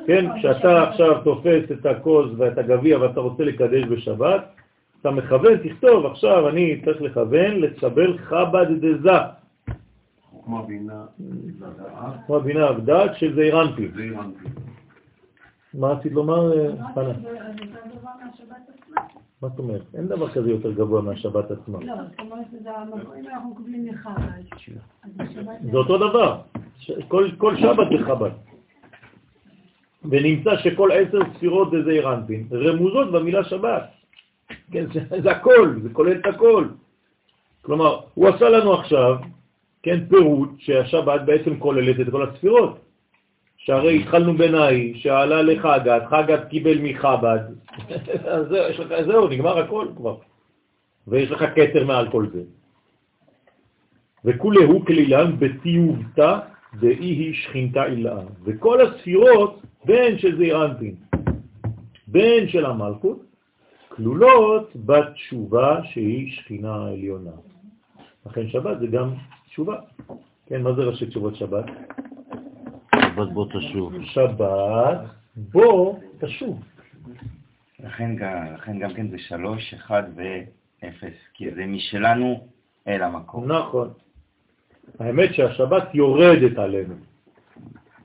כן, 0.06 0.26
כשאתה 0.38 0.82
עכשיו 0.82 1.20
תופס 1.24 1.72
את 1.72 1.86
הכוס 1.86 2.26
ואת 2.36 2.58
הגביע 2.58 2.98
ואתה 2.98 3.20
רוצה 3.20 3.44
לקדש 3.44 3.84
בשבת, 3.84 4.44
אתה 5.00 5.10
מכוון, 5.10 5.56
תכתוב, 5.56 6.06
עכשיו 6.06 6.48
אני 6.48 6.80
צריך 6.84 7.02
לכוון 7.02 7.60
לקבל 7.60 8.18
חב"ד 8.18 8.66
דזה, 8.80 9.18
חוכמה 10.47 10.62
בינה 10.62 11.05
לדעת, 11.18 12.14
כמו 12.27 12.36
הבינה 12.36 12.66
הבדעת 12.66 13.16
של 13.16 13.35
זעירנטין. 13.35 13.93
זה 13.94 14.02
הבנתי. 14.02 14.48
מה 15.74 15.89
רצית 15.89 16.12
לומר, 16.12 16.59
אה, 16.59 16.94
חנה? 16.94 17.10
עצמה. 17.10 17.28
מה 19.43 19.48
זאת 19.48 19.59
אומרת? 19.59 19.82
אין 19.94 20.09
דבר 20.09 20.31
כזה 20.31 20.51
יותר 20.51 20.73
גבוה 20.73 21.02
מהשבת 21.02 21.51
עצמה. 21.51 21.78
לא, 21.81 21.94
זאת 21.94 22.20
אומרת, 22.20 22.47
אם 23.18 23.28
אנחנו 23.28 23.51
מקבלים 23.51 23.86
מחב"ד, 23.86 24.43
זה 25.70 25.77
אותו 25.77 25.98
דבר. 25.98 26.40
כל, 27.09 27.28
כל 27.39 27.56
שבת 27.56 27.86
זה 27.98 28.05
חב"ד. 28.06 28.31
ונמצא 30.05 30.56
שכל 30.56 30.90
עשר 30.93 31.18
ספירות 31.35 31.70
זה 31.70 31.82
זעירנטין, 31.82 32.48
רמוזות 32.52 33.12
במילה 33.12 33.44
שבת. 33.44 33.82
כן, 34.70 34.86
זה, 34.94 35.20
זה 35.23 35.31
הכל, 35.31 35.81
זה 35.82 35.89
כולל 35.93 36.20
את 36.20 36.27
הכל. 36.35 36.68
כלומר, 37.62 38.01
הוא 38.14 38.28
עשה 38.28 38.48
לנו 38.48 38.73
עכשיו, 38.74 39.16
כן, 39.86 40.06
פירוט 40.08 40.50
שהשבת 40.58 41.20
בעצם 41.26 41.58
כוללת 41.58 42.00
את 42.00 42.10
כל 42.10 42.28
הספירות. 42.28 42.78
שהרי 43.56 44.00
התחלנו 44.00 44.36
בנאי, 44.36 44.92
שעלה 44.96 45.42
לחגת, 45.42 46.02
חגת 46.10 46.48
קיבל 46.48 46.78
מחב"ד, 46.82 47.40
אז 48.34 48.48
זהו, 48.48 48.70
יש 48.70 48.80
לך, 48.80 48.94
זהו, 49.06 49.28
נגמר 49.28 49.58
הכל 49.58 49.86
כבר. 49.96 50.16
ויש 51.08 51.30
לך 51.30 51.44
כתר 51.54 51.84
מעל 51.84 52.10
כל 52.10 52.26
זה. 52.32 52.42
וכולהו 54.24 54.84
כלילן 54.84 55.38
בטיובתא 55.38 56.38
דאי 56.80 57.04
היא 57.04 57.34
שכינתה 57.34 57.86
אילאה. 57.86 58.22
וכל 58.44 58.80
הספירות, 58.80 59.62
בין 59.84 60.18
של 60.18 60.36
זעירנטין, 60.36 60.94
בין 62.06 62.48
של 62.48 62.66
המלכות, 62.66 63.22
כלולות 63.88 64.70
בתשובה 64.76 65.80
שהיא 65.84 66.32
שכינה 66.32 66.74
העליונה. 66.74 67.36
לכן 68.26 68.48
שבת 68.48 68.78
זה 68.80 68.86
גם 68.86 69.14
תשובה. 69.56 69.76
כן, 70.46 70.62
מה 70.62 70.72
זה 70.72 70.82
ראשי 70.82 71.06
תשובות 71.06 71.36
שבת? 71.36 71.64
שבת 72.94 73.28
בוא 73.32 73.46
תשוב. 73.58 73.92
שבת 74.04 74.98
בו 75.36 76.00
תשוב. 76.20 76.62
לכן 77.80 78.16
גם, 78.16 78.54
לכן 78.54 78.78
גם 78.78 78.94
כן 78.94 79.08
זה 79.08 79.18
שלוש, 79.18 79.74
אחד 79.74 80.02
ואפס, 80.16 81.14
כי 81.34 81.50
זה 81.54 81.66
משלנו 81.66 82.46
אל 82.88 83.02
המקום. 83.02 83.52
נכון. 83.52 83.88
האמת 84.98 85.34
שהשבת 85.34 85.94
יורדת 85.94 86.58
עלינו. 86.58 86.94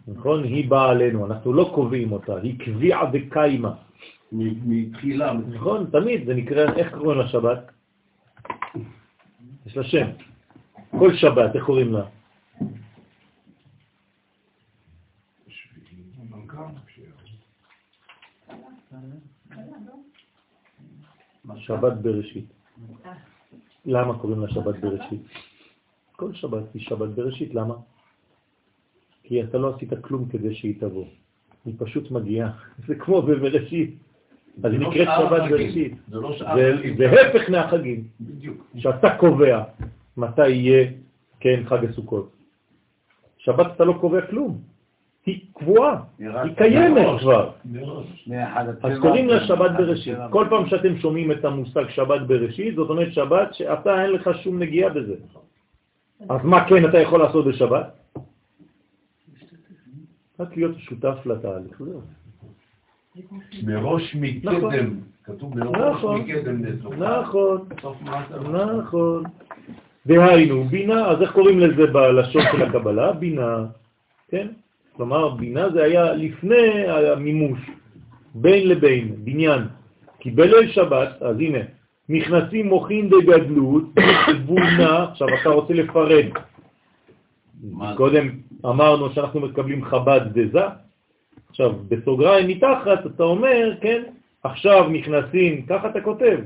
נכון? 0.07 0.43
היא 0.43 0.69
באה 0.69 0.89
עלינו, 0.89 1.25
אנחנו 1.25 1.53
לא 1.53 1.71
קובעים 1.75 2.11
אותה, 2.11 2.35
היא 2.37 2.59
קביעה 2.59 3.03
וקיימה. 3.13 3.73
מ- 4.31 4.71
מתחילה, 4.71 5.33
נכון? 5.33 5.89
תמיד 5.91 6.25
זה 6.25 6.33
נקרא, 6.33 6.73
איך 6.75 6.95
קוראים 6.95 7.19
לשבת? 7.19 7.71
יש 9.65 9.77
לה 9.77 9.83
שם. 9.83 10.07
כל 10.99 11.15
שבת, 11.15 11.55
איך 11.55 11.65
קוראים 11.65 11.93
לה? 11.93 12.03
שבת 21.57 21.93
בראשית. 21.93 22.45
למה 23.85 24.19
קוראים 24.19 24.41
לה 24.41 24.49
שבת 24.49 24.79
בראשית? 24.79 25.21
כל 26.11 26.33
שבת 26.33 26.63
היא 26.73 26.81
שבת 26.81 27.09
בראשית, 27.09 27.53
למה? 27.53 27.75
כי 29.23 29.43
אתה 29.43 29.57
לא 29.57 29.75
עשית 29.75 29.89
כלום 30.01 30.29
כדי 30.29 30.55
שהיא 30.55 30.79
תבוא. 30.79 31.05
היא 31.65 31.75
פשוט 31.77 32.11
מגיעה. 32.11 32.51
זה 32.87 32.95
כמו 32.95 33.21
בבראשית. 33.21 33.95
אז 34.63 34.71
היא 34.71 34.79
לא 34.79 34.89
נקראת 34.89 35.07
שבת. 35.17 35.49
בראשית. 35.49 35.93
זה 36.07 36.15
לא 36.15 36.37
זה. 36.37 36.95
זה 36.97 37.21
הפך 37.21 37.49
מהחגים. 37.49 38.07
בדיוק. 38.21 38.67
שאתה 38.77 39.17
קובע 39.19 39.63
מתי 40.17 40.49
יהיה, 40.49 40.87
כן, 41.39 41.63
חג 41.65 41.85
הסוכות. 41.85 42.31
שבת 43.37 43.67
אתה 43.75 43.83
לא 43.83 43.93
קובע 44.01 44.21
כלום. 44.21 44.61
היא 45.25 45.41
קבועה, 45.53 46.03
היא 46.19 46.55
קיימת. 46.57 47.19
כבר. 47.19 47.51
אז 48.83 48.99
קוראים 49.01 49.27
לה 49.27 49.47
שבת 49.47 49.71
בראשית. 49.77 50.17
כל 50.29 50.45
פעם 50.49 50.67
שאתם 50.67 50.97
שומעים 50.97 51.31
את 51.31 51.45
המושג 51.45 51.89
שבת 51.89 52.21
בראשית, 52.21 52.75
זאת 52.75 52.89
אומרת 52.89 53.13
שבת 53.13 53.53
שאתה 53.53 54.03
אין 54.03 54.11
לך 54.11 54.29
שום 54.43 54.59
נגיעה 54.59 54.89
בזה. 54.89 55.15
אז 56.29 56.39
מה 56.43 56.69
כן 56.69 56.89
אתה 56.89 56.97
יכול 56.99 57.19
לעשות 57.19 57.45
בשבת? 57.45 57.97
רק 60.39 60.57
להיות 60.57 60.79
שותף 60.79 61.25
לתהליך, 61.25 61.81
זהו. 61.83 62.01
מראש 63.63 64.15
מקדם, 64.15 64.99
כתוב 65.23 65.57
מראש 65.57 65.97
נכון. 65.97 66.21
מקדם. 66.21 66.61
נכון. 66.97 67.69
נכון. 68.77 69.23
דהיינו, 70.07 70.63
בינה, 70.63 71.07
אז 71.07 71.21
איך 71.21 71.31
קוראים 71.31 71.59
לזה 71.59 71.87
בלשון 71.87 72.41
של 72.51 72.61
הקבלה? 72.63 73.11
בינה, 73.11 73.65
כן? 74.29 74.47
כלומר, 74.93 75.29
בינה 75.29 75.69
זה 75.69 75.83
היה 75.83 76.13
לפני 76.13 76.87
המימוש, 76.87 77.59
בין 78.35 78.67
לבין, 78.67 79.15
בניין. 79.23 79.61
כי 80.19 80.31
בליל 80.31 80.71
שבת, 80.71 81.21
אז 81.21 81.35
הנה, 81.39 81.59
נכנסים 82.09 82.67
מוחין 82.67 83.09
דגדלות, 83.09 83.83
תבונה, 84.43 85.03
עכשיו 85.03 85.27
אתה 85.41 85.49
רוצה 85.49 85.73
לפרד. 85.73 86.25
קודם 87.97 88.29
אמרנו 88.65 89.11
שאנחנו 89.13 89.39
מקבלים 89.39 89.85
חב"ד 89.85 90.21
דזה, 90.33 90.65
עכשיו 91.49 91.73
בסוגריים 91.89 92.47
מתחת 92.47 93.05
אתה 93.05 93.23
אומר, 93.23 93.73
כן, 93.81 94.03
עכשיו 94.43 94.89
נכנסים, 94.89 95.65
ככה 95.65 95.89
אתה 95.89 96.01
כותב, 96.01 96.39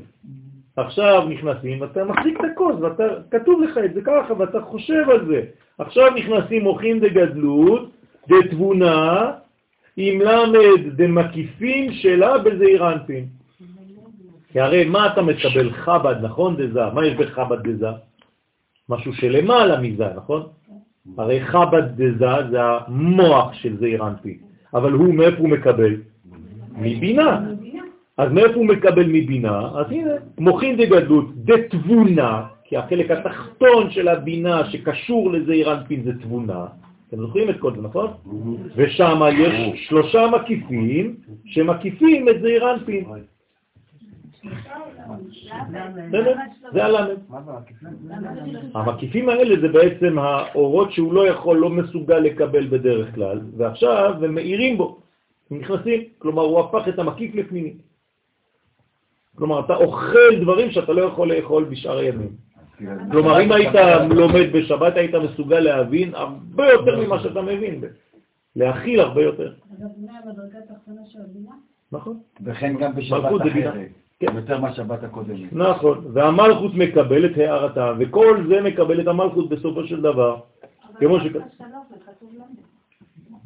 עכשיו 0.75 1.27
נכנסים 1.29 1.81
ואתה 1.81 2.03
מחזיק 2.03 2.39
את 2.39 2.45
הכוס 2.51 2.75
ואתה, 2.81 3.03
כתוב 3.31 3.61
לך 3.61 3.77
את 3.77 3.93
זה 3.93 4.01
ככה 4.01 4.33
ואתה 4.39 4.61
חושב 4.61 5.09
על 5.09 5.25
זה. 5.27 5.41
עכשיו 5.77 6.09
נכנסים 6.15 6.63
מוחין 6.63 6.99
דגדלות, 6.99 7.89
דתבונה, 8.29 9.31
עם 9.97 10.21
למד 10.21 10.95
דמקיפים 10.95 11.91
שלה 11.93 12.37
בזעיר 12.37 12.93
אנפין. 12.93 13.25
כי 14.51 14.59
הרי 14.59 14.85
מה 14.85 15.13
אתה 15.13 15.21
מקבל? 15.21 15.71
חב"ד, 15.71 16.15
נכון 16.21 16.55
דזה? 16.55 16.89
מה 16.93 17.05
יש 17.05 17.13
בחב"ד 17.13 17.67
דזה? 17.67 17.89
משהו 18.89 19.13
שלמעלה 19.13 19.81
מזה, 19.81 20.07
נכון? 20.15 20.43
הרי 21.17 21.45
חב"ד 21.45 22.01
דזה 22.01 22.49
זה 22.51 22.59
המוח 22.61 23.53
של 23.53 23.77
זעיר 23.77 24.07
אנפין, 24.07 24.37
אבל 24.73 24.91
הוא 24.91 25.13
מאיפה 25.13 25.37
הוא 25.37 25.49
מקבל? 25.49 25.95
מבינה. 26.77 27.41
אז 28.17 28.31
מאיפה 28.31 28.53
הוא 28.55 28.65
מקבל 28.65 29.05
מבינה? 29.07 29.69
אז 29.75 29.91
הנה, 29.91 30.11
מוחין 30.37 30.77
דגדלות, 30.77 31.35
דתבונה, 31.35 32.43
כי 32.63 32.77
החלק 32.77 33.11
התחתון 33.11 33.91
של 33.91 34.07
הבינה 34.07 34.71
שקשור 34.71 35.31
לזעיר 35.31 35.73
אנפין 35.73 36.03
זה 36.03 36.11
תבונה. 36.21 36.65
אתם 37.07 37.17
זוכרים 37.17 37.49
את 37.49 37.59
כל 37.59 37.75
זה, 37.75 37.81
נכון? 37.81 38.07
ושם 38.75 39.21
יש 39.37 39.87
שלושה 39.87 40.27
מקיפים 40.27 41.15
שמקיפים 41.45 42.29
את 42.29 42.41
זעיר 42.41 42.73
אנפין. 42.73 43.03
בסדר? 46.07 46.33
זה 46.73 46.85
הלמד. 46.85 47.15
המקיפים 48.75 49.29
האלה 49.29 49.61
זה 49.61 49.67
בעצם 49.67 50.19
האורות 50.19 50.91
שהוא 50.91 51.13
לא 51.13 51.27
יכול, 51.27 51.57
לא 51.57 51.69
מסוגל 51.69 52.19
לקבל 52.19 52.67
בדרך 52.67 53.15
כלל, 53.15 53.41
ועכשיו 53.57 54.13
הם 54.23 54.35
מאירים 54.35 54.77
בו, 54.77 54.99
הם 55.51 55.59
נכנסים, 55.59 56.01
כלומר 56.17 56.41
הוא 56.41 56.59
הפך 56.59 56.87
את 56.87 56.99
המקיף 56.99 57.35
לפנימי. 57.35 57.73
כלומר 59.35 59.59
אתה 59.65 59.75
אוכל 59.75 60.39
דברים 60.41 60.71
שאתה 60.71 60.93
לא 60.93 61.01
יכול 61.01 61.33
לאכול 61.33 61.63
בשאר 61.63 61.97
הימים. 61.97 62.29
כלומר 63.11 63.41
אם 63.41 63.51
היית 63.51 63.75
לומד 64.09 64.45
בשבת 64.53 64.95
היית 64.97 65.15
מסוגל 65.15 65.59
להבין 65.59 66.15
הרבה 66.15 66.71
יותר 66.71 67.05
ממה 67.05 67.19
שאתה 67.19 67.41
מבין, 67.41 67.83
להכיל 68.55 68.99
הרבה 68.99 69.21
יותר. 69.21 69.53
היא 69.79 70.09
המדרגה 70.23 70.57
התחתונה 70.59 71.01
של 71.05 71.19
הבינה? 71.29 71.51
נכון? 71.91 72.19
וכן 72.45 72.77
גם 72.77 72.95
בשבת. 72.95 73.41
אחרת, 73.41 73.73
כן. 74.19 74.35
יותר 74.35 74.59
מהשבת 74.59 75.03
הקודמת. 75.03 75.53
נכון, 75.53 76.05
והמלכות 76.13 76.71
מקבלת 76.75 77.37
הערתה, 77.37 77.93
וכל 77.99 78.43
זה 78.49 78.61
מקבל 78.61 79.01
את 79.01 79.07
המלכות 79.07 79.49
בסופו 79.49 79.83
של 79.83 80.01
דבר. 80.01 80.37
כמו 80.99 81.19
ש- 81.19 81.23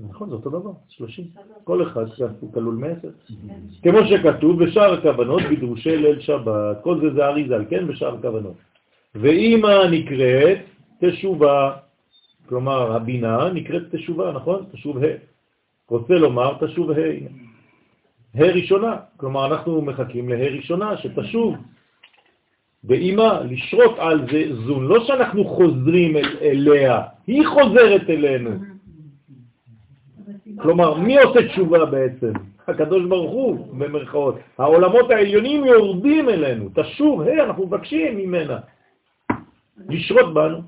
נכון, 0.08 0.30
זה 0.30 0.36
אותו 0.36 0.50
דבר, 0.50 0.72
30. 0.90 1.26
כל 1.64 1.84
אחד 1.84 2.06
הוא 2.40 2.54
כלול 2.54 2.76
מעשר. 2.76 3.10
כמו 3.84 4.00
שכתוב 4.06 4.64
בשאר 4.64 4.94
הכוונות 4.94 5.42
בדרושי 5.52 5.98
ליל 5.98 6.20
שבת, 6.20 6.78
כל 6.84 7.00
זה 7.02 7.14
זה 7.14 7.26
אריזל, 7.26 7.66
כן? 7.70 7.88
בשאר 7.88 8.16
הכוונות. 8.16 8.56
ואימא 9.16 9.88
נקראת 9.92 10.58
תשובה, 11.02 11.72
כלומר 12.46 12.96
הבינה 12.96 13.50
נקראת 13.54 13.96
תשובה, 13.96 14.32
נכון? 14.32 14.66
תשוב 14.72 14.98
ה'. 14.98 15.08
רוצה 15.90 16.14
לומר 16.14 16.54
תשוב 16.60 16.92
ה'. 16.92 16.96
ה' 18.36 18.52
ראשונה, 18.52 18.96
כלומר 19.18 19.46
אנחנו 19.46 19.82
מחכים 19.82 20.30
לה' 20.30 20.48
ראשונה 20.48 20.98
שתשוב. 20.98 21.56
באימא 22.84 23.42
לשרות 23.50 23.96
על 24.00 24.28
זה 24.32 24.56
זון, 24.66 24.88
לא 24.88 25.06
שאנחנו 25.06 25.46
חוזרים 25.46 26.18
אל, 26.18 26.38
אליה, 26.42 27.02
היא 27.28 27.48
חוזרת 27.48 28.10
אלינו. 28.10 28.50
כלומר, 30.62 30.94
מי 30.94 31.20
עושה 31.20 31.48
תשובה 31.48 31.86
בעצם? 31.86 32.34
הקדוש 32.68 33.06
ברוך 33.06 33.32
הוא, 33.32 33.76
במרכאות. 33.78 34.36
העולמות 34.58 35.12
העליונים 35.12 35.66
יורדים 35.66 36.30
אלינו, 36.30 36.70
תשוב, 36.76 37.22
היי, 37.22 37.42
אנחנו 37.42 37.66
מבקשים 37.66 38.18
ממנה 38.18 38.60
לשרות 39.90 40.34
בנו. 40.34 40.62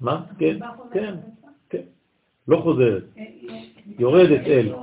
מה? 0.00 0.22
כן, 0.38 0.58
כן? 0.92 1.14
כן. 1.70 1.82
לא 2.48 2.56
חוזרת, 2.56 3.02
יורדת 3.98 4.46
אל. 4.46 4.74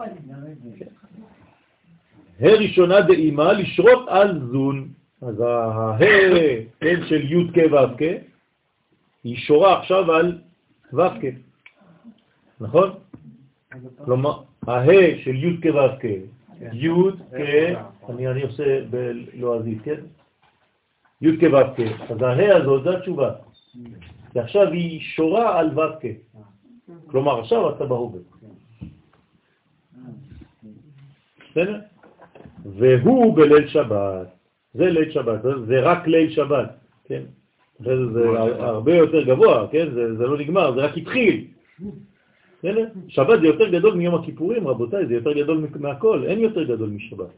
ה' 2.41 2.47
ראשונה 2.47 3.01
דאימה 3.01 3.53
לשרות 3.53 4.05
על 4.07 4.39
זון. 4.51 4.88
אז 5.21 5.39
הה 5.39 5.97
כן, 6.79 6.99
של 7.07 7.31
י' 7.31 7.51
כ' 7.53 7.71
ו' 7.71 7.97
כ', 7.97 8.01
היא 9.23 9.38
שורה 9.38 9.79
עכשיו 9.79 10.11
על 10.11 10.38
ו' 10.93 11.09
כ', 11.21 11.25
נכון? 12.61 12.89
כלומר, 14.05 14.33
הה 14.67 14.85
של 15.23 15.35
י' 15.35 15.57
כ' 15.61 15.65
ו' 15.65 15.99
כ', 15.99 16.05
י' 16.73 16.89
כ', 17.38 17.39
אני 18.09 18.41
עושה 18.43 18.81
בלועזית, 18.89 19.81
כן? 19.83 19.99
י' 21.21 21.38
כ' 21.38 21.43
ו' 21.43 21.75
כ', 21.77 22.11
אז 22.11 22.21
הה 22.21 22.57
הזאת 22.57 22.83
זה 22.83 22.97
התשובה. 22.97 23.31
ועכשיו 24.35 24.71
היא 24.71 24.99
שורה 25.01 25.59
על 25.59 25.79
ו' 25.79 25.99
כ'. 26.01 26.05
כלומר, 27.07 27.39
עכשיו 27.39 27.69
אתה 27.75 27.85
בהוגה. 27.85 28.19
בסדר? 31.51 31.79
והוא 32.65 33.35
בליל 33.35 33.67
שבת. 33.67 34.27
זה 34.73 34.85
ליל 34.89 35.11
שבת, 35.11 35.41
זה- 35.41 35.79
רק 35.81 36.07
ליל 36.07 36.31
שבת, 36.31 36.69
כן? 37.05 37.21
זה 38.13 38.25
הרבה 38.59 38.95
יותר 38.95 39.23
גבוה, 39.23 39.67
כן? 39.71 39.88
זה 39.91 40.27
לא 40.27 40.38
נגמר, 40.38 40.73
זה 40.75 40.81
רק 40.85 40.97
התחיל. 40.97 41.47
בסדר? 42.61 42.88
שבת 43.07 43.41
זה 43.41 43.47
יותר 43.47 43.69
גדול 43.69 43.93
מיום 43.93 44.15
הכיפורים, 44.15 44.67
רבותיי, 44.67 45.05
זה 45.07 45.13
יותר 45.13 45.33
גדול 45.33 45.67
מהכל, 45.79 46.23
אין 46.27 46.39
יותר 46.39 46.63
גדול 46.63 46.89
משבת. 46.89 47.33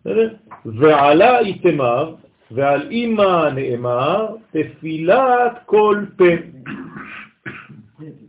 בסדר? 0.00 0.34
ועלה 0.64 1.38
איתמר, 1.38 2.14
ועל 2.50 2.90
אימא 2.90 3.50
נאמר, 3.54 4.26
תפילת 4.50 5.62
כל 5.66 6.04
פה. 6.16 6.24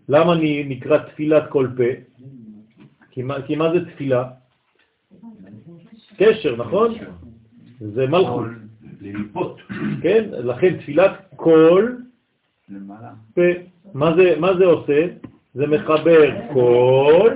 למה 0.09 0.33
אני 0.33 0.63
נקרא 0.63 0.97
תפילת 0.97 1.49
כל 1.49 1.67
פה? 1.77 1.83
כי 3.11 3.23
מה, 3.23 3.41
כי 3.41 3.55
מה 3.55 3.73
זה 3.73 3.85
תפילה? 3.85 4.23
קשר, 6.17 6.55
נכון? 6.55 6.93
זה 7.79 8.07
מלכות, 8.07 8.45
ללפות. 9.01 9.61
כן? 10.01 10.29
לכן 10.31 10.77
תפילת 10.77 11.11
כל. 11.35 11.91
פה. 13.35 13.70
מה 13.93 14.15
זה, 14.15 14.35
מה 14.39 14.53
זה 14.57 14.65
עושה? 14.65 15.07
זה 15.53 15.67
מחבר 15.67 16.29
כל, 16.53 17.31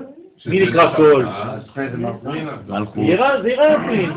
מי 0.45 0.65
נקרא 0.65 0.95
כל? 0.95 1.25
אז 1.25 1.63
פה 1.73 1.89
זה 1.91 1.97
מלכות. 1.97 2.23
מלכות. 2.67 3.05
זירה, 3.05 3.41
זירה 3.41 3.75
פין, 3.89 4.11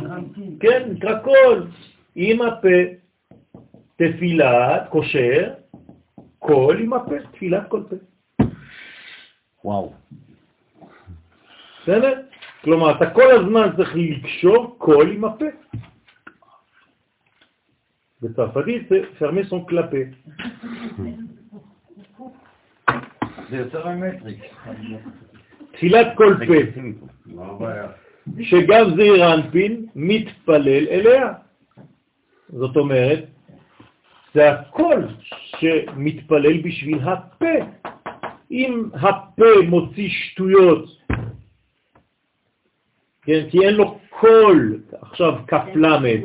כן, 0.60 0.88
נקרא 0.90 1.22
כל, 1.24 1.62
עם 2.14 2.42
הפה, 2.42 2.78
תפילת, 3.96 4.88
קושר, 4.88 5.50
כל 6.38 6.76
עם 6.80 6.92
הפה, 6.92 7.14
תפילת 7.32 7.68
כל 7.68 7.82
פה. 7.90 7.96
וואו. 9.64 9.92
בסדר? 11.82 12.20
כלומר, 12.64 12.96
אתה 12.96 13.10
כל 13.10 13.30
הזמן 13.30 13.68
צריך 13.76 13.92
לקשור 13.94 14.74
קול 14.78 15.12
עם 15.12 15.24
הפה. 15.24 15.44
בצרפתית 18.22 18.88
זה 18.88 19.00
פרמי 19.18 19.44
סון 19.44 19.64
קלפה. 19.64 19.96
זה 23.50 23.56
יותר 23.56 23.88
ממטריק. 23.88 24.38
תפילת 25.72 26.06
כל 26.16 26.34
פה, 26.46 26.54
הבעיה? 27.42 27.88
שגם 28.40 28.96
זעיר 28.96 29.34
אנפין 29.34 29.86
מתפלל 29.94 30.86
אליה. 30.90 31.32
זאת 32.48 32.76
אומרת, 32.76 33.24
זה 34.34 34.50
הקול 34.52 35.08
שמתפלל 35.58 36.62
בשביל 36.62 36.98
הפה. 37.00 37.54
אם 38.50 38.88
הפה 38.94 39.62
מוציא 39.68 40.08
שטויות, 40.08 40.84
כן, 43.22 43.46
כי 43.50 43.66
אין 43.66 43.74
לו 43.74 43.98
קול, 44.10 44.80
עכשיו 45.00 45.34
כף 45.46 45.64
למד, 45.74 46.20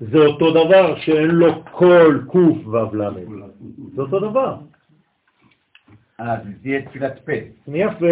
זה 0.00 0.18
אותו 0.18 0.50
דבר 0.50 0.98
שאין 0.98 1.30
לו 1.30 1.64
קול 1.64 2.24
קוף 2.26 2.58
וו 2.64 2.94
למד, 2.94 3.26
זה 3.94 4.02
אותו 4.02 4.20
דבר. 4.20 4.56
אה, 6.20 6.36
זה 6.44 6.50
תהיה 6.62 6.88
תפילת 6.88 7.18
פה. 7.24 7.32
יפה, 7.74 8.06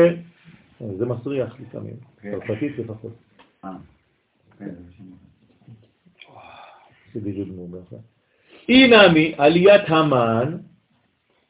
זה 0.98 1.06
מסריח 1.06 1.60
לפעמים, 1.60 1.96
כן. 2.20 2.32
צרפתית 2.32 2.78
לפחות. 2.78 3.12
אה, 3.64 3.70
כן. 4.58 4.74
זה 7.14 7.20
בדיוק 7.20 7.48
מורגש. 7.48 7.94
אינמי 8.68 9.34
עליית 9.38 9.82
המן 9.88 10.56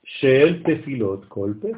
של 0.04 0.62
תפילות 0.62 1.24
כל 1.28 1.52
פה. 1.60 1.68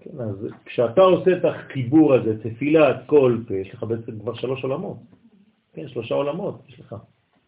כן, 0.00 0.20
אז 0.20 0.46
כשאתה 0.64 1.00
עושה 1.00 1.36
את 1.36 1.44
החיבור 1.44 2.14
הזה, 2.14 2.42
תפילת 2.42 2.96
כל 3.06 3.38
פה, 3.48 3.54
יש 3.54 3.74
לך 3.74 3.82
בעצם 3.82 4.20
כבר 4.20 4.34
שלוש 4.34 4.62
עולמות. 4.62 4.98
כן, 5.72 5.88
שלושה 5.88 6.14
עולמות 6.14 6.62
יש 6.68 6.80
לך. 6.80 6.96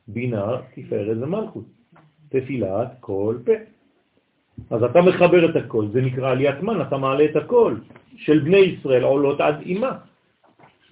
בינה, 0.09 0.57
תפארת 0.75 1.17
ומלכות. 1.21 1.65
תפילת 2.29 2.89
כל 3.01 3.39
פה. 3.45 3.53
אז 4.71 4.83
אתה 4.83 5.01
מחבר 5.03 5.51
את 5.51 5.57
הכל, 5.57 5.87
זה 5.93 6.01
נקרא 6.01 6.31
עליית 6.31 6.63
מן, 6.63 6.81
אתה 6.81 6.97
מעלה 6.97 7.25
את 7.25 7.37
הכל 7.37 7.75
של 8.17 8.39
בני 8.39 8.57
ישראל 8.57 9.03
עולות 9.03 9.41
עד 9.41 9.61
אימה. 9.61 9.93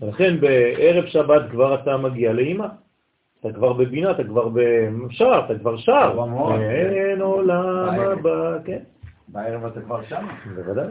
ולכן 0.01 0.41
בערב 0.41 1.07
שבת 1.07 1.43
כבר 1.51 1.75
אתה 1.75 1.97
מגיע 1.97 2.33
לאימה. 2.33 2.69
אתה 3.41 3.53
כבר 3.53 3.73
בבינה, 3.73 4.11
אתה 4.11 4.25
כבר 4.25 4.49
בשר, 4.49 5.43
אתה 5.47 5.59
כבר 5.59 5.77
שר. 5.77 6.13
במוח. 6.13 6.61
אין 6.61 7.21
עולם. 7.21 8.01
הבא, 8.01 8.59
כן, 8.65 8.79
בערב 9.29 9.65
אתה 9.65 9.81
כבר 9.81 10.01
שם? 10.09 10.27
בוודאי. 10.55 10.87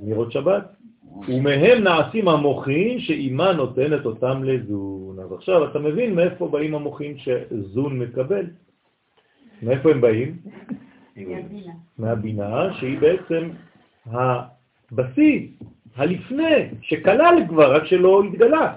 זמירות 0.00 0.32
שבת. 0.32 0.64
ומהם 1.28 1.82
נעשים 1.82 2.28
המוחים 2.28 2.98
שאימה 2.98 3.52
נותנת 3.52 4.06
אותם 4.06 4.44
לזון. 4.44 5.18
אז 5.18 5.32
עכשיו 5.32 5.70
אתה 5.70 5.78
מבין 5.78 6.14
מאיפה 6.14 6.48
באים 6.48 6.74
המוחים 6.74 7.14
שזון 7.16 7.98
מקבל. 7.98 8.46
מאיפה 9.62 9.90
הם 9.90 10.00
באים? 10.00 10.36
מהבינה 11.98 12.74
שהיא 12.74 12.98
בעצם 12.98 13.48
הבסיס, 14.06 15.50
הלפני, 15.96 16.68
שכלל 16.82 17.34
כבר, 17.48 17.74
רק 17.76 17.84
שלא 17.84 18.22
התגלה. 18.24 18.76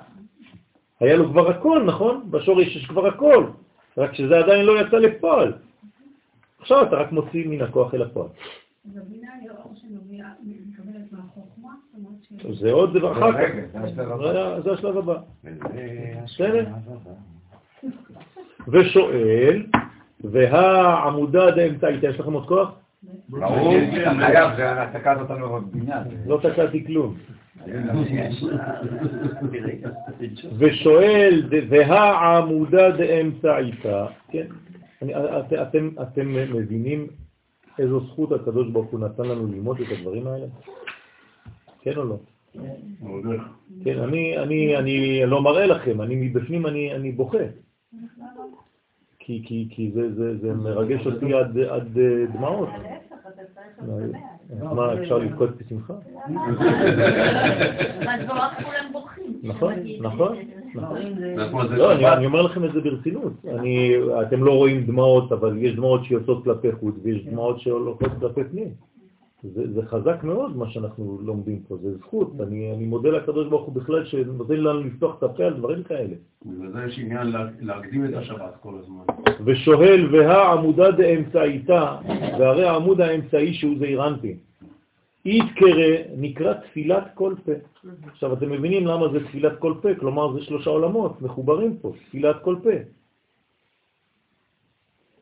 היה 1.00 1.16
לו 1.16 1.30
כבר 1.30 1.50
הכל, 1.50 1.84
נכון? 1.84 2.32
בשורש 2.32 2.76
יש 2.76 2.86
כבר 2.86 3.08
הכל, 3.08 3.46
רק 3.98 4.14
שזה 4.14 4.38
עדיין 4.40 4.66
לא 4.66 4.82
יצא 4.82 4.98
לפועל. 4.98 5.54
עכשיו 6.60 6.84
אתה 6.88 6.96
רק 6.96 7.12
מוציא 7.12 7.48
מן 7.48 7.62
הכוח 7.62 7.94
אל 7.94 8.02
הפועל. 8.02 8.28
זה 12.60 12.72
עוד 12.72 12.94
דבר 12.94 13.12
אחר 13.12 13.32
כך. 13.34 13.54
זה 13.74 13.80
השלב 13.84 14.12
הבא. 14.12 14.24
זה- 14.24 14.62
זה 14.64 14.72
השלב 14.74 14.98
הבא. 14.98 15.18
בסדר? 16.26 16.66
ושואל, 18.68 19.66
והעמודה 20.24 21.52
דאמצעית, 21.52 22.04
יש 22.04 22.20
לכם 22.20 22.34
עוד 22.34 22.48
כוח? 22.48 22.72
ברור, 23.30 23.74
חייב, 24.20 24.56
זה- 24.58 25.00
תקעת 25.00 25.18
אותנו 25.20 25.50
בבניין. 25.50 26.04
לא 26.26 26.40
תקעתי 26.44 26.86
כלום. 26.86 27.16
ושואל, 30.58 31.44
והעמודה 31.70 32.92
דאמצעיתה, 32.92 34.06
כן? 34.32 34.46
אתם, 35.62 35.90
מבינים 36.54 37.08
איזו 37.80 38.00
זכות 38.00 38.32
הקדוש 38.32 38.70
ברוך 38.70 38.92
הוא 38.92 39.00
נתן 39.00 39.24
לנו 39.24 39.48
ללמוד 39.48 39.82
את 39.82 39.88
הדברים 39.98 40.28
האלה? 40.28 40.46
כן 41.82 41.92
או 41.98 42.04
לא? 42.04 42.18
איך. 43.32 43.42
כן, 43.84 44.00
אני, 44.00 44.38
לא 45.26 45.42
מראה 45.42 45.66
לכם, 45.66 46.02
אני 46.02 46.16
מבפנים 46.16 46.66
אני 46.96 47.12
בוכה. 47.12 47.38
כי, 49.26 49.42
כי, 49.46 49.68
כי 49.70 49.92
זה, 49.94 50.14
זה, 50.16 50.38
זה 50.38 50.54
מרגש 50.54 51.08
אותי 51.08 51.34
עד, 51.34 51.58
עד 51.58 51.98
אה, 51.98 52.26
דמעות. 52.34 52.70
לשמח. 52.70 54.34
אז 54.62 54.64
מה, 54.74 54.94
אפשר 54.94 55.18
לבכות 55.18 55.50
בשמחה? 55.58 55.94
נכון, 59.44 59.74
נכון. 60.02 60.36
נכון. 61.38 61.68
זה 61.68 61.76
לא, 61.76 62.14
אני, 62.14 62.26
אומר 62.26 62.42
לכם 62.42 62.66
את 62.66 62.74
זה 62.74 62.82
ברצינות. 62.82 63.34
אני, 63.60 63.96
אתם 64.22 64.44
לא 64.44 64.52
רואים 64.52 64.86
דמעות, 64.86 65.32
אבל 65.32 65.58
יש 65.58 65.76
דמעות 65.76 66.04
שיוצאות 66.06 66.44
כלפי 66.44 66.72
חוץ 66.72 66.96
ויש 67.04 67.26
דמעות 67.26 67.60
שהולכות 67.60 68.12
כלפי 68.20 68.44
פנים. 68.44 68.70
זה, 69.44 69.74
זה 69.74 69.82
חזק 69.86 70.24
מאוד 70.24 70.58
מה 70.58 70.70
שאנחנו 70.70 71.20
לומדים 71.22 71.60
פה, 71.68 71.78
זה 71.78 71.98
זכות. 71.98 72.32
אני, 72.48 72.72
אני 72.76 72.86
מודה 72.86 73.10
לקדוש 73.10 73.48
ברוך 73.48 73.66
הוא 73.66 73.76
בכלל 73.76 74.06
שנותן 74.06 74.56
לנו 74.56 74.80
לפתוח 74.84 75.18
את 75.18 75.24
הפה 75.24 75.44
על 75.44 75.54
דברים 75.54 75.84
כאלה. 75.84 76.16
בגלל 76.46 76.72
זה 76.72 76.84
יש 76.88 77.00
עניין 77.00 77.28
לה- 77.28 77.50
להקדים 77.62 78.06
את 78.06 78.14
השבת 78.14 78.54
כל 78.62 78.74
הזמן. 78.80 79.04
ושואל 79.46 80.16
והעמודה 80.16 80.92
דאמצעיתה, 80.92 81.98
והרי 82.40 82.64
העמוד 82.68 83.02
האמצעי 83.02 83.54
שהוא 83.54 83.76
זעיר 83.80 84.08
אנפין. 84.08 84.38
יתקרא 85.26 85.92
נקרא 86.18 86.54
תפילת 86.54 87.04
כל 87.14 87.34
פה. 87.46 87.52
עכשיו 88.08 88.34
אתם 88.34 88.50
מבינים 88.52 88.88
למה 88.88 89.08
זה 89.12 89.24
תפילת 89.28 89.60
כל 89.60 89.74
פה, 89.82 89.96
כלומר 89.96 90.34
זה 90.34 90.42
שלושה 90.44 90.70
עולמות 90.70 91.22
מחוברים 91.22 91.78
פה, 91.82 91.92
תפילת 92.08 92.36
כל 92.42 92.56
פה. 92.64 92.70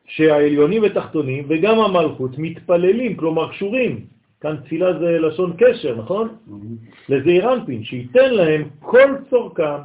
שהעליונים 0.06 0.82
ותחתונים 0.84 1.44
וגם 1.48 1.80
המלכות 1.80 2.30
מתפללים, 2.38 3.16
כלומר 3.16 3.50
קשורים. 3.50 4.11
כאן 4.42 4.56
תפילה 4.56 4.98
זה 4.98 5.18
לשון 5.18 5.56
קשר, 5.58 5.96
נכון? 5.96 6.36
לזעיר 7.08 7.52
אנפין, 7.52 7.84
שייתן 7.84 8.34
להם 8.34 8.68
כל 8.80 9.16
צורכם. 9.30 9.80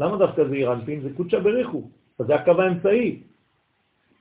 למה 0.00 0.16
דווקא 0.16 0.44
זעיר 0.44 0.72
אנפין? 0.72 1.00
זה 1.00 1.08
קודשא 1.16 1.38
בריחו, 1.38 1.90
אז 2.18 2.26
זה 2.26 2.34
הקו 2.34 2.62
האמצעי. 2.62 3.22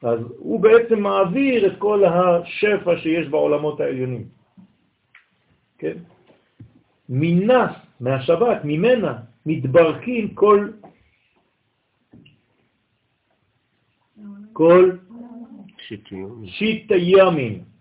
אז 0.01 0.19
הוא 0.37 0.59
בעצם 0.59 0.99
מעביר 0.99 1.67
את 1.67 1.73
כל 1.77 2.05
השפע 2.05 2.97
שיש 2.97 3.27
בעולמות 3.27 3.79
העליונים. 3.79 4.25
כן? 5.77 5.97
מינה, 7.09 7.73
מהשבת, 7.99 8.61
ממנה, 8.63 9.13
מתברקים 9.45 10.33
כל, 10.33 10.69
כל 14.53 14.91
שיט 16.45 16.91
הימים. 16.91 17.76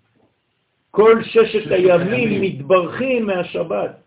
כל 0.97 1.23
ששת 1.23 1.71
הימים 1.71 2.43
מתברכים 2.43 3.27
מהשבת. 3.27 4.01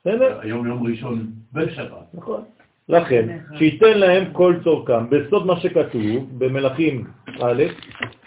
בסדר? 0.00 0.40
היום 0.40 0.66
יום 0.66 0.86
ראשון 0.86 1.26
בשבת. 1.52 2.06
נכון. 2.14 2.44
לכן, 2.88 3.38
שייתן 3.58 3.98
להם 3.98 4.32
כל 4.32 4.54
צורכם, 4.64 5.10
בסוד 5.10 5.46
מה 5.46 5.60
שכתוב 5.60 6.38
במלאכים 6.38 7.06
א', 7.42 7.62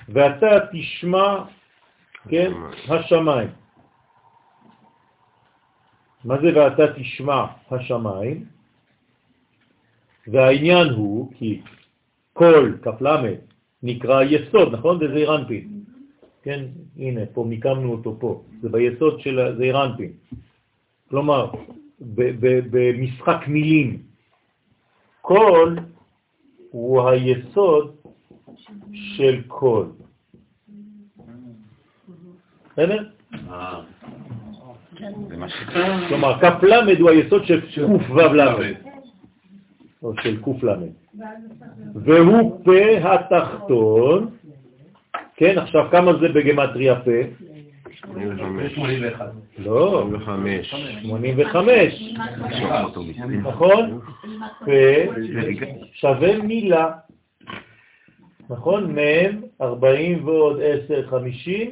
ואתה 0.09 0.51
תשמע, 0.71 1.43
כן, 2.29 2.51
השמיים. 2.87 3.49
מה 6.25 6.35
זה 6.41 6.49
ואתה 6.55 6.93
תשמע 6.93 7.45
השמיים? 7.71 8.45
והעניין 10.27 10.87
הוא 10.89 11.31
כי 11.35 11.61
כל 12.33 12.71
כ"ל 12.81 13.07
נקרא 13.83 14.23
יסוד, 14.23 14.73
נכון? 14.73 14.99
זה 14.99 15.07
זעיר 15.07 15.35
אנפין. 15.35 15.80
כן, 16.43 16.65
הנה, 16.97 17.21
פה 17.33 17.43
מיקמנו 17.43 17.91
אותו 17.91 18.17
פה. 18.19 18.43
זה 18.61 18.69
ביסוד 18.69 19.19
של 19.19 19.55
זעיר 19.57 19.85
אנפין. 19.85 20.11
כלומר, 21.09 21.51
במשחק 22.71 23.47
מילים, 23.47 23.97
כל 25.21 25.75
הוא 26.69 27.09
היסוד 27.09 27.95
של 28.91 29.41
כל. 29.47 29.85
בסדר? 32.71 33.09
אה. 33.49 33.81
כלומר, 36.07 36.39
כף 36.41 36.63
למד 36.63 36.99
הוא 36.99 37.09
היסוד 37.09 37.45
של 37.45 37.85
וו 38.09 38.19
למד, 38.19 38.73
או 40.03 40.13
של 40.21 40.37
למד. 40.63 40.91
והוא 41.95 42.65
פה 42.65 42.97
התחתון, 43.03 44.29
כן, 45.41 45.57
עכשיו 45.57 45.87
כמה 45.91 46.13
זה 46.13 46.29
בגמטריה 46.29 46.95
פה? 46.95 47.11
81. 48.69 49.25
לא, 49.57 50.07
25. 50.21 50.75
85, 51.01 52.13
נכון? 53.43 53.99
פה 54.65 54.71
שווה 55.93 56.37
מילה, 56.37 56.91
נכון? 58.49 58.99
מ' 58.99 59.41
40 59.61 60.27
ועוד 60.27 60.59
10, 60.85 61.07
50 61.07 61.71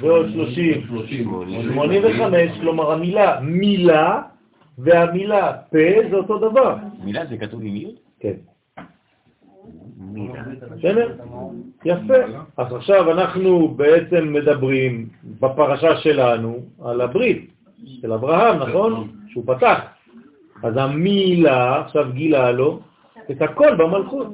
ועוד 0.00 0.26
30, 0.32 0.86
85, 0.86 2.50
כלומר 2.60 2.92
המילה 2.92 3.40
מילה 3.40 4.22
והמילה 4.78 5.52
פה 5.70 6.08
זה 6.10 6.16
אותו 6.16 6.50
דבר. 6.50 6.76
מילה 7.04 7.26
זה 7.26 7.36
כתוב 7.36 7.60
עם 7.62 7.76
י'? 7.76 7.94
כן. 8.20 8.34
בסדר? 10.76 11.14
יפה. 11.84 12.14
אז 12.56 12.72
עכשיו 12.72 13.12
אנחנו 13.12 13.68
בעצם 13.68 14.32
מדברים 14.32 15.08
בפרשה 15.40 15.96
שלנו 15.96 16.58
על 16.84 17.00
הברית 17.00 17.50
של 18.00 18.12
אברהם, 18.12 18.58
נכון? 18.58 19.08
שהוא 19.28 19.44
פתח. 19.46 19.80
אז 20.62 20.76
המילה 20.76 21.80
עכשיו 21.80 22.12
גילה 22.12 22.52
לו 22.52 22.80
את 23.30 23.42
הכל 23.42 23.74
במלכות, 23.78 24.26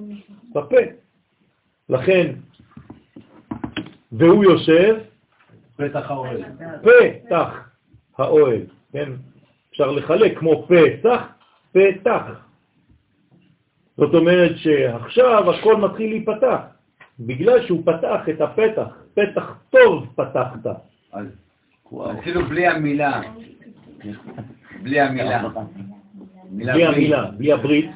בפה. 0.55 0.77
לכן, 1.89 2.33
והוא 4.13 4.45
יושב 4.45 4.97
פתח 5.77 6.11
האוהל. 6.11 6.43
פתח 6.83 7.69
האוהל, 8.19 8.61
כן? 8.93 9.13
אפשר 9.71 9.91
לחלק 9.91 10.39
כמו 10.39 10.67
פסח, 10.69 11.23
פתח. 11.73 12.44
זאת 13.97 14.15
אומרת 14.15 14.53
שעכשיו 14.57 15.51
הכל 15.51 15.77
מתחיל 15.77 16.11
להיפתח, 16.11 16.59
בגלל 17.21 17.67
שהוא 17.67 17.83
פתח 17.83 18.29
את 18.31 18.41
הפתח, 18.41 18.89
פתח 19.15 19.55
טוב 19.71 20.07
פתחת. 20.15 20.67
אז 21.13 21.27
אפילו 22.19 22.45
בלי 22.45 22.67
המילה, 22.67 23.21
בלי 24.83 25.01
המילה. 25.01 25.49
מילה 26.51 26.73
בלי 26.75 26.85
המילה, 26.87 27.31
בלי 27.31 27.53
הברית, 27.53 27.91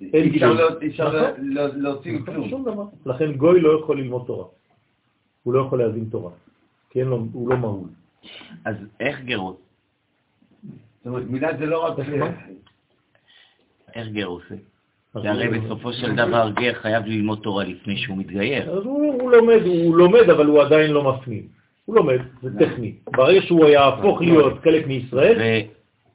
אין 0.00 0.22
אי 0.22 0.28
אפשר 0.28 0.52
גילוי. 0.52 0.82
אי 0.82 0.88
אפשר 0.88 1.08
נכון. 1.08 1.80
להוציא 1.82 2.18
כלום. 2.26 2.90
לכן 3.06 3.32
גוי 3.32 3.60
לא 3.60 3.80
יכול 3.80 4.00
ללמוד 4.00 4.24
תורה. 4.26 4.44
הוא 5.42 5.54
לא 5.54 5.60
יכול 5.60 5.78
להבין 5.78 6.04
תורה, 6.10 6.30
כי 6.90 7.00
אין 7.00 7.08
לו, 7.08 7.26
הוא 7.32 7.48
לא 7.48 7.56
מהול. 7.56 7.88
אז 8.64 8.76
איך 9.00 9.20
גרות? 9.20 9.60
זאת 10.62 11.06
אומרת, 11.06 11.24
מילה 11.28 11.56
זה 11.58 11.66
לא 11.66 11.84
רק... 11.84 11.98
איך 13.94 14.08
עושה? 14.24 14.54
אז 14.54 14.54
כי 14.54 14.75
הרי 15.24 15.48
בסופו 15.48 15.92
של 15.92 16.14
דבר 16.14 16.50
גר 16.50 16.72
חייב 16.74 17.06
ללמוד 17.06 17.38
תורה 17.42 17.64
לפני 17.64 17.96
שהוא 17.96 18.18
מתגייר. 18.18 18.70
אז 18.70 18.84
הוא, 18.84 19.12
הוא 19.20 19.30
לומד, 19.32 19.62
הוא 19.66 19.96
לומד, 19.96 20.30
אבל 20.30 20.46
הוא 20.46 20.62
עדיין 20.62 20.90
לא 20.90 21.02
מפנים. 21.02 21.42
הוא 21.84 21.96
לומד, 21.96 22.18
זה 22.42 22.58
טכני. 22.58 22.92
ברגע 23.16 23.42
שהוא 23.42 23.66
יהפוך 23.66 24.20
להיות 24.20 24.58
חלק 24.64 24.86
מישראל, 24.86 25.62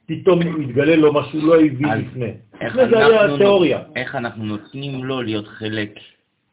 פתאום 0.06 0.38
מתגלה 0.38 0.96
לו 0.96 1.12
מה 1.12 1.24
שהוא 1.30 1.42
לא 1.42 1.60
הבין 1.60 1.90
אז 1.90 2.00
לפני. 2.00 2.32
איך 2.60 2.76
לפני 2.76 2.90
זה 2.90 3.06
היה 3.06 3.22
אנחנו 3.22 3.36
תיאוריה. 3.36 3.80
איך 3.96 4.14
אנחנו 4.14 4.44
נותנים 4.44 5.04
לו 5.04 5.22
להיות 5.22 5.48
חלק 5.48 5.98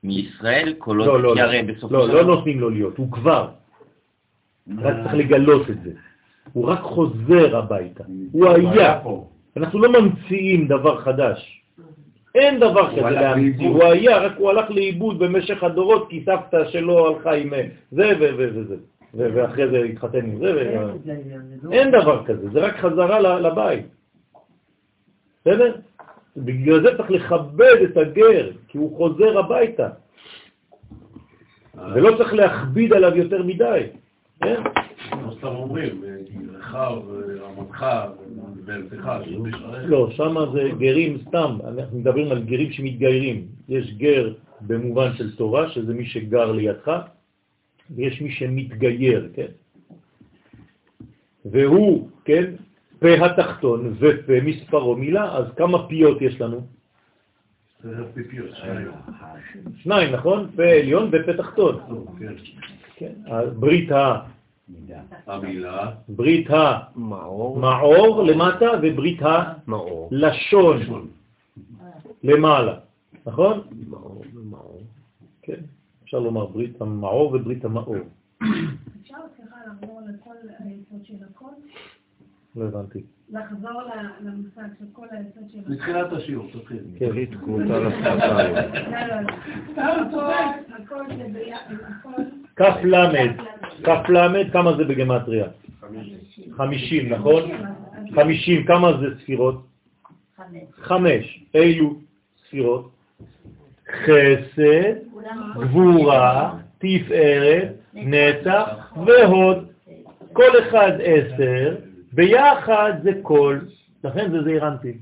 מישראל, 0.04 0.74
כל 0.78 0.96
לא, 0.98 1.12
עוד, 1.12 1.22
לא, 1.22 1.34
כי 1.34 1.40
לא, 1.40 1.44
הרי 1.44 1.64
בסופו 1.64 1.94
לא, 1.94 2.08
של 2.08 2.14
לא 2.14 2.24
דבר... 2.24 2.36
נותנים 2.36 2.60
לו 2.60 2.70
להיות, 2.70 2.98
הוא 2.98 3.12
כבר. 3.12 3.48
רק 4.78 4.96
צריך 5.04 5.14
לגלות 5.14 5.70
את 5.70 5.84
זה. 5.84 5.92
הוא 6.54 6.66
רק 6.68 6.80
חוזר 6.80 7.58
הביתה. 7.58 8.04
הוא 8.32 8.50
היה. 8.50 9.00
אנחנו 9.58 9.80
לא 9.80 10.02
ממציאים 10.02 10.68
דבר 10.68 11.02
חדש. 11.02 11.59
אין 12.36 12.60
דבר 12.60 12.92
כזה 12.92 13.02
להמציא. 13.10 13.68
הוא 13.68 13.84
היה, 13.84 14.18
רק 14.18 14.32
הוא 14.38 14.50
הלך 14.50 14.72
לאיבוד 14.72 15.20
במשך 15.20 15.64
הדורות, 15.64 16.10
כי 16.10 16.24
סבתא 16.26 16.66
שלו 16.66 17.08
הלכה 17.08 17.34
עם 17.34 17.54
אה, 17.54 17.68
זה 17.92 18.12
וזה, 18.20 18.76
ואחרי 19.14 19.70
זה 19.70 19.78
התחתן 19.78 20.26
עם 20.26 20.38
זה, 20.38 20.54
ו- 20.56 20.92
אין 21.72 21.92
דבר 21.92 22.26
כזה, 22.26 22.50
זה 22.50 22.60
רק 22.60 22.78
חזרה 22.78 23.20
ל- 23.20 23.48
לבית. 23.48 23.86
בסדר? 25.42 25.76
בגלל 26.38 26.82
זה 26.82 26.98
צריך 26.98 27.12
לכבד 27.12 27.76
את 27.84 27.98
הגר, 27.98 28.50
כי 28.68 28.78
הוא 28.78 28.98
חוזר 28.98 29.40
הביתה, 29.40 29.90
ולא 31.94 32.18
צריך 32.18 32.34
להכביד 32.34 32.94
עליו 32.94 33.18
יותר 33.18 33.44
מדי. 33.44 33.82
כן? 34.44 34.62
כמו 35.12 35.32
סתם 35.32 35.48
אומרים, 35.48 36.02
אה, 36.04 36.16
רחב, 36.60 36.94
אה. 38.70 39.88
לא, 39.88 40.10
שם 40.12 40.36
זה 40.54 40.70
גרים 40.80 41.18
סתם, 41.28 41.58
אנחנו 41.68 42.00
מדברים 42.00 42.32
על 42.32 42.44
גרים 42.44 42.72
שמתגיירים. 42.72 43.48
יש 43.70 43.94
גר 43.94 44.34
במובן 44.62 45.14
של 45.14 45.36
תורה, 45.36 45.70
שזה 45.70 45.94
מי 45.94 46.06
שגר 46.06 46.52
לידך, 46.52 46.92
ויש 47.96 48.22
מי 48.22 48.32
שמתגייר, 48.32 49.30
כן? 49.34 49.52
והוא, 51.46 52.10
כן, 52.26 52.46
פה 53.00 53.26
התחתון 53.26 53.96
ופה 54.00 54.34
מספרו 54.44 54.96
מילה, 54.96 55.38
אז 55.38 55.46
כמה 55.58 55.88
פיות 55.88 56.22
יש 56.22 56.42
לנו? 56.42 56.62
שניים. 59.76 60.14
נכון? 60.14 60.50
פה 60.56 60.64
עליון 60.64 61.10
ופה 61.12 61.34
תחתון. 61.34 62.06
כן. 62.20 62.34
כן, 62.96 63.14
ברית 63.60 63.92
ה... 63.92 64.20
המילה, 65.28 65.92
ברית 66.10 66.50
מאור, 66.96 67.58
המעור 67.58 68.24
למטה 68.24 68.66
וברית 68.84 69.22
מאור, 69.68 70.10
הלשון 70.12 70.78
למעלה, 72.24 72.80
נכון? 73.26 73.62
מאור 73.90 74.24
ומאור. 74.34 74.82
כן, 75.42 75.60
אפשר 76.04 76.20
לומר 76.20 76.46
ברית 76.46 76.82
המעור 76.82 77.34
וברית 77.34 77.66
המאור. 77.66 77.96
אפשר 79.02 79.18
סליחה 79.36 79.56
לחזור 79.68 80.02
לכל 80.08 80.36
היסוד 80.60 81.06
של 81.06 81.14
הכל? 81.32 81.46
לא 82.56 82.66
הבנתי. 82.66 83.04
לחזור 83.30 83.82
למושג 84.22 84.68
של 84.80 84.86
כל 84.94 85.08
היסוד 85.12 85.44
של 85.52 85.60
הכל? 85.60 85.72
מתחילת 85.72 86.14
השיעור, 86.14 86.48
תתחיל. 86.54 86.84
כן. 87.00 87.10
ברית 87.10 87.30
כמותה 87.36 87.80
לשפתיים. 87.80 88.56
לא, 89.76 89.84
לא, 89.88 90.12
לא. 90.12 90.34
הכל, 90.84 91.04
זה 91.18 91.28
ביחד, 91.34 91.74
הכל. 91.88 92.22
כף 92.56 92.76
למד, 92.84 93.32
למד, 94.10 94.52
כמה 94.52 94.78
זה 94.78 94.84
בגמטריה? 94.84 95.48
חמישים, 96.58 97.14
נכון? 97.14 97.42
חמישים, 98.16 98.66
כמה 98.66 98.98
זה 98.98 99.06
ספירות? 99.24 99.66
חמש. 100.82 101.44
אילו 101.54 101.96
ספירות? 102.48 102.92
חסד, 103.92 104.94
גבורה, 105.60 106.54
תפארת, 106.78 107.70
נצח 107.94 108.94
והוד. 109.06 109.68
כל 110.34 110.52
אחד 110.60 110.92
עשר, 111.04 111.76
ביחד 112.14 112.94
זה 113.04 113.12
כל, 113.22 113.58
לכן 114.04 114.32
זה 114.32 114.44
זעיר 114.44 114.68
אנפין. 114.68 114.98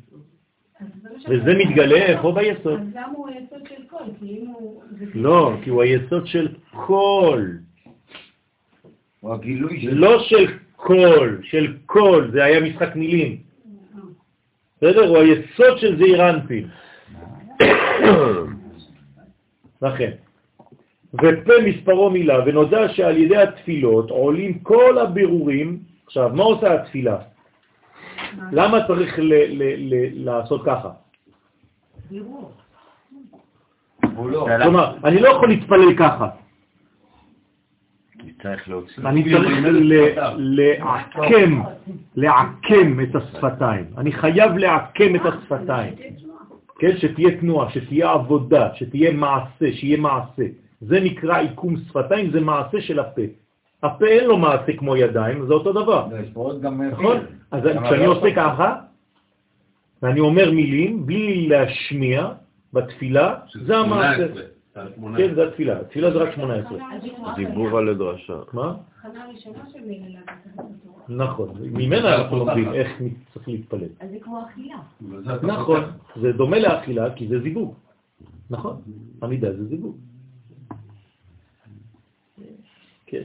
אז 0.80 0.88
זה 1.02 1.10
מה 1.10 1.42
וזה 1.42 1.54
מתגלה 1.58 1.96
איפה 1.96 2.32
ביסוד. 2.32 2.80
אז 2.80 2.88
למה 2.94 3.14
הוא 3.16 3.28
היסוד 3.30 3.68
של 3.70 3.84
כל? 3.90 4.04
לא, 5.14 5.54
כי 5.64 5.70
הוא 5.70 5.82
היסוד 5.82 6.28
של 6.28 6.48
כל, 6.72 7.46
הוא 9.20 9.34
הגילוי 9.34 9.82
של... 9.82 9.94
לא 9.96 10.20
של 10.20 10.46
כל, 10.76 11.36
של 11.44 11.74
כל, 11.86 12.30
זה 12.32 12.44
היה 12.44 12.60
משחק 12.60 12.96
מילים. 12.96 13.38
בסדר? 14.78 15.08
הוא 15.08 15.18
היסוד 15.18 15.78
של 15.78 15.98
זעיר 15.98 16.30
אנפין. 16.30 16.68
לכן. 19.82 20.12
ופה 21.14 21.54
מספרו 21.66 22.10
מילה, 22.10 22.40
ונודע 22.46 22.90
שעל 22.94 23.18
ידי 23.18 23.38
התפילות 23.38 24.10
עולים 24.10 24.60
כל 24.60 24.98
הבירורים. 24.98 25.80
עכשיו, 26.06 26.30
מה 26.34 26.44
עושה 26.44 26.74
התפילה? 26.74 27.18
למה 28.52 28.88
צריך 28.88 29.20
ל- 29.20 29.24
ל- 29.24 29.94
ל- 29.94 30.26
לעשות 30.26 30.62
ככה? 30.66 30.90
לא. 32.12 32.50
כלומר, 34.64 34.96
אני 35.04 35.20
לא 35.20 35.30
יכול 35.30 35.50
להתפלל 35.50 35.98
ככה. 35.98 36.30
צריך 38.44 38.70
להוציא. 38.70 39.04
אני 39.06 39.24
צריך 39.24 39.58
לעקם, 40.38 41.62
לעקם 42.16 43.00
את 43.04 43.16
השפתיים. 43.16 43.86
אני 43.98 44.12
חייב 44.12 44.58
לעקם 44.58 45.16
את 45.16 45.22
השפתיים. 45.26 45.94
כן, 46.80 46.98
שתהיה 46.98 47.38
תנועה, 47.38 47.72
שתהיה 47.72 48.12
עבודה, 48.12 48.70
שתהיה 48.76 49.12
מעשה, 49.12 49.74
שיהיה 49.74 49.98
מעשה. 49.98 50.44
זה 50.82 51.00
נקרא 51.00 51.38
עיקום 51.38 51.78
שפתיים, 51.78 52.32
זה 52.32 52.42
מעשה 52.42 52.82
של 52.82 53.00
הפה. 53.00 53.22
הפה 53.84 54.06
אין 54.06 54.26
לו 54.26 54.38
מעשה 54.38 54.78
כמו 54.78 54.96
ידיים, 54.96 55.46
זה 55.48 55.54
אותו 55.54 55.74
דבר. 55.74 56.08
לא, 56.12 56.18
יש 56.18 56.30
פה 56.34 56.42
עוד 56.42 56.62
גם... 56.62 56.82
נכון? 56.82 57.18
אז 57.52 57.64
גם 57.64 57.84
כשאני 57.84 58.06
לא 58.06 58.12
עושה. 58.12 58.36
ככה, 58.36 58.76
ואני 60.02 60.20
אומר 60.20 60.52
מילים, 60.52 61.06
בלי 61.06 61.48
להשמיע 61.48 62.28
בתפילה, 62.74 63.36
זה 63.66 63.78
המעשה. 63.78 64.26
18. 64.96 65.18
כן, 65.18 65.36
זה 65.36 65.48
התפילה. 65.48 65.80
התפילה 65.80 66.12
זה 66.12 66.18
רק 66.18 66.36
18. 66.36 66.78
דיבור 67.36 67.78
על 67.78 67.90
הדרשה. 67.90 68.40
מה? 68.54 68.76
נכון. 71.10 71.50
ממנה 71.62 72.16
אנחנו 72.16 72.38
לומדים 72.38 72.74
איך 72.74 73.02
צריך 73.34 73.48
להתפלל. 73.48 73.90
אז 74.00 74.10
זה 74.10 74.18
כמו 74.22 74.44
אכילה. 74.46 74.78
נכון. 75.44 75.84
זה 76.22 76.32
דומה 76.32 76.60
לאכילה 76.60 77.14
כי 77.16 77.28
זה 77.28 77.40
זיווג. 77.40 77.74
נכון. 78.50 78.82
עמידה 79.24 79.54
זה 79.54 79.66
זיווג. 79.66 79.98
כן, 83.06 83.22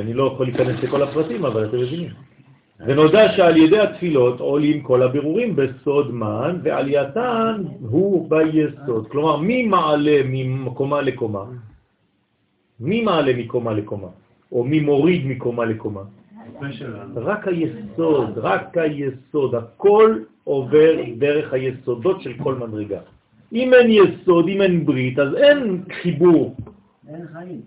אני 0.00 0.14
לא 0.14 0.32
יכול 0.34 0.46
להיכנס 0.46 0.82
לכל 0.82 1.02
הפרטים, 1.02 1.44
אבל 1.44 1.68
אתם 1.68 1.76
מבינים. 1.76 2.10
ונודע 2.86 3.32
שעל 3.36 3.56
ידי 3.56 3.78
התפילות 3.78 4.40
עולים 4.40 4.82
כל 4.82 5.02
הבירורים 5.02 5.56
בסוד 5.56 6.14
מן, 6.14 6.58
ועלייתן 6.62 7.62
הוא 7.80 8.30
ביסוד. 8.30 9.08
כלומר, 9.08 9.36
מי 9.36 9.66
מעלה 9.66 10.20
מקומה 10.44 11.02
לקומה? 11.02 11.44
מי 12.80 13.02
מעלה 13.02 13.32
מקומה 13.36 13.72
לקומה? 13.72 14.08
או 14.52 14.64
מי 14.64 14.80
מוריד 14.80 15.26
מקומה 15.26 15.64
לקומה? 15.64 16.02
רק 17.16 17.48
היסוד, 17.48 18.38
רק 18.38 18.78
היסוד, 18.78 19.54
הכל 19.54 20.18
עובר 20.44 20.94
דרך 21.18 21.52
היסודות 21.52 22.22
של 22.22 22.32
כל 22.42 22.54
מדרגה. 22.54 23.00
אם 23.52 23.74
אין 23.74 23.90
יסוד, 23.90 24.48
אם 24.48 24.62
אין 24.62 24.86
ברית, 24.86 25.18
אז 25.18 25.34
אין 25.34 25.82
חיבור, 26.02 26.56
אין 27.08 27.26
חיים. 27.32 27.60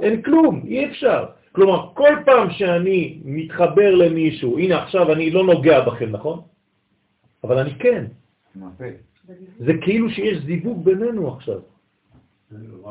אין 0.00 0.22
כלום, 0.22 0.62
אי 0.66 0.86
אפשר. 0.86 1.24
כלומר, 1.58 1.90
כל 1.94 2.14
פעם 2.24 2.50
שאני 2.50 3.18
מתחבר 3.24 3.94
למישהו, 3.94 4.58
הנה 4.58 4.82
עכשיו 4.82 5.12
אני 5.12 5.30
לא 5.30 5.42
נוגע 5.44 5.80
בכם, 5.80 6.10
נכון? 6.10 6.40
אבל 7.44 7.58
אני 7.58 7.74
כן. 7.78 8.04
זה 9.58 9.72
כאילו 9.82 10.10
שיש 10.10 10.38
זיווג 10.46 10.84
בינינו 10.84 11.34
עכשיו, 11.34 11.60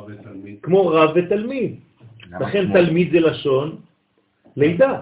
ותלמיד. 0.07 0.57
כמו 0.61 0.87
רב 0.87 1.09
ותלמיד. 1.15 1.79
לכן 2.39 2.73
תלמיד 2.73 3.11
זה 3.11 3.19
לשון 3.19 3.79
לידה. 4.55 5.01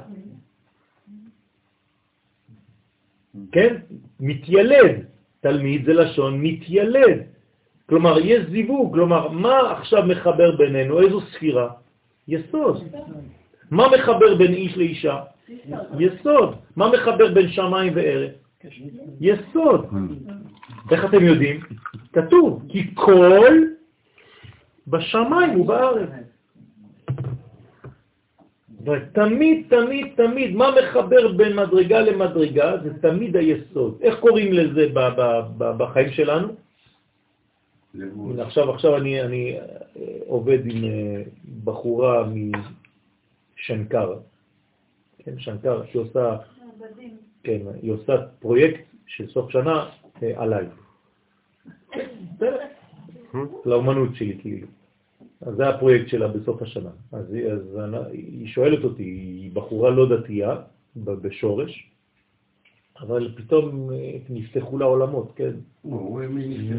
כן? 3.52 3.74
מתיילד. 4.20 4.96
תלמיד 5.42 5.86
זה 5.86 5.94
לשון 5.94 6.42
מתיילד. 6.42 7.18
כלומר, 7.90 8.20
יש 8.20 8.46
זיווג. 8.50 8.94
כלומר, 8.94 9.30
מה 9.30 9.72
עכשיו 9.72 10.06
מחבר 10.06 10.56
בינינו? 10.56 11.02
איזו 11.02 11.22
ספירה? 11.22 11.70
יסוד. 12.28 12.84
מה 13.72 13.88
מחבר 13.98 14.36
בין 14.36 14.54
איש 14.54 14.78
לאישה? 14.78 15.20
יסוד. 16.00 16.56
מה 16.76 16.92
מחבר 16.92 17.34
בין 17.34 17.50
שמיים 17.50 17.94
וארץ? 17.96 18.32
יסוד. 19.22 19.86
איך 20.92 21.06
אתם 21.06 21.24
יודעים? 21.24 21.60
כתוב, 22.14 22.64
כי 22.70 22.96
כל 22.96 23.54
בשמיים 24.88 25.60
ובארץ. 25.60 26.10
תמיד, 29.14 29.66
תמיד, 29.70 30.08
תמיד, 30.16 30.56
מה 30.56 30.70
מחבר 30.80 31.32
בין 31.32 31.56
מדרגה 31.56 32.02
למדרגה? 32.02 32.78
זה 32.84 32.94
תמיד 33.02 33.36
היסוד. 33.38 33.98
איך 34.02 34.20
קוראים 34.20 34.54
לזה 34.54 34.88
בחיים 35.58 36.12
שלנו? 36.12 36.48
עכשיו, 38.40 38.72
עכשיו 38.72 38.98
אני, 38.98 39.22
אני 39.22 39.58
אה, 39.58 39.62
עובד 40.28 40.66
עם 40.66 40.84
אה, 40.84 41.22
בחורה 41.64 42.24
משנקר. 43.70 44.14
כן, 45.18 45.40
שנקר, 45.40 45.82
היא 45.94 46.02
עושה. 46.02 46.38
כן, 47.44 47.60
היא 47.82 47.92
עושה 47.92 48.14
פרויקט 48.40 48.80
של 49.08 49.28
סוף 49.30 49.50
שנה 49.52 49.90
אה, 50.24 50.32
עליי. 50.44 50.66
בסדר. 52.36 52.58
לאומנות 53.66 54.16
שלי, 54.16 54.38
כאילו. 54.42 54.68
אז 55.42 55.56
זה 55.56 55.70
הפרויקט 55.70 56.08
שלה 56.10 56.28
בסוף 56.28 56.62
השנה. 56.62 56.90
אז, 57.12 57.34
היא- 57.34 57.48
אז 57.48 57.78
אני- 57.80 57.98
היא 58.18 58.48
שואלת 58.48 58.84
אותי, 58.84 59.04
היא 59.04 59.52
בחורה 59.54 59.90
לא 59.90 60.18
דתייה, 60.18 60.56
ב- 60.96 61.12
בשורש, 61.12 61.90
אבל 63.00 63.34
פתאום 63.38 63.90
אה, 63.94 64.18
נפתחו 64.30 64.78
לה 64.78 64.86
עולמות, 64.86 65.32
כן? 65.36 65.52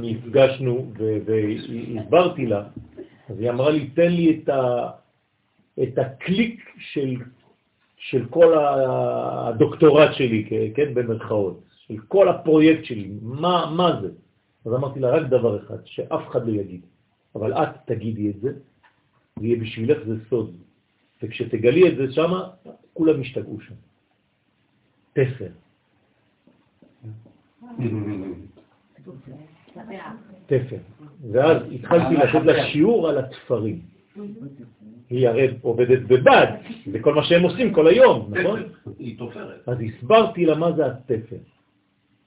נפגשנו 0.03 0.93
והסברתי 1.27 2.47
לה, 2.47 2.69
אז 3.29 3.39
היא 3.41 3.51
אמרה 3.51 3.71
לי, 3.71 3.87
תן 3.91 4.09
לי 4.13 4.41
את, 4.43 4.49
ה, 4.49 4.89
את 5.83 5.99
הקליק 5.99 6.73
של, 6.79 7.17
של 7.97 8.27
כל 8.31 8.55
הדוקטורט 8.59 10.15
שלי, 10.15 10.47
כ- 10.49 10.77
כן, 10.77 10.95
במרכאות, 10.95 11.61
של 11.87 11.99
כל 12.09 12.29
הפרויקט 12.29 12.85
שלי, 12.85 13.11
מה, 13.23 13.73
מה 13.77 14.01
זה? 14.03 14.09
אז 14.67 14.75
אמרתי 14.75 15.01
לה, 15.01 15.11
רק 15.11 15.27
דבר 15.27 15.65
אחד, 15.65 15.77
שאף 15.85 16.29
אחד 16.29 16.47
לא 16.47 16.53
יגיד, 16.53 16.81
אבל 17.35 17.53
את 17.53 17.69
תגידי 17.85 18.31
את 18.31 18.41
זה, 18.41 18.53
ויהיה 19.39 19.57
בשבילך 19.61 19.99
זה 20.07 20.15
סוד. 20.29 20.57
וכשתגלי 21.23 21.89
את 21.89 21.97
זה 21.97 22.13
שמה, 22.13 22.49
כולם 22.93 23.23
ישתגעו 23.23 23.61
שם. 23.61 23.75
תפר. 25.13 25.49
תפר. 30.47 30.77
ואז 31.33 31.63
התחלתי 31.73 32.15
לתת 32.15 32.45
לה 32.47 32.67
שיעור 32.67 33.09
על 33.09 33.19
התפרים. 33.19 33.81
היא 35.11 35.29
הרי 35.29 35.49
עובדת 35.63 36.03
בבד, 36.03 36.47
זה 36.93 36.99
כל 37.01 37.15
מה 37.15 37.25
שהם 37.25 37.43
עושים 37.43 37.73
כל 37.73 37.87
היום, 37.87 38.31
נכון? 38.31 38.63
היא 38.99 39.19
תופרת. 39.19 39.69
אז 39.69 39.77
הסברתי 39.81 40.47
לה 40.47 40.55
מה 40.55 40.73
זה 40.73 40.87
התפר, 40.87 41.37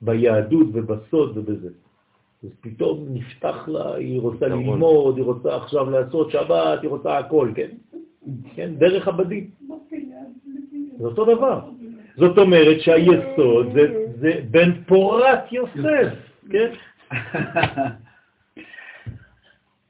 ביהדות 0.02 0.68
ובסוד 0.74 1.38
ובזה. 1.38 1.70
אז 2.44 2.50
פתאום 2.62 3.06
נפתח 3.10 3.68
לה, 3.68 3.96
היא 3.96 4.22
רוצה 4.22 4.48
נכון. 4.48 4.60
ללמוד, 4.60 5.18
היא 5.18 5.26
רוצה 5.26 5.56
עכשיו 5.56 5.90
לעשות 5.90 6.32
שבת, 6.32 6.82
היא 6.82 6.90
רוצה 6.90 7.18
הכל, 7.18 7.52
כן? 7.56 7.70
כן, 8.56 8.76
דרך 8.76 9.08
הבדים. 9.08 9.50
זה 11.00 11.06
אותו 11.06 11.26
דבר. 11.26 11.60
זאת 12.18 12.38
אומרת 12.38 12.82
שהיסוד 12.82 13.68
זה, 13.74 14.06
זה 14.20 14.32
בן 14.52 14.84
פורת 14.88 15.52
יוסף, 15.52 16.14
כן? 16.50 16.72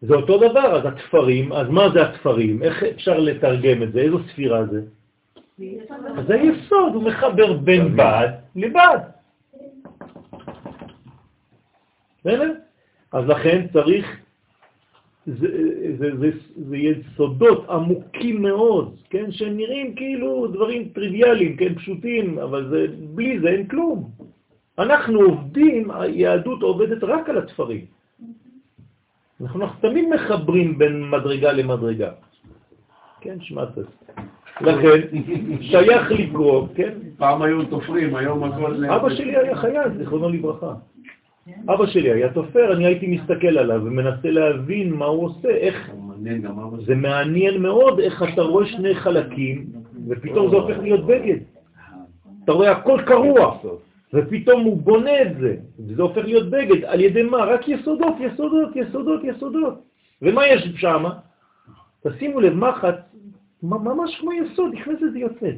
זה 0.02 0.16
אותו 0.16 0.38
דבר, 0.38 0.76
אז 0.76 0.86
התפרים, 0.86 1.54
אז 1.54 1.70
מה 1.70 1.90
זה 1.94 2.02
התפרים? 2.10 2.64
איך 2.64 2.84
אפשר 2.84 3.20
לתרגם 3.20 3.84
את 3.84 3.92
זה? 3.92 4.00
איזו 4.00 4.20
ספירה 4.32 4.66
זה? 4.66 4.82
אז 6.18 6.28
זה 6.28 6.36
יסוד, 6.36 6.94
הוא 6.94 7.04
מחבר 7.04 7.54
בין 7.54 7.96
בד 7.96 8.30
לבד. 8.56 8.98
אז 13.12 13.26
לכן 13.28 13.68
צריך, 13.74 14.20
זה, 15.26 15.48
זה, 15.98 16.18
זה, 16.18 16.30
זה 16.56 16.78
יסודות 16.78 17.70
עמוקים 17.70 18.42
מאוד, 18.42 18.96
כן? 19.10 19.32
שהם 19.32 19.58
נראים 19.58 19.96
כאילו 19.96 20.48
דברים 20.48 20.90
טריוויאליים, 20.90 21.58
כן? 21.58 21.76
פשוטים, 21.76 22.40
אבל 22.40 22.70
זה, 22.70 22.86
בלי 23.00 23.40
זה 23.40 23.50
אין 23.50 23.68
כלום. 23.68 24.10
אנחנו 24.80 25.20
עובדים, 25.20 25.92
היהדות 25.92 26.62
עובדת 26.62 27.04
רק 27.04 27.30
על 27.30 27.38
התפרים. 27.38 27.99
אנחנו 29.42 29.66
תמיד 29.82 30.06
מחברים 30.10 30.78
בין 30.78 31.10
מדרגה 31.10 31.52
למדרגה. 31.52 32.12
כן, 33.22 33.38
שמעת. 33.42 33.70
לכן, 34.62 35.18
שייך 35.62 36.12
לקרוא, 36.12 36.68
כן? 36.76 36.94
פעם 37.18 37.42
היו 37.42 37.66
תופרים, 37.66 38.16
היום 38.16 38.44
הכל... 38.44 38.86
אבא 38.86 39.10
שלי 39.10 39.38
היה 39.38 39.56
חייל, 39.56 39.98
זיכרונו 39.98 40.30
לברכה. 40.30 40.74
אבא 41.70 41.86
שלי 41.86 42.12
היה 42.12 42.34
תופר, 42.34 42.74
אני 42.74 42.86
הייתי 42.86 43.08
מסתכל 43.08 43.58
עליו 43.58 43.82
ומנסה 43.84 44.30
להבין 44.32 44.94
מה 44.94 45.06
הוא 45.06 45.26
עושה, 45.26 45.50
איך... 45.50 45.92
זה 46.86 46.96
מעניין 46.96 47.62
מאוד 47.62 48.00
איך 48.00 48.24
אתה 48.34 48.42
רואה 48.42 48.66
שני 48.66 48.96
חלקים, 48.96 49.66
ופתאום 50.08 50.50
זה 50.50 50.56
הופך 50.56 50.78
להיות 50.82 51.06
בגד. 51.06 51.38
אתה 52.44 52.52
רואה 52.52 52.72
הכל 52.72 53.02
קרוע, 53.06 53.58
ופתאום 54.14 54.64
הוא 54.64 54.78
בונה 54.78 55.22
את 55.22 55.38
זה, 55.40 55.56
וזה 55.80 56.02
הופך 56.02 56.26
להיות 56.26 56.50
בגד. 56.50 56.84
על 56.86 57.00
ידי 57.02 57.24
מה? 57.24 57.38
רק 57.38 57.68
יסודות, 57.68 58.16
יסודות, 58.20 58.76
יסודות, 58.76 59.22
יסודות. 59.24 59.84
ומה 60.22 60.48
יש 60.48 60.62
שם? 60.76 61.04
תשימו 62.08 62.40
לב, 62.40 62.54
מחט, 62.54 63.00
מ- 63.64 63.84
ממש 63.84 64.18
כמו 64.20 64.34
יסוד, 64.34 64.74
נכנסת 64.74 65.08
ויוצאת, 65.14 65.56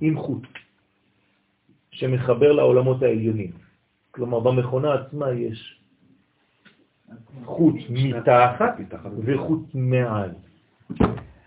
עם 0.00 0.16
חוט, 0.18 0.42
שמחבר 1.90 2.52
לעולמות 2.52 3.02
העליונים. 3.02 3.50
כלומר, 4.10 4.40
במכונה 4.40 4.94
עצמה 4.94 5.32
יש 5.32 5.80
חוט 7.44 7.74
מתחת 7.90 8.76
וחוט 9.24 9.60
מעל. 9.74 10.30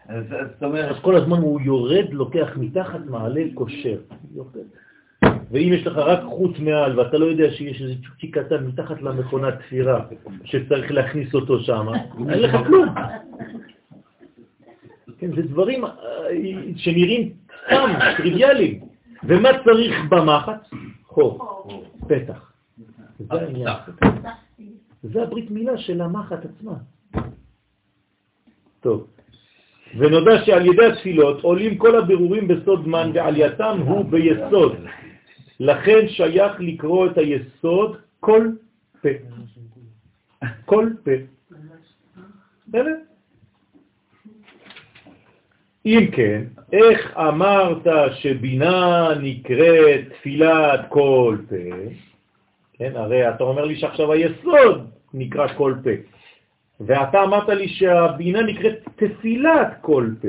אז 0.08 0.24
זאת 0.54 0.64
אומרת, 0.64 0.96
אז 0.96 1.02
כל 1.02 1.16
הזמן 1.16 1.38
הוא 1.38 1.62
יורד, 1.62 2.06
לוקח 2.12 2.48
מתחת, 2.58 3.00
מעלה, 3.06 3.42
קושר. 3.54 3.98
יורד. 4.36 4.68
ואם 5.52 5.74
יש 5.74 5.88
לך 5.88 5.98
רק 5.98 6.24
חוט 6.24 6.60
מעל 6.60 7.00
ואתה 7.00 7.18
לא 7.18 7.26
יודע 7.26 7.52
שיש 7.52 7.82
איזה 7.82 7.94
צ'ופצ'יק 8.04 8.38
קטן 8.38 8.68
מתחת 8.68 9.02
למכונת 9.02 9.60
תפירה 9.60 10.06
שצריך 10.44 10.92
להכניס 10.92 11.36
אותו 11.36 11.60
שם, 11.60 11.88
אין 12.30 12.40
לך 12.40 12.56
כלום. 12.68 12.90
כן, 15.20 15.36
זה 15.36 15.42
דברים 15.42 15.86
אה, 15.86 15.92
שנראים 16.76 17.34
סתם, 17.66 17.94
טריוויאליים. 18.18 18.80
ומה 19.24 19.50
צריך 19.66 19.96
במחט? 20.10 20.70
חור, 21.06 21.68
פתח. 22.08 22.52
זה 23.20 23.42
העניין. 23.42 23.74
זה 25.04 25.24
הברית 25.24 25.52
מילה 25.52 25.78
של 25.78 26.02
המחט 26.02 26.46
עצמה. 26.46 26.74
טוב. 28.80 29.08
ונודע 29.98 30.46
שעל 30.46 30.66
ידי 30.66 30.86
התפילות 30.86 31.42
עולים 31.42 31.78
כל 31.78 31.96
הבירורים 31.96 32.48
בסוד 32.48 32.88
מן 32.88 33.12
ועלייתם 33.14 33.80
הוא 33.86 34.06
ביסוד. 34.06 34.76
לכן 35.60 36.08
שייך 36.08 36.54
לקרוא 36.60 37.08
את 37.08 37.18
היסוד 37.18 37.98
כל 38.20 38.48
פה. 39.02 39.10
כל 40.66 40.90
פה. 41.04 41.12
אם 45.86 46.08
כן, 46.12 46.44
איך 46.74 47.18
אמרת 47.18 47.88
שבינה 48.14 49.10
נקראת 49.22 50.02
תפילת 50.10 50.80
כל 50.90 51.38
פה? 51.50 51.56
כן, 52.74 52.92
הרי 52.96 53.30
אתה 53.30 53.44
אומר 53.44 53.66
לי 53.66 53.76
שעכשיו 53.76 54.12
היסוד 54.12 54.90
נקרא 55.14 55.48
כל 55.48 55.74
פה. 55.84 56.15
ואתה 56.80 57.24
אמרת 57.24 57.50
לי 57.50 57.68
שהבינה 57.68 58.42
נקראת 58.42 58.74
תפילת 58.96 59.78
כל 59.82 60.10
פה. 60.22 60.28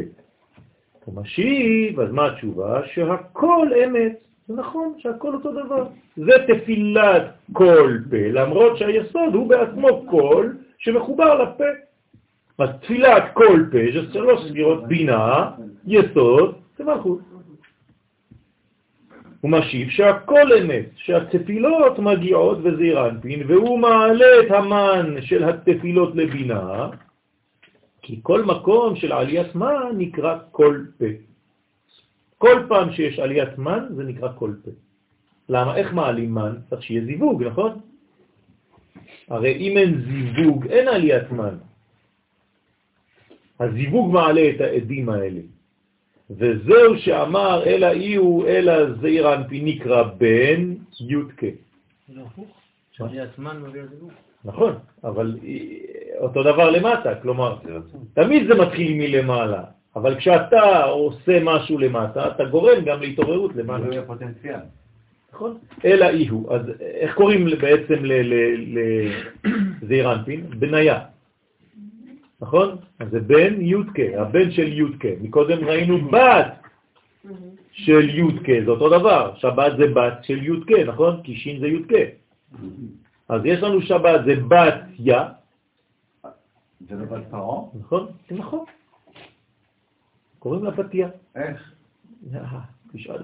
הוא 1.05 1.15
משיב, 1.23 2.01
אז 2.01 2.13
מה 2.13 2.27
התשובה? 2.27 2.81
שהכל 2.87 3.69
אמת, 3.85 4.13
זה 4.49 4.55
נכון 4.55 4.93
שהכל 4.99 5.35
אותו 5.35 5.53
דבר. 5.53 5.87
זה 6.17 6.33
תפילת 6.47 7.23
כל 7.53 7.99
פה, 8.11 8.17
למרות 8.17 8.77
שהיסוד 8.77 9.35
הוא 9.35 9.49
בעצמו 9.49 10.07
קול 10.07 10.57
שמחובר 10.79 11.43
לפה. 11.43 11.65
אז 12.59 12.69
תפילת 12.81 13.23
כל 13.33 13.65
פה, 13.73 13.79
זה 13.95 14.13
שלוש 14.13 14.49
סגירות 14.49 14.89
בינה, 14.89 15.51
יסוד 15.87 16.55
ומלכות. 16.81 17.19
הוא 19.47 19.53
משיב 19.53 19.91
שהכל 19.91 20.53
אמת, 20.53 20.87
שהתפילות 20.97 21.99
מגיעות 21.99 22.59
וזעיר 22.63 23.09
אנפין, 23.09 23.43
והוא 23.47 23.79
מעלה 23.79 24.27
את 24.43 24.51
המן 24.51 25.23
של 25.23 25.45
התפילות 25.45 26.17
לבינה, 26.17 26.91
כי 28.03 28.21
כל 28.23 28.43
מקום 28.43 28.97
של 28.97 29.13
עליית 29.13 29.55
מן 29.55 29.95
נקרא 29.99 30.39
כל 30.51 30.85
פה. 30.99 31.05
כל 32.39 32.67
פעם 32.69 32.93
שיש 32.93 33.19
עליית 33.19 33.59
מן 33.59 33.85
זה 33.95 34.03
נקרא 34.05 34.29
כל 34.35 34.53
פה. 34.65 34.71
למה? 35.49 35.77
איך 35.77 35.93
מעלים 35.93 36.35
מן? 36.35 36.55
צריך 36.71 36.83
שיהיה 36.83 37.05
זיווג, 37.05 37.43
נכון? 37.43 37.73
הרי 39.29 39.53
אם 39.57 39.79
אין 39.79 39.91
זיווג, 40.03 40.67
אין 40.67 40.89
עליית 40.89 41.31
מן. 41.31 41.57
הזיווג 43.61 44.13
מעלה 44.13 44.51
את 44.51 44.61
העדים 44.61 45.09
האלה. 45.09 45.41
וזהו 46.31 46.99
שאמר 46.99 47.63
אלא 47.67 47.91
אי 47.91 48.15
הוא 48.15 48.47
אלא 48.47 48.95
זעיר 48.95 49.35
אנפי 49.35 49.61
נקרא 49.65 50.03
בן 50.03 50.75
יודקה. 51.01 51.47
נכון, 54.45 54.73
אבל 55.05 55.39
אותו 56.19 56.43
דבר 56.43 56.71
למטה, 56.71 57.15
כלומר, 57.15 57.57
תמיד 58.15 58.47
זה 58.49 58.55
מתחיל 58.55 58.95
מלמעלה, 58.95 59.63
אבל 59.97 60.15
כשאתה 60.15 60.85
עושה 60.85 61.39
משהו 61.43 61.79
למטה, 61.79 62.29
אתה 62.29 62.45
גורם 62.45 62.85
גם 62.85 63.01
להתעוררות 63.01 63.57
למעלה. 63.57 63.91
זה 63.93 64.01
הפוטנציאל. 64.01 64.61
נכון? 65.33 65.59
אלא 65.85 66.09
אי 66.09 66.29
הוא. 66.29 66.55
אז 66.55 66.61
איך 66.81 67.15
קוראים 67.15 67.47
בעצם 67.61 68.05
לזעיר 69.83 70.13
אנפין? 70.13 70.47
בניה. 70.59 71.01
נכון? 72.41 72.77
אז 72.99 73.09
זה 73.11 73.21
בן 73.21 73.61
יודקה, 73.61 74.03
הבן 74.17 74.51
של 74.51 74.73
יודקה. 74.73 75.09
מקודם 75.21 75.65
ראינו 75.65 75.99
בת 76.11 76.53
של 77.73 78.09
יודקה, 78.11 78.53
זה 78.65 78.71
אותו 78.71 78.89
דבר. 78.99 79.35
שבת 79.37 79.73
זה 79.79 79.87
בת 79.95 80.25
של 80.25 80.43
יודקה, 80.43 80.85
נכון? 80.87 81.23
כי 81.25 81.37
שין 81.37 81.61
זה 81.61 81.67
יודקה. 81.67 82.05
אז 83.29 83.41
יש 83.45 83.63
לנו 83.63 83.83
שבת, 83.83 84.21
זה 84.25 84.35
בת 84.49 84.81
יא. 84.99 85.17
זה 86.89 86.95
לא 86.95 87.05
בת 87.05 87.25
פרעה? 87.31 87.61
נכון? 87.81 88.07
נכון. 88.31 88.65
קוראים 90.39 90.65
לה 90.65 90.71
בתיה. 90.71 91.09
איך? 91.37 91.73
אה, 92.35 92.61
תשאל. 92.93 93.23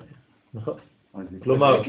נכון. 0.54 0.76
כלומר, 1.42 1.82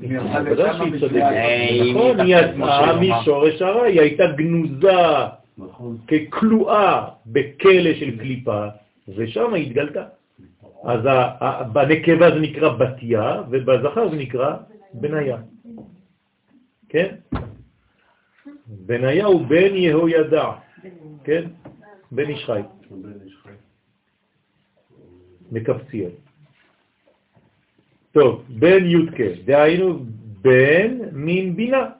בוודאי 0.00 0.76
שהיא 0.78 1.00
צודקת. 1.00 1.22
היי, 1.22 1.92
נכון, 1.92 2.20
היא 2.20 2.36
יצאה. 2.36 3.00
משורש 3.00 3.62
הרע, 3.62 3.82
היא 3.82 4.00
הייתה 4.00 4.24
גנוזה 4.36 4.96
נכון. 5.58 5.98
ככלואה 6.06 7.08
בכלא 7.26 7.94
של 7.94 8.18
קליפה, 8.18 8.66
ושם 9.08 9.54
היא 9.54 9.66
התגלתה. 9.66 10.04
אז 10.84 11.00
בנקבה 11.72 12.30
זה 12.30 12.40
נקרא 12.40 12.68
בתיה, 12.68 13.42
ובזכר 13.50 14.10
זה 14.10 14.16
נקרא 14.16 14.56
בניה. 14.94 15.36
כן? 16.88 17.14
בניה 18.66 19.26
הוא 19.26 19.46
בן 19.46 19.74
יהוידע, 19.74 20.50
כן? 21.24 21.44
בן 22.12 22.28
איש 22.28 22.44
חי, 22.44 22.60
בן 22.90 23.12
איש 23.24 23.36
חי. 23.42 23.50
מקפציאל. 25.52 26.10
טוב, 28.12 28.44
בן 28.48 28.84
יודקה, 28.86 29.44
דהיינו 29.44 29.98
בן 30.42 30.98
מין 31.12 31.56
בינה. 31.56 31.90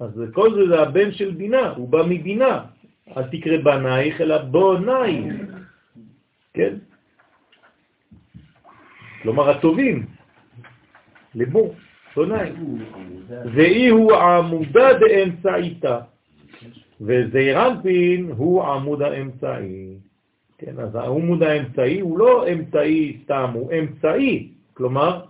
אז 0.00 0.10
כל 0.32 0.54
זה 0.54 0.68
זה 0.68 0.82
הבן 0.82 1.12
של 1.12 1.30
בינה, 1.30 1.70
הוא 1.76 1.88
בא 1.88 2.02
מבינה. 2.08 2.71
אל 3.16 3.22
תקרא 3.22 3.56
בנייך, 3.56 4.20
אלא 4.20 4.38
בונייך. 4.38 5.34
כן? 6.54 6.74
כלומר, 9.22 9.50
הטובים. 9.50 10.06
לבור, 11.34 11.74
בונייך. 12.16 12.54
ואי 13.54 13.88
הוא 13.88 14.12
עמודה 14.12 14.88
דאמצעיתה, 14.98 16.00
וזעיר 17.00 17.66
אנפין 17.66 18.30
הוא 18.36 18.64
עמוד 18.64 19.02
האמצעי. 19.02 19.96
כן, 20.58 20.78
אז 20.78 20.94
העמוד 20.94 21.42
האמצעי 21.42 22.00
הוא 22.00 22.18
לא 22.18 22.48
אמצעי 22.52 23.18
סתם, 23.24 23.50
הוא 23.54 23.72
אמצעי, 23.72 24.48
כלומר, 24.74 25.24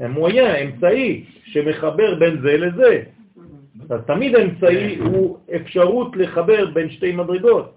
המויה, 0.00 0.56
אמצעי, 0.56 1.24
שמחבר 1.44 2.18
בין 2.18 2.40
זה 2.40 2.56
לזה. 2.56 3.02
אז 3.90 4.00
תמיד 4.06 4.36
אמצעי 4.36 4.96
הוא 4.98 5.38
אפשרות 5.56 6.16
לחבר 6.16 6.70
בין 6.70 6.90
שתי 6.90 7.12
מדרגות. 7.12 7.74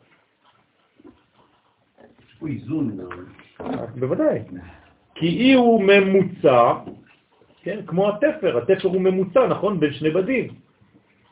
יש 2.30 2.36
פה 2.40 2.48
איזון 2.48 2.98
גם. 2.98 3.10
בוודאי. 4.00 4.40
כי 5.16 5.26
אי 5.28 5.54
הוא 5.54 5.84
ממוצע, 5.84 6.74
כן, 7.62 7.80
כמו 7.88 8.10
התפר, 8.10 8.58
התפר 8.58 8.88
הוא 8.88 9.02
ממוצע, 9.02 9.48
נכון, 9.48 9.80
בין 9.80 9.94
שני 9.94 10.10
בדים. 10.10 10.48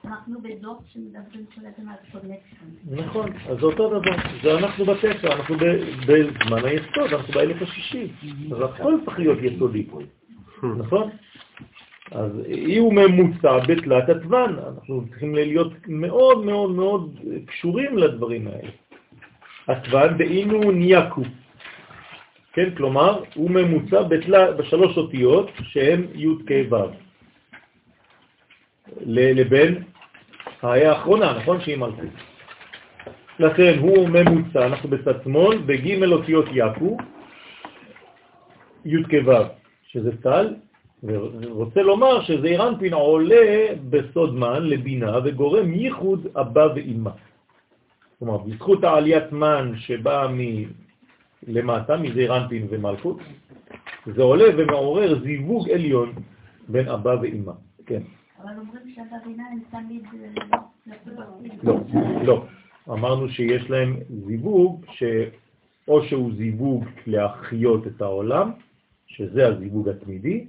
אנחנו 0.05 0.41
בדוח 0.41 0.77
שמדברים 0.87 1.45
כל 1.55 1.61
הזמן 1.65 1.91
על 1.91 1.97
קונקשן. 2.11 3.01
נכון, 3.05 3.29
אז 3.49 3.57
זה 3.59 3.65
אותו 3.65 3.89
דבר, 3.89 4.15
זה 4.43 4.57
אנחנו 4.57 4.85
בתפר, 4.85 5.33
אנחנו 5.33 5.55
ב- 5.55 5.83
בזמן 6.07 6.65
היסוד, 6.65 7.13
אנחנו 7.13 7.33
באלף 7.33 7.61
השישי, 7.61 8.11
אז 8.51 8.57
הכל 8.61 8.93
צריך 9.05 9.19
להיות 9.19 9.39
יסודי, 9.41 9.87
נכון? 10.77 11.09
אז 12.13 12.31
אי 12.45 12.77
הוא 12.77 12.93
ממוצע 12.93 13.57
בתלת 13.59 14.09
התוון, 14.09 14.59
אנחנו 14.59 15.03
צריכים 15.09 15.35
להיות 15.35 15.73
מאוד 15.87 16.45
מאוד 16.45 16.71
מאוד 16.71 17.19
קשורים 17.45 17.97
לדברים 17.97 18.47
האלה. 18.47 18.69
התוון 19.67 20.17
דאינו 20.17 20.71
נייקו, 20.71 21.21
כן, 22.53 22.75
כלומר, 22.77 23.23
הוא 23.35 23.49
ממוצע 23.49 24.01
בתלה, 24.03 24.51
בשלוש 24.51 24.97
אותיות 24.97 25.49
שהן 25.61 26.05
י' 26.15 26.27
כ' 26.47 26.73
ו', 26.73 26.75
לבין 29.05 29.83
היה 30.61 30.91
האחרונה, 30.91 31.37
נכון? 31.37 31.61
שהיא 31.61 31.77
מלכות. 31.77 32.13
לכן 33.39 33.79
הוא 33.79 34.09
ממוצע, 34.09 34.65
אנחנו 34.65 34.89
בצד 34.89 35.23
שמאל, 35.23 35.57
בג' 35.57 36.03
אותיות 36.03 36.45
יקו, 36.53 36.97
י' 38.85 39.03
כ' 39.03 39.27
ו', 39.27 39.31
שזה 39.87 40.17
טל, 40.17 40.53
ורוצה 41.03 41.81
לומר 41.81 42.21
שזעיר 42.21 42.67
אנפין 42.67 42.93
עולה 42.93 43.65
בסוד 43.89 44.35
מן 44.35 44.63
לבינה 44.63 45.19
וגורם 45.23 45.73
ייחוד 45.73 46.27
אבא 46.35 46.67
ואימא. 46.75 47.11
כלומר, 48.19 48.37
בזכות 48.37 48.83
העליית 48.83 49.31
מן 49.31 49.73
שבאה 49.75 50.27
מלמטה, 51.47 51.97
מזעיר 51.97 52.37
אנפין 52.37 52.67
ומלכות, 52.69 53.17
זה 54.05 54.21
עולה 54.21 54.45
ומעורר 54.57 55.19
זיווג 55.23 55.69
עליון 55.69 56.13
בין 56.67 56.87
אבא 56.87 57.15
ואימא. 57.21 57.51
כן. 57.85 58.01
אבל 58.43 58.51
אומרים 58.57 58.95
שבבינה 58.95 59.43
הם 59.51 59.59
תמיד... 59.71 60.03
לא, 61.63 61.79
לא. 62.23 62.45
אמרנו 62.89 63.29
שיש 63.29 63.69
להם 63.69 63.97
זיווג, 64.25 64.85
שאו 64.91 66.03
שהוא 66.03 66.31
זיווג 66.37 66.85
להחיות 67.07 67.87
את 67.87 68.01
העולם, 68.01 68.51
שזה 69.07 69.47
הזיווג 69.47 69.89
התמידי, 69.89 70.45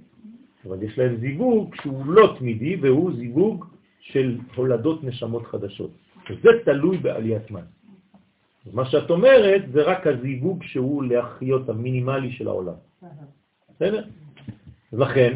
אבל 0.68 0.82
יש 0.82 0.98
להם 0.98 1.16
זיווג 1.16 1.74
שהוא 1.82 2.06
לא 2.06 2.36
תמידי, 2.38 2.76
והוא 2.76 3.12
זיווג 3.16 3.64
של 4.00 4.38
הולדות 4.54 5.04
נשמות 5.04 5.46
חדשות. 5.46 5.90
וזה 6.30 6.48
תלוי 6.64 6.98
בעליית 6.98 7.50
מן. 7.50 7.60
מה 8.72 8.84
שאת 8.84 9.10
אומרת 9.10 9.62
זה 9.72 9.82
רק 9.82 10.06
הזיווג 10.06 10.62
שהוא 10.62 11.04
להחיות 11.04 11.68
המינימלי 11.68 12.32
של 12.32 12.48
העולם. 12.48 12.74
בסדר? 13.76 14.04
לכן, 14.92 15.34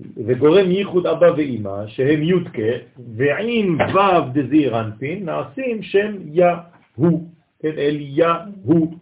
וגורם 0.00 0.70
ייחוד 0.70 1.06
אבא 1.06 1.26
ואמא, 1.36 1.86
שהם 1.86 2.22
יודקה, 2.22 2.72
ועם 3.16 3.78
וו 3.80 4.32
דזיר 4.32 4.80
אנפין, 4.80 5.24
נעשים 5.24 5.82
שם 5.82 6.12
יהו, 6.32 7.28
כן, 7.58 7.72
אליהו. 7.78 8.94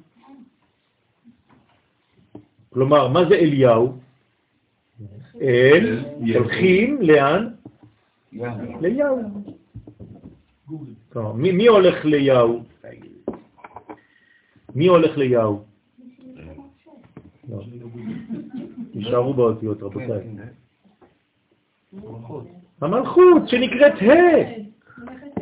כלומר, 2.70 3.08
מה 3.08 3.24
זה 3.28 3.34
אליהו? 3.34 3.98
אל, 5.40 6.04
הולכים 6.34 7.02
לאן? 7.02 7.48
ליהו. 8.80 9.22
מי, 11.34 11.52
מי 11.52 11.66
הולך 11.66 12.04
ליהו? 12.04 12.62
מי 14.74 14.86
הולך 14.86 15.18
ליהו? 15.18 15.64
לא. 17.48 17.62
נשארו 18.94 19.34
באותיות, 19.34 19.82
רבותיי. 19.82 20.28
המלכות 22.80 23.48
שנקראת 23.48 23.92
ה'. 24.02 24.64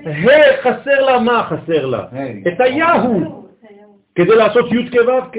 ה' 0.09 0.63
חסר 0.63 1.01
לה 1.07 1.21
מה 1.21 1.49
חסר 1.51 1.87
לה? 1.87 2.07
את 2.49 2.61
היהו, 2.61 3.47
כדי 4.15 4.37
לעשות 4.37 4.73
י' 4.73 4.91
כו' 4.91 5.31
כ'. 5.33 5.39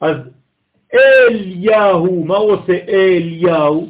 אז 0.00 0.16
אליהו, 0.94 2.24
מה 2.24 2.36
הוא 2.36 2.52
עושה 2.52 2.78
אליהו? 2.88 3.88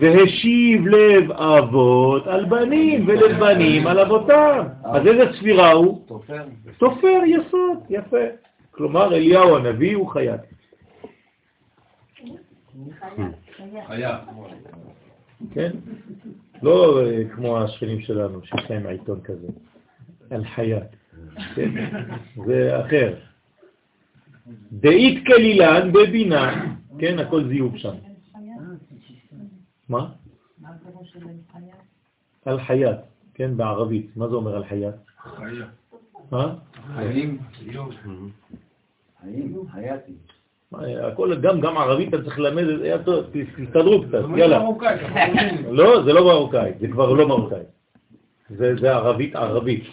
והשיב 0.00 0.86
לב 0.86 1.32
אבות 1.32 2.26
על 2.26 2.44
בנים 2.44 3.08
ולב 3.08 3.38
בנים 3.38 3.86
על 3.86 3.98
אבותם. 3.98 4.66
אז 4.84 5.06
איזה 5.06 5.32
ספירה 5.38 5.72
הוא? 5.72 6.02
תופר. 6.06 6.44
תופר 6.78 7.20
יסוד, 7.26 7.78
יפה. 7.90 8.16
כלומר, 8.70 9.14
אליהו 9.14 9.56
הנביא 9.56 9.96
הוא 9.96 10.08
חייט. 10.10 10.40
כן? 15.54 15.70
לא 16.62 17.00
אה, 17.02 17.22
כמו 17.34 17.58
השכנים 17.58 18.00
שלנו, 18.00 18.40
שיש 18.44 18.70
להם 18.70 18.86
עיתון 18.86 19.20
כזה, 19.20 19.48
על 20.30 20.44
חייט. 20.44 20.84
כן? 21.54 21.70
זה 22.46 22.80
אחר. 22.86 23.14
דאית 24.72 25.26
כלילן 25.26 25.92
בבינה, 25.92 26.74
כן, 26.98 27.18
הכל 27.18 27.44
זיוף 27.48 27.76
שם. 27.76 27.94
מה? 29.88 30.08
על 32.44 32.60
חייט, 32.60 32.96
כן, 33.34 33.56
בערבית. 33.56 34.16
מה 34.16 34.28
זה 34.28 34.34
אומר 34.34 34.56
על? 34.56 34.64
חיה. 34.64 34.90
מה? 36.30 36.54
חיים. 36.94 37.38
חיים, 39.20 39.54
חייתי. 39.72 40.12
הכל, 41.02 41.40
גם, 41.40 41.60
גם 41.60 41.76
ערבית 41.78 42.08
אתה 42.08 42.22
צריך 42.24 42.38
ללמד, 42.38 42.64
תסתדרו 43.32 44.02
קצת, 44.02 44.22
זה 44.34 44.38
יאללה. 44.38 44.64
לא, 45.70 46.02
זה 46.04 46.12
לא 46.12 46.24
מרוקאי, 46.24 46.72
זה 46.80 46.88
כבר 46.88 47.12
לא 47.12 47.28
מרוקאי. 47.28 47.62
זה 48.50 48.90
ערבית 48.90 49.36
ערבית. 49.36 49.84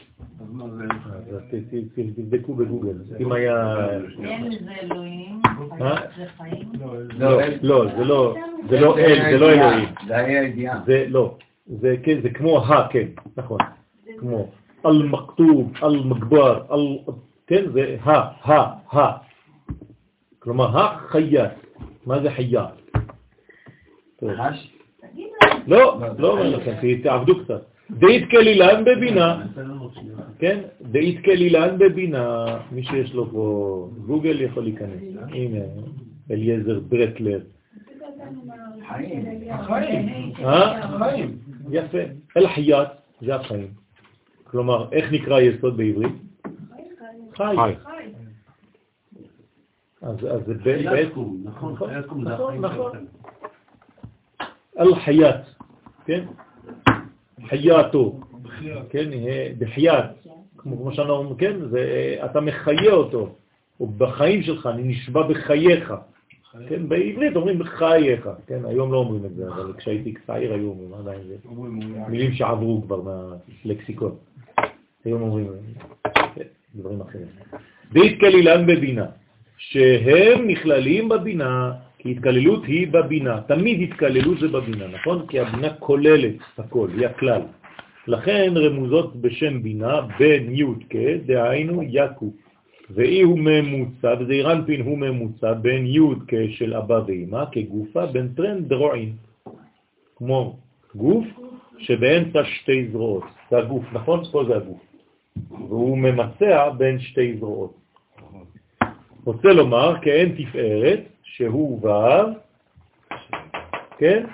אז 1.39 2.15
תבדקו 2.15 2.53
בגוגל. 2.53 2.95
אם 3.19 3.31
היה... 3.31 3.87
אין 4.23 4.51
לזה 4.51 4.71
אלוהים? 4.81 5.41
זה 6.17 6.25
חיים. 6.37 6.71
לא, 7.19 7.41
לא, 7.61 7.85
זה 7.97 8.03
לא, 8.03 8.35
זה 8.69 8.79
לא 8.79 8.97
אל, 8.97 9.31
זה 9.31 9.37
לא 9.37 9.51
אלוהים. 9.51 9.89
זה 10.07 10.17
היה 10.17 10.43
ידיעה. 10.43 10.81
זה 10.85 11.05
לא. 11.07 11.37
זה 11.67 11.95
כן, 12.03 12.33
כמו 12.33 12.65
ה, 12.65 12.87
כן, 12.91 13.07
נכון. 13.37 13.57
כמו 14.19 14.51
אל-מכתוב, 14.85 15.73
אל-מגבר, 15.83 16.63
אל... 16.71 17.11
כן, 17.47 17.71
זה 17.71 17.97
ה, 18.03 18.11
ה, 18.51 18.97
ה. 18.97 19.17
כלומר, 20.39 20.79
החייט. 20.79 21.51
מה 22.05 22.19
זה. 22.21 22.29
חש? 24.37 24.73
לא, 25.67 25.99
לא 26.17 26.31
אומר 26.31 26.57
לכם, 26.57 27.01
תעבדו 27.03 27.43
קצת. 27.43 27.61
דאית 27.91 28.29
כלילן 28.29 28.83
בבינה, 28.85 29.45
כן? 30.39 30.59
דאית 30.81 31.25
כלילן 31.25 31.77
בבינה, 31.77 32.45
מי 32.71 32.83
שיש 32.83 33.13
לו 33.13 33.31
פה 33.31 33.89
גוגל 34.05 34.41
יכול 34.41 34.63
להיכנס. 34.63 35.01
הנה, 35.29 35.59
אליעזר 36.31 36.79
ברטלר. 36.79 37.39
חיים. 38.87 39.25
החיים. 39.49 40.33
אה? 40.39 40.83
החיים. 40.83 41.37
יפה. 41.71 41.97
אל-חייט 42.37 42.89
זה 43.21 43.35
החיים. 43.35 43.67
כלומר, 44.43 44.91
איך 44.91 45.11
נקרא 45.11 45.39
יסוד 45.39 45.77
בעברית? 45.77 46.13
חי. 47.35 47.55
חי. 47.55 47.73
אז 50.01 50.15
זה 50.45 50.53
בעצם... 50.53 51.21
נכון, 51.43 51.73
נכון, 51.73 52.23
נכון, 52.23 52.65
נכון. 52.65 52.91
שלכם. 52.91 53.05
אל-חייט, 54.79 55.35
כן? 56.05 56.25
חייתו, 57.49 58.19
כן? 58.89 59.09
בחייט, 59.59 60.05
כמו 60.57 60.93
שאנחנו 60.93 61.13
אומרים, 61.13 61.37
כן? 61.37 61.69
זה, 61.69 62.15
אתה 62.25 62.41
מחיה 62.41 62.91
אותו, 62.91 63.35
או 63.79 63.87
בחיים 63.87 64.43
שלך, 64.43 64.69
אני 64.73 64.83
נשבע 64.83 65.27
בחייך. 65.27 65.93
כן, 66.69 66.89
בעברית 66.89 67.35
אומרים 67.35 67.59
בחייך, 67.59 68.29
כן, 68.47 68.65
היום 68.65 68.91
לא 68.91 68.97
אומרים 68.97 69.25
את 69.25 69.35
זה, 69.35 69.47
אבל 69.47 69.73
כשהייתי 69.77 70.13
צעיר 70.27 70.53
היו 70.53 70.69
אומרים, 70.69 70.93
עדיין 70.93 71.21
זה 71.27 71.35
מילים 72.09 72.33
שעברו 72.33 72.81
כבר 72.81 73.01
מהלקסיקון. 73.01 74.15
היום 75.05 75.21
אומרים 75.21 75.47
כן, 76.35 76.43
דברים 76.75 77.01
אחרים. 77.01 77.25
והתקלילן 77.91 78.67
בבינה, 78.67 79.05
שהם 79.57 80.47
נכללים 80.47 81.09
בבינה, 81.09 81.71
כי 81.99 82.11
התקללות 82.11 82.65
היא 82.65 82.87
בבינה. 82.87 83.41
תמיד 83.41 83.81
התקללות 83.81 84.39
זה 84.39 84.47
בבינה, 84.47 84.87
נכון? 84.87 85.27
כי 85.27 85.39
הבינה 85.39 85.73
כוללת 85.73 86.35
הכל, 86.57 86.89
היא 86.97 87.05
הכלל. 87.05 87.41
לכן 88.07 88.53
רמוזות 88.55 89.15
בשם 89.15 89.63
בינה 89.63 90.01
בין 90.19 90.55
י' 90.55 90.63
כ', 90.89 90.95
דהיינו 91.25 91.83
יקו. 91.83 92.31
ואי 92.89 93.21
הוא 93.21 93.39
ממוצע, 93.39 94.13
וזעיר 94.19 94.51
אנפין 94.51 94.81
הוא 94.81 94.97
ממוצע 94.97 95.53
בין 95.53 95.85
י' 95.85 96.15
כ' 96.27 96.49
של 96.49 96.73
אבא 96.73 97.01
ואמא, 97.07 97.43
כגופה 97.51 98.05
בין 98.05 98.27
טרנד 98.35 98.69
דרועין. 98.69 99.13
כמו 100.15 100.57
גוף 100.95 101.27
שבאמצע 101.79 102.43
שתי 102.43 102.87
זרועות. 102.91 103.23
זה 103.51 103.57
הגוף, 103.57 103.83
נכון? 103.93 104.23
פה 104.31 104.43
זה 104.47 104.55
הגוף. 104.55 104.81
והוא 105.51 105.97
ממצע 105.97 106.69
בין 106.69 106.99
שתי 106.99 107.37
זרועות. 107.37 107.73
רוצה 109.25 109.53
לומר 109.53 109.95
כאין 110.01 110.35
תפארת, 110.37 111.03
שהוא 111.35 111.87
ו', 111.87 111.89
כן? 113.97 114.25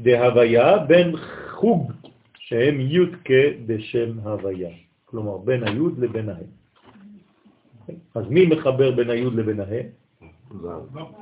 דהוויה 0.00 0.78
בין 0.78 1.16
חוג, 1.50 1.92
שהם 2.38 2.80
י' 2.80 2.98
כדשם 3.24 4.18
הוויה. 4.22 4.70
כלומר, 5.04 5.38
בין 5.38 5.68
הי' 5.68 5.78
לבין 5.98 6.28
ה'. 6.28 6.34
אז 8.14 8.24
מי 8.30 8.46
מחבר 8.46 8.90
בין 8.96 9.10
הי' 9.10 9.24
לבין 9.24 9.60
ה'? 9.60 9.64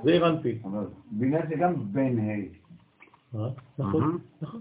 זה. 0.05 0.19
אבל 0.65 0.87
בינה 1.11 1.39
זה 1.49 1.55
גם 1.55 1.75
בן 1.93 2.19
ה'. 2.19 2.33
אה? 3.39 3.49
נכון, 3.79 4.19
נכון. 4.43 4.61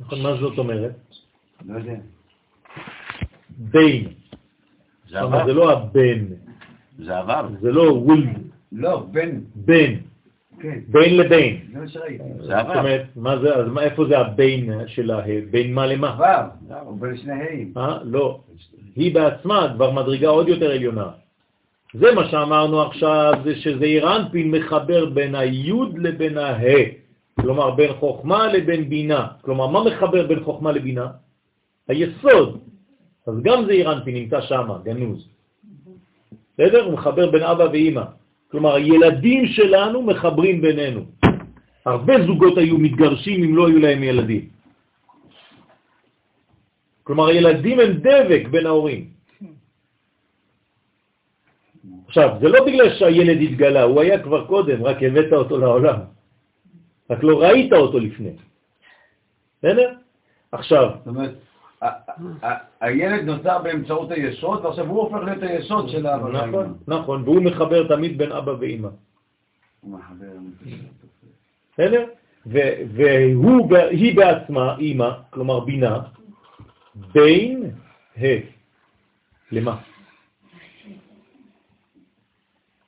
נכון, 0.00 0.22
מה 0.22 0.36
זאת 0.40 0.58
אומרת? 0.58 0.96
לא 1.64 1.78
יודע. 1.78 1.96
בין. 3.58 4.12
זה 5.46 5.52
לא 5.52 5.72
הבן, 5.72 6.24
זה 6.98 7.18
עבר. 7.18 7.46
זה 7.60 7.72
לא 7.72 7.82
וולד, 7.92 8.28
לא, 8.72 9.06
בן. 9.10 9.30
בן, 9.54 9.94
כן. 10.60 10.78
בין 10.88 11.16
לבין. 11.16 11.56
זה 11.72 11.78
מה 11.80 11.88
שראיתי. 11.88 12.24
זה 12.36 12.42
זאת 12.42 12.50
עבר. 12.52 12.78
אומרת, 12.78 13.02
מה 13.16 13.38
זה, 13.38 13.54
אז 13.54 13.68
מה- 13.68 13.82
איפה 13.82 14.04
זה 14.08 14.18
הבין 14.18 14.70
של 14.86 15.10
ה... 15.10 15.20
בין 15.50 15.74
מה 15.74 15.86
למה? 15.86 16.16
ו', 16.20 16.72
הוא 16.86 17.00
בין 17.00 17.16
שני 17.16 17.32
ה'. 17.32 17.78
אה? 17.80 17.98
לא. 18.04 18.40
היא 18.96 19.14
בעצמה 19.14 19.72
כבר 19.74 19.90
מדרגה 19.90 20.28
עוד 20.28 20.48
יותר 20.48 20.70
עליונה. 20.70 21.08
זה 21.94 22.14
מה 22.14 22.28
שאמרנו 22.28 22.82
עכשיו, 22.82 23.32
זה 23.44 23.54
שזה 23.56 23.84
אירנפין 23.84 24.50
מחבר 24.50 25.06
בין 25.06 25.34
היוד 25.34 25.98
לבין 25.98 26.38
הה. 26.38 26.58
כלומר, 27.40 27.70
בין 27.70 27.92
חוכמה 27.92 28.52
לבין 28.52 28.88
בינה. 28.88 29.26
כלומר, 29.40 29.66
מה 29.66 29.84
מחבר 29.84 30.26
בין 30.26 30.44
חוכמה 30.44 30.72
לבינה? 30.72 31.06
היסוד. 31.88 32.58
אז 33.26 33.34
גם 33.42 33.64
זה 33.66 33.72
אירנפין 33.72 34.14
נמצא 34.14 34.40
שם, 34.40 34.68
גנוז. 34.84 35.28
בסדר? 36.54 36.84
הוא 36.84 36.92
מחבר 36.92 37.30
בין 37.30 37.42
אבא 37.42 37.64
ואימא. 37.72 38.04
כלומר, 38.50 38.74
הילדים 38.74 39.46
שלנו 39.46 40.02
מחברים 40.02 40.60
בינינו. 40.60 41.00
הרבה 41.86 42.14
זוגות 42.26 42.58
היו 42.58 42.78
מתגרשים 42.78 43.44
אם 43.44 43.56
לא 43.56 43.68
היו 43.68 43.78
להם 43.78 44.02
ילדים. 44.02 44.48
כלומר, 47.02 47.26
הילדים 47.26 47.80
הם 47.80 47.92
דבק 47.92 48.42
בין 48.50 48.66
ההורים. 48.66 49.02
עכשיו, 52.06 52.38
זה 52.40 52.48
לא 52.48 52.64
בגלל 52.66 52.94
שהילד 52.94 53.38
התגלה, 53.42 53.82
הוא 53.82 54.00
היה 54.00 54.22
כבר 54.22 54.46
קודם, 54.46 54.82
רק 54.82 55.02
הבאת 55.02 55.32
אותו 55.32 55.58
לעולם. 55.58 55.98
רק 57.10 57.20
לא 57.22 57.42
ראית 57.42 57.72
אותו 57.72 57.98
לפני. 57.98 58.32
בסדר? 59.58 59.88
עכשיו, 60.52 60.90
זאת 60.98 61.06
אומרת, 61.06 61.34
הילד 62.80 63.24
נוצר 63.24 63.62
באמצעות 63.62 64.10
היסוד, 64.10 64.64
ועכשיו 64.64 64.86
הוא 64.86 65.00
הופך 65.00 65.24
להיות 65.24 65.42
היסוד 65.42 65.88
של 65.88 66.06
האבא. 66.06 66.46
נכון, 66.46 66.78
נכון, 66.88 67.22
והוא 67.22 67.42
מחבר 67.42 67.88
תמיד 67.88 68.18
בין 68.18 68.32
אבא 68.32 68.52
מחבר. 69.84 70.32
בסדר? 71.72 72.06
ו- 72.46 72.76
והוא, 72.94 73.70
ב- 73.70 73.74
היא 73.74 74.16
בעצמה, 74.16 74.76
אימא, 74.78 75.10
כלומר 75.30 75.60
בינה, 75.60 76.00
בין 76.94 77.70
ה. 78.20 78.24
למה? 79.52 79.76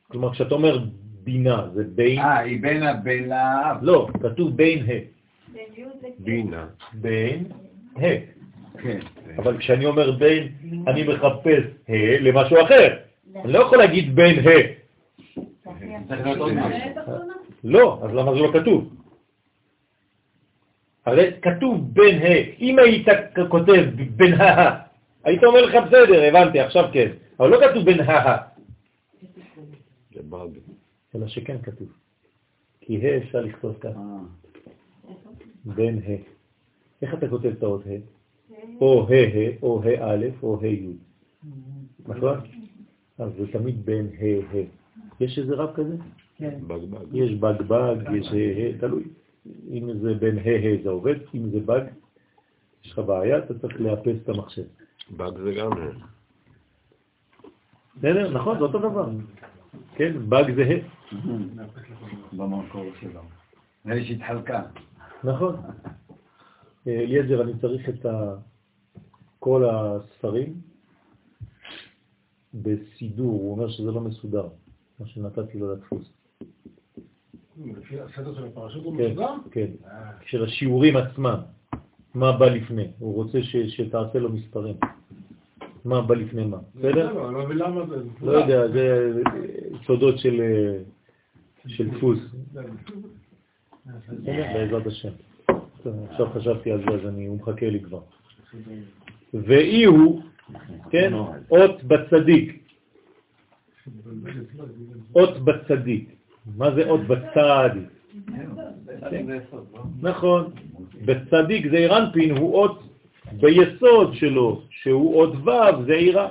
כלומר, 0.08 0.32
כשאתה 0.32 0.54
אומר 0.54 0.78
בינה, 1.24 1.68
זה 1.74 1.84
בין, 1.84 2.18
אה, 2.18 2.38
היא 2.38 2.62
בין 2.62 2.82
הבן 2.82 3.24
לאב. 3.24 3.76
לא, 3.82 4.08
כתוב 4.22 4.56
בין 4.56 4.78
ה. 4.82 4.86
בין 5.52 5.64
י' 5.76 5.82
לכ'. 5.82 6.14
בינה. 6.18 6.66
בין 6.92 7.44
ה. 7.96 8.35
כן. 8.82 8.98
אבל 9.36 9.58
כשאני 9.58 9.86
אומר 9.86 10.12
בין, 10.12 10.48
אני 10.86 11.02
מחפש 11.02 11.62
ה 11.88 11.92
למשהו 12.20 12.56
אחר. 12.62 12.96
אני 13.44 13.52
לא 13.52 13.58
יכול 13.58 13.78
להגיד 13.78 14.14
בין 14.14 14.38
ה. 14.38 14.50
לא, 17.64 18.00
אז 18.02 18.10
למה 18.14 18.34
זה 18.34 18.40
לא 18.40 18.50
כתוב? 18.60 18.94
הרי 21.06 21.30
כתוב 21.42 21.94
בין 21.94 22.22
ה. 22.22 22.26
אם 22.60 22.78
היית 22.78 23.06
כותב 23.48 23.84
בין 24.16 24.34
ה, 24.34 24.78
היית 25.24 25.44
אומר 25.44 25.62
לך 25.66 25.74
בסדר, 25.74 26.22
הבנתי, 26.22 26.60
עכשיו 26.60 26.84
כן. 26.92 27.10
אבל 27.40 27.48
לא 27.48 27.58
כתוב 27.70 27.84
בין 27.84 28.00
ה. 28.00 28.36
אלא 31.14 31.28
שכן 31.28 31.56
כתוב. 31.62 31.88
כי 32.80 32.96
ה' 32.96 33.16
אפשר 33.16 33.40
לכתוב 33.40 33.76
ככה, 33.80 34.00
בין 35.64 35.98
ה'. 35.98 36.36
איך 37.02 37.14
אתה 37.14 37.28
כותב 37.28 37.46
את 37.46 37.62
האות 37.62 37.86
ה'? 37.86 38.15
או 38.80 39.06
ה' 39.08 39.12
ה', 39.12 39.62
או 39.62 39.82
ה' 39.82 40.12
א', 40.12 40.26
או 40.42 40.60
ה' 40.60 40.66
י'. 40.66 40.96
נכון? 42.06 42.38
אז 43.18 43.30
זה 43.38 43.52
תמיד 43.52 43.86
בין 43.86 44.06
ה' 44.18 44.56
ה'. 44.56 44.64
יש 45.20 45.38
איזה 45.38 45.54
רב 45.54 45.74
כזה? 45.74 45.96
באג. 46.40 46.80
יש 47.12 47.34
בג 47.34 47.62
בג, 47.62 47.96
יש 48.14 48.26
ה' 48.26 48.76
ה', 48.76 48.78
תלוי. 48.80 49.04
אם 49.70 49.98
זה 49.98 50.14
בין 50.14 50.38
ה' 50.38 50.42
ה' 50.42 50.82
זה 50.82 50.90
עובד, 50.90 51.14
אם 51.34 51.50
זה 51.50 51.60
בג, 51.60 51.82
יש 52.84 52.92
לך 52.92 52.98
בעיה, 52.98 53.38
אתה 53.38 53.58
צריך 53.58 53.80
לאפס 53.80 54.16
את 54.22 54.28
המחשב. 54.28 54.62
באג 55.10 55.38
זה 55.38 55.54
גם 55.54 55.72
ה'. 55.72 56.06
בסדר? 57.96 58.30
נכון, 58.30 58.58
זה 58.58 58.64
אותו 58.64 58.78
דבר. 58.78 59.08
כן, 59.94 60.12
בג 60.28 60.54
זה 60.54 60.62
ה'. 60.62 60.96
במקור 62.32 62.84
שלו. 63.00 63.20
נראה 63.84 63.98
לי 63.98 64.04
שהתחלקה. 64.04 64.62
נכון. 65.24 65.56
אה, 66.86 67.00
אליעזר, 67.00 67.42
אני 67.42 67.52
צריך 67.60 67.88
את 67.88 68.06
ה... 68.06 68.34
כל 69.46 69.64
הספרים 69.64 70.54
בסידור, 72.54 73.32
הוא 73.32 73.52
אומר 73.52 73.68
שזה 73.68 73.90
לא 73.90 74.00
מסודר, 74.00 74.48
מה 75.00 75.06
שנתתי 75.06 75.58
לו 75.58 75.72
לדפוס. 75.72 76.12
לפי 77.66 78.00
הסדר 78.00 78.34
של 78.34 78.44
הפרשות 78.44 78.84
הוא 78.84 78.96
כן, 78.96 79.06
מסודר? 79.06 79.34
כן, 79.50 79.66
של 80.26 80.44
השיעורים 80.44 80.96
עצמם, 80.96 81.38
מה 82.14 82.38
בא 82.38 82.46
לפני, 82.46 82.88
הוא 82.98 83.14
רוצה 83.14 83.42
ש, 83.42 83.56
שתעשה 83.56 84.18
לו 84.18 84.32
מספרים, 84.32 84.76
מה 85.84 86.02
בא 86.02 86.14
לפני 86.14 86.44
מה, 86.44 86.58
בסדר? 86.74 87.30
לא 88.20 88.32
יודע, 88.32 88.68
זה 88.68 89.12
סודות 89.86 90.18
של, 90.18 90.40
אה, 90.40 90.78
של 91.66 91.90
דפוס? 91.90 92.18
בעזרת 94.24 94.86
השם. 94.86 95.12
עכשיו 96.10 96.26
חשבתי 96.34 96.70
על 96.72 96.80
זה, 96.80 96.94
אז 96.94 97.06
אני, 97.08 97.26
הוא 97.26 97.36
מחכה 97.36 97.70
לי 97.70 97.80
כבר. 97.80 98.00
ואי 99.34 99.84
הוא, 99.84 100.22
כן, 100.90 101.12
אות 101.50 101.84
בצדיק, 101.84 102.62
אות 105.14 105.44
בצדיק. 105.44 106.08
מה 106.56 106.74
זה 106.74 106.88
אות 106.88 107.00
בצדיק? 107.00 107.88
נכון. 110.02 110.50
בצדיק 111.04 111.70
זה 111.70 111.76
אירנפין 111.76 112.36
הוא 112.36 112.54
אות 112.54 112.82
ביסוד 113.32 114.14
שלו, 114.14 114.62
שהוא 114.70 115.20
אות 115.20 115.34
ו' 115.34 115.84
זה 115.86 115.94
עירה. 115.94 116.28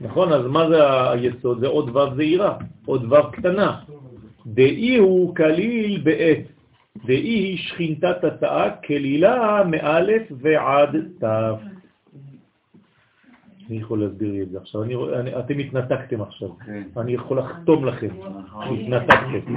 נכון, 0.00 0.32
אז 0.32 0.46
מה 0.46 0.68
זה 0.68 1.10
היסוד? 1.10 1.60
זה 1.60 1.66
אות 1.66 1.88
ו' 1.88 2.14
זה 2.16 2.22
עירה, 2.22 2.58
אות 2.88 3.02
ו' 3.02 3.32
קטנה. 3.32 3.80
דאי 4.46 4.96
הוא 4.96 5.36
כליל 5.36 6.00
בעת, 6.04 6.44
דאי 7.06 7.16
היא 7.16 7.58
שכינתת 7.58 8.24
התאה 8.24 8.70
כלילה 8.86 9.62
מאלף 9.70 10.22
ועד 10.40 10.96
תו. 11.20 11.26
מי 13.70 13.76
יכול 13.76 14.00
להסביר 14.00 14.32
לי 14.32 14.42
את 14.42 14.50
זה 14.50 14.58
עכשיו? 14.58 14.82
אני, 14.82 14.94
אני, 15.20 15.38
אתם 15.38 15.58
התנתקתם 15.58 16.22
עכשיו. 16.22 16.48
כן. 16.66 16.82
אני 16.96 17.12
יכול 17.12 17.38
לחתום 17.38 17.84
לכם, 17.84 18.08
התנתקתם. 18.54 19.56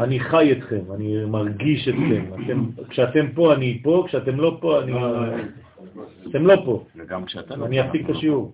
אני 0.00 0.20
חי 0.20 0.52
אתכם, 0.52 0.80
אני 0.94 1.24
מרגיש 1.24 1.88
אתכם. 1.88 2.24
אתם, 2.34 2.66
כשאתם 2.88 3.26
פה, 3.34 3.54
אני 3.54 3.80
פה, 3.82 4.04
כשאתם 4.06 4.36
לא 4.36 4.58
פה, 4.60 4.82
אני... 4.82 4.92
אתם 6.30 6.46
לא 6.46 6.62
פה. 6.64 6.84
וגם 6.96 7.24
כשאתה 7.24 7.56
לא... 7.56 7.66
אני 7.66 7.80
אפסיק 7.80 8.04
את 8.04 8.10
השיעור. 8.10 8.52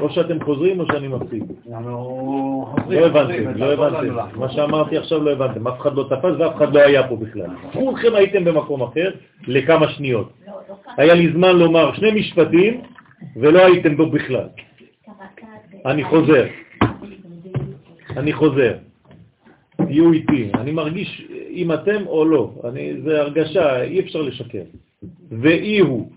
או 0.00 0.10
שאתם 0.10 0.44
חוזרים 0.44 0.80
או 0.80 0.86
שאני 0.86 1.08
מפסיק. 1.08 1.42
לא 2.88 3.06
הבנתם, 3.06 3.50
לא 3.56 3.72
הבנתם. 3.72 4.14
מה 4.38 4.52
שאמרתי 4.52 4.98
עכשיו 4.98 5.22
לא 5.22 5.30
הבנתם. 5.30 5.68
אף 5.68 5.80
אחד 5.80 5.94
לא 5.94 6.06
תפס 6.10 6.34
ואף 6.38 6.56
אחד 6.56 6.74
לא 6.74 6.80
היה 6.80 7.08
פה 7.08 7.16
בכלל. 7.16 7.50
כולכם 7.72 8.14
הייתם 8.14 8.44
במקום 8.44 8.82
אחר 8.82 9.10
לכמה 9.46 9.88
שניות. 9.88 10.32
היה 10.96 11.14
לי 11.14 11.32
זמן 11.32 11.56
לומר 11.56 11.94
שני 11.94 12.10
משפטים 12.10 12.80
ולא 13.36 13.66
הייתם 13.66 13.96
פה 13.96 14.04
בכלל. 14.06 14.48
אני 15.86 16.04
חוזר. 16.04 16.46
אני 18.16 18.32
חוזר. 18.32 18.74
תהיו 19.76 20.12
איתי. 20.12 20.50
אני 20.54 20.72
מרגיש 20.72 21.26
אם 21.50 21.72
אתם 21.72 22.06
או 22.06 22.24
לא. 22.24 22.52
זה 23.04 23.20
הרגשה, 23.20 23.82
אי 23.82 24.00
אפשר 24.00 24.22
לשקר. 24.22 24.62
ואי 25.30 25.78
הוא 25.78 26.10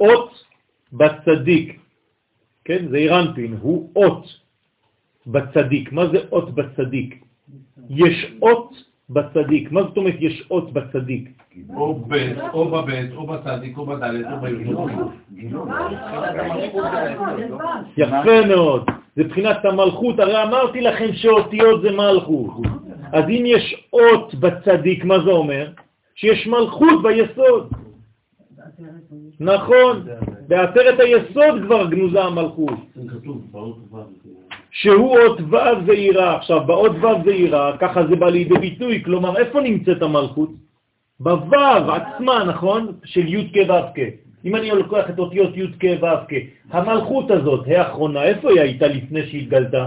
אות 0.00 0.44
בצדיק, 0.92 1.80
כן? 2.64 2.86
זה 2.90 2.96
אירנפין, 2.96 3.56
הוא 3.60 3.90
אות 3.96 4.38
בצדיק. 5.26 5.92
מה 5.92 6.06
זה 6.06 6.18
אות 6.32 6.54
בצדיק? 6.54 7.24
יש 7.90 8.32
אות 8.42 8.74
בצדיק. 9.10 9.72
מה 9.72 9.82
זאת 9.82 9.96
אומרת 9.96 10.14
יש 10.20 10.46
אות 10.50 10.72
בצדיק? 10.72 11.28
או 11.76 11.94
ב', 11.94 12.32
או 12.52 12.70
בב', 12.70 13.14
או 13.16 13.26
בצדיק, 13.26 13.78
או 13.78 13.86
בד', 13.86 14.02
או 14.32 14.40
בי'. 14.40 14.64
יפה 17.96 18.46
מאוד. 18.48 18.86
זה 19.16 19.24
בחינת 19.24 19.64
המלכות. 19.64 20.18
הרי 20.18 20.42
אמרתי 20.42 20.80
לכם 20.80 21.12
שאותיות 21.12 21.82
זה 21.82 21.90
מלכות. 21.90 22.50
אז 23.12 23.24
אם 23.28 23.42
יש 23.46 23.88
אות 23.92 24.34
בצדיק, 24.34 25.04
מה 25.04 25.18
זה 25.24 25.30
אומר? 25.30 25.70
שיש 26.14 26.46
מלכות 26.46 27.02
ביסוד. 27.02 27.72
נכון, 29.40 30.06
בעצרת 30.48 31.00
היסוד 31.00 31.62
כבר 31.66 31.86
גנוזה 31.90 32.22
המלכות. 32.24 32.78
שהוא 34.70 35.18
אות 35.18 35.40
ו' 35.40 35.86
זעירה. 35.86 36.36
עכשיו, 36.36 36.66
באות 36.66 36.92
ו' 36.92 37.24
זעירה, 37.24 37.76
ככה 37.78 38.06
זה 38.06 38.16
בא 38.16 38.28
לידי 38.28 38.58
ביטוי, 38.58 39.02
כלומר, 39.04 39.36
איפה 39.36 39.60
נמצאת 39.60 40.02
המלכות? 40.02 40.50
בו' 41.20 41.92
עצמה, 41.92 42.44
נכון? 42.44 42.92
של 43.04 43.28
י' 43.28 43.48
כ' 43.52 43.70
ו' 43.70 43.94
כ'. 43.94 44.00
אם 44.44 44.56
אני 44.56 44.70
לוקח 44.70 45.10
את 45.10 45.18
אותיות 45.18 45.56
י' 45.56 45.66
כ' 45.80 46.02
ו' 46.02 46.26
כ', 46.28 46.34
המלכות 46.70 47.30
הזאת, 47.30 47.68
האחרונה, 47.68 48.22
איפה 48.22 48.50
היא 48.50 48.60
הייתה 48.60 48.86
לפני 48.86 49.26
שהתגלתה? 49.26 49.86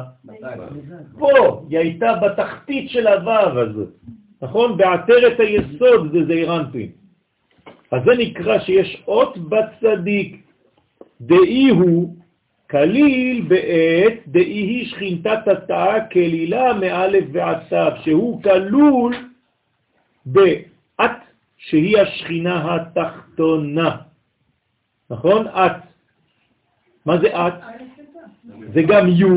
פה, 1.20 1.66
היא 1.70 1.80
הייתה 1.80 2.14
בתחתית 2.16 2.90
של 2.90 3.08
הו' 3.08 3.60
הזאת, 3.60 3.90
נכון? 4.42 4.78
בעטרת 4.78 5.40
היסוד 5.40 6.12
זה 6.12 6.26
זעירנטין. 6.26 6.90
אז 7.96 8.02
זה 8.06 8.12
נקרא 8.18 8.60
שיש 8.60 9.04
אות 9.08 9.38
בצדיק. 9.38 10.44
דאי 11.22 11.70
הוא 11.70 12.16
כליל 12.70 13.42
בעת 13.48 14.28
דאי 14.28 14.44
היא 14.44 14.90
שכינתת 14.90 15.48
התאה 15.48 16.10
כלילה 16.10 16.74
מאלף 16.74 17.26
תו, 17.70 17.76
שהוא 18.04 18.44
כלול 18.44 19.16
בעת 20.26 21.20
שהיא 21.58 21.98
השכינה 21.98 22.76
התחתונה. 22.76 23.96
נכון? 25.10 25.48
את. 25.48 25.72
מה 27.06 27.18
זה 27.18 27.48
את? 27.48 27.54
זה 28.74 28.82
גם 28.82 29.08
you, 29.08 29.36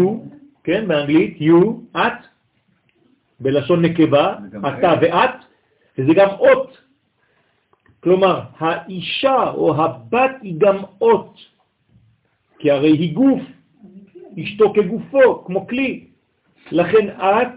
כן, 0.64 0.88
באנגלית, 0.88 1.38
you, 1.38 1.96
את, 1.96 2.18
בלשון 3.40 3.84
נקבה, 3.84 4.36
אתה 4.60 4.92
את. 4.92 4.98
ואת, 5.02 5.30
וזה 5.98 6.14
גם 6.14 6.28
אות. 6.28 6.87
כלומר, 8.02 8.40
האישה 8.58 9.50
או 9.50 9.74
הבת 9.74 10.30
היא 10.42 10.54
גם 10.58 10.76
אות, 11.00 11.34
כי 12.58 12.70
הרי 12.70 12.90
היא 12.90 13.14
גוף, 13.14 13.40
אשתו 14.42 14.72
כגופו, 14.74 15.44
כמו 15.44 15.66
כלי. 15.66 16.04
לכן 16.72 17.08
את, 17.08 17.48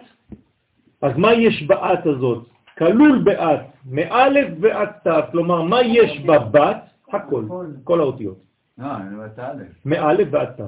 אז 1.02 1.18
מה 1.18 1.34
יש 1.34 1.64
באת 1.64 2.06
הזאת? 2.06 2.48
כלול 2.78 3.22
באת, 3.24 3.60
מאלף 3.86 4.48
ועד 4.60 4.90
תו, 5.04 5.32
כלומר, 5.32 5.62
מה 5.62 5.82
יש 5.82 6.20
בבת? 6.20 6.78
הכל, 7.14 7.46
כל 7.84 8.00
האותיות. 8.00 8.38
אה. 8.80 8.98
מאלף 9.86 10.28
ועד 10.32 10.52
תו. 10.58 10.64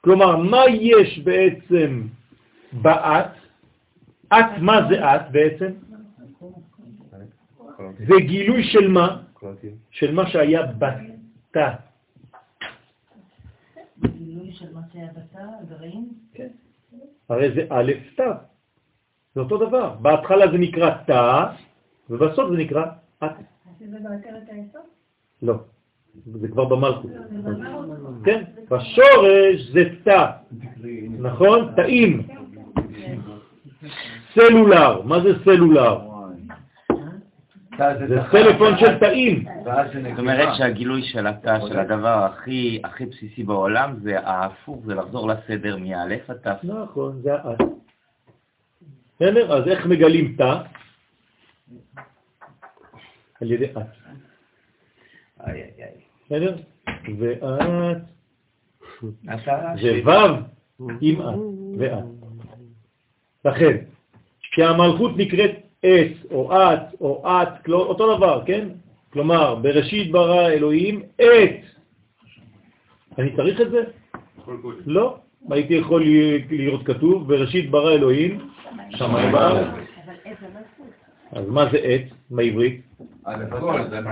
כלומר, 0.00 0.36
מה 0.36 0.62
יש 0.70 1.18
בעצם 1.18 2.02
באת? 2.72 3.26
את, 4.28 4.58
מה 4.60 4.88
זה 4.88 5.14
את 5.14 5.30
בעצם? 5.30 5.70
זה 7.98 8.14
גילוי 8.20 8.64
של 8.64 8.88
מה? 8.88 9.22
של 9.90 10.14
מה 10.14 10.26
שהיה 10.26 10.62
בתא. 10.66 11.72
גילוי 14.00 14.52
של 14.52 14.74
מה 14.74 14.80
שהיה 14.92 15.08
בתא, 15.12 15.42
הגרעין? 15.60 16.08
הרי 17.28 17.52
זה 17.54 17.66
א' 17.70 17.92
תא. 18.16 18.32
זה 19.34 19.40
אותו 19.40 19.56
דבר. 19.66 19.94
בהתחלה 20.02 20.52
זה 20.52 20.58
נקרא 20.58 20.90
תא, 21.06 21.46
ובסוף 22.10 22.50
זה 22.50 22.56
נקרא 22.56 22.84
את. 23.24 23.30
זה 23.78 23.98
בעטרת 24.02 24.42
היסוד? 24.48 24.80
לא, 25.42 25.54
זה 26.26 26.48
כבר 26.48 26.64
במלכות. 26.64 27.10
כן, 28.24 28.44
בשורש 28.70 29.60
זה 29.72 29.84
תא, 30.04 30.30
נכון? 31.18 31.74
תאים. 31.76 32.26
סלולר, 34.34 35.02
מה 35.02 35.20
זה 35.20 35.44
סלולר? 35.44 36.11
זה. 38.08 38.20
טלפון 38.30 38.78
של 38.78 38.98
תאים. 38.98 39.44
זה 39.64 39.70
זאת. 39.70 40.18
אומרת 40.18 40.48
שהגילוי 40.54 41.02
של 41.02 41.26
התא, 41.26 41.58
של 41.68 41.78
הדבר 41.78 42.24
הכי 42.24 42.80
הכי 42.84 43.06
בסיסי 43.06 43.42
בעולם, 43.42 43.96
זה 44.02 44.20
ההפוך, 44.20 44.82
זה 44.86 44.94
לחזור 44.94 45.28
לסדר 45.28 45.76
מאלף 45.76 46.30
עד 46.30 46.36
תף. 46.36 46.58
נכון, 46.62 47.20
זה 47.22 47.34
האט. 47.34 47.58
בסדר? 49.16 49.56
אז 49.56 49.68
איך 49.68 49.86
מגלים 49.86 50.34
תא? 50.38 50.62
על 53.40 53.52
ידי 53.52 53.64
את. 53.64 54.02
בסדר? 56.26 56.56
ואת 57.18 58.02
זה 59.82 60.00
ו' 60.04 60.10
עם 61.00 61.20
את 61.20 61.34
ואת. 61.78 62.04
לכן, 63.44 63.76
כשהמלכות 64.52 65.16
נקראת 65.16 65.50
אס 65.84 66.24
או 66.30 66.52
את 66.52 67.00
או 67.00 67.22
את, 67.26 67.68
אותו 67.68 68.16
דבר, 68.16 68.42
כן? 68.46 68.68
כלומר, 69.12 69.54
בראשית 69.54 70.12
ברא 70.12 70.48
אלוהים 70.48 71.02
את. 71.16 71.56
אני 73.18 73.36
צריך 73.36 73.60
את 73.60 73.70
זה? 73.70 73.82
לא. 74.86 75.16
הייתי 75.50 75.74
יכול 75.74 76.02
לראות 76.50 76.86
כתוב, 76.86 77.28
בראשית 77.28 77.70
ברא 77.70 77.92
אלוהים, 77.92 78.48
שמיים 78.90 79.32
בארץ. 79.32 79.66
מלכות. 79.66 79.82
אז 81.32 81.48
מה 81.48 81.64
זה 81.72 81.78
את 81.78 82.14
בעברית? 82.30 82.80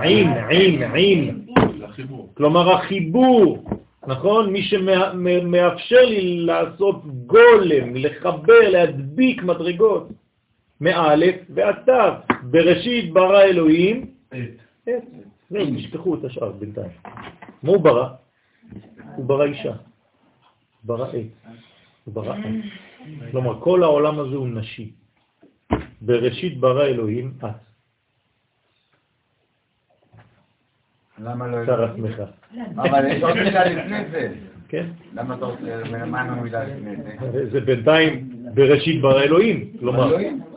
עין, 0.01 0.27
עין, 0.49 0.83
עין. 0.93 1.45
כלומר 2.33 2.73
החיבור, 2.73 3.63
נכון? 4.07 4.53
מי 4.53 4.61
שמאפשר 4.61 6.05
לי 6.05 6.37
לעשות 6.37 7.05
גולם, 7.05 7.95
לחבר, 7.95 8.69
להדביק 8.69 9.43
מדרגות, 9.43 10.07
מאלף 10.81 11.35
ועד 11.49 11.75
תו. 11.85 12.33
בראשית 12.43 13.13
ברא 13.13 13.41
אלוהים, 13.41 14.13
את. 14.29 14.89
זהו, 15.49 15.65
תשכחו 15.77 16.15
את 16.15 16.23
השאר 16.23 16.51
בינתיים. 16.51 16.91
מה 17.63 17.71
הוא 17.71 17.81
ברא? 17.81 18.09
הוא 19.15 19.25
ברא 19.25 19.43
אישה. 19.43 19.73
ברא 20.83 21.09
את. 21.09 21.49
הוא 22.03 22.13
ברא 22.13 22.35
את. 22.35 22.45
כלומר, 23.31 23.59
כל 23.59 23.83
העולם 23.83 24.19
הזה 24.19 24.35
הוא 24.35 24.47
נשי. 24.47 24.91
בראשית 26.01 26.59
ברא 26.59 26.85
אלוהים 26.85 27.33
את. 27.37 27.43
למה 31.19 31.47
לא... 31.47 31.65
שר 31.65 31.83
עצמך. 31.83 32.21
אבל 32.75 33.05
יש 33.11 33.23
עוד 33.23 33.33
מילה 33.33 33.65
לפני 33.65 34.09
זה. 34.11 34.50
כן? 34.71 34.87
למה 35.13 35.35
אתה 35.35 35.45
רוצה... 35.45 35.83
מה 36.05 36.23
לנו 36.27 36.41
מילה 36.41 36.63
לפני 36.63 36.95
זה? 37.31 37.49
זה 37.51 37.59
בינתיים 37.61 38.29
בראשית 38.55 39.01
ברא 39.01 39.21
אלוהים, 39.21 39.71
כלומר. 39.79 40.15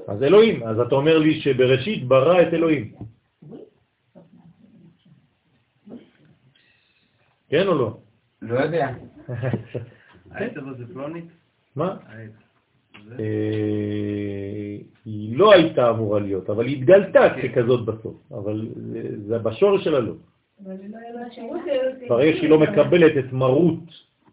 אז 0.09 0.23
אלוהים, 0.23 0.63
אז 0.63 0.81
אתה 0.81 0.95
אומר 0.95 1.19
לי 1.19 1.41
שבראשית 1.41 2.09
ברא 2.09 2.43
את 2.43 2.55
אלוהים. 2.55 2.93
כן 7.49 7.67
או 7.67 7.75
לא? 7.79 7.99
לא 8.43 8.59
יודע. 8.61 8.89
העץ 10.31 10.57
אבל 10.57 10.77
זה 10.79 10.85
פלונית? 10.93 11.25
מה? 11.77 11.97
אה, 13.21 13.25
היא 15.05 15.37
לא 15.39 15.53
הייתה 15.53 15.91
אמורה 15.91 16.21
להיות, 16.21 16.51
אבל 16.51 16.67
היא 16.67 16.77
התגלתה 16.79 17.21
ככזאת 17.43 17.85
בסוף, 17.87 18.17
אבל 18.33 18.69
זה- 18.75 19.27
זה 19.27 19.39
בשורש 19.39 19.85
שלה 19.85 20.01
לא. 20.01 20.13
ברגע 22.09 22.37
שהיא 22.37 22.51
לא 22.51 22.59
מקבלת 22.59 23.13
את 23.19 23.33
מרות 23.33 23.85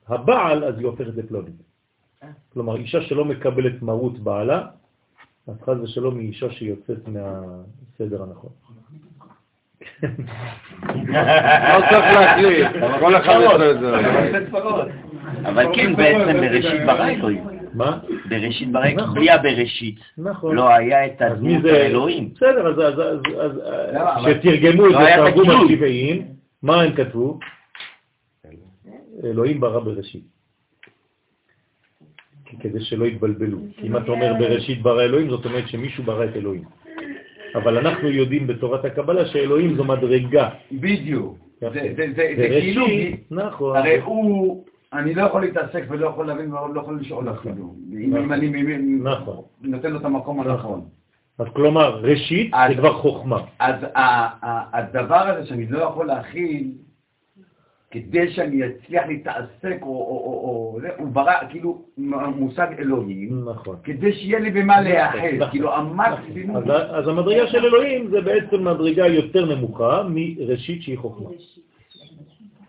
הבעל, 0.07 0.64
אז 0.64 0.77
היא 0.77 0.88
הופכת 0.88 1.15
לפלונית. 1.15 1.56
כלומר, 2.53 2.76
אישה 2.76 3.02
שלא 3.02 3.26
מקבלת 3.26 3.81
מרות 3.81 4.19
בעלה, 4.19 4.68
אז 5.48 5.61
חז 5.61 5.81
ושלום 5.81 6.19
היא 6.19 6.27
אישה 6.27 6.52
שיוצאת 6.52 7.07
מהסדר 7.07 8.23
הנכון. 8.23 8.49
לא 11.73 11.80
צריך 11.89 12.06
להקליט, 12.14 12.68
כל 12.99 13.15
אחד 13.15 13.39
את 13.61 13.80
זה. 13.80 13.99
אבל 15.45 15.76
כן, 15.76 15.95
בעצם 15.95 16.41
בראשית 16.41 16.81
ברא 16.85 17.10
אלוהים. 17.10 17.60
מה? 17.73 17.99
בראשית 18.30 18.72
ברא, 18.72 18.88
כי 18.88 18.95
נכון. 18.95 19.15
בלי 19.15 19.30
הבראשית 19.30 19.99
נכון. 20.18 20.56
לא 20.56 20.69
היה 20.69 21.06
את 21.06 21.22
הדמות 21.22 21.61
זה? 21.64 21.72
האלוהים. 21.84 22.30
בסדר, 22.35 22.68
אז- 22.68 22.80
אז- 22.80 22.99
אז- 22.99 23.19
אז 23.39 23.52
למה? 23.93 24.15
אבל- 24.18 24.34
כשתרגמו 24.39 24.85
את 24.88 24.91
לא 24.91 24.99
את 25.27 25.27
הכלום. 25.34 25.65
השבעים, 25.65 26.26
מה 26.64 26.81
הם 26.81 26.93
כתבו? 26.93 27.39
אלוהים 29.23 29.60
ברא 29.60 29.80
בראשית. 29.80 30.23
כדי 32.60 32.81
שלא 32.81 33.06
יתבלבלו. 33.06 33.57
אם 33.84 33.98
אתה 33.98 34.11
אומר 34.11 34.34
בראשית 34.39 34.81
ברא 34.81 35.02
אלוהים, 35.03 35.30
זאת 35.30 35.45
אומרת 35.45 35.68
שמישהו 35.68 36.03
ברא 36.03 36.26
את 36.26 36.35
אלוהים. 36.35 36.64
אבל 37.56 37.77
אנחנו 37.77 38.10
יודעים 38.10 38.48
בתורת 38.48 38.85
הקבלה 38.85 39.26
שאלוהים 39.26 39.76
זו 39.76 39.84
מדרגה. 39.84 40.49
בדיוק. 40.72 41.38
זה. 41.61 41.69
זה- 41.69 42.07
זה- 42.15 42.34
זה 42.38 42.48
כאילו... 42.49 42.85
נכון. 43.31 43.77
הרי 43.77 43.99
הוא... 43.99 44.65
אני 44.93 45.13
לא 45.13 45.22
יכול 45.22 45.41
להתעסק 45.41 45.84
ולא 45.89 46.07
יכול 46.07 46.27
להבין 46.27 46.53
ולא 46.53 46.80
יכול 46.80 46.99
לשאול 46.99 47.30
אפילו. 47.30 47.76
אם 47.93 48.15
אם 48.18 48.34
אני 48.34 48.51
נכון. 49.03 49.41
נותן 49.61 49.91
לו 49.91 49.99
את 49.99 50.05
המקום 50.05 50.39
הנכון. 50.41 50.81
אז 51.39 51.47
כלומר, 51.53 51.99
ראשית 52.01 52.51
זה 52.69 52.76
כבר 52.77 52.93
חוכמה. 52.93 53.38
אז 53.59 53.76
ה- 53.95 53.99
ה- 54.45 54.77
הדבר 54.77 55.15
הזה 55.27 55.45
שאני 55.47 55.65
לא 55.68 55.80
יכול 55.84 56.05
להכיל, 56.05 56.72
כדי 57.91 58.31
שאני 58.31 58.61
אצליח 58.65 59.03
להתעסק, 59.07 59.77
הוא 59.81 60.81
ברא 61.13 61.34
כאילו 61.49 61.81
מושג 62.35 62.68
אלוהים, 62.80 63.49
נכון. 63.49 63.76
כדי 63.84 64.13
שיהיה 64.13 64.39
לי 64.39 64.51
במה 64.51 64.81
להיאחז, 64.81 65.18
נכון. 65.38 65.49
כאילו 65.49 65.73
המקסימום, 65.76 66.57
אז 66.72 67.07
המדרגה 67.07 67.47
של 67.47 67.65
אלוהים 67.65 68.07
זה 68.09 68.22
בעצם 68.22 68.63
מדרגה 68.68 69.07
יותר 69.07 69.55
נמוכה 69.55 70.03
מראשית 70.09 70.81
שהיא 70.84 70.97
חוכמה. 70.97 71.30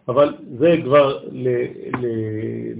אבל 0.08 0.34
זה 0.58 0.76
כבר 0.84 1.18
ל, 1.32 1.48
ל, 1.98 2.06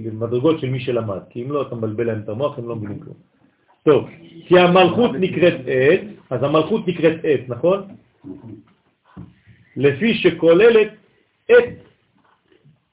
למדרגות 0.07 0.59
של 0.59 0.69
מי 0.69 0.79
שלמד, 0.79 1.19
כי 1.29 1.43
אם 1.43 1.51
לא 1.51 1.61
אתה 1.61 1.75
מבלבל 1.75 2.07
להם 2.07 2.19
את 2.23 2.29
המוח, 2.29 2.59
הם 2.59 2.67
לא 2.67 2.75
מבינים 2.75 2.99
כלום. 2.99 3.15
טוב, 3.83 4.09
כי 4.47 4.59
המלכות 4.59 5.11
נקראת 5.19 5.53
עת, 5.67 6.01
אז 6.29 6.43
המלכות 6.43 6.87
נקראת 6.87 7.17
עת, 7.23 7.39
נכון? 7.47 7.81
לפי 9.75 10.13
שכוללת 10.13 10.91
את 11.51 11.69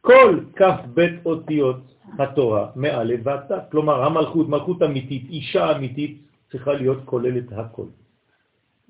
כל 0.00 0.40
כף 0.56 0.80
בית 0.94 1.26
אותיות 1.26 1.80
התורה, 2.18 2.70
ועד 3.22 3.40
ת'. 3.40 3.70
כלומר, 3.70 4.02
המלכות, 4.02 4.48
מלכות 4.48 4.82
אמיתית, 4.82 5.30
אישה 5.30 5.76
אמיתית, 5.76 6.18
צריכה 6.50 6.72
להיות 6.72 6.98
כוללת 7.04 7.52
הכל. 7.52 7.86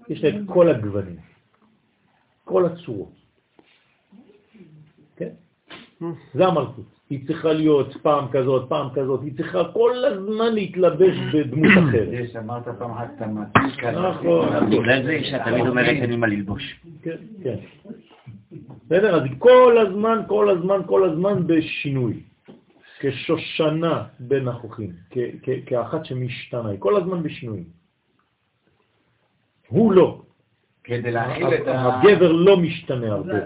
יש 0.09 0.25
לה 0.25 0.29
את 0.29 0.35
כל 0.47 0.69
הגוונים, 0.69 1.17
כל 2.45 2.67
הצורות. 2.67 3.20
זה 6.35 6.47
המלכות. 6.47 6.85
היא 7.11 7.27
צריכה 7.27 7.53
להיות 7.53 7.97
פעם 8.03 8.29
כזאת, 8.33 8.69
פעם 8.69 8.89
כזאת, 8.95 9.21
היא 9.23 9.33
צריכה 9.37 9.63
כל 9.73 10.05
הזמן 10.05 10.55
להתלבש 10.55 11.17
בדמות 11.35 11.71
אחרת. 11.89 12.09
יש, 12.13 12.37
אמרת 12.37 12.69
פעם 12.79 12.91
אחת 12.91 13.11
אתה 13.17 13.27
מעתיק, 13.27 13.85
נכון. 13.85 14.71
בגלל 14.71 15.03
זה 15.05 15.11
אישה 15.11 15.45
תמיד 15.45 15.67
אומרת 15.67 15.87
אין 15.89 16.11
לי 16.11 16.17
מה 16.17 16.27
ללבוש. 16.27 16.81
כן, 17.03 17.17
כן. 17.43 17.57
בסדר? 18.87 19.17
אז 19.17 19.23
היא 19.23 19.33
כל 19.39 19.79
הזמן, 19.89 20.19
כל 20.29 20.51
הזמן, 20.51 20.81
כל 20.87 21.11
הזמן 21.11 21.47
בשינוי. 21.47 22.21
כשושנה 23.01 24.05
בין 24.21 24.49
החוכים, 24.49 24.91
כ- 25.11 25.19
כ- 25.43 25.59
כאחת 25.67 26.05
שמשתנה, 26.05 26.69
היא 26.69 26.79
כל 26.79 26.97
הזמן 26.97 27.23
בשינוי. 27.23 27.65
הוא 29.69 29.93
לא. 29.93 30.23
כדי 30.85 31.11
להכיל 31.11 31.55
את 31.55 31.67
ה... 31.67 32.01
הגבר 32.01 32.33
לא 32.33 32.57
משתנה 32.57 33.13
הרבה. 33.13 33.39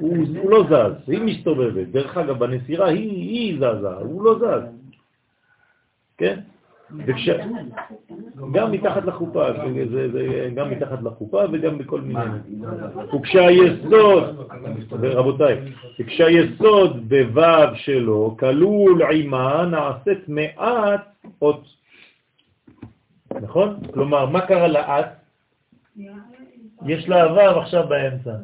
הוא 0.00 0.16
הוא 0.38 0.50
לא 0.50 0.64
זז, 0.70 1.08
היא 1.08 1.22
מסתובבת. 1.22 1.88
דרך 1.88 2.16
אגב, 2.16 2.38
בנסירה 2.38 2.88
היא 2.88 3.56
זזה, 3.56 3.88
הוא 3.88 4.22
לא 4.22 4.38
זז. 4.38 4.62
כן? 6.18 6.40
וכש... 7.06 7.28
גם 8.52 8.72
מתחת 8.72 9.04
לחופה, 9.04 9.46
גם 10.54 10.70
מתחת 10.70 11.02
לחופה 11.02 11.42
וגם 11.52 11.78
בכל 11.78 12.00
מיני... 12.00 12.20
וכשהיסוד, 13.14 14.48
רבותיי, 14.92 15.60
וכשהיסוד 16.00 17.08
בו' 17.08 17.74
שלו 17.74 18.36
כלול 18.38 19.02
עימה 19.02 19.66
נעשית 19.70 20.28
מעט 20.28 21.26
אות. 21.42 21.64
נכון? 23.40 23.76
כלומר, 23.94 24.26
מה 24.26 24.40
קרה 24.40 24.68
לאת? 24.68 25.06
יש 26.88 27.08
לה 27.08 27.32
ו' 27.32 27.60
עכשיו 27.60 27.88
באמצע. 27.88 28.36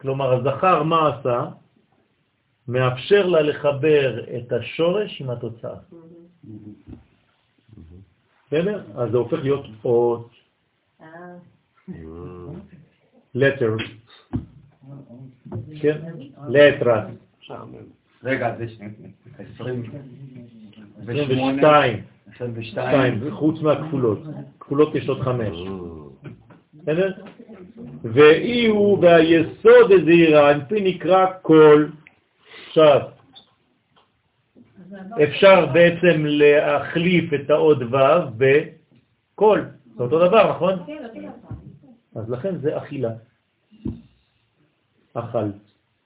כלומר, 0.00 0.32
הזכר 0.32 0.82
מה 0.82 1.08
עשה? 1.08 1.44
מאפשר 2.68 3.26
לה 3.26 3.42
לחבר 3.42 4.24
את 4.36 4.52
השורש 4.52 5.20
עם 5.20 5.30
התוצאה. 5.30 5.74
בסדר? 8.46 8.82
אז 8.96 9.10
זה 9.10 9.16
הופך 9.16 9.38
להיות 9.42 9.66
אות, 9.84 10.30
letter, 13.36 13.82
כן? 15.80 15.98
לטרה, 16.48 17.06
רגע, 18.24 18.56
זה 18.58 18.66
20... 19.56 19.82
22, 21.02 22.02
22. 22.34 23.30
חוץ 23.30 23.60
מהכפולות. 23.60 24.18
כפולות 24.60 24.94
יש 24.94 25.08
עוד 25.08 25.20
חמש. 25.20 25.56
בסדר? 26.74 27.12
ואי 28.02 28.66
הוא 28.66 28.98
והיסוד 29.02 29.92
הזעירה, 29.92 30.50
אנפי 30.50 30.80
נקרא 30.80 31.26
כל. 31.42 31.86
עכשיו, 32.66 33.00
אפשר 35.24 35.66
בעצם 35.66 36.24
להחליף 36.26 37.32
את 37.34 37.50
העוד 37.50 37.82
ו' 37.82 37.96
בכל. 38.36 39.60
זה 39.96 40.02
אותו 40.02 40.28
דבר, 40.28 40.50
נכון? 40.50 40.78
אז 42.16 42.30
לכן 42.30 42.58
זה 42.58 42.78
אכילה. 42.78 43.10
אכל, 45.14 45.44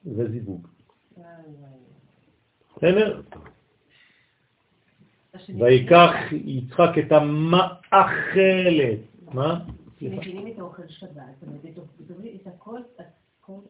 זה 0.04 0.30
זיווג. 0.30 0.68
בסדר? 2.76 3.22
ויקח 5.58 6.12
יצחק 6.32 6.98
את 6.98 7.12
המאכלת. 7.12 8.98
מה? 9.32 9.60
מבינים 10.02 10.46
את 10.46 10.58
האוכל 10.58 10.82
שבת, 10.88 11.10
זאת 11.40 11.48
אומרת, 11.48 11.78
את 12.42 12.46
הכל, 12.46 12.78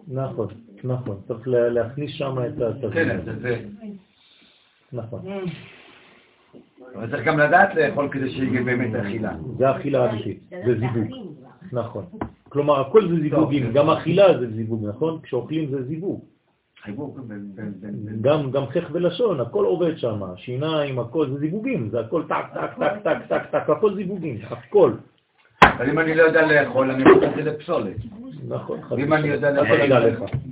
נכון, 0.09 0.48
נכון. 0.85 1.20
צריך 1.28 1.48
להכניס 1.48 2.11
שם 2.15 2.36
את 2.47 2.62
התזמין. 2.62 2.93
כן, 2.93 3.24
זה 3.24 3.39
זה. 3.40 3.65
נכון. 4.93 5.20
אבל 6.94 7.11
צריך 7.11 7.24
גם 7.27 7.39
לדעת 7.39 7.74
לאכול 7.74 8.09
כדי 8.09 8.31
שיהיה 8.31 8.62
באמת 8.65 8.94
אכילה. 8.94 9.36
זה 9.59 9.70
אכילה 9.77 10.11
אמיתית, 10.11 10.40
זה 10.66 10.78
זיווג. 10.78 11.36
נכון. 11.73 12.05
כלומר, 12.48 12.81
הכל 12.81 13.09
זה 13.09 13.20
זיווגים, 13.20 13.73
גם 13.73 13.90
אכילה 13.90 14.39
זה 14.39 14.51
זיווג, 14.51 14.85
נכון? 14.89 15.20
כשאוכלים 15.23 15.70
זה 15.70 15.82
זיווג. 15.82 16.24
גם, 18.20 18.51
גם 18.51 18.66
חך 18.66 18.89
ולשון, 18.93 19.40
הכל 19.40 19.65
עובד 19.65 19.98
שם, 19.98 20.20
שיניים, 20.36 20.98
הכל 20.98 21.31
זה 21.31 21.39
זיווגים, 21.39 21.90
זה 21.90 22.01
הכל 22.01 22.23
טק, 22.28 22.47
טק, 22.55 22.78
טק, 22.78 23.03
טק, 23.05 23.19
טק, 23.28 23.51
טק, 23.51 23.70
הכל 23.70 23.94
זיווגים, 23.94 24.39
הכל. 24.51 24.93
אבל 25.77 25.90
אם 25.90 25.98
אני 25.98 26.15
לא 26.15 26.23
יודע 26.23 26.43
לאכול, 26.47 26.90
אני 26.90 27.03
יכול 27.03 27.24
את 27.24 27.35
זה 27.35 27.43
לפסולת. 27.43 27.97
נכון, 28.48 28.81
ואם 28.90 29.12
אני 29.12 29.28
יודע 29.28 29.51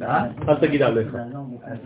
אה? 0.02 0.24
אל 0.48 0.56
תגיד 0.60 0.82
עליך. 0.82 1.14
אז, 1.62 1.78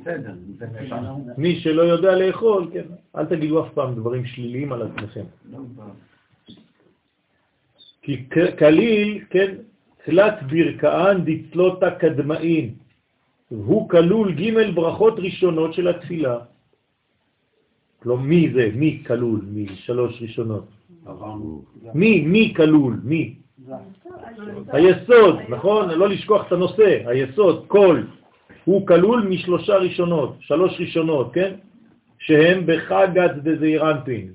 בסדר, 0.00 0.32
זה 0.58 0.66
אפשר. 0.80 0.96
מי 1.38 1.60
שלא 1.60 1.82
יודע 1.82 2.16
לאכול, 2.16 2.70
כן, 2.72 2.84
אל 3.16 3.26
תגידו 3.26 3.66
אף 3.66 3.72
פעם 3.74 3.94
דברים 3.94 4.24
שליליים 4.24 4.72
על 4.72 4.82
עצמכם. 4.82 5.24
לא, 5.52 5.58
כי 8.02 8.24
כליל, 8.58 9.24
כן, 9.30 9.54
תלת 10.04 10.42
ברכאן 10.42 11.24
דצלותא 11.24 11.90
קדמאין. 11.90 12.74
הוא 13.48 13.88
כלול 13.88 14.34
ג' 14.34 14.74
ברכות 14.74 15.14
ראשונות 15.18 15.74
של 15.74 15.88
התפילה. 15.88 16.38
לא, 18.04 18.18
מי 18.18 18.50
זה? 18.54 18.70
מי 18.74 19.02
כלול? 19.06 19.40
מי? 19.46 19.66
שלוש 19.74 20.22
ראשונות. 20.22 20.66
מי? 21.94 22.20
מי 22.20 22.52
כלול? 22.56 23.00
מי? 23.04 23.34
היסוד, 24.68 25.38
נכון? 25.48 25.90
לא 25.90 26.08
לשכוח 26.08 26.46
את 26.46 26.52
הנושא. 26.52 27.02
היסוד, 27.06 27.64
כל, 27.68 28.02
הוא 28.64 28.86
כלול 28.86 29.26
משלושה 29.28 29.76
ראשונות, 29.76 30.36
שלוש 30.40 30.80
ראשונות, 30.80 31.34
כן? 31.34 31.54
שהם 32.18 32.66
בחגת 32.66 33.30
דזעירנטין. 33.42 34.32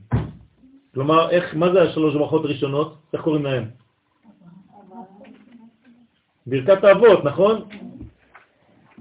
כלומר, 0.94 1.30
איך, 1.30 1.56
מה 1.56 1.74
זה 1.74 1.82
השלוש 1.82 2.16
ברכות 2.16 2.46
ראשונות? 2.46 2.96
איך 3.14 3.22
קוראים 3.22 3.46
להם? 3.46 3.64
ברכת 6.48 6.84
האבות, 6.84 7.26
נכון? 7.26 7.62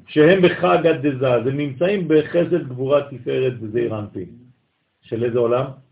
שהם 0.06 0.42
בחג 0.42 0.86
הדזה, 0.86 1.34
הם 1.34 1.56
נמצאים 1.56 2.08
בחסד 2.08 2.68
גבורת 2.68 3.04
תפארת 3.10 3.52
וזעיר 3.60 3.98
אנפין. 3.98 4.28
של 5.02 5.24
איזה 5.24 5.38
עולם? 5.38 5.85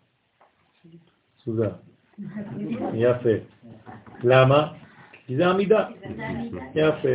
סוזה. 1.44 1.68
יפה. 2.94 3.34
למה? 4.24 4.72
כי 5.26 5.36
זה 5.36 5.46
עמידה. 5.46 5.86
יפה. 6.74 7.08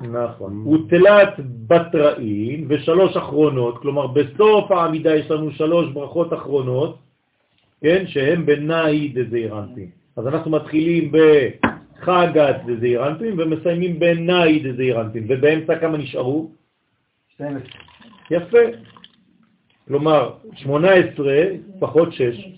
נכון. 0.00 0.62
הוא 0.64 0.78
תלת 0.88 1.34
בתראים 1.66 2.66
ושלוש 2.68 3.16
אחרונות, 3.16 3.78
כלומר 3.78 4.06
בסוף 4.06 4.70
העמידה 4.70 5.14
יש 5.14 5.30
לנו 5.30 5.50
שלוש 5.50 5.92
ברכות 5.92 6.32
אחרונות, 6.32 6.98
כן, 7.80 8.04
שהם 8.06 8.46
בנאי 8.46 9.08
דזעיר 9.08 9.58
אנפין. 9.58 9.90
אז 10.16 10.26
אנחנו 10.26 10.50
מתחילים 10.50 11.12
בחגת 11.12 12.56
דזעיר 12.66 13.08
אנפין 13.08 13.40
ומסיימים 13.40 13.98
בנאי 13.98 14.58
דזעיר 14.58 15.00
אנפין, 15.00 15.26
ובאמצע 15.28 15.78
כמה 15.78 15.98
נשארו? 15.98 16.50
12. 17.28 17.62
יפה. 18.30 18.58
כלומר, 19.88 20.32
18 20.54 21.32
פחות 21.80 22.12
6, 22.12 22.56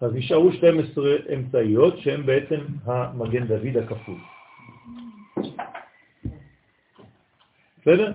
אז 0.00 0.14
נשארו 0.14 0.52
12 0.52 1.16
אמצעיות 1.34 1.98
שהן 1.98 2.26
בעצם 2.26 2.60
המגן 2.84 3.46
דוד 3.46 3.76
הכפול. 3.76 4.18
בסדר? 7.80 8.12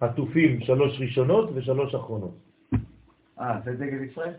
עטופים 0.00 0.60
שלוש 0.60 1.00
ראשונות 1.00 1.50
ושלוש 1.54 1.94
אחרונות. 1.94 2.34
אה, 3.40 3.60
זה 3.64 3.72
דגל 3.72 4.02
ישראל? 4.02 4.34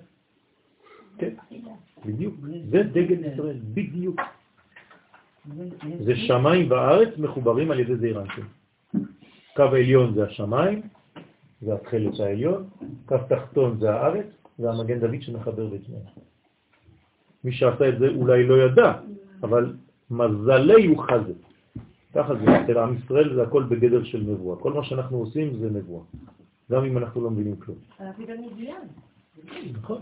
כן, 1.17 1.33
בדיוק. 2.05 2.35
זה 2.69 2.83
דגל 2.83 3.33
ישראל, 3.33 3.59
בדיוק. 3.73 4.21
זה 6.05 6.15
שמיים 6.15 6.71
וארץ 6.71 7.17
מחוברים 7.17 7.71
על 7.71 7.79
ידי 7.79 7.95
זעיר 7.95 8.21
אנפין. 8.21 8.45
קו 9.55 9.63
עליון 9.63 10.13
זה 10.13 10.23
השמיים, 10.23 10.81
זה 11.61 11.73
התחלת 11.73 12.19
העליון, 12.19 12.69
קו 13.05 13.17
תחתון 13.29 13.79
זה 13.79 13.93
הארץ, 13.93 14.25
זה 14.57 14.69
המגן 14.69 14.99
דוד 14.99 15.21
שמחבר 15.21 15.67
בין 15.67 15.81
שניהם. 15.83 16.30
מי 17.43 17.51
שעשה 17.51 17.89
את 17.89 17.99
זה 17.99 18.07
אולי 18.07 18.47
לא 18.47 18.63
ידע, 18.63 18.93
אבל 19.43 19.73
מזלי 20.11 20.85
הוא 20.85 21.03
חזה. 21.03 21.33
ככה 22.13 22.35
זה, 22.35 22.61
אצל 22.61 22.77
עם 22.77 22.95
ישראל 22.97 23.35
זה 23.35 23.43
הכל 23.43 23.63
בגדר 23.63 24.03
של 24.03 24.23
נבואה. 24.27 24.59
כל 24.59 24.73
מה 24.73 24.83
שאנחנו 24.83 25.17
עושים 25.17 25.53
זה 25.59 25.69
נבואה, 25.69 26.03
גם 26.71 26.85
אם 26.85 26.97
אנחנו 26.97 27.21
לא 27.21 27.31
מבינים 27.31 27.55
כלום. 27.55 27.77
אנחנו 27.99 28.25
גם 28.25 28.35
מדויק. 28.45 28.75
נכון. 29.73 30.01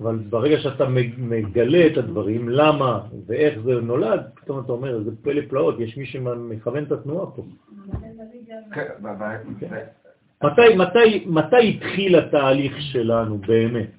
אבל 0.00 0.16
ברגע 0.16 0.58
שאתה 0.58 0.84
מגלה 1.18 1.86
את 1.86 1.96
הדברים, 1.96 2.48
למה 2.48 3.00
ואיך 3.26 3.60
זה 3.64 3.80
נולד, 3.80 4.20
פתאום 4.34 4.60
אתה 4.64 4.72
אומר, 4.72 5.02
זה 5.02 5.10
פלא 5.22 5.42
פלאות, 5.48 5.80
יש 5.80 5.96
מי 5.96 6.06
שמכוון 6.06 6.84
את 6.84 6.92
התנועה 6.92 7.26
פה. 7.26 7.42
כן, 9.60 10.78
מתי 11.26 11.68
התחיל 11.68 12.16
התהליך 12.16 12.76
שלנו 12.80 13.38
באמת, 13.38 13.90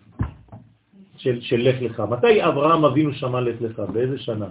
של, 1.18 1.42
של 1.42 1.70
לך 1.70 1.82
לך? 1.82 2.00
מתי 2.00 2.44
אברהם 2.44 2.86
אבינו 2.86 3.14
שמע 3.14 3.42
לך 3.42 3.62
לך? 3.62 3.80
באיזה 3.80 4.18
שנה? 4.18 4.48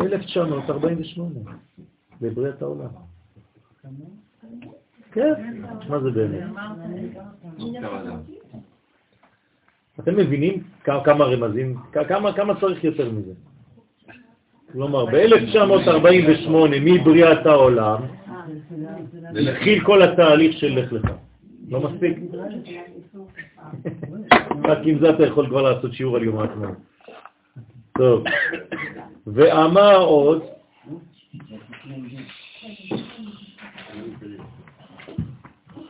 1948, 0.00 1.40
בבריאת 2.20 2.62
העולם. 2.62 2.88
כן, 5.12 5.32
מה 5.88 6.00
זה 6.00 6.10
באמת? 6.10 6.44
אתם 10.00 10.16
מבינים 10.16 10.62
כמה, 10.84 11.24
רמזים, 11.24 11.76
כמה, 11.92 12.32
כמה 12.32 12.60
צריך 12.60 12.84
יותר 12.84 13.10
מזה? 13.10 13.32
כלומר, 14.72 15.06
ב-1948, 15.06 16.50
מבריאת 16.80 17.46
העולם, 17.46 18.02
התחיל 19.48 19.84
כל 19.84 20.02
התהליך 20.02 20.58
של 20.58 20.78
לך 20.78 20.92
לך. 20.92 21.10
לא 21.68 21.80
מספיק? 21.80 22.18
רק 24.64 24.78
עם 24.84 24.98
זה 24.98 25.10
אתה 25.10 25.26
יכול 25.26 25.46
כבר 25.48 25.62
לעשות 25.62 25.92
שיעור 25.94 26.16
על 26.16 26.22
יום 26.22 26.38
העצמאות. 26.38 26.78
טוב, 27.98 28.24
ואמר 29.26 29.96
עוד, 29.96 30.42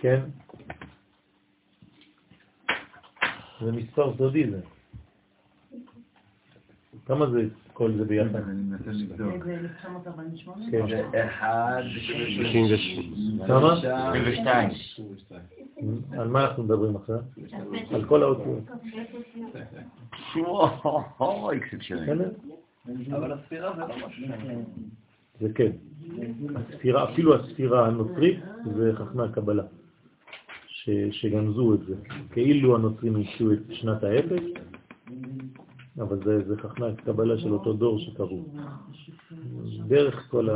כן? 0.01 0.21
זה 3.61 3.73
מספר 3.73 4.17
סודי 4.19 4.51
זה. 4.51 4.61
כמה 7.07 7.31
זה 7.31 7.41
כל 7.73 7.93
זה 7.99 8.05
ביחד? 8.05 8.49
אני 8.49 8.63
מנסה 8.63 8.91
לבדוק. 8.91 9.45
זה 9.45 9.55
1948? 9.55 10.65
כן. 10.71 10.87
זה 10.87 11.27
אחד, 11.27 11.83
36. 12.37 12.99
כמה? 13.47 13.73
22. 13.73 14.71
על 16.13 16.29
מה 16.29 16.45
אנחנו 16.45 16.63
מדברים 16.63 16.97
עכשיו? 16.97 17.19
על 17.91 18.05
כל 18.05 18.23
האותיות. 18.23 18.65
או, 21.21 21.53
אקספציונל. 21.53 22.05
בסדר? 22.05 22.31
אבל 23.17 23.33
הספירה 23.33 23.73
זה 23.77 23.81
לא 23.81 24.07
משהו. 24.07 24.27
זה 25.41 25.53
כן. 25.55 25.73
הספירה, 26.57 27.13
אפילו 27.13 27.35
הספירה 27.35 27.87
הנוצרית 27.87 28.39
זה 28.77 28.93
חכמי 28.95 29.23
הקבלה, 29.23 29.63
ש, 30.67 30.91
שגנזו 31.11 31.75
את 31.75 31.81
זה. 31.87 31.95
כאילו 32.31 32.77
הנוצרים 32.77 33.17
המציאו 33.17 33.53
את 33.53 33.59
שנת 33.71 34.05
האפס, 34.05 34.43
אבל 36.01 36.25
זה, 36.25 36.49
זה 36.49 36.57
חכמי 36.57 36.87
הקבלה 36.87 37.39
של 37.39 37.53
אותו 37.53 37.73
דור 37.73 37.99
שקראו. 37.99 38.45
דרך 39.89 40.31
כל 40.31 40.49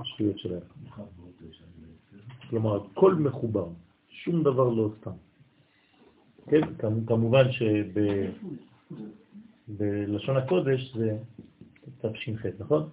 השטויות 0.00 0.38
שלהם. 0.38 0.60
כלומר, 2.50 2.76
הכל 2.76 3.14
מחובר, 3.14 3.66
שום 4.24 4.42
דבר 4.42 4.68
לא 4.68 4.88
סתם. 5.00 5.10
כן, 6.50 6.60
כמ- 6.78 7.06
כמובן 7.06 7.44
שבלשון 9.68 10.36
הקודש 10.36 10.94
זה 10.96 11.16
תש"ח, 12.00 12.46
נכון? 12.58 12.88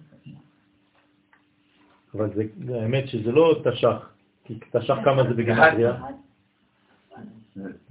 אבל 2.14 2.30
זה, 2.34 2.42
האמת 2.80 3.08
שזה 3.08 3.32
לא 3.32 3.54
תש"ח, 3.64 4.12
כי 4.44 4.58
תש"ח 4.72 4.94
כמה 5.04 5.22
זה 5.22 5.34
בגמטריה? 5.34 6.02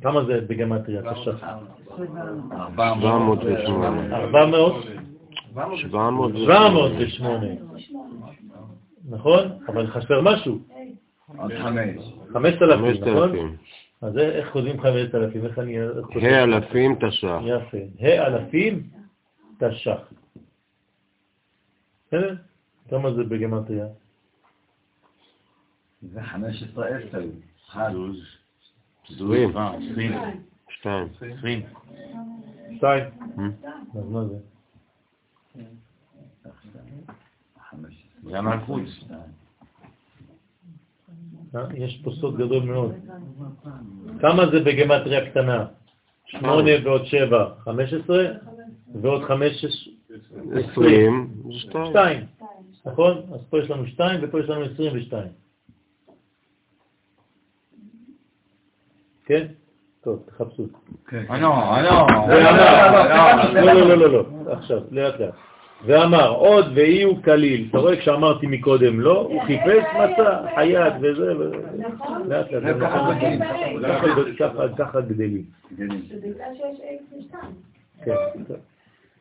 כמה 0.02 0.26
זה 0.26 0.42
בגמטריה 0.48 1.02
תש"ח? 1.14 1.46
708. 2.76 4.16
400? 4.16 4.74
708. 5.78 6.40
708. 6.46 7.48
נכון? 9.10 9.42
אבל 9.68 9.88
חסר 9.88 10.22
משהו. 10.22 10.60
עוד 11.38 11.52
חמש. 11.64 12.14
5,000, 12.34 12.80
נכון? 13.02 13.32
5,000. 13.32 13.58
אז 14.02 14.18
איך 14.18 14.50
כותבים 14.54 14.82
5,000? 14.82 15.46
איך 15.46 15.60
אני... 15.60 15.80
ה' 15.80 16.44
אלפים 16.44 16.96
תש"ח. 16.96 17.42
יפה. 17.46 17.78
ה' 18.00 18.28
אלפים 18.28 18.90
תש"ח. 19.60 20.14
בסדר? 22.08 22.36
כמה 22.90 23.14
זה 23.14 23.24
בגמטריה? 23.24 23.86
זה 26.02 26.24
חמש 26.24 26.64
עשרה 26.64 26.88
עשר. 26.88 27.22
אחד. 27.70 27.92
עשרים. 29.10 29.58
עשרים. 29.58 30.12
שתיים. 30.70 31.08
עשרים. 31.16 31.62
שתיים. 32.78 33.04
Hmm? 33.38 33.68
אז 33.98 34.10
מה 34.10 34.26
זה? 34.26 34.36
זה 38.24 38.38
המלכות. 38.38 38.82
אה? 41.56 41.62
יש 41.76 42.02
פה 42.04 42.12
סוד 42.12 42.38
גדול 42.38 42.64
מאוד. 42.64 42.92
כמה 44.20 44.46
זה 44.52 44.60
בגמטריה 44.60 45.30
קטנה? 45.30 45.66
8 46.26 46.72
ועוד 46.84 47.06
7, 47.06 47.50
15, 47.64 48.26
ועוד 49.02 49.24
5, 49.24 49.66
20. 50.54 51.32
שתיים. 51.52 51.86
2, 51.86 52.26
נכון? 52.86 53.22
אז 53.34 53.40
פה 53.50 53.60
יש 53.60 53.70
לנו 53.70 53.88
2 53.88 54.20
ופה 54.24 54.40
יש 54.40 54.50
לנו 54.50 54.66
22. 54.66 55.28
כן? 59.26 59.48
טוב, 60.02 60.24
תחפשו. 60.26 60.68
לא, 61.12 61.28
לא. 61.30 62.08
לא, 63.54 63.74
לא, 63.74 63.88
לא, 63.88 63.96
לא, 63.98 64.12
לא, 64.12 64.54
עכשיו, 64.54 64.82
לאט 64.92 65.20
לאט. 65.20 65.34
ואמר, 65.86 66.30
עוד 66.30 66.66
ואיהו 66.76 67.22
כליל. 67.24 67.68
אתה 67.70 67.78
רואה 67.78 67.98
כשאמרתי 67.98 68.48
מקודם 68.48 69.00
לא, 69.00 69.22
הוא 69.22 69.42
חיפש 69.44 69.84
מצא, 69.96 70.42
חייט 70.56 70.94
וזה, 71.02 71.38
ו- 71.38 71.52
לאט 72.30 72.52
לאט. 72.52 72.76
וככה 72.78 73.14
גדלים. 73.14 73.40
ככה- 73.84 74.08
ככה- 74.40 74.68
ככה 74.78 75.02
גדלים. 75.02 75.44
שבגלל 75.78 75.92
שיש 76.54 76.80
אקס 76.80 77.20
ושתיים. 77.20 78.60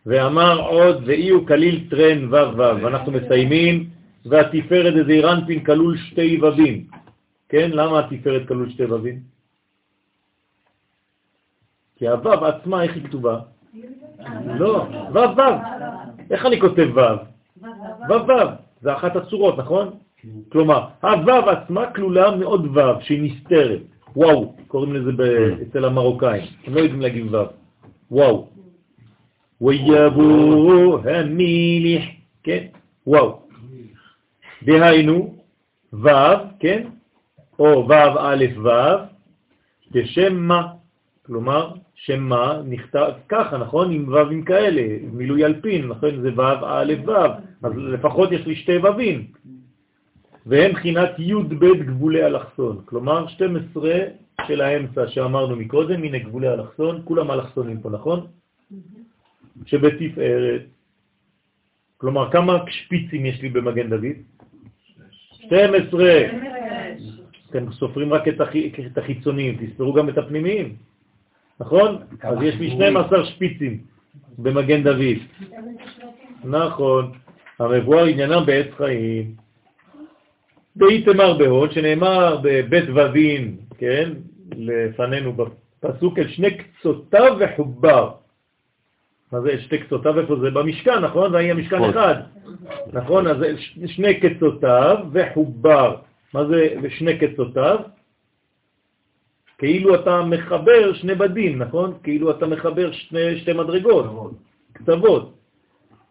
ואמר 0.07 0.61
עוד, 0.61 1.03
ואי 1.07 1.29
הוא 1.31 1.47
כליל 1.47 1.87
טרן 1.91 2.25
וו 2.25 2.57
וו, 2.57 2.83
ואנחנו 2.83 3.13
מסיימים, 3.13 3.87
והתפארת 4.27 4.95
זה 4.95 5.05
זעירנפין 5.05 5.65
כלול 5.65 5.97
שתי 5.97 6.41
ובים. 6.43 6.85
כן, 7.49 7.71
למה 7.73 7.99
התפארת 7.99 8.49
כלול 8.49 8.71
שתי 8.71 8.85
ובים? 8.85 9.19
כי 11.97 12.09
הוו 12.09 12.45
עצמה, 12.45 12.83
איך 12.83 12.95
היא 12.95 13.05
כתובה? 13.05 13.39
לא, 14.59 14.87
וו 15.11 15.21
וו. 15.37 15.43
איך 16.31 16.47
אני 16.47 16.61
כותב 16.61 16.89
וו? 16.95 17.01
וו 18.09 18.15
וו, 18.27 18.35
זה 18.83 18.93
אחת 18.93 19.17
הצורות, 19.17 19.59
נכון? 19.59 19.91
כלומר, 20.49 20.87
הוו 21.03 21.51
עצמה 21.51 21.91
כלולה 21.95 22.37
מעוד 22.37 22.67
וו, 22.77 23.01
שהיא 23.01 23.23
נסתרת. 23.23 23.81
וואו, 24.17 24.55
קוראים 24.69 24.95
לזה 24.95 25.13
ב- 25.13 25.63
אצל 25.63 25.85
המרוקאים. 25.85 26.43
הם 26.67 26.75
לא 26.75 26.81
יודעים 26.81 27.01
להגיד 27.01 27.35
וו. 27.35 27.45
וואו. 28.11 28.49
ויבוא 29.61 30.99
המילח, 31.11 32.05
כן? 32.43 32.67
וואו. 33.07 33.41
דהיינו, 34.63 35.35
וו, 35.93 36.11
כן? 36.61 36.89
או 37.59 37.65
וו 37.89 38.19
א' 38.19 38.45
וו, 38.57 38.71
בשם 39.91 40.37
מה. 40.37 40.67
כלומר, 41.27 41.73
שם 42.05 42.21
מה 42.21 42.61
נכתב 42.65 43.13
ככה, 43.29 43.59
נכון? 43.59 43.93
עם 43.93 44.09
ו"ים 44.09 44.45
כאלה, 44.45 44.83
מילוי 45.13 45.45
אלפין, 45.45 45.89
נכון? 45.89 46.23
זה 46.23 46.31
ו' 46.37 46.43
א' 46.65 46.93
ו', 47.07 47.11
אז 47.63 47.73
לפחות 47.77 48.33
יש 48.33 48.47
לי 48.47 48.57
שתי 48.57 48.79
ו"ים. 48.79 49.27
והם 50.47 50.73
בחינת 50.73 51.19
י"ב 51.19 51.65
גבולי 51.65 52.27
אלכסון, 52.27 52.83
כלומר 52.85 53.29
12 53.29 53.91
של 54.47 54.61
האמצע 54.61 55.09
שאמרנו 55.09 55.57
מקודם, 55.57 56.03
הנה 56.03 56.19
גבולי 56.19 56.49
אלכסון, 56.49 57.03
כולם 57.05 57.31
אלכסונים 57.31 57.81
פה, 57.81 57.91
נכון? 57.91 58.27
שבתפארת. 59.67 60.63
כלומר, 61.97 62.31
כמה 62.33 62.59
שפיצים 62.69 63.27
יש 63.27 63.43
לי 63.43 63.49
במגן 63.49 63.91
דוד? 63.91 64.17
12. 65.31 66.05
אתם 67.51 67.73
סופרים 67.73 68.13
רק 68.13 68.29
את. 68.29 68.41
את 68.87 68.99
החיצוניים, 68.99 69.57
תספרו 69.61 69.93
גם 69.93 70.09
את 70.09 70.19
הפנימיים, 70.19 70.77
נכון? 71.61 71.99
אז 72.23 72.39
יש 72.43 72.55
לי 72.55 72.71
12 72.71 73.25
שפיצים 73.25 73.79
במגן 74.39 74.83
דוד. 74.83 75.19
נכון. 76.45 77.13
המבואר 77.59 78.05
עניינם 78.05 78.47
בעץ 78.47 78.67
חיים. 78.77 79.35
באיתמר 80.77 81.39
בהוד, 81.39 81.73
שנאמר 81.73 82.41
בבית 82.43 82.89
ווין, 82.89 83.57
כן, 83.79 84.11
לפנינו 84.57 85.33
בפסוק, 85.33 86.19
אל 86.19 86.29
שני 86.29 86.51
קצותיו 86.57 87.37
וחובר. 87.41 88.11
מה 89.33 89.41
זה 89.41 89.61
שתי 89.61 89.79
קצותיו? 89.79 90.21
איפה 90.21 90.37
זה? 90.37 90.51
במשכן, 90.51 90.99
נכון? 90.99 91.35
והיה 91.35 91.55
משכן 91.55 91.77
נכון. 91.77 91.91
אחד. 91.91 92.15
נכון? 92.93 93.27
אז 93.27 93.37
זה 93.39 93.55
שני 93.87 94.21
קצותיו 94.21 94.97
וחובר. 95.13 95.97
מה 96.35 96.45
זה 96.45 96.69
שני 96.89 97.19
קצותיו? 97.19 97.79
כאילו 99.61 99.95
אתה 99.95 100.23
מחבר 100.23 100.93
שני 100.93 101.15
בדים, 101.15 101.59
נכון? 101.59 101.99
כאילו 102.03 102.31
אתה 102.31 102.47
מחבר 102.47 102.93
שני, 102.93 103.39
שתי 103.41 103.53
מדרגות, 103.53 104.33
קצוות. 104.73 105.35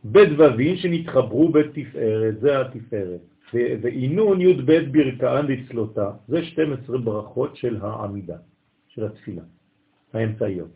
בדבבים 0.06 0.76
שנתחברו 0.76 1.50
בתפארת, 1.50 2.40
זה 2.40 2.62
התפארת. 2.62 3.20
ועינון 3.54 4.42
י"ב 4.42 4.72
ברכאן 4.92 5.46
דצלותה, 5.48 6.12
זה 6.28 6.44
12 6.44 6.98
ברכות 6.98 7.56
של 7.56 7.78
העמידה, 7.82 8.38
של 8.88 9.06
התפילה, 9.06 9.42
האמצעיות. 10.14 10.70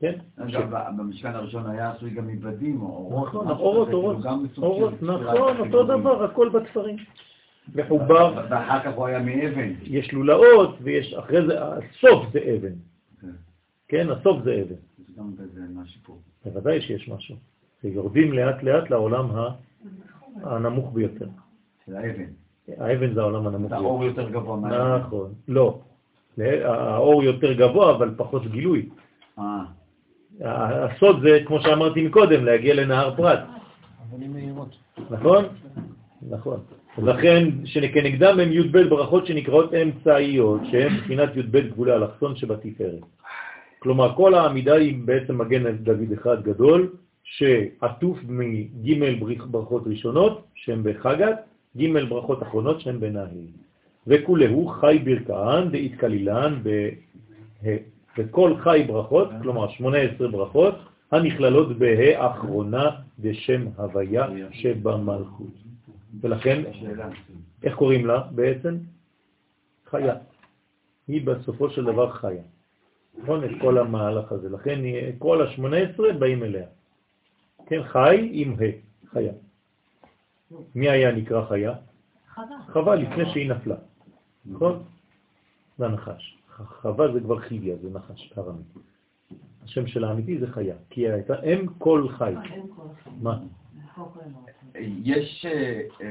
כן? 0.00 0.18
אגב, 0.36 0.70
במשכן 0.98 1.34
הראשון 1.34 1.66
היה 1.70 1.90
עשוי 1.90 2.10
גם 2.10 2.26
מבדים 2.26 2.80
או 2.80 2.86
אורות. 2.86 3.28
נכון, 3.28 3.50
אורות, 3.50 3.88
כאילו 3.88 4.02
אורות, 4.62 5.02
נכון, 5.02 5.56
אותו. 5.58 5.82
דבר, 5.82 6.24
הכל 6.24 6.48
בתפרים. 6.48 6.96
מחובר, 7.74 8.44
ואחר 8.50 8.80
כך 8.84 8.92
הוא 8.94 9.06
היה 9.06 9.18
מאבן. 9.18 9.72
יש 9.82 10.12
לולאות, 10.12 10.76
ויש 10.82 11.14
אחרי 11.14 11.46
זה, 11.46 11.54
הסוף 11.64 12.26
זה 12.32 12.38
אבן. 12.38 12.74
כן. 13.20 13.26
כן, 13.88 14.10
הסוף 14.10 14.42
זה 14.44 14.62
אבן. 14.62 14.74
יש 14.98 15.16
גם 15.18 15.30
בזה 15.36 15.60
משהו. 15.74 16.18
בוודאי 16.44 16.80
שיש 16.80 17.08
משהו. 17.08 17.36
ויורדים 17.84 18.32
לאט 18.32 18.62
לאט 18.62 18.90
לעולם 18.90 19.30
ה- 19.30 19.50
הנמוך 20.42 20.92
ביותר. 20.92 21.26
של 21.86 21.96
האבן. 21.96 22.24
האבן 22.78 23.14
זה 23.14 23.20
העולם 23.20 23.46
הנמוך 23.46 23.70
ביותר. 23.70 23.84
האור 23.84 24.04
יותר 24.04 24.30
גבוה 24.30 24.56
מהאבן. 24.56 25.06
נכון, 25.06 25.32
לא. 25.48 25.80
האור 26.64 27.22
יותר 27.24 27.52
גבוה, 27.52 27.90
אבל 27.96 28.14
פחות 28.16 28.46
גילוי. 28.46 28.88
אה, 29.38 29.64
הסוד 30.84 31.20
זה, 31.22 31.38
כמו 31.46 31.60
שאמרתי 31.60 32.06
מקודם, 32.06 32.44
להגיע 32.44 32.74
לנהר 32.74 33.16
פרת. 33.16 33.38
נכון? 35.10 35.44
נכון. 36.30 36.60
לכן, 36.98 37.48
שכנגדם 37.64 38.40
הם 38.40 38.52
י"ב 38.52 38.78
ברכות 38.88 39.26
שנקראות 39.26 39.74
אמצעיות, 39.74 40.60
שהן 40.70 40.94
מבחינת 40.94 41.36
י"ב 41.36 41.58
גבולי 41.58 41.92
אלכסון 41.92 42.36
שבתפארת. 42.36 43.02
כלומר, 43.78 44.14
כל 44.16 44.34
העמידה 44.34 44.74
היא 44.74 44.98
בעצם 45.04 45.38
מגן 45.38 45.76
דוד 45.76 46.12
אחד 46.12 46.42
גדול, 46.42 46.92
שעטוף 47.24 48.18
מג' 48.28 48.98
ברכות 49.50 49.82
ראשונות, 49.86 50.44
שהן 50.54 50.80
בחגת, 50.82 51.36
ג' 51.76 52.08
ברכות 52.08 52.42
אחרונות 52.42 52.80
שהן 52.80 53.00
בנהי. 53.00 53.46
וכולהו 54.06 54.66
חי 54.66 54.98
ברכהן 55.04 55.70
דאיתקלילן 55.70 56.58
בה. 56.62 56.70
וכל 58.18 58.56
חי 58.56 58.84
ברכות, 58.86 59.28
כלומר 59.42 59.68
18 59.68 60.28
ברכות, 60.28 60.74
הנכללות 61.12 61.78
בה 61.78 62.26
אחרונה 62.26 62.90
בשם 63.18 63.66
הוויה 63.76 64.26
שבמלכות. 64.52 65.63
ולכן. 66.20 66.62
איך 67.62 67.76
קוראים 67.76 68.06
לה 68.06 68.22
בעצם? 68.30 68.76
חיה. 69.84 70.14
היא 71.08 71.26
בסופו 71.26 71.70
של 71.70 71.84
דבר 71.84 72.12
חיה. 72.12 72.42
נכון? 73.22 73.44
את 73.44 73.50
כל 73.60 73.78
המהלך 73.78 74.32
הזה. 74.32 74.48
לכן 74.48 74.80
כל 75.18 75.42
ה-18 75.42 76.12
באים 76.18 76.42
אליה. 76.42 76.66
כן, 77.66 77.82
חי 77.82 78.28
עם 78.32 78.52
ה', 78.52 79.08
חיה. 79.10 79.32
מי 80.74 80.88
היה 80.90 81.12
נקרא 81.12 81.46
חיה? 81.48 81.74
חווה 82.72 82.94
לפני 82.94 83.30
שהיא 83.32 83.50
נפלה. 83.50 83.76
נכון? 84.46 84.82
זה 85.78 85.86
הנחש. 85.86 86.38
חווה 86.56 87.12
זה 87.12 87.20
כבר 87.20 87.38
חיגיה, 87.38 87.76
זה 87.76 87.90
נחש, 87.90 88.32
ארמי. 88.38 88.62
השם 89.64 89.86
של 89.86 90.04
האמיתי 90.04 90.38
זה 90.38 90.46
חיה, 90.46 90.74
כי 90.90 91.00
היא 91.00 91.12
הייתה 91.12 91.42
אם 91.42 91.66
כל 91.78 92.08
חי. 92.08 92.34
מה? 93.22 93.38
יש, 94.80 95.46
אה, 95.48 95.80
אה, 96.00 96.06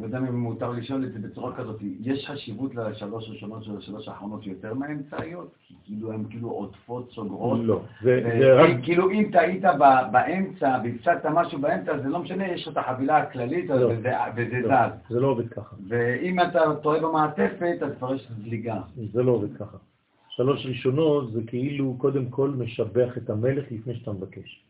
לא 0.00 0.04
יודע 0.04 0.18
אם 0.18 0.40
מותר 0.40 0.70
לשאול 0.70 1.04
את 1.04 1.12
זה 1.12 1.18
בצורה 1.18 1.56
כזאת, 1.56 1.76
יש 2.00 2.26
חשיבות 2.26 2.74
לשלוש 2.74 3.30
ראשונות 3.30 3.64
של 3.64 3.76
השלוש 3.76 4.08
האחרונות 4.08 4.46
יותר 4.46 4.74
מהאמצעיות? 4.74 5.48
כי 5.66 5.74
כאילו 5.84 6.12
הן 6.12 6.24
כאילו 6.30 6.48
עוטפות, 6.48 7.10
סוגרות? 7.10 7.60
לא, 7.62 7.82
זה 8.02 8.20
זה 8.38 8.54
רק... 8.54 8.70
כאילו 8.82 9.10
אם 9.10 9.28
טעית 9.32 9.62
באמצע 10.12 10.78
והפסדת 10.84 11.26
משהו 11.34 11.58
באמצע, 11.58 11.98
זה 11.98 12.08
לא 12.08 12.18
משנה, 12.18 12.48
יש 12.48 12.68
את 12.68 12.76
החבילה 12.76 13.16
הכללית 13.16 13.68
לא. 13.68 13.86
וזה 13.86 14.12
וזה 14.36 14.60
לא, 14.60 14.68
זז. 14.68 15.12
זה 15.14 15.20
לא 15.20 15.26
עובד 15.26 15.48
ככה. 15.48 15.76
ואם 15.88 16.40
אתה 16.40 16.74
טועה 16.82 17.00
במעטפת, 17.00 17.76
אז 17.82 17.92
כבר 17.98 18.14
יש 18.14 18.28
זליגה. 18.42 18.80
זה 19.12 19.22
לא 19.22 19.32
עובד 19.32 19.56
ככה. 19.56 19.76
שלוש 20.28 20.66
ראשונות 20.66 21.32
זה 21.32 21.40
כאילו 21.46 21.94
קודם 21.98 22.28
כל 22.30 22.50
משבח 22.50 23.18
את 23.18 23.30
המלך 23.30 23.64
לפני 23.70 23.94
שאתה 23.94 24.12
מבקש. 24.12 24.64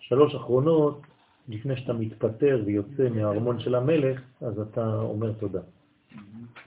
שלוש 0.00 0.34
אחרונות, 0.34 1.00
לפני 1.48 1.76
שאתה 1.76 1.92
מתפטר 1.92 2.62
ויוצא 2.66 3.08
מהארמון 3.08 3.58
של 3.58 3.74
המלך, 3.74 4.20
אז 4.40 4.58
אתה 4.58 4.94
אומר 4.94 5.32
תודה. 5.32 5.60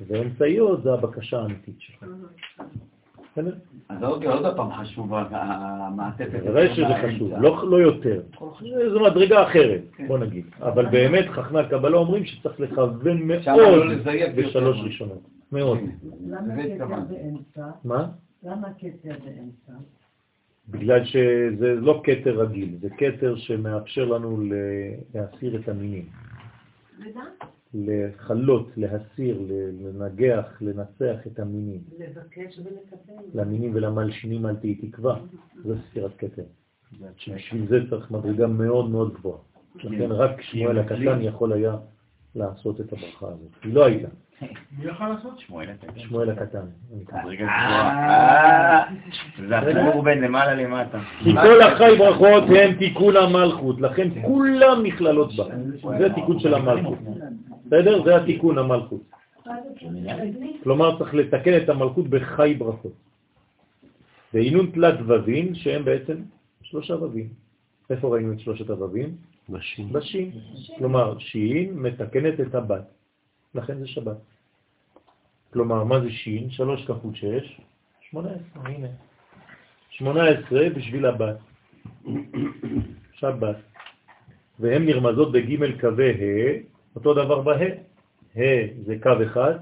ואמצעיות 0.08 0.84
זה 0.84 0.94
הבקשה 0.94 1.40
האמיתית 1.40 1.76
שלך. 1.80 2.06
אז 3.90 4.04
עוד 4.04 4.56
פעם 4.56 4.72
חשוב 4.74 5.14
המעטפת. 5.14 6.40
בוודאי 6.44 6.76
שזה 6.76 6.94
חשוב, 7.04 7.32
לא 7.40 7.70
לא 7.70 7.78
יותר. 7.78 8.22
זו 8.94 9.00
מדרגה 9.00 9.44
אחרת, 9.44 9.82
בוא 10.08 10.18
נגיד. 10.18 10.46
אבל 10.62 10.86
באמת 10.86 11.26
חכמי 11.30 11.60
הקבלה 11.60 11.98
אומרים 11.98 12.26
שצריך 12.26 12.60
לכוון 12.60 13.18
מאוד 13.24 13.48
לא. 13.48 13.96
בשלוש 14.36 14.78
ראשונות. 14.84 15.22
מאוד. 15.52 15.78
למה 16.28 16.54
התכוונתי. 16.64 17.14
באמצע? 17.14 17.70
מה? 17.84 18.08
למה 18.44 18.68
כתר 18.80 19.16
באמצע? 19.26 19.74
בגלל 20.72 21.06
שזה 21.06 21.76
לא 21.76 22.02
קטר 22.04 22.42
רגיל, 22.42 22.78
זה 22.82 22.90
קטר 22.90 23.36
שמאפשר 23.36 24.06
לנו 24.06 24.44
להסיר 25.14 25.56
את 25.56 25.70
המינים. 25.70 26.06
לחלות, 27.74 28.70
להסיר, 28.78 29.42
לנגח, 29.82 30.62
לנצח 30.62 31.28
את 31.28 31.40
המינים. 31.40 31.82
לבקש 32.00 32.60
ולקבל. 32.60 33.42
למינים 33.42 33.72
ולמלשינים 33.76 34.46
אל 34.46 34.56
תהי 34.56 34.76
תקווה. 34.76 35.20
זה 35.64 35.76
ספירת 35.90 36.12
כתר. 36.18 36.44
שבשביל 37.18 37.68
זה 37.68 37.80
צריך 37.90 38.12
מדרגה 38.12 38.48
מאוד 38.48 38.90
מאוד 38.90 39.14
גבוהה. 39.14 39.40
לכן 39.76 40.12
רק 40.12 40.42
שמואל 40.42 40.80
הקטן 40.80 41.22
יכול 41.22 41.54
היה 41.54 41.78
לעשות 42.36 42.82
את 42.82 42.94
הברכה 42.94 43.28
הזאת. 43.28 43.52
היא 43.64 43.74
לא 43.74 43.86
הייתה, 43.86 44.08
מי 44.42 44.86
יכול 44.86 45.08
לעשות? 45.08 45.40
שמואל 45.40 45.70
הקטן. 45.70 46.00
שמואל 46.00 46.30
הקטן. 46.30 46.66
גבוהה. 47.14 48.86
זה 49.48 49.58
החיבור 49.58 50.04
בין 50.04 50.22
למעלה 50.22 50.54
למטה. 50.54 51.00
כי 51.24 51.34
כל 51.34 51.62
החי 51.62 51.96
ברכות 51.98 52.44
הם 52.44 52.74
תיקון 52.74 53.18
המלכות, 53.18 53.82
לכן 53.82 54.22
כולם 54.22 54.84
נכללות 54.84 55.36
בה. 55.36 55.46
זה 55.98 56.06
התיקון 56.06 56.40
של 56.40 56.54
המלכות. 56.54 56.98
בסדר? 57.66 58.04
זה 58.04 58.16
התיקון 58.16 58.58
המלכות. 58.58 59.02
כלומר 60.64 60.98
צריך 60.98 61.14
לתקן 61.14 61.58
את 61.58 61.70
המלכות 61.70 62.08
בחי 62.08 62.54
ברכות. 62.54 62.94
ועינון 64.34 64.72
תלת 64.72 65.00
ווים 65.00 65.56
שהם 65.56 65.86
בעצם 65.86 66.16
שלושה 66.62 66.94
ווים. 66.94 67.28
איפה 67.90 68.08
ראינו 68.08 68.34
את 68.34 68.40
שלושת 68.40 68.70
הווים? 68.70 69.16
נשים. 69.50 69.94
בשין. 69.94 70.32
כלומר, 70.78 71.18
שין 71.20 71.74
מתקנת 71.74 72.40
את 72.40 72.56
הבת. 72.56 72.99
לכן 73.56 73.80
זה 73.80 73.88
שבת. 73.88 74.18
כלומר, 75.54 75.84
מה 75.84 76.00
זה 76.00 76.12
שין? 76.12 76.50
שלוש 76.50 76.86
כפול 76.86 77.16
שש, 77.16 77.62
שמונה 78.10 78.30
עשרה, 78.30 78.70
הנה. 78.70 78.88
שמונה 79.90 80.24
עשרה 80.28 80.70
בשביל 80.70 81.06
הבת. 81.06 81.38
שבת. 83.14 83.56
והן 84.60 84.86
נרמזות 84.86 85.32
בג' 85.32 85.82
קווי 85.82 86.12
ה', 86.12 86.60
אותו 86.96 87.14
דבר 87.14 87.42
בה'. 87.42 87.90
ה' 88.36 88.66
זה 88.86 88.96
קו 89.04 89.12
אחד, 89.26 89.54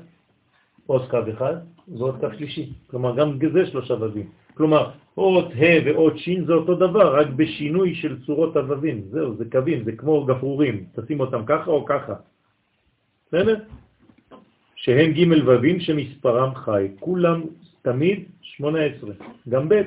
עוד 0.86 1.10
קו 1.10 1.20
אחד 1.34 1.56
ועוד 1.88 2.20
קו 2.20 2.28
שלישי. 2.38 2.74
כלומר, 2.88 3.16
גם 3.16 3.40
זה 3.54 3.66
שלושה 3.66 3.94
ווים. 3.94 4.30
כלומר, 4.54 4.92
אות 5.18 5.52
ה' 5.56 5.80
ואות 5.86 6.18
שין 6.18 6.46
זה 6.46 6.54
אותו 6.54 6.76
דבר, 6.76 7.20
רק 7.20 7.28
בשינוי 7.28 7.96
של 7.96 8.26
צורות 8.26 8.56
הווים. 8.57 9.02
זהו, 9.10 9.36
זה 9.36 9.46
קווים, 9.52 9.84
זה 9.84 9.91
כמו 9.91 10.26
גפרורים. 10.26 10.86
תשים 10.96 11.20
אותם 11.20 11.46
ככה 11.46 11.72
או 11.72 11.86
ככה. 11.86 12.14
בסדר? 13.28 13.56
שהם 14.76 15.12
ג' 15.12 15.44
ווים 15.46 15.80
שמספרם 15.80 16.56
חי. 16.56 16.88
כולם 16.99 17.41
תמיד 17.81 18.23
18. 18.41 19.10
גם 19.49 19.70
ב'. 19.70 19.81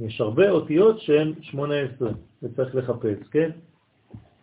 יש 0.00 0.20
הרבה 0.20 0.50
אותיות 0.50 1.00
שהן 1.00 1.32
18, 1.42 2.08
וצריך 2.42 2.74
לחפש, 2.74 3.28
כן? 3.30 3.50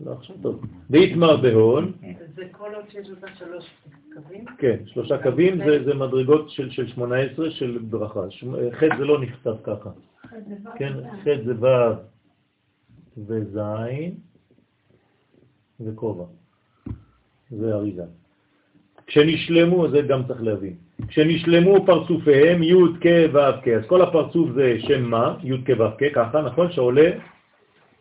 לא 0.05 0.11
עכשיו 0.11 0.35
טוב. 0.41 0.61
ויתמר 0.89 1.37
בהון, 1.37 1.91
זה 2.35 2.43
כל 2.51 2.75
עוד 2.75 2.85
שיש 2.89 3.09
אותה 3.09 3.27
שלוש 3.39 3.65
קווים? 4.13 4.45
כן, 4.57 4.77
שלושה 4.85 5.23
קווים 5.23 5.57
זה, 5.57 5.83
זה 5.85 5.93
מדרגות 5.93 6.49
של, 6.49 6.69
של 6.71 6.87
18 6.87 7.51
של 7.51 7.77
ברכה. 7.89 8.29
שמ- 8.29 8.71
ח' 8.71 8.83
זה 8.97 9.05
לא 9.05 9.21
נכתב 9.21 9.55
ככה, 9.63 9.89
כן? 10.75 10.93
ח' 11.23 11.27
זה 11.45 11.53
ו' 11.59 11.93
וז' 13.17 13.57
וכובע. 15.85 16.25
זה 17.49 17.73
אריזה. 17.73 18.03
כשנשלמו, 19.07 19.89
זה 19.89 20.01
גם 20.01 20.23
צריך 20.27 20.43
להבין. 20.43 20.73
כשנשלמו 21.07 21.85
פרצופיהם 21.85 22.63
י' 22.63 22.73
כ' 23.01 23.33
ו' 23.33 23.37
כ', 23.63 23.67
אז 23.67 23.85
כל 23.87 24.01
הפרצוף 24.01 24.49
זה 24.55 24.75
שם 24.79 25.03
מה, 25.03 25.35
י' 25.43 25.57
כ' 25.65 25.79
ו' 25.79 25.97
כ', 25.97 26.03
ככה, 26.15 26.41
נכון? 26.41 26.71
שעולה 26.71 27.11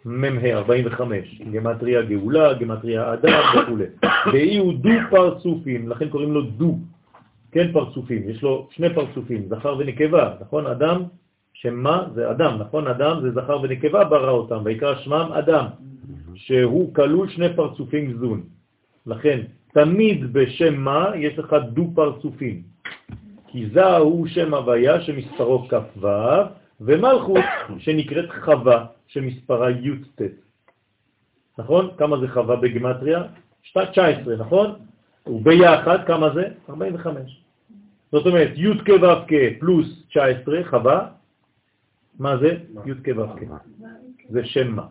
מ"ה 0.04 0.52
45, 0.52 1.42
גמטריה 1.52 2.02
גאולה, 2.02 2.54
גמטריה 2.54 3.12
אדם 3.12 3.42
וכו'. 3.54 4.08
ואי 4.32 4.58
הוא 4.58 4.74
דו 4.74 4.90
פרצופים, 5.10 5.88
לכן 5.88 6.08
קוראים 6.08 6.32
לו 6.32 6.42
דו, 6.42 6.78
כן 7.52 7.72
פרצופים, 7.72 8.22
יש 8.28 8.42
לו 8.42 8.68
שני 8.70 8.94
פרצופים, 8.94 9.48
זכר 9.48 9.76
ונקבה, 9.78 10.34
נכון? 10.40 10.66
אדם, 10.66 11.02
שם 11.52 11.74
מה? 11.74 12.06
זה 12.14 12.30
אדם, 12.30 12.58
נכון? 12.58 12.86
אדם 12.86 13.20
זה 13.22 13.30
זכר 13.30 13.60
ונקבה 13.62 14.04
ברא 14.04 14.30
אותם, 14.30 14.60
ויקרא 14.64 14.94
שמם 14.94 15.28
אדם, 15.32 15.66
שהוא 16.34 16.94
כלול 16.94 17.28
שני 17.28 17.56
פרצופים 17.56 18.18
זון. 18.18 18.42
לכן, 19.06 19.40
תמיד 19.72 20.32
בשם 20.32 20.74
מה 20.74 21.10
יש 21.16 21.38
לך 21.38 21.56
דו 21.72 21.90
פרצופים. 21.94 22.62
כי 23.46 23.66
זה 23.72 23.96
הוא 23.96 24.26
שם 24.26 24.54
הוויה 24.54 25.00
שמספרו 25.00 25.68
כ"ו, 25.68 26.08
ומלכות 26.80 27.44
שנקראת 27.78 28.30
חווה 28.44 28.86
שמספרה 29.06 29.70
י"ט. 29.70 30.22
נכון? 31.58 31.90
כמה 31.98 32.20
זה 32.20 32.28
חווה 32.28 32.56
בגמטריה? 32.56 33.22
19, 33.62 34.36
נכון? 34.36 34.74
וביחד 35.26 36.04
כמה 36.06 36.34
זה? 36.34 36.44
45. 36.68 37.42
זאת 38.12 38.26
אומרת, 38.26 38.50
י' 38.56 38.78
כ' 38.84 38.90
ו' 39.02 39.26
כ' 39.28 39.60
פלוס 39.60 39.86
19, 40.08 40.64
חווה, 40.64 41.08
מה 42.18 42.36
זה? 42.36 42.56
י' 42.86 42.94
כ' 43.04 43.16
ו' 43.16 43.26
כ'. 43.36 43.42
זה 44.30 44.44
שם 44.44 44.74
מה. 44.74 44.86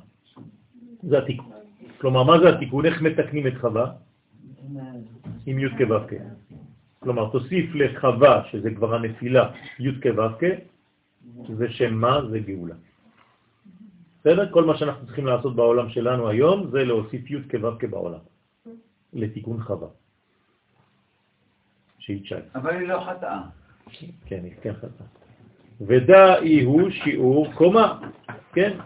זה 1.03 1.17
התיקון. 1.17 1.51
כלומר, 1.97 2.23
מה 2.23 2.39
זה 2.39 2.49
התיקון? 2.49 2.85
איך 2.85 3.01
מתקנים 3.01 3.47
את 3.47 3.53
חווה? 3.61 3.91
עם 5.45 5.59
י' 5.59 5.69
כ' 5.69 5.89
ו' 5.89 6.07
כ'. 6.07 6.13
כלומר, 6.99 7.29
תוסיף 7.29 7.75
לחווה, 7.75 8.43
שזה 8.51 8.69
כבר 8.75 8.95
הנפילה, 8.95 9.49
י' 9.79 9.91
כ' 10.01 10.05
ו' 10.17 10.37
כ', 10.39 10.43
זה 11.57 11.69
שם 11.69 11.93
מה? 11.93 12.21
זה 12.29 12.39
גאולה. 12.39 12.75
בסדר? 14.19 14.51
כל 14.51 14.63
מה 14.65 14.77
שאנחנו 14.77 15.05
צריכים 15.05 15.25
לעשות 15.25 15.55
בעולם 15.55 15.89
שלנו 15.89 16.29
היום 16.29 16.69
זה 16.71 16.83
להוסיף 16.83 17.31
י' 17.31 17.41
כ' 17.49 17.55
ו' 17.63 17.79
כ' 17.79 17.85
בעולם, 17.85 18.19
לתיקון 19.13 19.61
חווה, 19.61 19.87
שהיא 21.99 22.23
19. 22.23 22.61
אבל 22.61 22.75
היא 22.77 22.87
לא 22.87 22.99
חטאה. 22.99 23.41
כן, 24.25 24.39
היא 24.43 24.53
כן 24.61 24.73
חטאה. 24.73 25.07
ודאי 25.81 26.63
הוא 26.63 26.89
שיעור 26.89 27.53
קומה, 27.53 27.99
כן? 28.53 28.77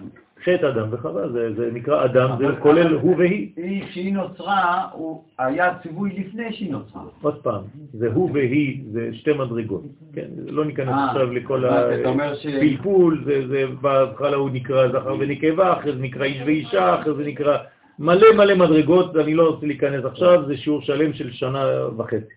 חטא 0.46 0.66
אדם 0.66 0.88
וחווה, 0.92 1.30
זה, 1.30 1.54
זה 1.56 1.70
נקרא 1.74 2.06
אדם, 2.06 2.30
זה 2.38 2.46
כולל 2.60 2.94
הוא 2.94 3.16
והיא. 3.18 3.50
היא, 3.58 3.84
כשהיא 3.86 4.14
נוצרה, 4.14 4.88
הוא 4.92 5.24
היה 5.40 5.74
ציווי 5.82 6.10
לפני 6.18 6.54
שהיא 6.54 6.72
נוצרה. 6.72 7.02
עוד 7.22 7.36
פעם, 7.36 7.62
זה 7.94 8.08
הוא 8.14 8.32
והיא, 8.34 8.84
זה 8.92 9.10
שתי 9.14 9.34
מדרגות, 9.34 9.84
כן? 10.14 10.28
לא 10.48 10.66
ניכנס 10.66 10.88
אה, 10.88 11.06
עכשיו 11.06 11.32
לכל 11.34 11.66
הפלפול, 11.66 13.24
זה, 13.26 13.48
זה 13.48 13.66
בהתחלה 13.82 14.36
הוא 14.36 14.50
נקרא 14.50 14.88
זכר 14.88 15.16
ונקבה, 15.20 15.74
אחרי 15.74 15.92
זה 15.92 16.02
נקרא 16.02 16.24
איש 16.24 16.42
ואישה, 16.46 17.02
אחרי 17.02 17.14
זה 17.14 17.24
נקרא 17.26 17.58
מלא 18.00 18.28
מלא 18.38 18.56
מדרגות, 18.56 19.16
אני 19.16 19.34
לא 19.34 19.48
רוצה 19.50 19.66
להיכנס 19.66 20.06
עכשיו, 20.06 20.44
זה 20.48 20.58
שיעור 20.58 20.82
שלם 20.82 21.14
של 21.14 21.32
שנה 21.32 21.66
וחצי. 21.98 22.34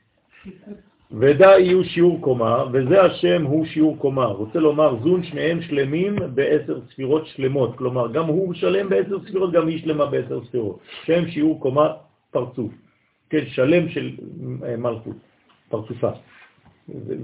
ודאי 1.13 1.63
יהיו 1.63 1.85
שיעור 1.85 2.21
קומה, 2.21 2.65
וזה 2.73 3.03
השם 3.03 3.45
הוא 3.45 3.67
שיעור 3.67 3.97
קומה. 3.99 4.27
רוצה 4.27 4.59
לומר, 4.59 4.97
זון 5.03 5.23
שניהם 5.23 5.63
שלמים 5.63 6.17
בעשר 6.35 6.81
ספירות 6.91 7.27
שלמות. 7.27 7.77
כלומר, 7.77 8.13
גם 8.13 8.25
הוא 8.25 8.55
שלם 8.55 8.89
בעשר 8.89 9.17
ספירות, 9.29 9.53
גם 9.53 9.67
היא 9.67 9.79
שלמה 9.79 10.07
בעשר 10.07 10.45
ספירות. 10.45 10.79
שם 11.05 11.29
שיעור 11.29 11.61
קומה 11.61 11.93
פרצוף. 12.31 12.73
כן, 13.31 13.47
שלם 13.47 13.89
של 13.89 14.11
אה, 14.65 14.77
מלכות, 14.77 15.17
פרצופה. 15.69 16.11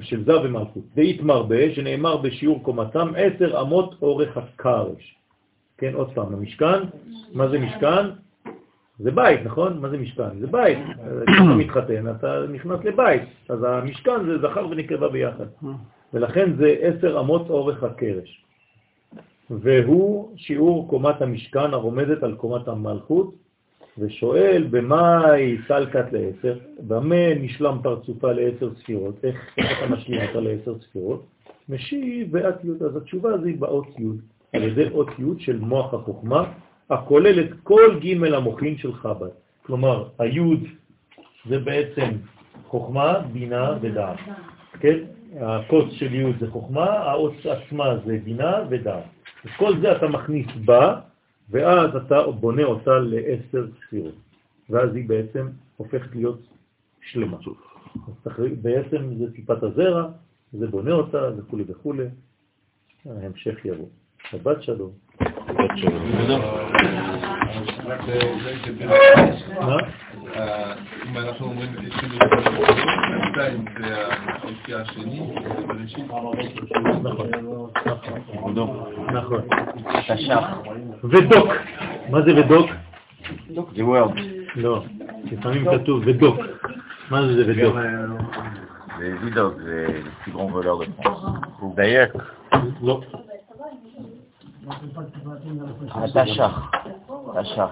של 0.01 0.25
זו 0.25 0.41
ומלכות. 0.45 0.83
דאית 0.95 1.23
מרבה, 1.23 1.75
שנאמר 1.75 2.17
בשיעור 2.17 2.63
קומתם, 2.63 3.13
עשר 3.17 3.61
אמות 3.61 3.95
אורך 4.03 4.37
הקרש. 4.37 5.17
כן, 5.79 5.95
עוד 5.95 6.15
פעם, 6.15 6.35
המשכן, 6.35 6.83
מה 7.33 7.49
זה 7.49 7.59
משכן? 7.59 8.07
זה 8.99 9.11
בית, 9.11 9.41
נכון? 9.45 9.79
מה 9.81 9.89
זה 9.89 9.99
משכן? 9.99 10.39
זה 10.41 10.47
בית. 10.47 10.79
כשאתה 11.27 11.45
מתחתן, 11.45 12.11
אתה 12.11 12.45
נכנס 12.53 12.85
לבית, 12.85 13.23
אז 13.49 13.65
המשכן 13.69 14.25
זה 14.27 14.39
זכר 14.39 14.67
ונקבה 14.71 15.09
ביחד. 15.09 15.47
ולכן 16.15 16.57
זה 16.57 16.75
עשר 16.81 17.21
אמות 17.21 17.51
אורך 17.51 17.83
הקרש. 17.83 18.45
והוא 19.51 20.33
שיעור 20.37 20.89
קומת 20.89 21.23
המשכן 21.23 21.75
הרומזת 21.75 22.23
על 22.23 22.35
קומת 22.35 22.69
המלכות, 22.69 23.35
ושואל 23.99 24.67
במאי 24.71 25.59
סלקת 25.69 26.13
לעשר, 26.13 26.59
במה 26.81 27.35
נשלם 27.35 27.79
פרצופה 27.83 28.33
לעשר 28.33 28.75
ספירות, 28.75 29.15
איך, 29.25 29.37
איך 29.59 29.79
אתה 29.79 29.95
משלים 29.95 30.21
אותה 30.29 30.41
לעשר 30.41 30.79
ספירות? 30.79 31.27
משיב 31.69 32.29
ואת 32.31 32.65
י', 32.65 32.85
אז 32.85 32.97
התשובה 32.97 33.39
זה 33.39 33.51
באות 33.59 33.87
י', 33.99 34.05
על 34.53 34.63
ידי 34.63 34.89
אות 34.91 35.09
י' 35.19 35.25
של 35.39 35.59
מוח 35.59 35.95
החוכמה, 35.95 36.53
הכולל 36.91 37.41
את 37.41 37.51
כל 37.63 38.01
ג' 38.03 38.25
המוחין 38.35 38.79
של 38.79 38.93
חב"ד. 38.93 39.29
כלומר, 39.63 40.09
היוד 40.19 40.61
זה 41.49 41.59
בעצם 41.59 42.09
חוכמה, 42.67 43.19
בינה 43.33 43.79
ודעת. 43.81 44.19
כן? 44.81 44.99
הקוץ 45.41 45.93
של 45.93 46.15
יוד 46.15 46.37
זה 46.41 46.51
חוכמה, 46.51 46.85
האות 46.85 47.33
עצמה 47.47 47.97
זה 48.07 48.19
בינה 48.25 48.55
ודעת. 48.71 49.05
אז 49.45 49.51
כל 49.57 49.81
זה 49.81 49.97
אתה 49.97 50.09
מכניס 50.09 50.47
בה, 50.65 51.01
ואז 51.51 51.97
אתה 51.97 52.27
בונה 52.31 52.63
אותה 52.63 52.99
לעשר 52.99 53.67
ספירות. 53.87 54.15
ואז 54.71 54.95
היא 54.95 55.09
בעצם 55.09 55.49
הופכת 55.77 56.15
להיות 56.15 56.41
שלמה. 57.01 57.37
אז 58.27 58.33
בעצם 58.63 59.15
זה 59.19 59.33
טיפת 59.33 59.63
הזרע, 59.63 60.09
זה 60.53 60.67
בונה 60.67 60.93
אותה 60.93 61.31
וכו' 61.37 61.59
וכו'. 61.67 61.95
ההמשך 63.07 63.65
יבוא. 63.65 63.89
שבת 64.31 64.63
שלום. 64.63 65.04
מה? 69.61 69.77
אה, 70.37 70.75
אם 71.07 71.19
אנחנו 71.19 71.47
אומרים 71.47 71.71
שתיים 73.31 73.65
זה 73.79 74.07
החלקי 74.09 74.75
השני. 74.75 75.35
נכון, 77.03 77.29
נכון, 78.55 79.07
נכון. 79.13 79.41
תש"ח. 80.09 80.45
ודוק, 81.05 81.49
מה 82.11 82.23
זה 82.23 82.35
ודוק? 82.37 82.71
זה 83.77 83.85
וורד. 83.85 84.19
לא, 84.57 84.85
לפעמים 85.33 85.65
כתוב 85.71 86.03
ודוק. 86.07 86.37
מה 87.11 87.23
זה 87.23 87.43
ודוק? 87.47 87.77
זה 88.99 89.15
וידוק, 89.23 89.55
זה 89.65 89.87
סגרון 90.25 90.53
ולא 90.53 90.81
בפרנס. 90.81 91.75
דייק. 91.75 92.11
לא. 92.83 93.01
התש"ח. 95.95 96.71
תש"ח. 97.35 97.71